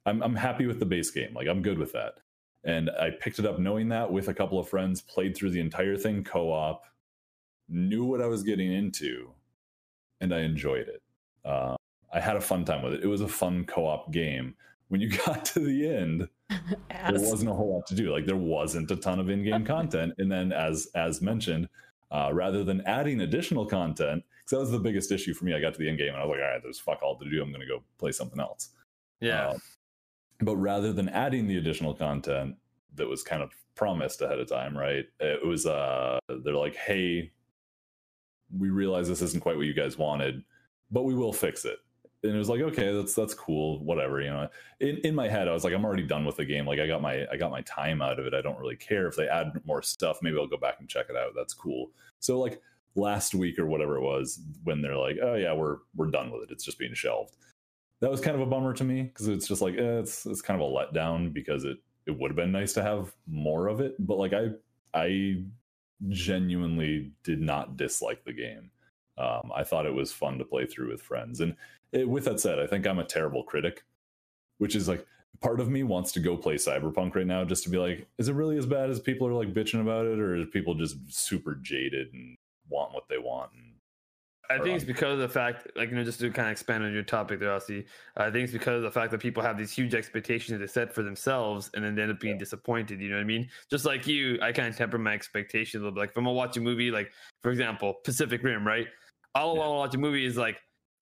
I'm 0.07 0.23
I'm 0.23 0.37
happy 0.37 0.67
with 0.67 0.79
the 0.79 0.87
base 0.87 1.11
game. 1.11 1.35
Like 1.35 1.49
I'm 1.49 1.61
good 1.63 1.79
with 1.79 1.93
that. 1.93 2.15
And 2.65 2.91
I 2.91 3.11
picked 3.11 3.39
it 3.39 3.47
up 3.47 3.59
knowing 3.59 3.89
that 3.89 4.13
with 4.13 4.29
a 4.29 4.35
couple 4.35 4.59
of 4.59 4.69
friends, 4.69 5.01
played 5.01 5.37
through 5.37 5.51
the 5.51 5.61
entire 5.61 5.97
thing 5.97 6.23
co-op, 6.25 6.85
knew 7.69 8.05
what 8.05 8.21
I 8.21 8.27
was 8.27 8.43
getting 8.43 8.73
into, 8.73 9.31
and 10.21 10.35
I 10.35 10.41
enjoyed 10.41 10.89
it. 10.89 11.03
Uh, 11.45 11.77
I 12.13 12.21
had 12.21 12.37
a 12.37 12.41
fun 12.41 12.65
time 12.65 12.83
with 12.83 12.95
it. 12.95 13.03
It 13.03 13.07
was 13.07 13.21
a 13.21 13.29
fun 13.29 13.65
co-op 13.65 14.13
game. 14.13 14.55
When 14.89 15.01
you 15.01 15.11
got 15.27 15.45
to 15.47 15.61
the 15.61 15.89
end 15.89 16.29
there 16.49 17.21
wasn't 17.21 17.51
a 17.51 17.55
whole 17.55 17.75
lot 17.75 17.87
to 17.87 17.95
do. 17.95 18.13
Like 18.13 18.27
there 18.27 18.37
wasn't 18.37 18.91
a 18.91 18.97
ton 18.97 19.19
of 19.19 19.29
in-game 19.31 19.65
content. 19.65 20.15
And 20.19 20.31
then 20.31 20.53
as 20.53 20.89
Az 20.95 21.21
mentioned, 21.21 21.69
uh, 22.11 22.31
rather 22.33 22.65
than 22.65 22.81
adding 22.83 23.21
additional 23.21 23.67
content, 23.67 24.25
because 24.39 24.51
that 24.51 24.59
was 24.59 24.71
the 24.71 24.79
biggest 24.79 25.13
issue 25.13 25.35
for 25.35 25.45
me. 25.45 25.55
I 25.55 25.61
got 25.61 25.75
to 25.75 25.79
the 25.79 25.89
end 25.89 25.99
game 25.99 26.15
and 26.15 26.17
I 26.17 26.25
was 26.25 26.31
like, 26.31 26.41
all 26.41 26.53
right, 26.53 26.63
there's 26.63 26.79
fuck 26.79 27.03
all 27.03 27.19
to 27.19 27.29
do. 27.29 27.43
I'm 27.43 27.51
going 27.51 27.61
to 27.61 27.67
go 27.67 27.83
play 27.99 28.13
something 28.13 28.41
else. 28.41 28.71
Yeah. 29.21 29.49
Uh, 29.49 29.59
but 30.41 30.57
rather 30.57 30.93
than 30.93 31.09
adding 31.11 31.47
the 31.47 31.59
additional 31.59 31.95
content 31.95 32.57
that 32.95 33.07
was 33.07 33.23
kind 33.23 33.43
of 33.43 33.51
promised 33.75 34.23
ahead 34.23 34.39
of 34.39 34.49
time, 34.49 34.77
right? 34.77 35.05
It 35.21 35.47
was 35.47 35.67
uh, 35.67 36.19
they're 36.29 36.55
like, 36.55 36.77
hey, 36.77 37.33
we 38.57 38.71
realize 38.71 39.09
this 39.09 39.23
isn't 39.23 39.41
quite 39.41 39.57
what 39.57 39.67
you 39.67 39.75
guys 39.75 39.99
wanted, 39.99 40.43
but 40.91 41.03
we 41.03 41.15
will 41.15 41.33
fix 41.33 41.65
it 41.65 41.79
and 42.23 42.35
it 42.35 42.39
was 42.39 42.49
like 42.49 42.61
okay 42.61 42.93
that's 42.93 43.15
that's 43.15 43.35
cool 43.35 43.83
whatever 43.85 44.21
you 44.21 44.29
know 44.29 44.49
in, 44.81 44.97
in 44.99 45.15
my 45.15 45.29
head 45.29 45.49
i 45.49 45.53
was 45.53 45.65
like 45.65 45.73
i'm 45.73 45.85
already 45.85 46.03
done 46.03 46.25
with 46.25 46.37
the 46.37 46.45
game 46.45 46.67
like 46.67 46.81
i 46.81 46.87
got 46.87 47.01
my 47.01 47.27
i 47.31 47.37
got 47.37 47.51
my 47.51 47.61
time 47.63 48.03
out 48.03 48.19
of 48.19 48.27
it 48.27 48.35
i 48.35 48.41
don't 48.41 48.59
really 48.59 48.77
care 48.77 49.07
if 49.07 49.17
they 49.17 49.29
add 49.29 49.53
more 49.65 49.83
stuff 49.83 50.19
maybe 50.21 50.37
i'll 50.37 50.47
go 50.47 50.57
back 50.57 50.77
and 50.81 50.89
check 50.89 51.07
it 51.09 51.17
out 51.17 51.33
that's 51.37 51.55
cool 51.55 51.91
so 52.19 52.39
like 52.39 52.61
last 52.97 53.35
week 53.35 53.59
or 53.59 53.67
whatever 53.67 53.97
it 53.97 54.03
was 54.03 54.41
when 54.65 54.83
they're 54.83 54.97
like 54.97 55.17
oh 55.23 55.35
yeah 55.35 55.53
we're 55.53 55.79
we're 55.95 56.11
done 56.11 56.33
with 56.33 56.43
it 56.43 56.51
it's 56.51 56.65
just 56.65 56.79
being 56.79 56.95
shelved 56.95 57.37
that 58.01 58.11
was 58.11 58.21
kind 58.21 58.37
of 58.37 58.43
a 58.43 58.47
bummer 58.47 58.73
to 58.73 58.85
me 58.85 59.03
because 59.03 59.29
it's 59.29 59.49
just 59.49 59.63
like 59.63 59.75
eh, 59.75 59.99
it's 59.99 60.27
it's 60.27 60.43
kind 60.43 60.61
of 60.61 60.69
a 60.69 60.73
letdown 60.73 61.33
because 61.33 61.65
it 61.65 61.79
it 62.07 62.19
would 62.19 62.31
have 62.31 62.37
been 62.37 62.53
nice 62.53 62.73
to 62.73 62.83
have 62.83 63.13
more 63.27 63.69
of 63.69 63.81
it. 63.81 63.95
But 63.99 64.19
like 64.19 64.33
I 64.33 64.51
I 64.95 65.43
genuinely 66.09 67.13
did 67.25 67.41
not 67.41 67.77
dislike 67.77 68.25
the 68.25 68.33
game. 68.33 68.71
Um, 69.19 69.51
I 69.55 69.65
thought 69.65 69.87
it 69.87 69.95
was 69.95 70.13
fun 70.13 70.39
to 70.39 70.45
play 70.45 70.65
through 70.65 70.91
with 70.91 71.03
friends. 71.03 71.41
And 71.41 71.57
it, 71.93 72.09
with 72.09 72.25
that 72.25 72.41
said, 72.41 72.59
I 72.59 72.67
think 72.67 72.87
I'm 72.87 72.99
a 72.99 73.05
terrible 73.05 73.43
critic, 73.43 73.85
which 74.59 74.75
is 74.75 74.89
like 74.89 75.07
part 75.41 75.61
of 75.61 75.69
me 75.69 75.83
wants 75.83 76.13
to 76.13 76.21
go 76.21 76.37
play 76.37 76.55
Cyberpunk 76.55 77.15
right 77.15 77.27
now 77.27 77.45
just 77.45 77.63
to 77.65 77.71
be 77.71 77.79
like, 77.79 78.07
is 78.19 78.29
it 78.29 78.35
really 78.35 78.59
as 78.59 78.67
bad 78.67 78.91
as 78.91 79.01
people 79.01 79.27
are 79.27 79.33
like 79.33 79.55
bitching 79.55 79.81
about 79.81 80.07
it, 80.07 80.19
or 80.19 80.37
is 80.37 80.47
people 80.53 80.75
just 80.75 80.97
super 81.09 81.55
jaded 81.63 82.13
and 82.13 82.37
want 82.69 82.93
what 82.93 83.05
they 83.09 83.19
want? 83.19 83.53
And, 83.53 83.75
I 84.51 84.59
think 84.59 84.77
it's 84.77 84.85
because 84.85 85.13
of 85.13 85.19
the 85.19 85.29
fact, 85.29 85.69
like 85.77 85.91
you 85.91 85.97
know, 85.97 86.05
just 86.05 86.21
to 86.21 86.31
kind 86.31 86.49
of 86.49 86.53
expand 86.53 86.83
on 86.83 86.93
your 86.93 87.03
topic 87.03 87.39
there, 87.39 87.51
Aussie. 87.51 87.85
I 88.17 88.31
think 88.31 88.45
it's 88.45 88.53
because 88.53 88.77
of 88.77 88.83
the 88.83 88.91
fact 88.91 89.11
that 89.11 89.21
people 89.21 89.43
have 89.43 89.59
these 89.59 89.73
huge 89.73 89.95
expectations 89.95 90.59
they 90.59 90.67
set 90.67 90.95
for 90.95 91.03
themselves, 91.03 91.71
and 91.75 91.85
then 91.85 91.95
they 91.95 92.03
end 92.03 92.13
up 92.13 92.19
being 92.19 92.37
yeah. 92.37 92.39
disappointed. 92.39 92.99
You 93.01 93.11
know 93.11 93.17
what 93.17 93.23
I 93.23 93.25
mean? 93.25 93.49
Just 93.71 93.85
like 93.85 94.07
you, 94.07 94.39
I 94.41 94.53
kind 94.53 94.69
of 94.69 94.77
temper 94.77 94.97
my 94.97 95.13
expectations 95.13 95.83
a 95.83 95.85
little 95.85 95.95
bit. 95.95 96.01
Like 96.01 96.11
if 96.11 96.17
I'm 96.17 96.25
gonna 96.25 96.35
watch 96.35 96.57
a 96.57 96.61
movie, 96.61 96.91
like 96.91 97.13
for 97.43 97.51
example, 97.51 97.97
Pacific 98.05 98.43
Rim, 98.43 98.67
right? 98.67 98.87
All 99.35 99.55
I 99.55 99.59
want 99.59 99.69
to 99.69 99.73
watch 99.75 99.95
a 99.95 99.99
movie 99.99 100.25
is 100.25 100.39
like 100.39 100.57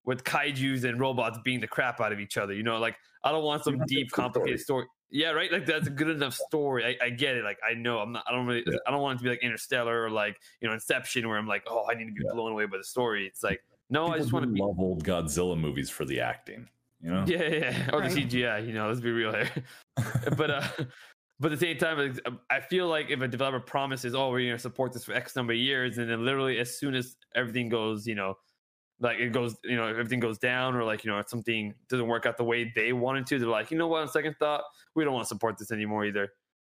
with 0.06 0.24
kaiju's 0.24 0.84
and 0.84 0.98
robots 0.98 1.38
being 1.44 1.60
the 1.60 1.66
crap 1.66 2.00
out 2.00 2.12
of 2.12 2.20
each 2.20 2.38
other. 2.38 2.54
You 2.54 2.62
know, 2.62 2.78
like 2.78 2.96
I 3.24 3.32
don't 3.32 3.44
want 3.44 3.64
some 3.64 3.78
deep, 3.86 4.10
complicated 4.12 4.60
story. 4.60 4.84
story. 4.84 4.90
Yeah, 5.10 5.30
right. 5.30 5.52
Like 5.52 5.66
that's 5.66 5.86
a 5.86 5.90
good 5.90 6.08
enough 6.08 6.34
story. 6.34 6.84
I, 6.84 7.06
I, 7.06 7.10
get 7.10 7.36
it. 7.36 7.44
Like 7.44 7.58
I 7.68 7.74
know 7.74 7.98
I'm 7.98 8.12
not. 8.12 8.24
I 8.28 8.32
don't 8.32 8.46
really. 8.46 8.64
Yeah. 8.66 8.78
I 8.86 8.90
don't 8.90 9.02
want 9.02 9.16
it 9.16 9.18
to 9.18 9.24
be 9.24 9.30
like 9.30 9.42
Interstellar 9.42 10.04
or 10.04 10.10
like 10.10 10.40
you 10.60 10.68
know 10.68 10.74
Inception, 10.74 11.28
where 11.28 11.38
I'm 11.38 11.46
like, 11.46 11.64
oh, 11.68 11.84
I 11.90 11.94
need 11.94 12.06
to 12.06 12.12
be 12.12 12.22
yeah. 12.24 12.32
blown 12.32 12.52
away 12.52 12.66
by 12.66 12.78
the 12.78 12.84
story. 12.84 13.26
It's 13.26 13.42
like 13.42 13.62
no, 13.90 14.04
People 14.04 14.14
I 14.14 14.18
just 14.18 14.32
want 14.32 14.44
to 14.44 14.50
be... 14.50 14.60
love 14.60 14.78
old 14.78 15.04
Godzilla 15.04 15.58
movies 15.58 15.90
for 15.90 16.04
the 16.04 16.20
acting. 16.20 16.68
You 17.02 17.12
know? 17.12 17.24
Yeah, 17.26 17.42
yeah, 17.42 17.90
or 17.92 18.00
the 18.00 18.08
CGI. 18.08 18.66
You 18.66 18.72
know, 18.72 18.88
let's 18.88 19.00
be 19.00 19.10
real 19.10 19.32
here. 19.32 19.50
but 20.36 20.50
uh, 20.50 20.66
but 21.40 21.52
at 21.52 21.60
the 21.60 21.66
same 21.66 21.78
time, 21.78 22.18
I 22.50 22.60
feel 22.60 22.88
like 22.88 23.10
if 23.10 23.20
a 23.20 23.28
developer 23.28 23.60
promises, 23.60 24.14
"Oh, 24.14 24.30
we're 24.30 24.40
going 24.40 24.52
to 24.52 24.58
support 24.58 24.92
this 24.92 25.04
for 25.04 25.12
X 25.12 25.36
number 25.36 25.52
of 25.52 25.58
years," 25.58 25.98
and 25.98 26.10
then 26.10 26.24
literally 26.24 26.58
as 26.58 26.78
soon 26.78 26.94
as 26.94 27.16
everything 27.34 27.68
goes, 27.68 28.06
you 28.06 28.14
know, 28.14 28.38
like 29.00 29.18
it 29.18 29.32
goes, 29.32 29.56
you 29.64 29.76
know, 29.76 29.86
everything 29.86 30.20
goes 30.20 30.38
down, 30.38 30.74
or 30.74 30.84
like 30.84 31.04
you 31.04 31.10
know, 31.10 31.18
if 31.18 31.28
something 31.28 31.74
doesn't 31.88 32.06
work 32.06 32.26
out 32.26 32.36
the 32.36 32.44
way 32.44 32.72
they 32.74 32.92
wanted 32.92 33.26
to, 33.26 33.38
they're 33.38 33.48
like, 33.48 33.70
you 33.70 33.78
know 33.78 33.88
what? 33.88 34.02
On 34.02 34.08
second 34.08 34.36
thought, 34.38 34.62
we 34.94 35.04
don't 35.04 35.12
want 35.12 35.24
to 35.24 35.28
support 35.28 35.58
this 35.58 35.70
anymore 35.70 36.04
either. 36.04 36.32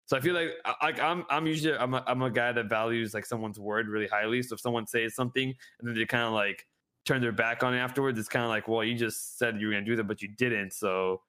So 0.06 0.16
I 0.16 0.20
feel 0.20 0.34
like 0.34 0.50
like 0.82 1.00
I'm 1.00 1.24
I'm 1.30 1.46
usually 1.46 1.76
I'm 1.76 1.94
a, 1.94 2.02
I'm 2.06 2.22
a 2.22 2.30
guy 2.30 2.52
that 2.52 2.68
values 2.68 3.14
like 3.14 3.24
someone's 3.24 3.60
word 3.60 3.88
really 3.88 4.08
highly. 4.08 4.42
So 4.42 4.54
if 4.54 4.60
someone 4.60 4.86
says 4.86 5.14
something 5.14 5.54
and 5.78 5.88
then 5.88 5.94
they 5.94 6.04
kind 6.04 6.24
of 6.24 6.32
like 6.32 6.66
turn 7.04 7.20
their 7.20 7.32
back 7.32 7.62
on 7.62 7.74
it 7.74 7.78
afterwards, 7.78 8.18
it's 8.18 8.28
kind 8.28 8.44
of 8.44 8.50
like, 8.50 8.68
well, 8.68 8.84
you 8.84 8.94
just 8.94 9.38
said 9.38 9.60
you 9.60 9.68
were 9.68 9.74
to 9.74 9.82
do 9.82 9.96
that, 9.96 10.04
but 10.04 10.20
you 10.20 10.28
didn't. 10.28 10.72
So, 10.72 11.22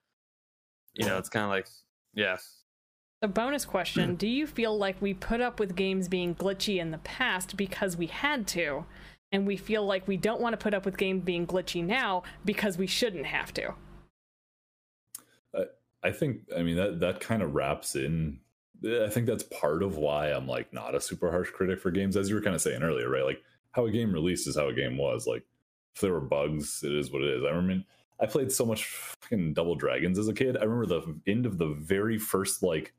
you 0.94 1.06
know, 1.06 1.18
it's 1.18 1.30
kind 1.30 1.46
of 1.46 1.52
like, 1.52 1.68
yeah. 2.14 2.38
A 3.22 3.28
bonus 3.28 3.66
question 3.66 4.16
Do 4.16 4.28
you 4.28 4.48
feel 4.48 4.76
like 4.76 5.00
we 5.00 5.14
put 5.14 5.42
up 5.42 5.60
with 5.60 5.76
games 5.76 6.08
being 6.08 6.34
glitchy 6.34 6.80
in 6.80 6.90
the 6.90 6.98
past 6.98 7.56
because 7.56 7.96
we 7.96 8.08
had 8.08 8.48
to? 8.48 8.86
And 9.32 9.48
we 9.48 9.56
feel 9.56 9.86
like 9.86 10.08
we 10.08 10.18
don't 10.18 10.42
want 10.42 10.54
to 10.54 10.58
put 10.58 10.74
up 10.74 10.86
with 10.86 10.98
games 10.98 11.24
being 11.24 11.48
glitchy 11.48 11.84
now 11.84 12.24
because 12.44 12.78
we 12.78 12.88
shouldn't 12.88 13.26
have 13.26 13.54
to? 13.54 13.74
I 16.04 16.12
think, 16.12 16.42
I 16.58 16.64
mean, 16.64 16.78
that, 16.78 17.00
that 17.02 17.20
kind 17.20 17.42
of 17.42 17.54
wraps 17.54 17.96
in. 17.96 18.40
I 18.84 19.10
think 19.10 19.28
that's 19.28 19.44
part 19.44 19.84
of 19.84 19.98
why 19.98 20.30
I'm 20.30 20.48
like 20.48 20.74
not 20.74 20.96
a 20.96 21.02
super 21.02 21.30
harsh 21.30 21.52
critic 21.52 21.80
for 21.80 21.92
games, 21.92 22.18
as 22.18 22.30
you 22.30 22.36
were 22.36 22.42
kind 22.42 22.56
of 22.56 22.62
saying 22.62 22.82
earlier, 22.82 23.10
right? 23.10 23.24
Like 23.24 23.44
how 23.72 23.86
a 23.86 23.92
game 23.92 24.12
released 24.12 24.48
is 24.48 24.58
how 24.58 24.70
a 24.70 24.74
game 24.74 24.98
was. 24.98 25.28
Like 25.28 25.44
if 25.94 26.02
there 26.02 26.14
were 26.14 26.22
bugs, 26.22 26.82
it 26.84 26.92
is 26.92 27.12
what 27.12 27.22
it 27.22 27.36
is. 27.36 27.44
I 27.44 27.50
remember 27.50 27.86
I 28.20 28.26
played 28.26 28.52
so 28.52 28.66
much 28.66 28.86
fucking 28.86 29.54
Double 29.54 29.76
Dragons 29.76 30.18
as 30.18 30.28
a 30.28 30.34
kid. 30.34 30.58
I 30.58 30.64
remember 30.64 30.88
the 30.88 31.20
end 31.28 31.46
of 31.46 31.60
the 31.60 31.76
very 31.80 32.18
first 32.18 32.64
like 32.64 32.94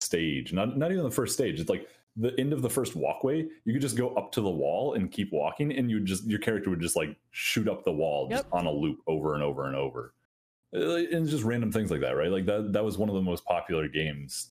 stage, 0.00 0.54
not 0.54 0.78
not 0.78 0.90
even 0.90 1.04
the 1.04 1.10
first 1.10 1.34
stage. 1.34 1.60
It's 1.60 1.70
like 1.70 1.88
the 2.16 2.38
end 2.38 2.52
of 2.52 2.62
the 2.62 2.70
first 2.70 2.96
walkway. 2.96 3.46
You 3.64 3.72
could 3.72 3.82
just 3.82 3.96
go 3.96 4.10
up 4.14 4.32
to 4.32 4.40
the 4.40 4.50
wall 4.50 4.94
and 4.94 5.10
keep 5.10 5.32
walking, 5.32 5.72
and 5.72 5.90
you 5.90 6.00
just 6.00 6.24
your 6.24 6.38
character 6.38 6.70
would 6.70 6.80
just 6.80 6.96
like 6.96 7.16
shoot 7.30 7.68
up 7.68 7.84
the 7.84 7.92
wall 7.92 8.28
yep. 8.30 8.40
just 8.40 8.52
on 8.52 8.66
a 8.66 8.72
loop 8.72 9.00
over 9.06 9.34
and 9.34 9.42
over 9.42 9.66
and 9.66 9.76
over, 9.76 10.14
uh, 10.74 10.96
and 10.96 11.28
just 11.28 11.44
random 11.44 11.72
things 11.72 11.90
like 11.90 12.00
that, 12.00 12.16
right? 12.16 12.30
Like 12.30 12.46
that 12.46 12.72
that 12.72 12.84
was 12.84 12.98
one 12.98 13.08
of 13.08 13.14
the 13.14 13.22
most 13.22 13.44
popular 13.44 13.88
games 13.88 14.50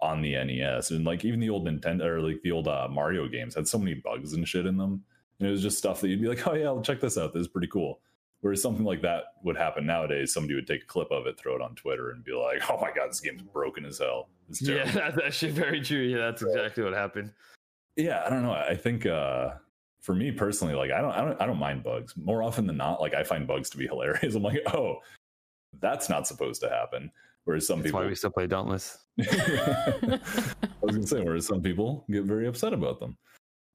on 0.00 0.20
the 0.20 0.32
NES, 0.32 0.90
and 0.90 1.04
like 1.04 1.24
even 1.24 1.40
the 1.40 1.50
old 1.50 1.66
Nintendo 1.66 2.04
or 2.04 2.20
like 2.20 2.42
the 2.42 2.52
old 2.52 2.68
uh, 2.68 2.88
Mario 2.90 3.28
games 3.28 3.54
had 3.54 3.66
so 3.66 3.78
many 3.78 3.94
bugs 3.94 4.32
and 4.32 4.46
shit 4.46 4.66
in 4.66 4.76
them 4.76 5.04
and 5.38 5.48
it 5.48 5.50
was 5.50 5.62
just 5.62 5.78
stuff 5.78 6.00
that 6.00 6.08
you'd 6.08 6.20
be 6.20 6.28
like, 6.28 6.46
oh 6.46 6.54
yeah, 6.54 6.66
I'll 6.66 6.82
check 6.82 7.00
this 7.00 7.18
out. 7.18 7.32
This 7.32 7.42
is 7.42 7.48
pretty 7.48 7.68
cool. 7.68 8.00
Whereas 8.46 8.62
something 8.62 8.84
like 8.84 9.02
that 9.02 9.24
would 9.42 9.56
happen 9.56 9.86
nowadays, 9.86 10.32
somebody 10.32 10.54
would 10.54 10.68
take 10.68 10.84
a 10.84 10.86
clip 10.86 11.10
of 11.10 11.26
it, 11.26 11.36
throw 11.36 11.56
it 11.56 11.60
on 11.60 11.74
Twitter, 11.74 12.10
and 12.10 12.22
be 12.22 12.32
like, 12.32 12.62
"Oh 12.70 12.78
my 12.80 12.92
god, 12.94 13.10
this 13.10 13.18
game's 13.18 13.42
broken 13.42 13.84
as 13.84 13.98
hell." 13.98 14.28
yeah, 14.60 14.88
that's 14.92 15.18
actually 15.18 15.50
very 15.50 15.80
true. 15.80 15.98
Yeah, 15.98 16.18
that's 16.18 16.42
exactly 16.42 16.84
what 16.84 16.92
happened. 16.92 17.32
Yeah, 17.96 18.22
I 18.24 18.30
don't 18.30 18.44
know. 18.44 18.52
I 18.52 18.76
think 18.76 19.04
uh, 19.04 19.54
for 20.00 20.14
me 20.14 20.30
personally, 20.30 20.74
like 20.74 20.92
I 20.92 21.00
don't, 21.00 21.10
I 21.10 21.22
don't, 21.22 21.42
I 21.42 21.46
don't 21.46 21.58
mind 21.58 21.82
bugs. 21.82 22.16
More 22.16 22.44
often 22.44 22.68
than 22.68 22.76
not, 22.76 23.00
like 23.00 23.14
I 23.14 23.24
find 23.24 23.48
bugs 23.48 23.68
to 23.70 23.78
be 23.78 23.86
hilarious. 23.88 24.36
I'm 24.36 24.44
like, 24.44 24.62
oh, 24.72 24.98
that's 25.80 26.08
not 26.08 26.28
supposed 26.28 26.60
to 26.60 26.68
happen. 26.68 27.10
Whereas 27.46 27.66
some 27.66 27.80
that's 27.80 27.88
people, 27.88 27.98
why 28.02 28.06
we 28.06 28.14
still 28.14 28.30
play 28.30 28.46
Dauntless. 28.46 28.96
I 29.18 30.20
was 30.82 30.94
gonna 30.94 31.04
say, 31.04 31.20
whereas 31.20 31.48
some 31.48 31.62
people 31.62 32.04
get 32.08 32.22
very 32.22 32.46
upset 32.46 32.72
about 32.72 33.00
them 33.00 33.18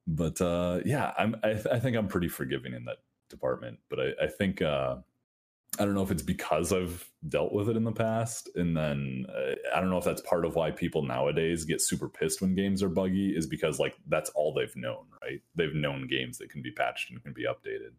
but 0.07 0.41
uh, 0.41 0.79
yeah, 0.85 1.13
I'm. 1.17 1.35
I, 1.43 1.53
th- 1.53 1.67
I, 1.67 1.79
think 1.79 1.95
I'm 1.95 2.07
pretty 2.07 2.27
forgiving 2.27 2.73
in 2.73 2.83
that 2.85 2.97
department. 3.31 3.79
But 3.89 3.99
I, 3.99 4.25
I 4.25 4.27
think 4.27 4.61
uh, 4.61 4.97
I 5.79 5.85
don't 5.85 5.95
know 5.95 6.03
if 6.03 6.11
it's 6.11 6.21
because 6.21 6.73
I've 6.73 7.09
dealt 7.29 7.53
with 7.53 7.69
it 7.69 7.77
in 7.77 7.83
the 7.83 7.91
past, 7.91 8.49
and 8.55 8.75
then 8.75 9.25
uh, 9.29 9.55
I 9.75 9.79
don't 9.79 9.89
know 9.89 9.97
if 9.97 10.03
that's 10.03 10.21
part 10.21 10.45
of 10.45 10.55
why 10.55 10.71
people 10.71 11.01
nowadays 11.01 11.65
get 11.65 11.81
super 11.81 12.09
pissed 12.09 12.41
when 12.41 12.55
games 12.55 12.83
are 12.83 12.89
buggy. 12.89 13.35
Is 13.35 13.47
because 13.47 13.79
like 13.79 13.95
that's 14.07 14.29
all 14.31 14.53
they've 14.53 14.75
known, 14.75 15.05
right? 15.21 15.41
They've 15.55 15.73
known 15.73 16.07
games 16.07 16.37
that 16.39 16.49
can 16.49 16.61
be 16.61 16.71
patched 16.71 17.09
and 17.09 17.23
can 17.23 17.33
be 17.33 17.45
updated. 17.45 17.93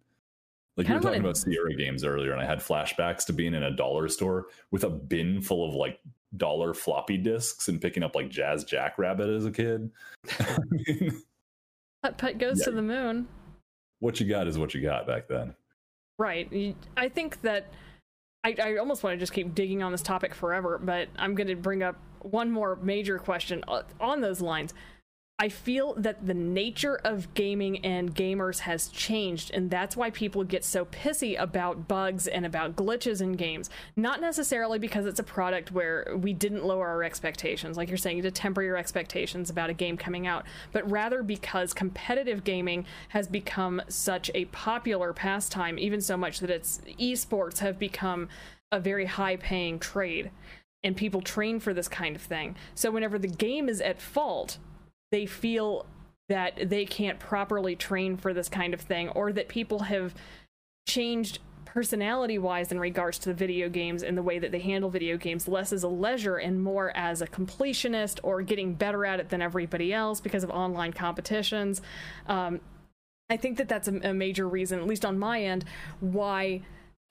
Like 0.76 0.88
you 0.88 0.94
were 0.94 1.00
talking 1.00 1.20
about 1.20 1.36
Sierra 1.36 1.74
games 1.74 2.04
earlier, 2.04 2.32
and 2.32 2.40
I 2.40 2.46
had 2.46 2.60
flashbacks 2.60 3.26
to 3.26 3.32
being 3.32 3.54
in 3.54 3.62
a 3.62 3.74
dollar 3.76 4.08
store 4.08 4.46
with 4.70 4.84
a 4.84 4.90
bin 4.90 5.42
full 5.42 5.68
of 5.68 5.74
like 5.74 6.00
dollar 6.36 6.72
floppy 6.72 7.18
disks 7.18 7.68
and 7.68 7.80
picking 7.80 8.02
up 8.02 8.14
like 8.14 8.30
Jazz 8.30 8.64
Jackrabbit 8.64 9.28
as 9.28 9.44
a 9.44 9.50
kid. 9.50 9.90
I 10.40 10.56
mean, 10.70 11.22
Putt 12.02 12.18
Putt 12.18 12.38
goes 12.38 12.60
yeah. 12.60 12.64
to 12.66 12.70
the 12.72 12.82
moon. 12.82 13.28
What 14.02 14.18
you 14.18 14.26
got 14.26 14.48
is 14.48 14.58
what 14.58 14.74
you 14.74 14.82
got 14.82 15.06
back 15.06 15.28
then. 15.28 15.54
Right. 16.18 16.76
I 16.96 17.08
think 17.08 17.40
that 17.42 17.72
I, 18.42 18.56
I 18.60 18.76
almost 18.78 19.04
want 19.04 19.14
to 19.14 19.18
just 19.18 19.32
keep 19.32 19.54
digging 19.54 19.80
on 19.80 19.92
this 19.92 20.02
topic 20.02 20.34
forever, 20.34 20.80
but 20.82 21.06
I'm 21.16 21.36
going 21.36 21.46
to 21.46 21.54
bring 21.54 21.84
up 21.84 21.96
one 22.18 22.50
more 22.50 22.76
major 22.82 23.20
question 23.20 23.62
uh, 23.68 23.82
on 24.00 24.20
those 24.20 24.40
lines. 24.40 24.74
I 25.42 25.48
feel 25.48 25.94
that 25.94 26.24
the 26.24 26.34
nature 26.34 27.00
of 27.02 27.34
gaming 27.34 27.84
and 27.84 28.14
gamers 28.14 28.60
has 28.60 28.86
changed, 28.86 29.50
and 29.52 29.68
that's 29.68 29.96
why 29.96 30.10
people 30.10 30.44
get 30.44 30.64
so 30.64 30.84
pissy 30.84 31.34
about 31.36 31.88
bugs 31.88 32.28
and 32.28 32.46
about 32.46 32.76
glitches 32.76 33.20
in 33.20 33.32
games. 33.32 33.68
Not 33.96 34.20
necessarily 34.20 34.78
because 34.78 35.04
it's 35.04 35.18
a 35.18 35.24
product 35.24 35.72
where 35.72 36.14
we 36.16 36.32
didn't 36.32 36.64
lower 36.64 36.86
our 36.86 37.02
expectations, 37.02 37.76
like 37.76 37.88
you're 37.88 37.98
saying, 37.98 38.22
to 38.22 38.30
temper 38.30 38.62
your 38.62 38.76
expectations 38.76 39.50
about 39.50 39.68
a 39.68 39.72
game 39.74 39.96
coming 39.96 40.28
out, 40.28 40.44
but 40.70 40.88
rather 40.88 41.24
because 41.24 41.74
competitive 41.74 42.44
gaming 42.44 42.86
has 43.08 43.26
become 43.26 43.82
such 43.88 44.30
a 44.36 44.44
popular 44.44 45.12
pastime, 45.12 45.76
even 45.76 46.00
so 46.00 46.16
much 46.16 46.38
that 46.38 46.50
its 46.50 46.80
esports 47.00 47.58
have 47.58 47.80
become 47.80 48.28
a 48.70 48.78
very 48.78 49.06
high 49.06 49.34
paying 49.34 49.80
trade. 49.80 50.30
And 50.84 50.96
people 50.96 51.20
train 51.20 51.58
for 51.58 51.74
this 51.74 51.88
kind 51.88 52.14
of 52.14 52.22
thing. 52.22 52.54
So, 52.76 52.92
whenever 52.92 53.18
the 53.18 53.28
game 53.28 53.68
is 53.68 53.80
at 53.80 54.00
fault, 54.00 54.58
they 55.12 55.26
feel 55.26 55.86
that 56.28 56.68
they 56.68 56.84
can't 56.84 57.20
properly 57.20 57.76
train 57.76 58.16
for 58.16 58.32
this 58.32 58.48
kind 58.48 58.74
of 58.74 58.80
thing 58.80 59.10
or 59.10 59.32
that 59.32 59.48
people 59.48 59.80
have 59.80 60.14
changed 60.88 61.38
personality 61.66 62.38
wise 62.38 62.72
in 62.72 62.80
regards 62.80 63.18
to 63.18 63.28
the 63.28 63.34
video 63.34 63.68
games 63.68 64.02
and 64.02 64.16
the 64.16 64.22
way 64.22 64.38
that 64.38 64.50
they 64.50 64.58
handle 64.58 64.90
video 64.90 65.16
games 65.16 65.46
less 65.46 65.72
as 65.72 65.82
a 65.82 65.88
leisure 65.88 66.36
and 66.36 66.62
more 66.62 66.94
as 66.96 67.22
a 67.22 67.26
completionist 67.26 68.18
or 68.22 68.42
getting 68.42 68.74
better 68.74 69.06
at 69.06 69.20
it 69.20 69.28
than 69.28 69.40
everybody 69.40 69.92
else 69.92 70.20
because 70.20 70.42
of 70.42 70.50
online 70.50 70.92
competitions. 70.92 71.80
Um, 72.26 72.60
i 73.30 73.36
think 73.36 73.56
that 73.56 73.68
that's 73.68 73.88
a, 73.88 74.10
a 74.10 74.12
major 74.12 74.48
reason 74.48 74.80
at 74.80 74.86
least 74.86 75.04
on 75.04 75.18
my 75.18 75.42
end 75.42 75.64
why 76.00 76.60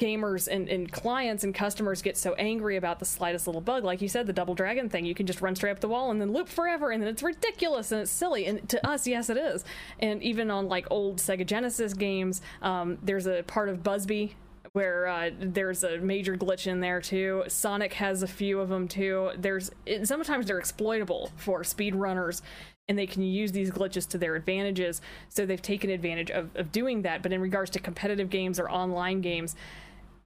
gamers 0.02 0.48
and, 0.48 0.68
and 0.68 0.92
clients 0.92 1.44
and 1.44 1.54
customers 1.54 2.02
get 2.02 2.18
so 2.18 2.34
angry 2.34 2.76
about 2.76 2.98
the 2.98 3.06
slightest 3.06 3.46
little 3.46 3.62
bug. 3.62 3.84
Like 3.84 4.02
you 4.02 4.08
said, 4.08 4.26
the 4.26 4.34
double 4.34 4.56
dragon 4.56 4.90
thing, 4.90 5.06
you 5.06 5.14
can 5.14 5.28
just 5.28 5.42
run 5.42 5.56
straight 5.56 5.72
up 5.72 5.80
the 5.80 5.88
wall 5.88 6.10
and 6.10 6.20
then 6.20 6.34
loop 6.34 6.50
forever, 6.50 6.90
and 6.90 7.02
then 7.02 7.10
it's 7.10 7.22
ridiculous 7.22 7.92
and 7.92 8.02
it's 8.02 8.12
silly. 8.12 8.48
And 8.48 8.68
to 8.70 8.88
us, 8.88 9.06
yes, 9.06 9.30
it 9.30 9.38
is. 9.38 9.64
And 10.00 10.24
even 10.24 10.50
on 10.50 10.68
like 10.68 10.88
old 10.90 11.18
Sega 11.18 11.46
Genesis 11.46 11.94
games, 11.94 12.42
um, 12.64 12.98
there's 13.04 13.28
a 13.28 13.44
part 13.44 13.70
of 13.70 13.84
Bubsy 13.84 14.32
where 14.74 15.08
uh, 15.08 15.30
there's 15.38 15.84
a 15.84 15.98
major 15.98 16.36
glitch 16.36 16.66
in 16.66 16.80
there 16.80 17.02
too. 17.02 17.44
Sonic 17.48 17.94
has 17.94 18.24
a 18.24 18.28
few 18.28 18.60
of 18.60 18.70
them 18.70 18.88
too. 18.88 19.32
There's 19.38 19.70
it, 19.86 20.08
sometimes 20.08 20.48
they're 20.48 20.60
exploitable 20.60 21.30
for 21.36 21.62
speedrunners 21.62 22.42
and 22.88 22.98
they 22.98 23.08
can 23.08 23.22
use 23.22 23.52
these 23.52 23.72
glitches 23.72 24.08
to 24.10 24.18
their 24.18 24.36
advantages. 24.36 25.02
So 25.30 25.46
they've 25.46 25.62
taken 25.62 25.90
advantage 25.90 26.32
of, 26.32 26.50
of 26.56 26.72
doing 26.72 27.04
that. 27.04 27.22
But 27.22 27.32
in 27.32 27.42
regards 27.42 27.70
to 27.72 27.80
competitive 27.80 28.30
games 28.30 28.60
or 28.60 28.70
online 28.70 29.22
games, 29.22 29.56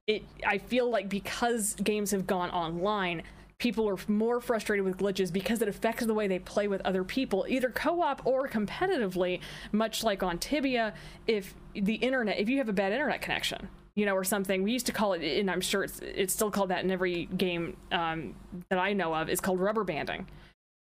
it 0.06 0.24
I 0.46 0.58
feel 0.58 0.90
like 0.90 1.08
because 1.08 1.74
games 1.74 2.10
have 2.12 2.26
gone 2.26 2.50
online, 2.50 3.22
people 3.58 3.88
are 3.88 3.96
more 4.08 4.40
frustrated 4.40 4.84
with 4.84 4.96
glitches 4.96 5.32
because 5.32 5.62
it 5.62 5.68
affects 5.68 6.06
the 6.06 6.14
way 6.14 6.28
they 6.28 6.38
play 6.38 6.68
with 6.68 6.80
other 6.82 7.04
people, 7.04 7.44
either 7.48 7.70
co 7.70 8.00
op 8.00 8.24
or 8.24 8.48
competitively, 8.48 9.40
much 9.72 10.04
like 10.04 10.22
on 10.22 10.38
Tibia, 10.38 10.94
if 11.26 11.54
the 11.74 11.94
internet, 11.94 12.38
if 12.38 12.48
you 12.48 12.58
have 12.58 12.68
a 12.68 12.72
bad 12.72 12.92
internet 12.92 13.20
connection. 13.20 13.68
You 13.94 14.04
know, 14.04 14.14
or 14.14 14.24
something. 14.24 14.62
We 14.62 14.72
used 14.72 14.84
to 14.86 14.92
call 14.92 15.14
it, 15.14 15.22
and 15.22 15.50
I'm 15.50 15.62
sure 15.62 15.82
it's 15.82 16.00
it's 16.00 16.34
still 16.34 16.50
called 16.50 16.68
that 16.68 16.84
in 16.84 16.90
every 16.90 17.24
game 17.34 17.78
um, 17.90 18.34
that 18.68 18.78
I 18.78 18.92
know 18.92 19.14
of. 19.14 19.30
Is 19.30 19.40
called 19.40 19.58
rubber 19.58 19.84
banding. 19.84 20.26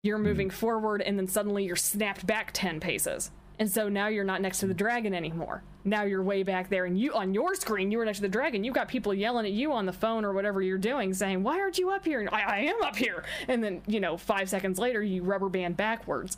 You're 0.02 0.18
moving 0.18 0.50
forward, 0.50 1.02
and 1.02 1.20
then 1.20 1.28
suddenly 1.28 1.66
you're 1.66 1.76
snapped 1.76 2.26
back 2.26 2.52
ten 2.54 2.80
paces 2.80 3.30
and 3.62 3.72
so 3.72 3.88
now 3.88 4.08
you're 4.08 4.24
not 4.24 4.42
next 4.42 4.60
to 4.62 4.66
the 4.66 4.74
dragon 4.74 5.14
anymore. 5.14 5.62
Now 5.84 6.02
you're 6.02 6.24
way 6.24 6.42
back 6.42 6.68
there, 6.70 6.86
and 6.86 7.00
you 7.00 7.14
on 7.14 7.32
your 7.36 7.54
screen 7.54 7.92
you 7.92 8.00
were 8.00 8.06
next 8.06 8.18
to 8.18 8.24
the 8.24 8.28
dragon. 8.28 8.64
You've 8.64 8.74
got 8.74 8.88
people 8.88 9.14
yelling 9.14 9.46
at 9.46 9.52
you 9.52 9.72
on 9.72 9.86
the 9.86 9.94
phone 9.94 10.26
or 10.26 10.34
whatever 10.34 10.64
you're 10.64 10.80
doing, 10.80 11.14
saying, 11.14 11.44
"Why 11.44 11.60
aren't 11.60 11.78
you 11.78 11.92
up 11.92 12.04
here?" 12.04 12.22
And 12.22 12.30
I, 12.32 12.42
I 12.42 12.58
am 12.62 12.82
up 12.82 12.96
here. 12.96 13.24
And 13.48 13.64
then 13.64 13.84
you 13.86 14.00
know, 14.00 14.18
five 14.18 14.50
seconds 14.50 14.80
later, 14.80 15.04
you 15.04 15.22
rubber 15.22 15.48
band 15.48 15.78
backwards, 15.78 16.38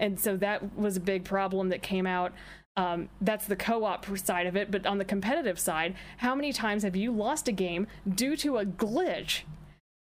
and 0.00 0.18
so 0.18 0.36
that 0.38 0.76
was 0.76 0.96
a 0.96 1.00
big 1.00 1.22
problem 1.22 1.68
that 1.68 1.80
came 1.80 2.08
out. 2.08 2.32
Um, 2.76 3.08
that's 3.20 3.46
the 3.46 3.54
co-op 3.54 4.06
side 4.18 4.48
of 4.48 4.56
it, 4.56 4.72
but 4.72 4.84
on 4.84 4.98
the 4.98 5.04
competitive 5.04 5.60
side, 5.60 5.94
how 6.16 6.34
many 6.34 6.52
times 6.52 6.82
have 6.82 6.96
you 6.96 7.12
lost 7.12 7.46
a 7.46 7.52
game 7.52 7.86
due 8.12 8.34
to 8.38 8.58
a 8.58 8.66
glitch, 8.66 9.42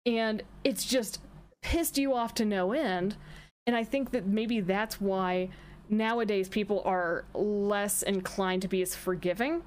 and 0.07 0.41
it's 0.63 0.85
just 0.85 1.19
pissed 1.61 1.99
you 1.99 2.15
off 2.15 2.33
to 2.33 2.45
no 2.45 2.71
end? 2.71 3.15
And 3.67 3.75
I 3.75 3.83
think 3.83 4.09
that 4.09 4.25
maybe 4.25 4.59
that's 4.59 4.99
why 4.99 5.49
nowadays 5.89 6.49
people 6.49 6.81
are 6.85 7.25
less 7.33 8.01
inclined 8.03 8.61
to 8.61 8.67
be 8.67 8.81
as 8.81 8.95
forgiving 8.95 9.63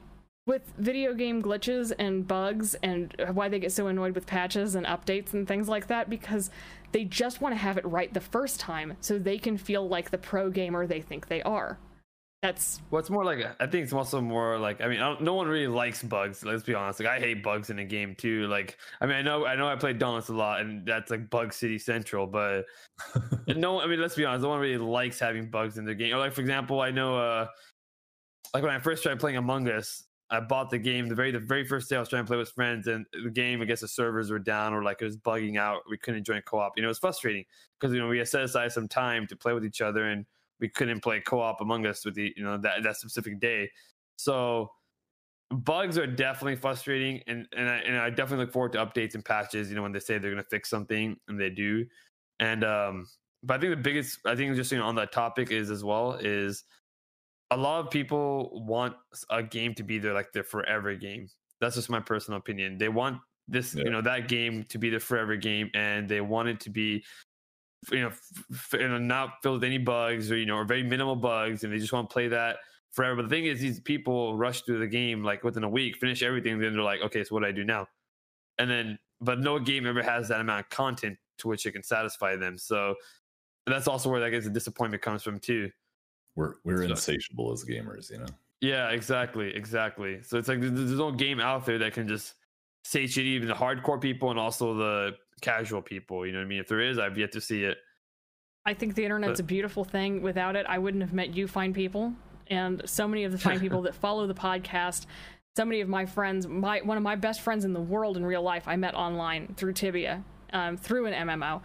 with 0.47 0.73
video 0.79 1.12
game 1.12 1.43
glitches 1.43 1.93
and 1.99 2.27
bugs 2.27 2.75
and 2.83 3.14
why 3.33 3.49
they 3.49 3.59
get 3.59 3.73
so 3.73 3.89
annoyed 3.89 4.14
with 4.14 4.27
patches 4.27 4.75
and 4.77 4.87
updates 4.87 5.35
and 5.35 5.49
things 5.49 5.69
like 5.69 5.89
that 5.89 6.09
because 6.09 6.51
they 6.93 7.05
just 7.05 7.41
want 7.41 7.53
to 7.53 7.59
have 7.59 7.77
it 7.77 7.85
right 7.85 8.14
the 8.14 8.21
first 8.21 8.61
time 8.61 8.97
so 9.01 9.19
they 9.19 9.39
can 9.39 9.59
feel 9.59 9.89
like 9.89 10.11
the 10.11 10.19
pro 10.19 10.49
gamer 10.49 10.87
they 10.87 11.01
think 11.01 11.27
they 11.27 11.43
are 11.43 11.79
that's 12.47 12.80
what's 12.90 13.11
more 13.11 13.24
like 13.24 13.44
i 13.61 13.66
think 13.66 13.82
it's 13.82 13.92
also 13.92 14.20
more 14.20 14.57
like 14.57 14.80
i 14.80 14.86
mean 14.86 15.01
I 15.01 15.16
no 15.18 15.34
one 15.34 15.49
really 15.49 15.66
likes 15.66 16.03
bugs 16.03 16.44
let's 16.44 16.62
be 16.62 16.74
honest 16.74 17.01
like 17.01 17.09
i 17.09 17.18
hate 17.18 17.42
bugs 17.42 17.70
in 17.70 17.80
a 17.80 17.84
game 17.84 18.14
too 18.14 18.47
like 18.47 18.78
i 19.01 19.07
mean 19.07 19.16
i 19.16 19.22
know 19.22 19.47
i 19.47 19.57
know 19.57 19.66
i 19.66 19.74
played 19.74 19.99
Dauntless 19.99 20.28
a 20.28 20.32
lot 20.32 20.61
and 20.61 20.86
that's 20.86 21.11
like 21.11 21.28
bug 21.28 21.53
city 21.53 21.78
central 21.78 22.26
but 22.26 22.64
no 23.49 23.80
i 23.80 23.86
mean 23.86 24.01
let's 24.01 24.14
be 24.14 24.24
honest 24.24 24.44
no 24.44 24.51
one 24.51 24.61
really 24.61 24.78
likes 24.78 25.18
having 25.18 25.51
bugs 25.51 25.76
in 25.76 25.84
their 25.84 25.94
game 25.94 26.14
or 26.14 26.18
like 26.18 26.32
for 26.32 26.40
example 26.40 26.80
i 26.80 26.90
know 26.90 27.18
uh 27.18 27.47
like 28.55 28.62
when 28.62 28.72
i 28.72 28.78
first 28.78 29.03
tried 29.03 29.18
playing 29.18 29.36
among 29.36 29.68
us 29.68 30.05
I 30.28 30.40
bought 30.40 30.70
the 30.70 30.78
game 30.78 31.07
the 31.09 31.14
very 31.14 31.30
the 31.30 31.38
very 31.38 31.64
first 31.64 31.88
day 31.88 31.94
I 31.94 32.01
was 32.01 32.09
trying 32.09 32.24
to 32.24 32.26
play 32.26 32.36
with 32.36 32.51
friends, 32.51 32.88
and 32.88 33.07
the 33.22 33.30
game 33.30 33.62
I 33.62 33.64
guess 33.64 33.82
the 33.82 33.86
servers 33.86 34.28
were 34.28 34.40
down 34.40 34.74
or 34.74 34.82
like 34.82 35.01
it 35.01 35.05
was 35.05 35.16
bugging 35.16 35.57
out. 35.57 35.82
We 35.88 35.99
couldn't 35.99 36.24
join 36.24 36.38
a 36.38 36.42
co-op. 36.42 36.72
You 36.76 36.82
know, 36.82 36.88
it 36.88 36.90
was 36.90 36.99
frustrating 36.99 37.44
because 37.78 37.94
you 37.94 38.01
know 38.01 38.09
we 38.09 38.18
had 38.18 38.26
set 38.26 38.42
aside 38.42 38.72
some 38.72 38.88
time 38.88 39.28
to 39.28 39.36
play 39.36 39.53
with 39.53 39.64
each 39.64 39.80
other, 39.80 40.07
and 40.07 40.26
we 40.61 40.69
couldn't 40.69 41.03
play 41.03 41.21
co-op 41.21 41.61
among 41.61 41.87
us 41.87 42.05
with 42.05 42.15
the 42.15 42.33
you 42.37 42.43
know 42.43 42.57
that 42.59 42.83
that 42.83 42.97
specific 42.97 43.41
day. 43.41 43.71
So 44.17 44.71
bugs 45.51 45.99
are 45.99 46.07
definitely 46.07 46.57
frustrating, 46.57 47.23
and 47.27 47.47
and 47.57 47.69
I, 47.69 47.77
and 47.79 47.97
I 47.97 48.11
definitely 48.11 48.45
look 48.45 48.53
forward 48.53 48.73
to 48.73 48.79
updates 48.79 49.15
and 49.15 49.25
patches. 49.25 49.69
You 49.69 49.77
know 49.77 49.83
when 49.83 49.93
they 49.93 50.01
say 50.01 50.19
they're 50.19 50.31
going 50.31 50.43
to 50.43 50.49
fix 50.49 50.71
something 50.71 51.17
and 51.29 51.41
they 51.41 51.51
do, 51.51 51.87
and 52.41 52.65
um, 52.65 53.07
but 53.43 53.55
I 53.55 53.61
think 53.61 53.71
the 53.71 53.83
biggest 53.83 54.19
I 54.27 54.35
think 54.35 54.55
just 54.57 54.73
you 54.73 54.79
know 54.79 54.87
on 54.87 54.95
that 54.97 55.13
topic 55.13 55.51
is 55.51 55.71
as 55.71 55.85
well 55.85 56.15
is 56.15 56.65
a 57.51 57.57
lot 57.57 57.85
of 57.85 57.91
people 57.91 58.65
want 58.67 58.95
a 59.31 59.43
game 59.43 59.75
to 59.75 59.83
be 59.83 59.99
their 59.99 60.15
like 60.15 60.33
their 60.33 60.45
forever 60.45 60.95
game. 60.95 61.29
That's 61.61 61.77
just 61.77 61.91
my 61.91 62.01
personal 62.01 62.39
opinion. 62.39 62.77
They 62.79 62.89
want 62.89 63.19
this 63.49 63.75
yeah. 63.75 63.85
you 63.85 63.91
know 63.91 64.03
that 64.03 64.29
game 64.29 64.65
to 64.65 64.79
be 64.79 64.91
the 64.91 64.99
forever 64.99 65.37
game, 65.37 65.71
and 65.75 66.09
they 66.09 66.21
want 66.21 66.49
it 66.49 66.61
to 66.61 66.71
be 66.71 67.05
you 67.91 68.01
know, 68.01 68.09
f- 68.53 68.74
you 68.74 68.89
know, 68.89 68.99
not 68.99 69.34
filled 69.43 69.57
with 69.61 69.64
any 69.64 69.78
bugs 69.78 70.30
or 70.30 70.37
you 70.37 70.47
know, 70.47 70.57
or 70.57 70.64
very 70.64 70.82
minimal 70.82 71.16
bugs, 71.16 71.64
and 71.64 71.72
they 71.72 71.78
just 71.78 71.93
want 71.93 72.09
to 72.09 72.12
play 72.12 72.28
that 72.28 72.57
forever. 72.93 73.16
But 73.16 73.28
the 73.28 73.37
thing 73.37 73.47
is, 73.47 73.61
these 73.61 73.80
people 73.80 74.37
rush 74.37 74.62
through 74.62 74.78
the 74.78 74.87
game 74.87 75.22
like 75.22 75.45
within 75.45 75.64
a 75.64 75.68
week, 75.68 75.97
finish 75.99 76.22
everything, 76.22 76.59
then 76.59 76.72
they're 76.72 76.82
like, 76.82 77.01
okay, 77.03 77.22
so 77.24 77.34
what 77.34 77.41
do 77.41 77.47
I 77.47 77.53
do 77.53 77.64
now? 77.64 77.87
And 78.59 78.70
then, 78.70 78.99
but 79.20 79.39
no 79.41 79.59
game 79.59 79.87
ever 79.87 80.03
has 80.03 80.28
that 80.28 80.41
amount 80.41 80.61
of 80.61 80.70
content 80.70 81.18
to 81.39 81.49
which 81.49 81.66
it 81.66 81.72
can 81.72 81.82
satisfy 81.82 82.37
them. 82.37 82.57
So 82.59 82.95
that's 83.66 83.89
also 83.89 84.11
where 84.11 84.20
that 84.20 84.30
guess 84.30 84.45
the 84.45 84.51
disappointment 84.51 85.03
comes 85.03 85.22
from 85.22 85.39
too. 85.39 85.70
We're 86.34 86.55
we're 86.64 86.82
so, 86.84 86.91
insatiable 86.91 87.53
as 87.53 87.64
gamers, 87.64 88.11
you 88.11 88.18
know. 88.18 88.26
Yeah, 88.61 88.91
exactly, 88.91 89.55
exactly. 89.55 90.22
So 90.22 90.39
it's 90.39 90.49
like 90.49 90.61
there's 90.61 90.72
no 90.72 91.12
game 91.12 91.41
out 91.41 91.66
there 91.66 91.78
that 91.78 91.93
can 91.93 92.09
just 92.09 92.34
satiate 92.84 93.26
even 93.26 93.49
the 93.49 93.55
hardcore 93.55 94.01
people 94.01 94.30
and 94.30 94.39
also 94.39 94.74
the 94.74 95.12
casual 95.41 95.82
people. 95.82 96.26
You 96.26 96.32
know 96.32 96.39
what 96.39 96.45
I 96.45 96.49
mean? 96.49 96.61
If 96.61 96.68
there 96.68 96.80
is, 96.80 96.99
I've 96.99 97.18
yet 97.18 97.32
to 97.32 97.41
see 97.41 97.64
it. 97.64 97.78
I 98.64 98.74
think 98.74 98.95
the 98.95 99.05
internet's 99.05 99.32
but, 99.32 99.41
a 99.41 99.45
beautiful 99.45 99.84
thing. 99.84 100.22
Without 100.22 100.57
it, 100.57 100.66
I 100.68 100.78
wouldn't 100.78 101.03
have 101.03 101.12
met 101.12 101.34
you, 101.34 101.47
fine 101.47 101.72
people, 101.72 102.12
and 102.49 102.82
so 102.84 103.07
many 103.07 103.24
of 103.24 103.32
the 103.32 103.39
fine 103.39 103.61
people 103.61 103.82
that 103.82 103.95
follow 103.95 104.26
the 104.26 104.34
podcast. 104.34 105.07
So 105.57 105.64
many 105.64 105.80
of 105.80 105.89
my 105.89 106.05
friends, 106.05 106.47
my 106.47 106.80
one 106.80 106.97
of 106.97 107.03
my 107.03 107.14
best 107.14 107.41
friends 107.41 107.64
in 107.64 107.72
the 107.72 107.80
world 107.80 108.16
in 108.16 108.26
real 108.26 108.43
life, 108.43 108.64
I 108.66 108.76
met 108.76 108.95
online 108.95 109.55
through 109.57 109.74
Tibia, 109.74 110.22
um, 110.53 110.76
through 110.76 111.07
an 111.07 111.28
MMO, 111.28 111.62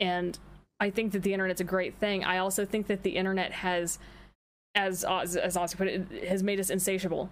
and 0.00 0.38
I 0.80 0.90
think 0.90 1.12
that 1.12 1.22
the 1.22 1.32
internet's 1.32 1.60
a 1.60 1.64
great 1.64 1.96
thing. 1.96 2.24
I 2.24 2.38
also 2.38 2.64
think 2.64 2.86
that 2.86 3.02
the 3.02 3.16
internet 3.16 3.52
has, 3.52 3.98
as 4.74 5.04
as 5.04 5.56
Oscar 5.56 5.76
put 5.76 5.88
it, 5.88 6.24
has 6.28 6.42
made 6.42 6.60
us 6.60 6.70
insatiable. 6.70 7.30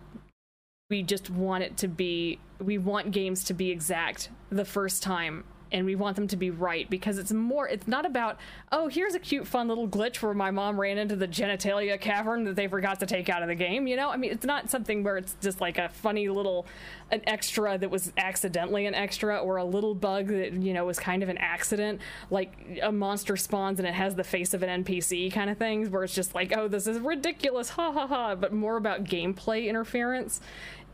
We 0.90 1.03
just 1.03 1.30
want 1.30 1.62
it 1.62 1.76
to 1.78 1.88
be. 1.88 2.40
We 2.59 2.76
want 2.76 3.12
games 3.12 3.45
to 3.45 3.55
be 3.55 3.70
exact 3.70 4.30
the 4.51 4.64
first 4.64 5.03
time 5.03 5.45
and 5.73 5.87
we 5.87 5.95
want 5.95 6.16
them 6.16 6.29
to 6.29 6.37
be 6.37 6.51
right 6.51 6.89
because 6.89 7.18
it's 7.18 7.33
more 7.33 7.66
it's 7.68 7.89
not 7.89 8.07
about 8.07 8.39
oh 8.70 8.89
here's 8.89 9.14
a 9.14 9.18
cute 9.18 9.47
fun 9.47 9.68
little 9.68 9.89
glitch 9.89 10.23
where 10.23 10.35
my 10.35 10.51
mom 10.51 10.81
ran 10.81 10.99
into 10.99 11.16
the 11.16 11.27
genitalia 11.27 12.01
cavern 12.01 12.45
that 12.45 12.57
they 12.57 12.68
forgot 12.68 13.01
to 13.01 13.07
take 13.07 13.29
out 13.29 13.43
of 13.43 13.49
the 13.49 13.55
game 13.55 13.87
you 13.87 13.97
know? 13.97 14.11
I 14.11 14.16
mean 14.16 14.31
it's 14.31 14.47
not 14.47 14.70
something 14.70 15.03
where 15.03 15.16
it's 15.16 15.37
just 15.41 15.61
like 15.61 15.79
a 15.79 15.89
funny 15.89 16.29
little 16.29 16.66
an 17.12 17.20
extra 17.27 17.77
that 17.79 17.91
was 17.91 18.12
accidentally 18.16 18.87
an 18.87 18.95
extra 18.95 19.39
or 19.39 19.59
a 19.59 19.64
little 19.64 19.95
bug 19.95 20.29
that 20.29 20.55
you 20.55 20.73
know 20.73 20.85
was 20.85 20.99
kind 20.99 21.23
of 21.23 21.29
an 21.29 21.39
accident. 21.39 22.01
Like 22.31 22.81
a 22.83 22.91
monster 22.91 23.37
spawns 23.37 23.79
and 23.79 23.87
it 23.87 23.95
has 23.95 24.14
the 24.14 24.25
face 24.25 24.55
of 24.55 24.62
an 24.62 24.85
npc 24.85 25.33
kind 25.33 25.51
of 25.51 25.59
things 25.59 25.91
where 25.91 26.03
it's 26.03 26.14
just 26.14 26.35
like 26.35 26.57
oh 26.57 26.68
this 26.68 26.87
is 26.87 26.99
ridiculous 26.99 27.68
ha 27.70 27.93
ha 27.93 28.07
ha. 28.07 28.35
But 28.35 28.53
more 28.53 28.77
about 28.77 29.05
gameplay 29.05 29.68
interference. 29.68 30.41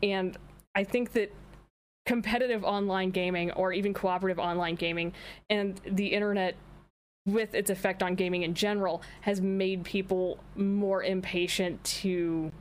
And 0.03 0.37
i 0.75 0.83
think 0.83 1.13
that 1.13 1.33
competitive 2.09 2.63
online 2.63 3.11
gaming 3.11 3.51
or 3.51 3.71
even 3.71 3.93
cooperative 3.93 4.39
online 4.39 4.73
gaming 4.73 5.13
and 5.47 5.79
the 5.85 6.07
internet 6.07 6.55
with 7.27 7.53
its 7.53 7.69
effect 7.69 8.01
on 8.01 8.15
gaming 8.15 8.41
in 8.41 8.55
general 8.55 9.03
has 9.21 9.41
made 9.41 9.83
people 9.83 10.39
more 10.55 11.03
impatient 11.03 11.83
to 11.83 12.51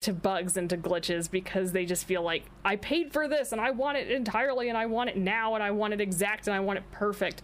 to 0.00 0.10
bugs 0.10 0.56
and 0.56 0.70
to 0.70 0.78
glitches 0.78 1.30
because 1.30 1.72
they 1.72 1.84
just 1.84 2.06
feel 2.06 2.22
like 2.22 2.44
I 2.64 2.76
paid 2.76 3.12
for 3.12 3.28
this 3.28 3.52
and 3.52 3.60
I 3.60 3.72
want 3.72 3.98
it 3.98 4.10
entirely 4.10 4.70
and 4.70 4.78
I 4.78 4.86
want 4.86 5.10
it 5.10 5.18
now 5.18 5.54
and 5.54 5.62
I 5.62 5.70
want 5.70 5.92
it 5.92 6.00
exact 6.00 6.46
and 6.46 6.56
I 6.56 6.60
want 6.60 6.78
it 6.78 6.90
perfect. 6.90 7.42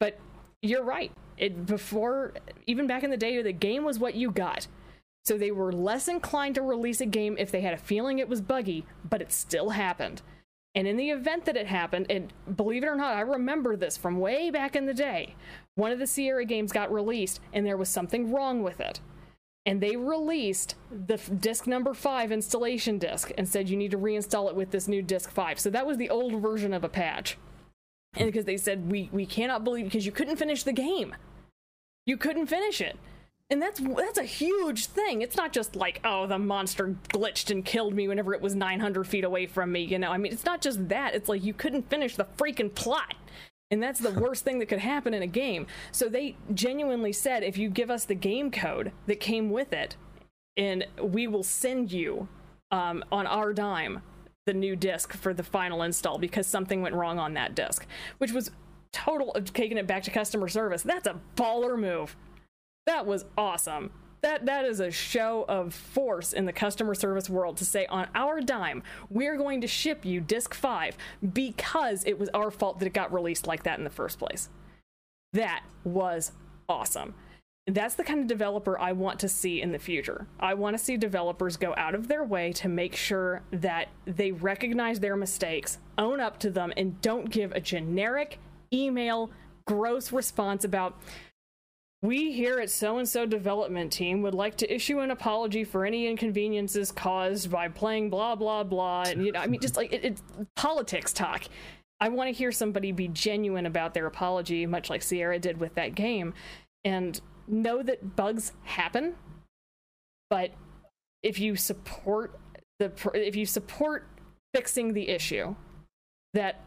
But 0.00 0.18
you're 0.62 0.82
right. 0.82 1.12
It 1.36 1.66
before 1.66 2.32
even 2.66 2.86
back 2.86 3.02
in 3.02 3.10
the 3.10 3.18
day 3.18 3.42
the 3.42 3.52
game 3.52 3.84
was 3.84 3.98
what 3.98 4.14
you 4.14 4.30
got. 4.30 4.66
So 5.26 5.36
they 5.36 5.50
were 5.50 5.74
less 5.74 6.08
inclined 6.08 6.54
to 6.54 6.62
release 6.62 7.02
a 7.02 7.06
game 7.06 7.36
if 7.38 7.50
they 7.50 7.60
had 7.60 7.74
a 7.74 7.78
feeling 7.78 8.18
it 8.18 8.30
was 8.30 8.40
buggy, 8.40 8.86
but 9.06 9.20
it 9.20 9.30
still 9.30 9.68
happened. 9.68 10.22
And 10.74 10.88
in 10.88 10.96
the 10.96 11.10
event 11.10 11.44
that 11.44 11.56
it 11.56 11.68
happened, 11.68 12.06
and 12.10 12.32
believe 12.56 12.82
it 12.82 12.88
or 12.88 12.96
not, 12.96 13.16
I 13.16 13.20
remember 13.20 13.76
this 13.76 13.96
from 13.96 14.18
way 14.18 14.50
back 14.50 14.74
in 14.74 14.86
the 14.86 14.94
day. 14.94 15.36
One 15.76 15.92
of 15.92 16.00
the 16.00 16.06
Sierra 16.06 16.44
games 16.44 16.72
got 16.72 16.92
released, 16.92 17.40
and 17.52 17.64
there 17.64 17.76
was 17.76 17.88
something 17.88 18.32
wrong 18.32 18.62
with 18.62 18.80
it. 18.80 19.00
And 19.66 19.80
they 19.80 19.96
released 19.96 20.74
the 20.90 21.16
disk 21.16 21.66
number 21.66 21.94
five 21.94 22.32
installation 22.32 22.98
disk 22.98 23.30
and 23.38 23.48
said 23.48 23.68
you 23.68 23.76
need 23.76 23.92
to 23.92 23.98
reinstall 23.98 24.48
it 24.48 24.56
with 24.56 24.72
this 24.72 24.88
new 24.88 25.00
disk 25.00 25.30
five. 25.30 25.58
So 25.58 25.70
that 25.70 25.86
was 25.86 25.96
the 25.96 26.10
old 26.10 26.42
version 26.42 26.74
of 26.74 26.84
a 26.84 26.88
patch. 26.88 27.38
And 28.16 28.26
because 28.26 28.44
they 28.44 28.58
said 28.58 28.90
we 28.90 29.08
we 29.10 29.24
cannot 29.24 29.64
believe 29.64 29.86
because 29.86 30.04
you 30.04 30.12
couldn't 30.12 30.36
finish 30.36 30.64
the 30.64 30.72
game. 30.72 31.16
You 32.04 32.18
couldn't 32.18 32.46
finish 32.46 32.82
it 32.82 32.98
and 33.54 33.62
that's 33.62 33.78
that's 33.78 34.18
a 34.18 34.24
huge 34.24 34.86
thing. 34.86 35.22
It's 35.22 35.36
not 35.36 35.52
just 35.52 35.76
like 35.76 36.00
oh 36.02 36.26
the 36.26 36.40
monster 36.40 36.96
glitched 37.10 37.52
and 37.52 37.64
killed 37.64 37.94
me 37.94 38.08
whenever 38.08 38.34
it 38.34 38.40
was 38.40 38.56
900 38.56 39.04
feet 39.04 39.22
away 39.22 39.46
from 39.46 39.70
me 39.70 39.82
you 39.82 39.96
know? 39.96 40.10
I 40.10 40.18
mean 40.18 40.32
it's 40.32 40.44
not 40.44 40.60
just 40.60 40.88
that. 40.88 41.14
It's 41.14 41.28
like 41.28 41.44
you 41.44 41.54
couldn't 41.54 41.88
finish 41.88 42.16
the 42.16 42.26
freaking 42.36 42.74
plot. 42.74 43.14
And 43.70 43.80
that's 43.80 44.00
the 44.00 44.10
worst 44.10 44.42
thing 44.44 44.58
that 44.58 44.66
could 44.66 44.80
happen 44.80 45.14
in 45.14 45.22
a 45.22 45.28
game. 45.28 45.68
So 45.92 46.08
they 46.08 46.36
genuinely 46.52 47.12
said 47.12 47.44
if 47.44 47.56
you 47.56 47.70
give 47.70 47.90
us 47.92 48.04
the 48.04 48.16
game 48.16 48.50
code 48.50 48.90
that 49.06 49.20
came 49.20 49.50
with 49.50 49.72
it 49.72 49.94
and 50.56 50.84
we 51.00 51.28
will 51.28 51.44
send 51.44 51.92
you 51.92 52.26
um, 52.72 53.04
on 53.12 53.24
our 53.28 53.52
dime 53.52 54.02
the 54.46 54.52
new 54.52 54.74
disc 54.74 55.12
for 55.12 55.32
the 55.32 55.44
final 55.44 55.82
install 55.82 56.18
because 56.18 56.48
something 56.48 56.82
went 56.82 56.96
wrong 56.96 57.20
on 57.20 57.34
that 57.34 57.54
disc 57.54 57.86
which 58.18 58.32
was 58.32 58.50
total 58.92 59.30
of 59.32 59.52
taking 59.52 59.78
it 59.78 59.86
back 59.86 60.02
to 60.02 60.10
customer 60.10 60.48
service. 60.48 60.82
That's 60.82 61.06
a 61.06 61.20
baller 61.36 61.78
move 61.78 62.16
that 62.86 63.06
was 63.06 63.24
awesome. 63.36 63.90
that 64.22 64.46
that 64.46 64.64
is 64.64 64.80
a 64.80 64.90
show 64.90 65.44
of 65.48 65.74
force 65.74 66.32
in 66.32 66.46
the 66.46 66.52
customer 66.52 66.94
service 66.94 67.28
world 67.28 67.56
to 67.58 67.64
say 67.64 67.86
on 67.86 68.08
our 68.14 68.40
dime 68.40 68.82
we're 69.10 69.36
going 69.36 69.60
to 69.60 69.66
ship 69.66 70.04
you 70.04 70.20
disc 70.20 70.54
5 70.54 70.96
because 71.32 72.04
it 72.04 72.18
was 72.18 72.28
our 72.30 72.50
fault 72.50 72.78
that 72.78 72.86
it 72.86 72.94
got 72.94 73.12
released 73.12 73.46
like 73.46 73.64
that 73.64 73.78
in 73.78 73.84
the 73.84 73.90
first 73.90 74.18
place 74.18 74.48
that 75.32 75.62
was 75.84 76.32
awesome 76.68 77.14
that's 77.66 77.94
the 77.94 78.04
kind 78.04 78.20
of 78.20 78.26
developer 78.26 78.78
I 78.78 78.92
want 78.92 79.20
to 79.20 79.28
see 79.28 79.62
in 79.62 79.72
the 79.72 79.78
future. 79.78 80.26
I 80.38 80.52
want 80.52 80.76
to 80.76 80.84
see 80.84 80.98
developers 80.98 81.56
go 81.56 81.72
out 81.78 81.94
of 81.94 82.08
their 82.08 82.22
way 82.22 82.52
to 82.54 82.68
make 82.68 82.94
sure 82.94 83.40
that 83.52 83.88
they 84.04 84.32
recognize 84.32 85.00
their 85.00 85.16
mistakes, 85.16 85.78
own 85.96 86.20
up 86.20 86.38
to 86.40 86.50
them, 86.50 86.74
and 86.76 87.00
don't 87.00 87.30
give 87.30 87.52
a 87.52 87.60
generic 87.60 88.38
email 88.70 89.30
gross 89.66 90.12
response 90.12 90.62
about 90.62 91.00
we 92.04 92.32
here 92.32 92.58
at 92.58 92.68
so 92.68 92.98
and 92.98 93.08
so 93.08 93.24
development 93.24 93.90
team 93.90 94.20
would 94.20 94.34
like 94.34 94.56
to 94.56 94.72
issue 94.72 95.00
an 95.00 95.10
apology 95.10 95.64
for 95.64 95.86
any 95.86 96.06
inconveniences 96.06 96.92
caused 96.92 97.50
by 97.50 97.66
playing 97.66 98.10
blah 98.10 98.34
blah 98.34 98.62
blah 98.62 99.04
and 99.06 99.24
you 99.24 99.32
know 99.32 99.40
i 99.40 99.46
mean 99.46 99.58
just 99.58 99.76
like 99.76 99.92
it, 99.92 100.04
it's 100.04 100.22
politics 100.54 101.12
talk. 101.12 101.44
I 102.00 102.10
want 102.10 102.28
to 102.28 102.32
hear 102.32 102.52
somebody 102.52 102.92
be 102.92 103.08
genuine 103.08 103.64
about 103.64 103.94
their 103.94 104.04
apology 104.04 104.66
much 104.66 104.90
like 104.90 105.02
sierra 105.02 105.38
did 105.38 105.58
with 105.58 105.74
that 105.76 105.94
game 105.94 106.34
and 106.84 107.18
know 107.48 107.82
that 107.82 108.16
bugs 108.16 108.52
happen 108.64 109.14
but 110.28 110.50
if 111.22 111.38
you 111.38 111.56
support 111.56 112.38
the 112.80 112.92
if 113.14 113.34
you 113.34 113.46
support 113.46 114.06
fixing 114.52 114.92
the 114.92 115.08
issue 115.08 115.54
that 116.34 116.60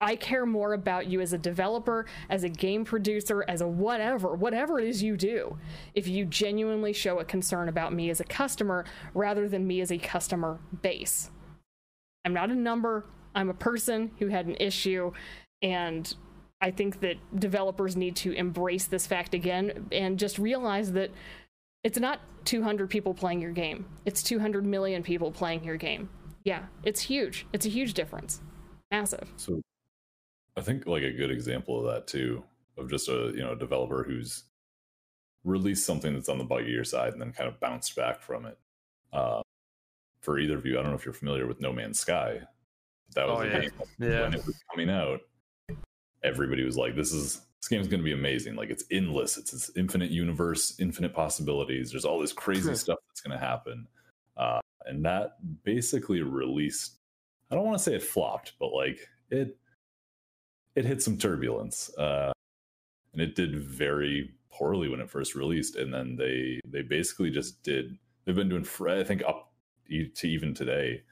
I 0.00 0.16
care 0.16 0.44
more 0.44 0.74
about 0.74 1.06
you 1.06 1.20
as 1.20 1.32
a 1.32 1.38
developer, 1.38 2.04
as 2.28 2.44
a 2.44 2.48
game 2.48 2.84
producer, 2.84 3.44
as 3.48 3.62
a 3.62 3.66
whatever, 3.66 4.34
whatever 4.34 4.78
it 4.78 4.86
is 4.86 5.02
you 5.02 5.16
do. 5.16 5.56
If 5.94 6.06
you 6.06 6.26
genuinely 6.26 6.92
show 6.92 7.20
a 7.20 7.24
concern 7.24 7.68
about 7.68 7.94
me 7.94 8.10
as 8.10 8.20
a 8.20 8.24
customer 8.24 8.84
rather 9.14 9.48
than 9.48 9.66
me 9.66 9.80
as 9.80 9.90
a 9.90 9.98
customer 9.98 10.60
base. 10.82 11.30
I'm 12.24 12.34
not 12.34 12.50
a 12.50 12.54
number, 12.54 13.06
I'm 13.34 13.48
a 13.48 13.54
person 13.54 14.10
who 14.18 14.28
had 14.28 14.46
an 14.46 14.56
issue, 14.60 15.12
and 15.62 16.14
I 16.60 16.70
think 16.70 17.00
that 17.00 17.16
developers 17.38 17.96
need 17.96 18.16
to 18.16 18.32
embrace 18.32 18.86
this 18.86 19.06
fact 19.06 19.34
again 19.34 19.86
and 19.92 20.18
just 20.18 20.38
realize 20.38 20.92
that 20.92 21.10
it's 21.82 21.98
not 21.98 22.20
200 22.44 22.88
people 22.90 23.14
playing 23.14 23.40
your 23.40 23.52
game, 23.52 23.86
it's 24.04 24.22
200 24.22 24.66
million 24.66 25.02
people 25.02 25.30
playing 25.30 25.64
your 25.64 25.76
game. 25.76 26.08
Yeah, 26.44 26.64
it's 26.82 27.00
huge. 27.00 27.46
It's 27.54 27.64
a 27.64 27.70
huge 27.70 27.94
difference. 27.94 28.42
Massive. 28.90 29.32
So 29.36 29.62
I 30.56 30.60
think 30.60 30.86
like 30.86 31.02
a 31.02 31.12
good 31.12 31.30
example 31.30 31.78
of 31.86 31.92
that 31.92 32.06
too, 32.06 32.44
of 32.78 32.88
just 32.90 33.08
a 33.08 33.32
you 33.34 33.42
know 33.42 33.54
developer 33.54 34.04
who's 34.04 34.44
released 35.44 35.84
something 35.84 36.14
that's 36.14 36.28
on 36.28 36.38
the 36.38 36.44
buggier 36.44 36.86
side 36.86 37.12
and 37.12 37.20
then 37.20 37.32
kind 37.32 37.48
of 37.48 37.60
bounced 37.60 37.94
back 37.96 38.20
from 38.22 38.46
it. 38.46 38.58
Uh, 39.12 39.42
for 40.20 40.38
either 40.38 40.56
of 40.56 40.64
you, 40.64 40.78
I 40.78 40.82
don't 40.82 40.90
know 40.90 40.96
if 40.96 41.04
you're 41.04 41.12
familiar 41.12 41.46
with 41.46 41.60
No 41.60 41.72
Man's 41.72 42.00
Sky. 42.00 42.40
That 43.14 43.26
was 43.28 43.38
Oh, 43.38 43.42
a 43.42 43.46
yeah. 43.46 43.60
game 43.60 43.70
Yeah. 43.98 44.22
when 44.22 44.34
it 44.34 44.46
was 44.46 44.56
coming 44.70 44.88
out. 44.90 45.20
Everybody 46.22 46.64
was 46.64 46.78
like, 46.78 46.96
"This 46.96 47.12
is 47.12 47.42
this 47.60 47.68
game's 47.68 47.88
going 47.88 48.00
to 48.00 48.04
be 48.04 48.12
amazing! 48.12 48.56
Like 48.56 48.70
it's 48.70 48.84
endless. 48.90 49.36
It's 49.36 49.50
this 49.50 49.70
infinite 49.76 50.10
universe, 50.10 50.78
infinite 50.80 51.12
possibilities. 51.14 51.90
There's 51.90 52.04
all 52.06 52.18
this 52.18 52.32
crazy 52.32 52.74
stuff 52.74 52.98
that's 53.08 53.20
going 53.20 53.38
to 53.38 53.44
happen." 53.44 53.86
Uh, 54.36 54.60
and 54.86 55.04
that 55.04 55.36
basically 55.64 56.22
released. 56.22 56.96
I 57.50 57.54
don't 57.54 57.64
want 57.66 57.76
to 57.76 57.84
say 57.84 57.94
it 57.94 58.02
flopped, 58.02 58.54
but 58.58 58.72
like 58.72 59.06
it 59.30 59.58
it 60.76 60.84
hit 60.84 61.02
some 61.02 61.16
turbulence 61.16 61.90
uh, 61.98 62.32
and 63.12 63.22
it 63.22 63.34
did 63.34 63.58
very 63.58 64.30
poorly 64.50 64.88
when 64.88 65.00
it 65.00 65.10
first 65.10 65.34
released 65.34 65.76
and 65.76 65.92
then 65.92 66.16
they 66.16 66.60
they 66.66 66.82
basically 66.82 67.30
just 67.30 67.62
did 67.62 67.96
they've 68.24 68.36
been 68.36 68.48
doing 68.48 68.64
fr- 68.64 68.88
i 68.88 69.04
think 69.04 69.22
up 69.26 69.52
to 69.88 70.28
even 70.28 70.54
today 70.54 71.02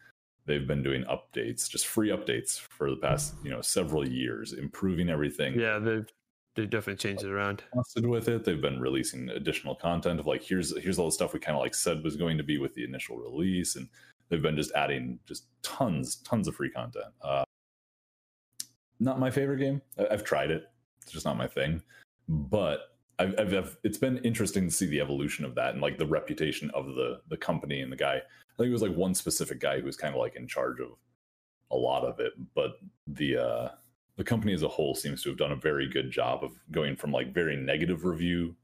they've 0.47 0.67
been 0.67 0.83
doing 0.83 1.05
updates 1.05 1.69
just 1.69 1.87
free 1.87 2.09
updates 2.11 2.59
for 2.59 2.91
the 2.91 2.97
past 2.97 3.35
you 3.45 3.51
know 3.51 3.61
several 3.61 4.07
years 4.09 4.53
improving 4.53 5.09
everything 5.11 5.59
Yeah, 5.59 5.79
they've 5.79 6.07
they 6.55 6.67
definitely 6.67 6.97
changed 6.97 7.25
it 7.25 7.31
around. 7.31 7.65
with 7.97 8.29
it 8.29 8.45
they've 8.45 8.61
been 8.61 8.79
releasing 8.81 9.29
additional 9.31 9.75
content 9.75 10.21
of 10.21 10.27
like 10.27 10.43
here's 10.43 10.77
here's 10.83 10.99
all 10.99 11.07
the 11.07 11.13
stuff 11.13 11.33
we 11.33 11.41
kind 11.41 11.57
of 11.57 11.63
like 11.63 11.75
said 11.75 12.03
was 12.05 12.17
going 12.17 12.37
to 12.39 12.45
be 12.45 12.59
with 12.59 12.75
the 12.75 12.85
initial 12.85 13.17
release 13.17 13.77
and 13.77 13.89
they've 14.29 14.43
been 14.43 14.57
just 14.57 14.73
adding 14.75 15.19
just 15.27 15.47
tons 15.63 16.17
tons 16.17 16.47
of 16.49 16.55
free 16.57 16.71
content 16.71 17.07
uh 17.23 17.43
not 19.03 19.19
my 19.21 19.31
favorite 19.31 19.59
game. 19.59 19.83
I've 20.11 20.25
tried 20.25 20.51
it. 20.51 20.65
It's 21.03 21.13
just 21.13 21.27
not 21.27 21.37
my 21.37 21.47
thing. 21.47 21.83
But 22.29 22.81
I've, 23.19 23.35
I've, 23.39 23.55
I've 23.55 23.77
it's 23.85 23.99
been 23.99 24.19
interesting 24.19 24.69
to 24.69 24.75
see 24.75 24.87
the 24.87 25.01
evolution 25.01 25.45
of 25.45 25.55
that 25.57 25.73
and 25.73 25.83
like 25.83 25.99
the 25.99 26.07
reputation 26.07 26.71
of 26.71 26.87
the 26.87 27.21
the 27.29 27.37
company 27.37 27.81
and 27.81 27.93
the 27.93 27.97
guy. 27.97 28.17
I 28.17 28.57
think 28.57 28.69
it 28.69 28.73
was 28.73 28.83
like 28.83 28.95
one 28.95 29.15
specific 29.15 29.61
guy 29.61 29.81
who 29.81 29.87
was 29.87 29.97
kind 29.97 30.15
of 30.15 30.21
like 30.21 30.37
in 30.37 30.47
charge 30.47 30.81
of 30.81 30.89
a 31.73 31.77
lot 31.77 32.05
of 32.05 32.21
it 32.21 32.33
but 32.55 32.73
the 33.07 33.37
uh 33.37 33.69
the 34.17 34.25
company 34.25 34.53
as 34.53 34.63
a 34.63 34.69
whole 34.69 34.95
seems 34.95 35.23
to 35.23 35.31
have 35.31 35.39
done 35.39 35.53
a 35.53 35.57
very 35.57 35.89
good 35.89 36.11
job 36.11 36.45
of 36.45 36.53
going 36.71 36.95
from 36.95 37.11
like 37.11 37.33
very 37.33 37.57
negative 37.57 38.05
review 38.05 38.55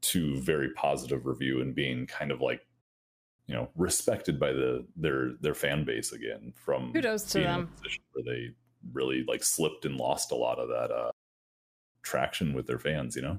to 0.00 0.36
very 0.40 0.70
positive 0.70 1.24
review 1.24 1.60
and 1.60 1.74
being 1.74 2.06
kind 2.06 2.30
of 2.30 2.40
like 2.40 2.66
you 3.46 3.54
know 3.54 3.68
respected 3.76 4.38
by 4.38 4.52
the 4.52 4.84
their 4.96 5.34
their 5.40 5.54
fan 5.54 5.84
base 5.84 6.12
again 6.12 6.52
from 6.56 6.92
Kudos 6.92 7.24
to 7.32 7.38
being 7.38 7.46
in 7.46 7.54
a 7.54 7.58
them. 7.58 7.70
where 8.12 8.24
they 8.24 8.48
really 8.92 9.24
like 9.26 9.42
slipped 9.42 9.84
and 9.84 9.96
lost 9.96 10.32
a 10.32 10.34
lot 10.34 10.58
of 10.58 10.68
that 10.68 10.90
uh 10.90 11.10
traction 12.02 12.52
with 12.54 12.66
their 12.66 12.78
fans 12.78 13.16
you 13.16 13.22
know 13.22 13.38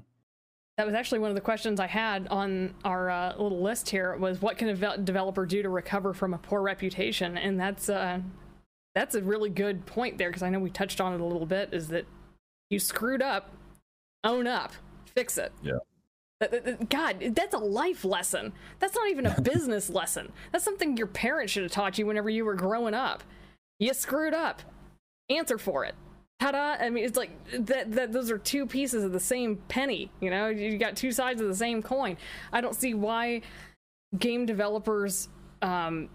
That 0.76 0.86
was 0.86 0.94
actually 0.94 1.18
one 1.18 1.30
of 1.30 1.34
the 1.34 1.40
questions 1.40 1.80
I 1.80 1.86
had 1.86 2.28
on 2.28 2.74
our 2.84 3.10
uh, 3.10 3.34
little 3.36 3.60
list 3.60 3.90
here 3.90 4.16
was 4.16 4.40
what 4.40 4.56
can 4.56 4.68
a 4.68 4.74
ve- 4.74 5.02
developer 5.04 5.44
do 5.44 5.62
to 5.62 5.68
recover 5.68 6.14
from 6.14 6.32
a 6.32 6.38
poor 6.38 6.62
reputation? 6.62 7.36
And 7.36 7.60
that's 7.60 7.88
uh, 7.90 8.20
that's 8.94 9.14
a 9.14 9.22
really 9.22 9.50
good 9.50 9.84
point 9.84 10.16
there 10.16 10.30
because 10.30 10.42
I 10.42 10.48
know 10.48 10.58
we 10.58 10.70
touched 10.70 11.00
on 11.00 11.12
it 11.12 11.20
a 11.20 11.24
little 11.24 11.46
bit. 11.46 11.74
Is 11.74 11.88
that 11.88 12.06
you 12.70 12.78
screwed 12.78 13.20
up, 13.20 13.50
own 14.24 14.46
up, 14.46 14.72
fix 15.06 15.36
it. 15.36 15.52
Yeah. 15.62 15.78
God, 16.88 17.34
that's 17.34 17.54
a 17.54 17.58
life 17.58 18.04
lesson. 18.04 18.52
That's 18.78 18.94
not 18.94 19.10
even 19.10 19.26
a 19.26 19.40
business 19.52 19.90
lesson. 19.90 20.32
That's 20.50 20.64
something 20.64 20.96
your 20.96 21.08
parents 21.08 21.52
should 21.52 21.64
have 21.64 21.72
taught 21.72 21.98
you 21.98 22.06
whenever 22.06 22.30
you 22.30 22.46
were 22.46 22.54
growing 22.54 22.94
up. 22.94 23.22
You 23.78 23.92
screwed 23.92 24.32
up. 24.32 24.62
Answer 25.30 25.58
for 25.58 25.84
it. 25.84 25.94
Ta-da! 26.40 26.84
I 26.84 26.90
mean, 26.90 27.04
it's 27.04 27.16
like 27.16 27.30
that. 27.66 27.92
That 27.92 28.12
those 28.12 28.30
are 28.30 28.38
two 28.38 28.66
pieces 28.66 29.04
of 29.04 29.12
the 29.12 29.20
same 29.20 29.56
penny. 29.68 30.10
You 30.20 30.30
know, 30.30 30.48
you 30.48 30.78
got 30.78 30.96
two 30.96 31.12
sides 31.12 31.40
of 31.40 31.48
the 31.48 31.54
same 31.54 31.82
coin. 31.82 32.16
I 32.52 32.60
don't 32.60 32.74
see 32.74 32.94
why 32.94 33.42
game 34.18 34.46
developers, 34.46 35.28
um, 35.62 36.08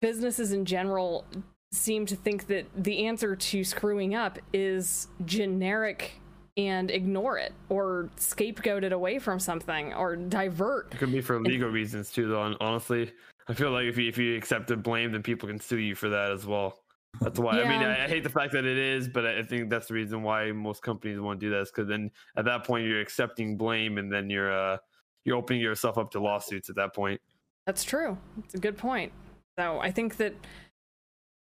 businesses 0.00 0.52
in 0.52 0.64
general, 0.64 1.26
seem 1.72 2.06
to 2.06 2.16
think 2.16 2.46
that 2.46 2.66
the 2.76 3.06
answer 3.06 3.36
to 3.36 3.64
screwing 3.64 4.14
up 4.14 4.38
is 4.52 5.08
generic 5.26 6.20
and 6.56 6.90
ignore 6.90 7.36
it 7.38 7.52
or 7.68 8.08
scapegoat 8.16 8.82
it 8.82 8.92
away 8.92 9.18
from 9.18 9.38
something 9.38 9.92
or 9.92 10.16
divert. 10.16 10.94
It 10.94 10.98
could 10.98 11.12
be 11.12 11.20
for 11.20 11.38
legal 11.38 11.68
reasons 11.68 12.10
too, 12.10 12.28
though. 12.28 12.44
And 12.44 12.56
honestly, 12.60 13.12
I 13.46 13.54
feel 13.54 13.70
like 13.70 13.84
if 13.84 13.98
you 13.98 14.08
if 14.08 14.16
you 14.16 14.36
accept 14.36 14.68
the 14.68 14.76
blame, 14.76 15.12
then 15.12 15.22
people 15.22 15.48
can 15.48 15.60
sue 15.60 15.78
you 15.78 15.94
for 15.94 16.08
that 16.08 16.30
as 16.30 16.46
well. 16.46 16.78
That's 17.20 17.38
why. 17.38 17.60
I 17.60 17.68
mean, 17.68 17.82
I, 17.82 18.04
I 18.04 18.08
hate 18.08 18.22
the 18.22 18.30
fact 18.30 18.52
that 18.52 18.64
it 18.64 18.78
is, 18.78 19.08
but 19.08 19.26
I 19.26 19.38
I 19.38 19.42
think 19.42 19.70
that's 19.70 19.88
the 19.88 19.94
reason 19.94 20.22
why 20.22 20.52
most 20.52 20.82
companies 20.82 21.20
want 21.20 21.40
to 21.40 21.46
do 21.46 21.50
this 21.50 21.70
because 21.70 21.88
then 21.88 22.10
at 22.36 22.44
that 22.44 22.64
point 22.64 22.86
you're 22.86 23.00
accepting 23.00 23.56
blame, 23.56 23.98
and 23.98 24.12
then 24.12 24.30
you're 24.30 24.52
uh 24.52 24.78
you're 25.24 25.36
opening 25.36 25.60
yourself 25.60 25.98
up 25.98 26.10
to 26.12 26.20
lawsuits 26.20 26.70
at 26.70 26.76
that 26.76 26.94
point. 26.94 27.20
That's 27.66 27.84
true. 27.84 28.16
It's 28.44 28.54
a 28.54 28.58
good 28.58 28.78
point. 28.78 29.12
So 29.58 29.78
I 29.80 29.90
think 29.90 30.16
that 30.18 30.34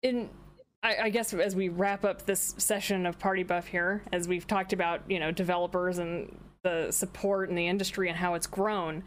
in 0.03 0.29
I, 0.83 0.95
I 1.03 1.09
guess 1.09 1.33
as 1.33 1.55
we 1.55 1.69
wrap 1.69 2.05
up 2.05 2.25
this 2.25 2.55
session 2.57 3.05
of 3.05 3.19
Party 3.19 3.43
Buff 3.43 3.67
here, 3.67 4.03
as 4.11 4.27
we've 4.27 4.47
talked 4.47 4.73
about, 4.73 5.01
you 5.09 5.19
know, 5.19 5.31
developers 5.31 5.97
and 5.97 6.37
the 6.63 6.91
support 6.91 7.49
in 7.49 7.55
the 7.55 7.67
industry 7.67 8.09
and 8.09 8.17
how 8.17 8.35
it's 8.35 8.47
grown 8.47 9.03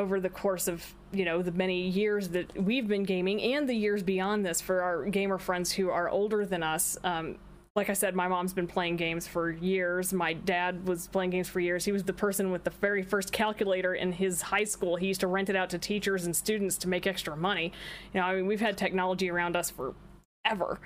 over 0.00 0.18
the 0.18 0.30
course 0.30 0.66
of, 0.66 0.94
you 1.12 1.24
know, 1.24 1.42
the 1.42 1.52
many 1.52 1.86
years 1.88 2.30
that 2.30 2.60
we've 2.60 2.88
been 2.88 3.04
gaming 3.04 3.40
and 3.40 3.68
the 3.68 3.74
years 3.74 4.02
beyond 4.02 4.44
this 4.44 4.60
for 4.60 4.80
our 4.80 5.04
gamer 5.04 5.38
friends 5.38 5.70
who 5.70 5.90
are 5.90 6.08
older 6.08 6.44
than 6.44 6.62
us. 6.62 6.96
Um, 7.04 7.36
like 7.76 7.88
I 7.88 7.92
said, 7.92 8.16
my 8.16 8.26
mom's 8.26 8.52
been 8.52 8.66
playing 8.66 8.96
games 8.96 9.28
for 9.28 9.50
years. 9.50 10.12
My 10.12 10.32
dad 10.32 10.88
was 10.88 11.06
playing 11.06 11.30
games 11.30 11.48
for 11.48 11.60
years. 11.60 11.84
He 11.84 11.92
was 11.92 12.02
the 12.02 12.12
person 12.12 12.50
with 12.50 12.64
the 12.64 12.70
very 12.70 13.02
first 13.02 13.30
calculator 13.30 13.94
in 13.94 14.10
his 14.10 14.42
high 14.42 14.64
school. 14.64 14.96
He 14.96 15.06
used 15.06 15.20
to 15.20 15.28
rent 15.28 15.50
it 15.50 15.56
out 15.56 15.70
to 15.70 15.78
teachers 15.78 16.24
and 16.24 16.34
students 16.34 16.76
to 16.78 16.88
make 16.88 17.06
extra 17.06 17.36
money. 17.36 17.72
You 18.12 18.20
know, 18.20 18.26
I 18.26 18.34
mean, 18.34 18.46
we've 18.46 18.60
had 18.60 18.76
technology 18.76 19.30
around 19.30 19.54
us 19.54 19.70
forever. 19.70 20.80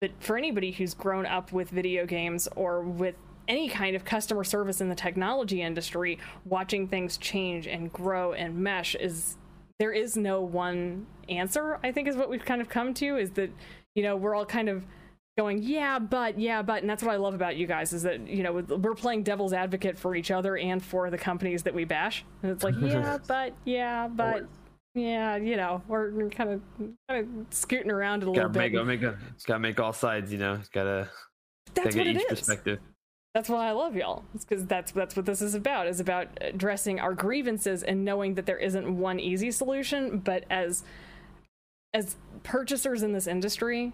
But 0.00 0.12
for 0.20 0.38
anybody 0.38 0.70
who's 0.72 0.94
grown 0.94 1.26
up 1.26 1.52
with 1.52 1.70
video 1.70 2.06
games 2.06 2.48
or 2.56 2.82
with 2.82 3.16
any 3.48 3.68
kind 3.68 3.96
of 3.96 4.04
customer 4.04 4.44
service 4.44 4.80
in 4.80 4.88
the 4.88 4.94
technology 4.94 5.62
industry, 5.62 6.18
watching 6.44 6.88
things 6.88 7.16
change 7.16 7.66
and 7.66 7.92
grow 7.92 8.32
and 8.32 8.56
mesh 8.56 8.94
is 8.94 9.36
there 9.78 9.92
is 9.92 10.16
no 10.16 10.40
one 10.40 11.06
answer, 11.28 11.78
I 11.82 11.92
think 11.92 12.08
is 12.08 12.16
what 12.16 12.30
we've 12.30 12.44
kind 12.44 12.60
of 12.60 12.68
come 12.68 12.94
to 12.94 13.16
is 13.16 13.30
that, 13.32 13.50
you 13.94 14.02
know, 14.02 14.16
we're 14.16 14.34
all 14.34 14.46
kind 14.46 14.68
of 14.68 14.84
going 15.36 15.60
yeah 15.64 15.98
but 15.98 16.38
yeah 16.38 16.62
but 16.62 16.82
and 16.82 16.88
that's 16.88 17.02
what 17.02 17.10
i 17.10 17.16
love 17.16 17.34
about 17.34 17.56
you 17.56 17.66
guys 17.66 17.92
is 17.92 18.04
that 18.04 18.24
you 18.28 18.44
know 18.44 18.52
we're 18.52 18.94
playing 18.94 19.24
devil's 19.24 19.52
advocate 19.52 19.98
for 19.98 20.14
each 20.14 20.30
other 20.30 20.56
and 20.56 20.80
for 20.80 21.10
the 21.10 21.18
companies 21.18 21.64
that 21.64 21.74
we 21.74 21.84
bash 21.84 22.24
and 22.44 22.52
it's 22.52 22.62
like 22.62 22.72
yeah 22.80 23.18
but 23.26 23.52
yeah 23.64 24.06
but 24.06 24.46
yeah 24.94 25.34
you 25.34 25.56
know 25.56 25.82
we're, 25.88 26.12
we're 26.12 26.30
kind 26.30 26.50
of 26.50 26.60
kind 27.08 27.20
of 27.20 27.54
scooting 27.54 27.90
around 27.90 28.22
it 28.22 28.28
a 28.28 28.32
gotta 28.32 28.46
little 28.46 28.62
make, 28.62 28.72
bit 28.72 28.76
gotta 28.76 28.84
make, 28.84 29.02
a, 29.02 29.18
gotta 29.46 29.58
make 29.58 29.80
all 29.80 29.92
sides, 29.92 30.32
you 30.32 30.38
know. 30.38 30.60
Gotta 30.72 31.08
that's 31.74 31.88
take 31.88 31.96
what 31.96 32.06
each 32.06 32.16
is 32.18 32.24
perspective. 32.24 32.78
That's 33.34 33.48
why 33.48 33.68
I 33.68 33.72
love 33.72 33.96
y'all. 33.96 34.24
It's 34.32 34.44
because 34.44 34.64
that's 34.64 34.92
that's 34.92 35.16
what 35.16 35.26
this 35.26 35.42
is 35.42 35.56
about. 35.56 35.88
Is 35.88 35.98
about 35.98 36.28
addressing 36.40 37.00
our 37.00 37.14
grievances 37.14 37.82
and 37.82 38.04
knowing 38.04 38.34
that 38.34 38.46
there 38.46 38.58
isn't 38.58 38.96
one 38.96 39.18
easy 39.18 39.50
solution. 39.50 40.18
But 40.18 40.44
as 40.48 40.84
as 41.92 42.14
purchasers 42.44 43.02
in 43.02 43.12
this 43.12 43.26
industry, 43.26 43.92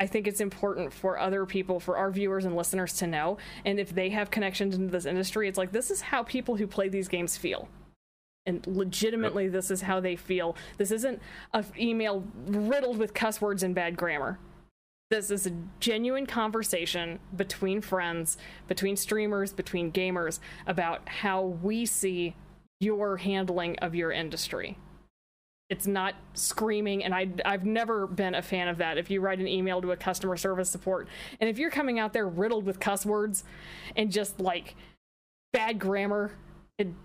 I 0.00 0.06
think 0.06 0.26
it's 0.26 0.40
important 0.40 0.92
for 0.94 1.18
other 1.18 1.44
people, 1.44 1.80
for 1.80 1.98
our 1.98 2.10
viewers 2.10 2.46
and 2.46 2.56
listeners 2.56 2.94
to 2.94 3.06
know. 3.06 3.36
And 3.66 3.78
if 3.78 3.94
they 3.94 4.08
have 4.08 4.30
connections 4.30 4.74
into 4.74 4.90
this 4.90 5.04
industry, 5.04 5.48
it's 5.48 5.58
like 5.58 5.72
this 5.72 5.90
is 5.90 6.00
how 6.00 6.22
people 6.22 6.56
who 6.56 6.66
play 6.66 6.88
these 6.88 7.08
games 7.08 7.36
feel. 7.36 7.68
And 8.46 8.66
legitimately, 8.66 9.48
this 9.48 9.70
is 9.70 9.82
how 9.82 10.00
they 10.00 10.16
feel. 10.16 10.56
This 10.78 10.90
isn't 10.90 11.20
an 11.52 11.66
email 11.78 12.24
riddled 12.46 12.96
with 12.96 13.12
cuss 13.12 13.40
words 13.40 13.62
and 13.62 13.74
bad 13.74 13.98
grammar 13.98 14.38
this 15.12 15.30
is 15.30 15.46
a 15.46 15.52
genuine 15.78 16.24
conversation 16.24 17.18
between 17.36 17.82
friends, 17.82 18.38
between 18.66 18.96
streamers, 18.96 19.52
between 19.52 19.92
gamers 19.92 20.40
about 20.66 21.06
how 21.06 21.42
we 21.42 21.84
see 21.84 22.34
your 22.80 23.18
handling 23.18 23.78
of 23.80 23.94
your 23.94 24.10
industry. 24.10 24.78
It's 25.68 25.86
not 25.86 26.14
screaming, 26.32 27.04
and 27.04 27.14
I, 27.14 27.28
I've 27.44 27.66
never 27.66 28.06
been 28.06 28.34
a 28.34 28.40
fan 28.40 28.68
of 28.68 28.78
that. 28.78 28.96
If 28.96 29.10
you 29.10 29.20
write 29.20 29.38
an 29.38 29.46
email 29.46 29.82
to 29.82 29.92
a 29.92 29.96
customer 29.96 30.38
service 30.38 30.70
support, 30.70 31.08
and 31.40 31.50
if 31.50 31.58
you're 31.58 31.70
coming 31.70 31.98
out 31.98 32.14
there 32.14 32.26
riddled 32.26 32.64
with 32.64 32.80
cuss 32.80 33.04
words 33.04 33.44
and 33.94 34.10
just 34.10 34.40
like 34.40 34.74
bad 35.52 35.78
grammar 35.78 36.32
and 36.78 36.96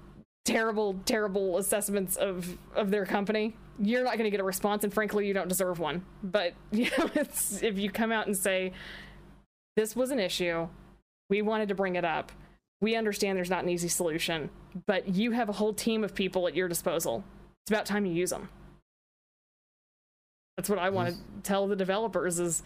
terrible, 0.46 0.96
terrible 1.04 1.58
assessments 1.58 2.16
of 2.16 2.58
of 2.74 2.90
their 2.90 3.06
company, 3.06 3.56
you're 3.80 4.04
not 4.04 4.14
going 4.14 4.26
to 4.26 4.30
get 4.30 4.40
a 4.40 4.44
response, 4.44 4.84
and 4.84 4.94
frankly, 4.94 5.28
you 5.28 5.34
don't 5.34 5.48
deserve 5.48 5.80
one. 5.80 6.04
But 6.24 6.54
you 6.72 6.90
know, 6.98 7.10
it's 7.16 7.62
if 7.64 7.78
you 7.78 7.90
come 7.90 8.12
out 8.12 8.28
and 8.28 8.38
say 8.38 8.74
this 9.76 9.96
was 9.96 10.12
an 10.12 10.20
issue, 10.20 10.68
we 11.30 11.42
wanted 11.42 11.70
to 11.70 11.76
bring 11.76 11.96
it 11.96 12.06
up. 12.06 12.32
We 12.80 12.96
understand 12.96 13.38
there's 13.38 13.50
not 13.50 13.64
an 13.64 13.70
easy 13.70 13.88
solution, 13.88 14.50
but 14.86 15.16
you 15.16 15.32
have 15.32 15.50
a 15.50 15.54
whole 15.54 15.74
team 15.74 16.04
of 16.04 16.14
people 16.14 16.48
at 16.48 16.56
your 16.56 16.68
disposal. 16.68 17.24
It's 17.64 17.72
about 17.72 17.86
time 17.86 18.06
you 18.06 18.14
use 18.14 18.30
them. 18.30 18.50
That's 20.56 20.70
what 20.70 20.80
I 20.80 20.90
want 20.90 21.10
to 21.10 21.16
tell 21.44 21.68
the 21.68 21.76
developers 21.76 22.40
is 22.40 22.64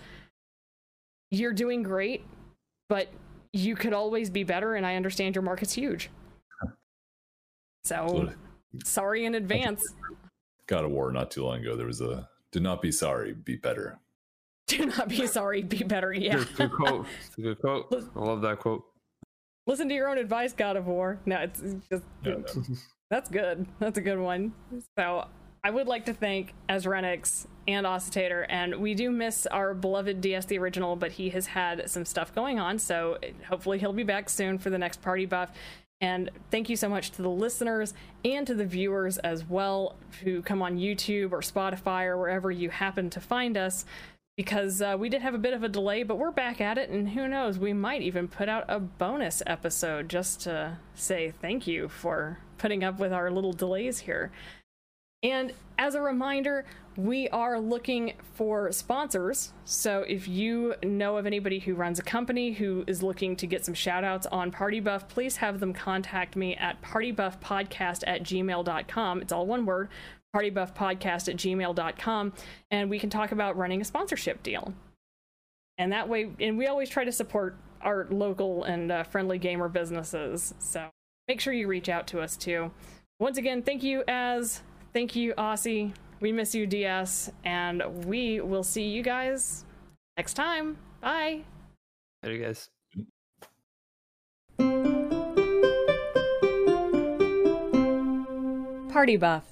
you're 1.30 1.54
doing 1.54 1.84
great, 1.84 2.26
but 2.90 3.08
you 3.54 3.76
could 3.76 3.94
always 3.94 4.30
be 4.30 4.44
better 4.44 4.76
and 4.76 4.86
I 4.86 4.96
understand 4.96 5.36
your 5.36 5.42
market's 5.42 5.74
huge. 5.74 6.10
So 7.84 8.32
sorry 8.84 9.26
in 9.26 9.36
advance. 9.36 9.84
God 10.72 10.86
of 10.86 10.92
War 10.92 11.12
not 11.12 11.30
too 11.30 11.44
long 11.44 11.60
ago. 11.60 11.76
There 11.76 11.86
was 11.86 12.00
a 12.00 12.30
"Do 12.54 12.62
not 12.62 12.82
be 12.82 12.94
sorry, 12.94 13.34
be 13.34 13.58
better." 13.58 14.00
Do 14.68 14.86
not 14.86 15.10
be 15.10 15.28
sorry, 15.28 15.64
be 15.64 15.84
better. 15.84 16.14
Yeah. 16.14 16.36
Good, 16.36 16.56
good 16.56 16.72
quote. 16.72 17.06
It's 17.28 17.38
a 17.38 17.42
good 17.42 17.60
quote. 17.60 17.94
I 18.16 18.20
love 18.20 18.42
that 18.44 18.60
quote. 18.60 18.86
Listen 19.68 19.90
to 19.90 19.94
your 19.94 20.08
own 20.08 20.18
advice, 20.18 20.54
God 20.54 20.78
of 20.78 20.88
War. 20.88 21.20
No, 21.26 21.40
it's 21.40 21.60
it's 21.60 21.88
just 21.90 22.04
Yeah, 22.24 22.36
no. 22.36 22.64
that's 23.10 23.30
good. 23.30 23.66
That's 23.80 23.98
a 23.98 24.02
good 24.02 24.18
one. 24.18 24.54
So 24.98 25.28
I 25.62 25.72
would 25.72 25.88
like 25.88 26.06
to 26.06 26.14
thank 26.14 26.54
Azrenix 26.70 27.48
and 27.68 27.86
Oscitater, 27.86 28.46
and 28.48 28.76
we 28.78 28.96
do 28.96 29.12
miss 29.12 29.46
our 29.48 29.74
beloved 29.74 30.22
DS 30.22 30.46
the 30.46 30.58
original, 30.58 30.96
but 30.96 31.12
he 31.12 31.30
has 31.32 31.48
had 31.48 31.90
some 31.90 32.06
stuff 32.06 32.34
going 32.34 32.60
on, 32.60 32.80
so 32.80 33.18
hopefully 33.48 33.78
he'll 33.78 33.94
be 33.94 34.04
back 34.04 34.30
soon 34.30 34.58
for 34.58 34.70
the 34.70 34.78
next 34.78 35.02
party 35.02 35.26
buff. 35.26 35.52
And 36.02 36.32
thank 36.50 36.68
you 36.68 36.76
so 36.76 36.90
much 36.90 37.12
to 37.12 37.22
the 37.22 37.30
listeners 37.30 37.94
and 38.26 38.46
to 38.48 38.56
the 38.56 38.66
viewers 38.66 39.20
as 39.20 39.48
well 39.48 39.96
who 40.24 40.42
come 40.42 40.62
on 40.62 40.78
YouTube 40.78 41.32
or 41.32 41.42
Spotify 41.42 42.06
or 42.06 42.18
wherever 42.18 42.50
you 42.50 42.72
happen 42.72 43.10
to 43.12 43.22
find 43.22 43.56
us. 43.56 43.86
Because 44.36 44.82
uh, 44.82 44.96
we 44.98 45.10
did 45.10 45.22
have 45.22 45.36
a 45.36 45.38
bit 45.38 45.54
of 45.54 45.62
a 45.62 45.70
delay, 45.70 46.02
but 46.02 46.18
we're 46.18 46.32
back 46.32 46.62
at 46.62 46.78
it, 46.78 46.90
and 46.90 47.10
who 47.10 47.28
knows, 47.28 47.60
we 47.60 47.74
might 47.74 48.02
even 48.02 48.28
put 48.28 48.50
out 48.50 48.64
a 48.70 48.80
bonus 48.80 49.44
episode 49.46 50.10
just 50.10 50.42
to 50.42 50.78
say 50.96 51.32
thank 51.42 51.68
you 51.68 51.90
for 51.90 52.40
putting 52.58 52.84
up 52.84 52.98
with 52.98 53.14
our 53.14 53.30
little 53.30 53.54
delays 53.54 54.00
here. 54.00 54.32
And 55.24 55.54
as 55.78 55.96
a 55.96 56.02
reminder, 56.02 56.66
we 56.98 57.30
are 57.30 57.60
looking 57.60 58.14
for 58.34 58.72
sponsors. 58.72 59.54
So 59.66 60.02
if 60.02 60.28
you 60.28 60.76
know 60.84 61.18
of 61.18 61.26
anybody 61.26 61.60
who 61.60 61.76
runs 61.76 62.00
a 62.00 62.04
company 62.04 62.52
who 62.52 62.84
is 62.88 63.02
looking 63.02 63.36
to 63.38 63.48
get 63.48 63.64
some 63.64 63.74
shout 63.74 64.04
outs 64.04 64.26
on 64.28 64.52
Party 64.52 64.80
Buff, 64.80 65.08
please 65.08 65.38
have 65.38 65.60
them 65.60 65.74
contact 65.74 66.36
me 66.36 66.56
at 66.56 66.82
partybuffpodcast 66.82 68.04
at 68.08 68.24
gmail.com. 68.24 69.22
It's 69.22 69.32
all 69.32 69.46
one 69.46 69.66
word 69.66 69.90
partybuffpodcast 70.36 71.30
at 71.30 71.36
gmail.com. 71.36 72.34
And 72.72 72.90
we 72.90 73.00
can 73.00 73.10
talk 73.10 73.32
about 73.32 73.58
running 73.58 73.82
a 73.82 73.86
sponsorship 73.86 74.44
deal. 74.44 74.74
And 75.78 75.92
that 75.92 76.10
way, 76.10 76.30
and 76.40 76.58
we 76.58 76.68
always 76.68 76.90
try 76.90 77.06
to 77.06 77.12
support 77.12 77.58
our 77.82 78.08
local 78.10 78.64
and 78.64 78.92
uh, 78.92 79.04
friendly 79.04 79.38
gamer 79.38 79.70
businesses. 79.70 80.54
So 80.60 80.90
make 81.28 81.40
sure 81.40 81.54
you 81.54 81.68
reach 81.68 81.90
out 81.90 82.08
to 82.08 82.22
us 82.22 82.36
too. 82.38 82.72
Once 83.20 83.38
again, 83.38 83.62
thank 83.62 83.84
you, 83.84 84.04
Az 84.08 84.62
thank 84.94 85.16
you, 85.16 85.34
Aussie. 85.34 85.94
We 86.20 86.32
miss 86.32 86.54
you, 86.54 86.68
DS, 86.68 87.32
and 87.44 88.06
we 88.06 88.42
will 88.42 88.64
see 88.64 88.84
you 88.84 89.02
guys 89.02 89.66
next 90.18 90.36
time. 90.36 90.78
Bye. 91.02 91.42
There 92.22 92.34
you 92.34 92.44
guys. 92.44 92.70
Party 98.92 99.18
Buff. 99.18 99.44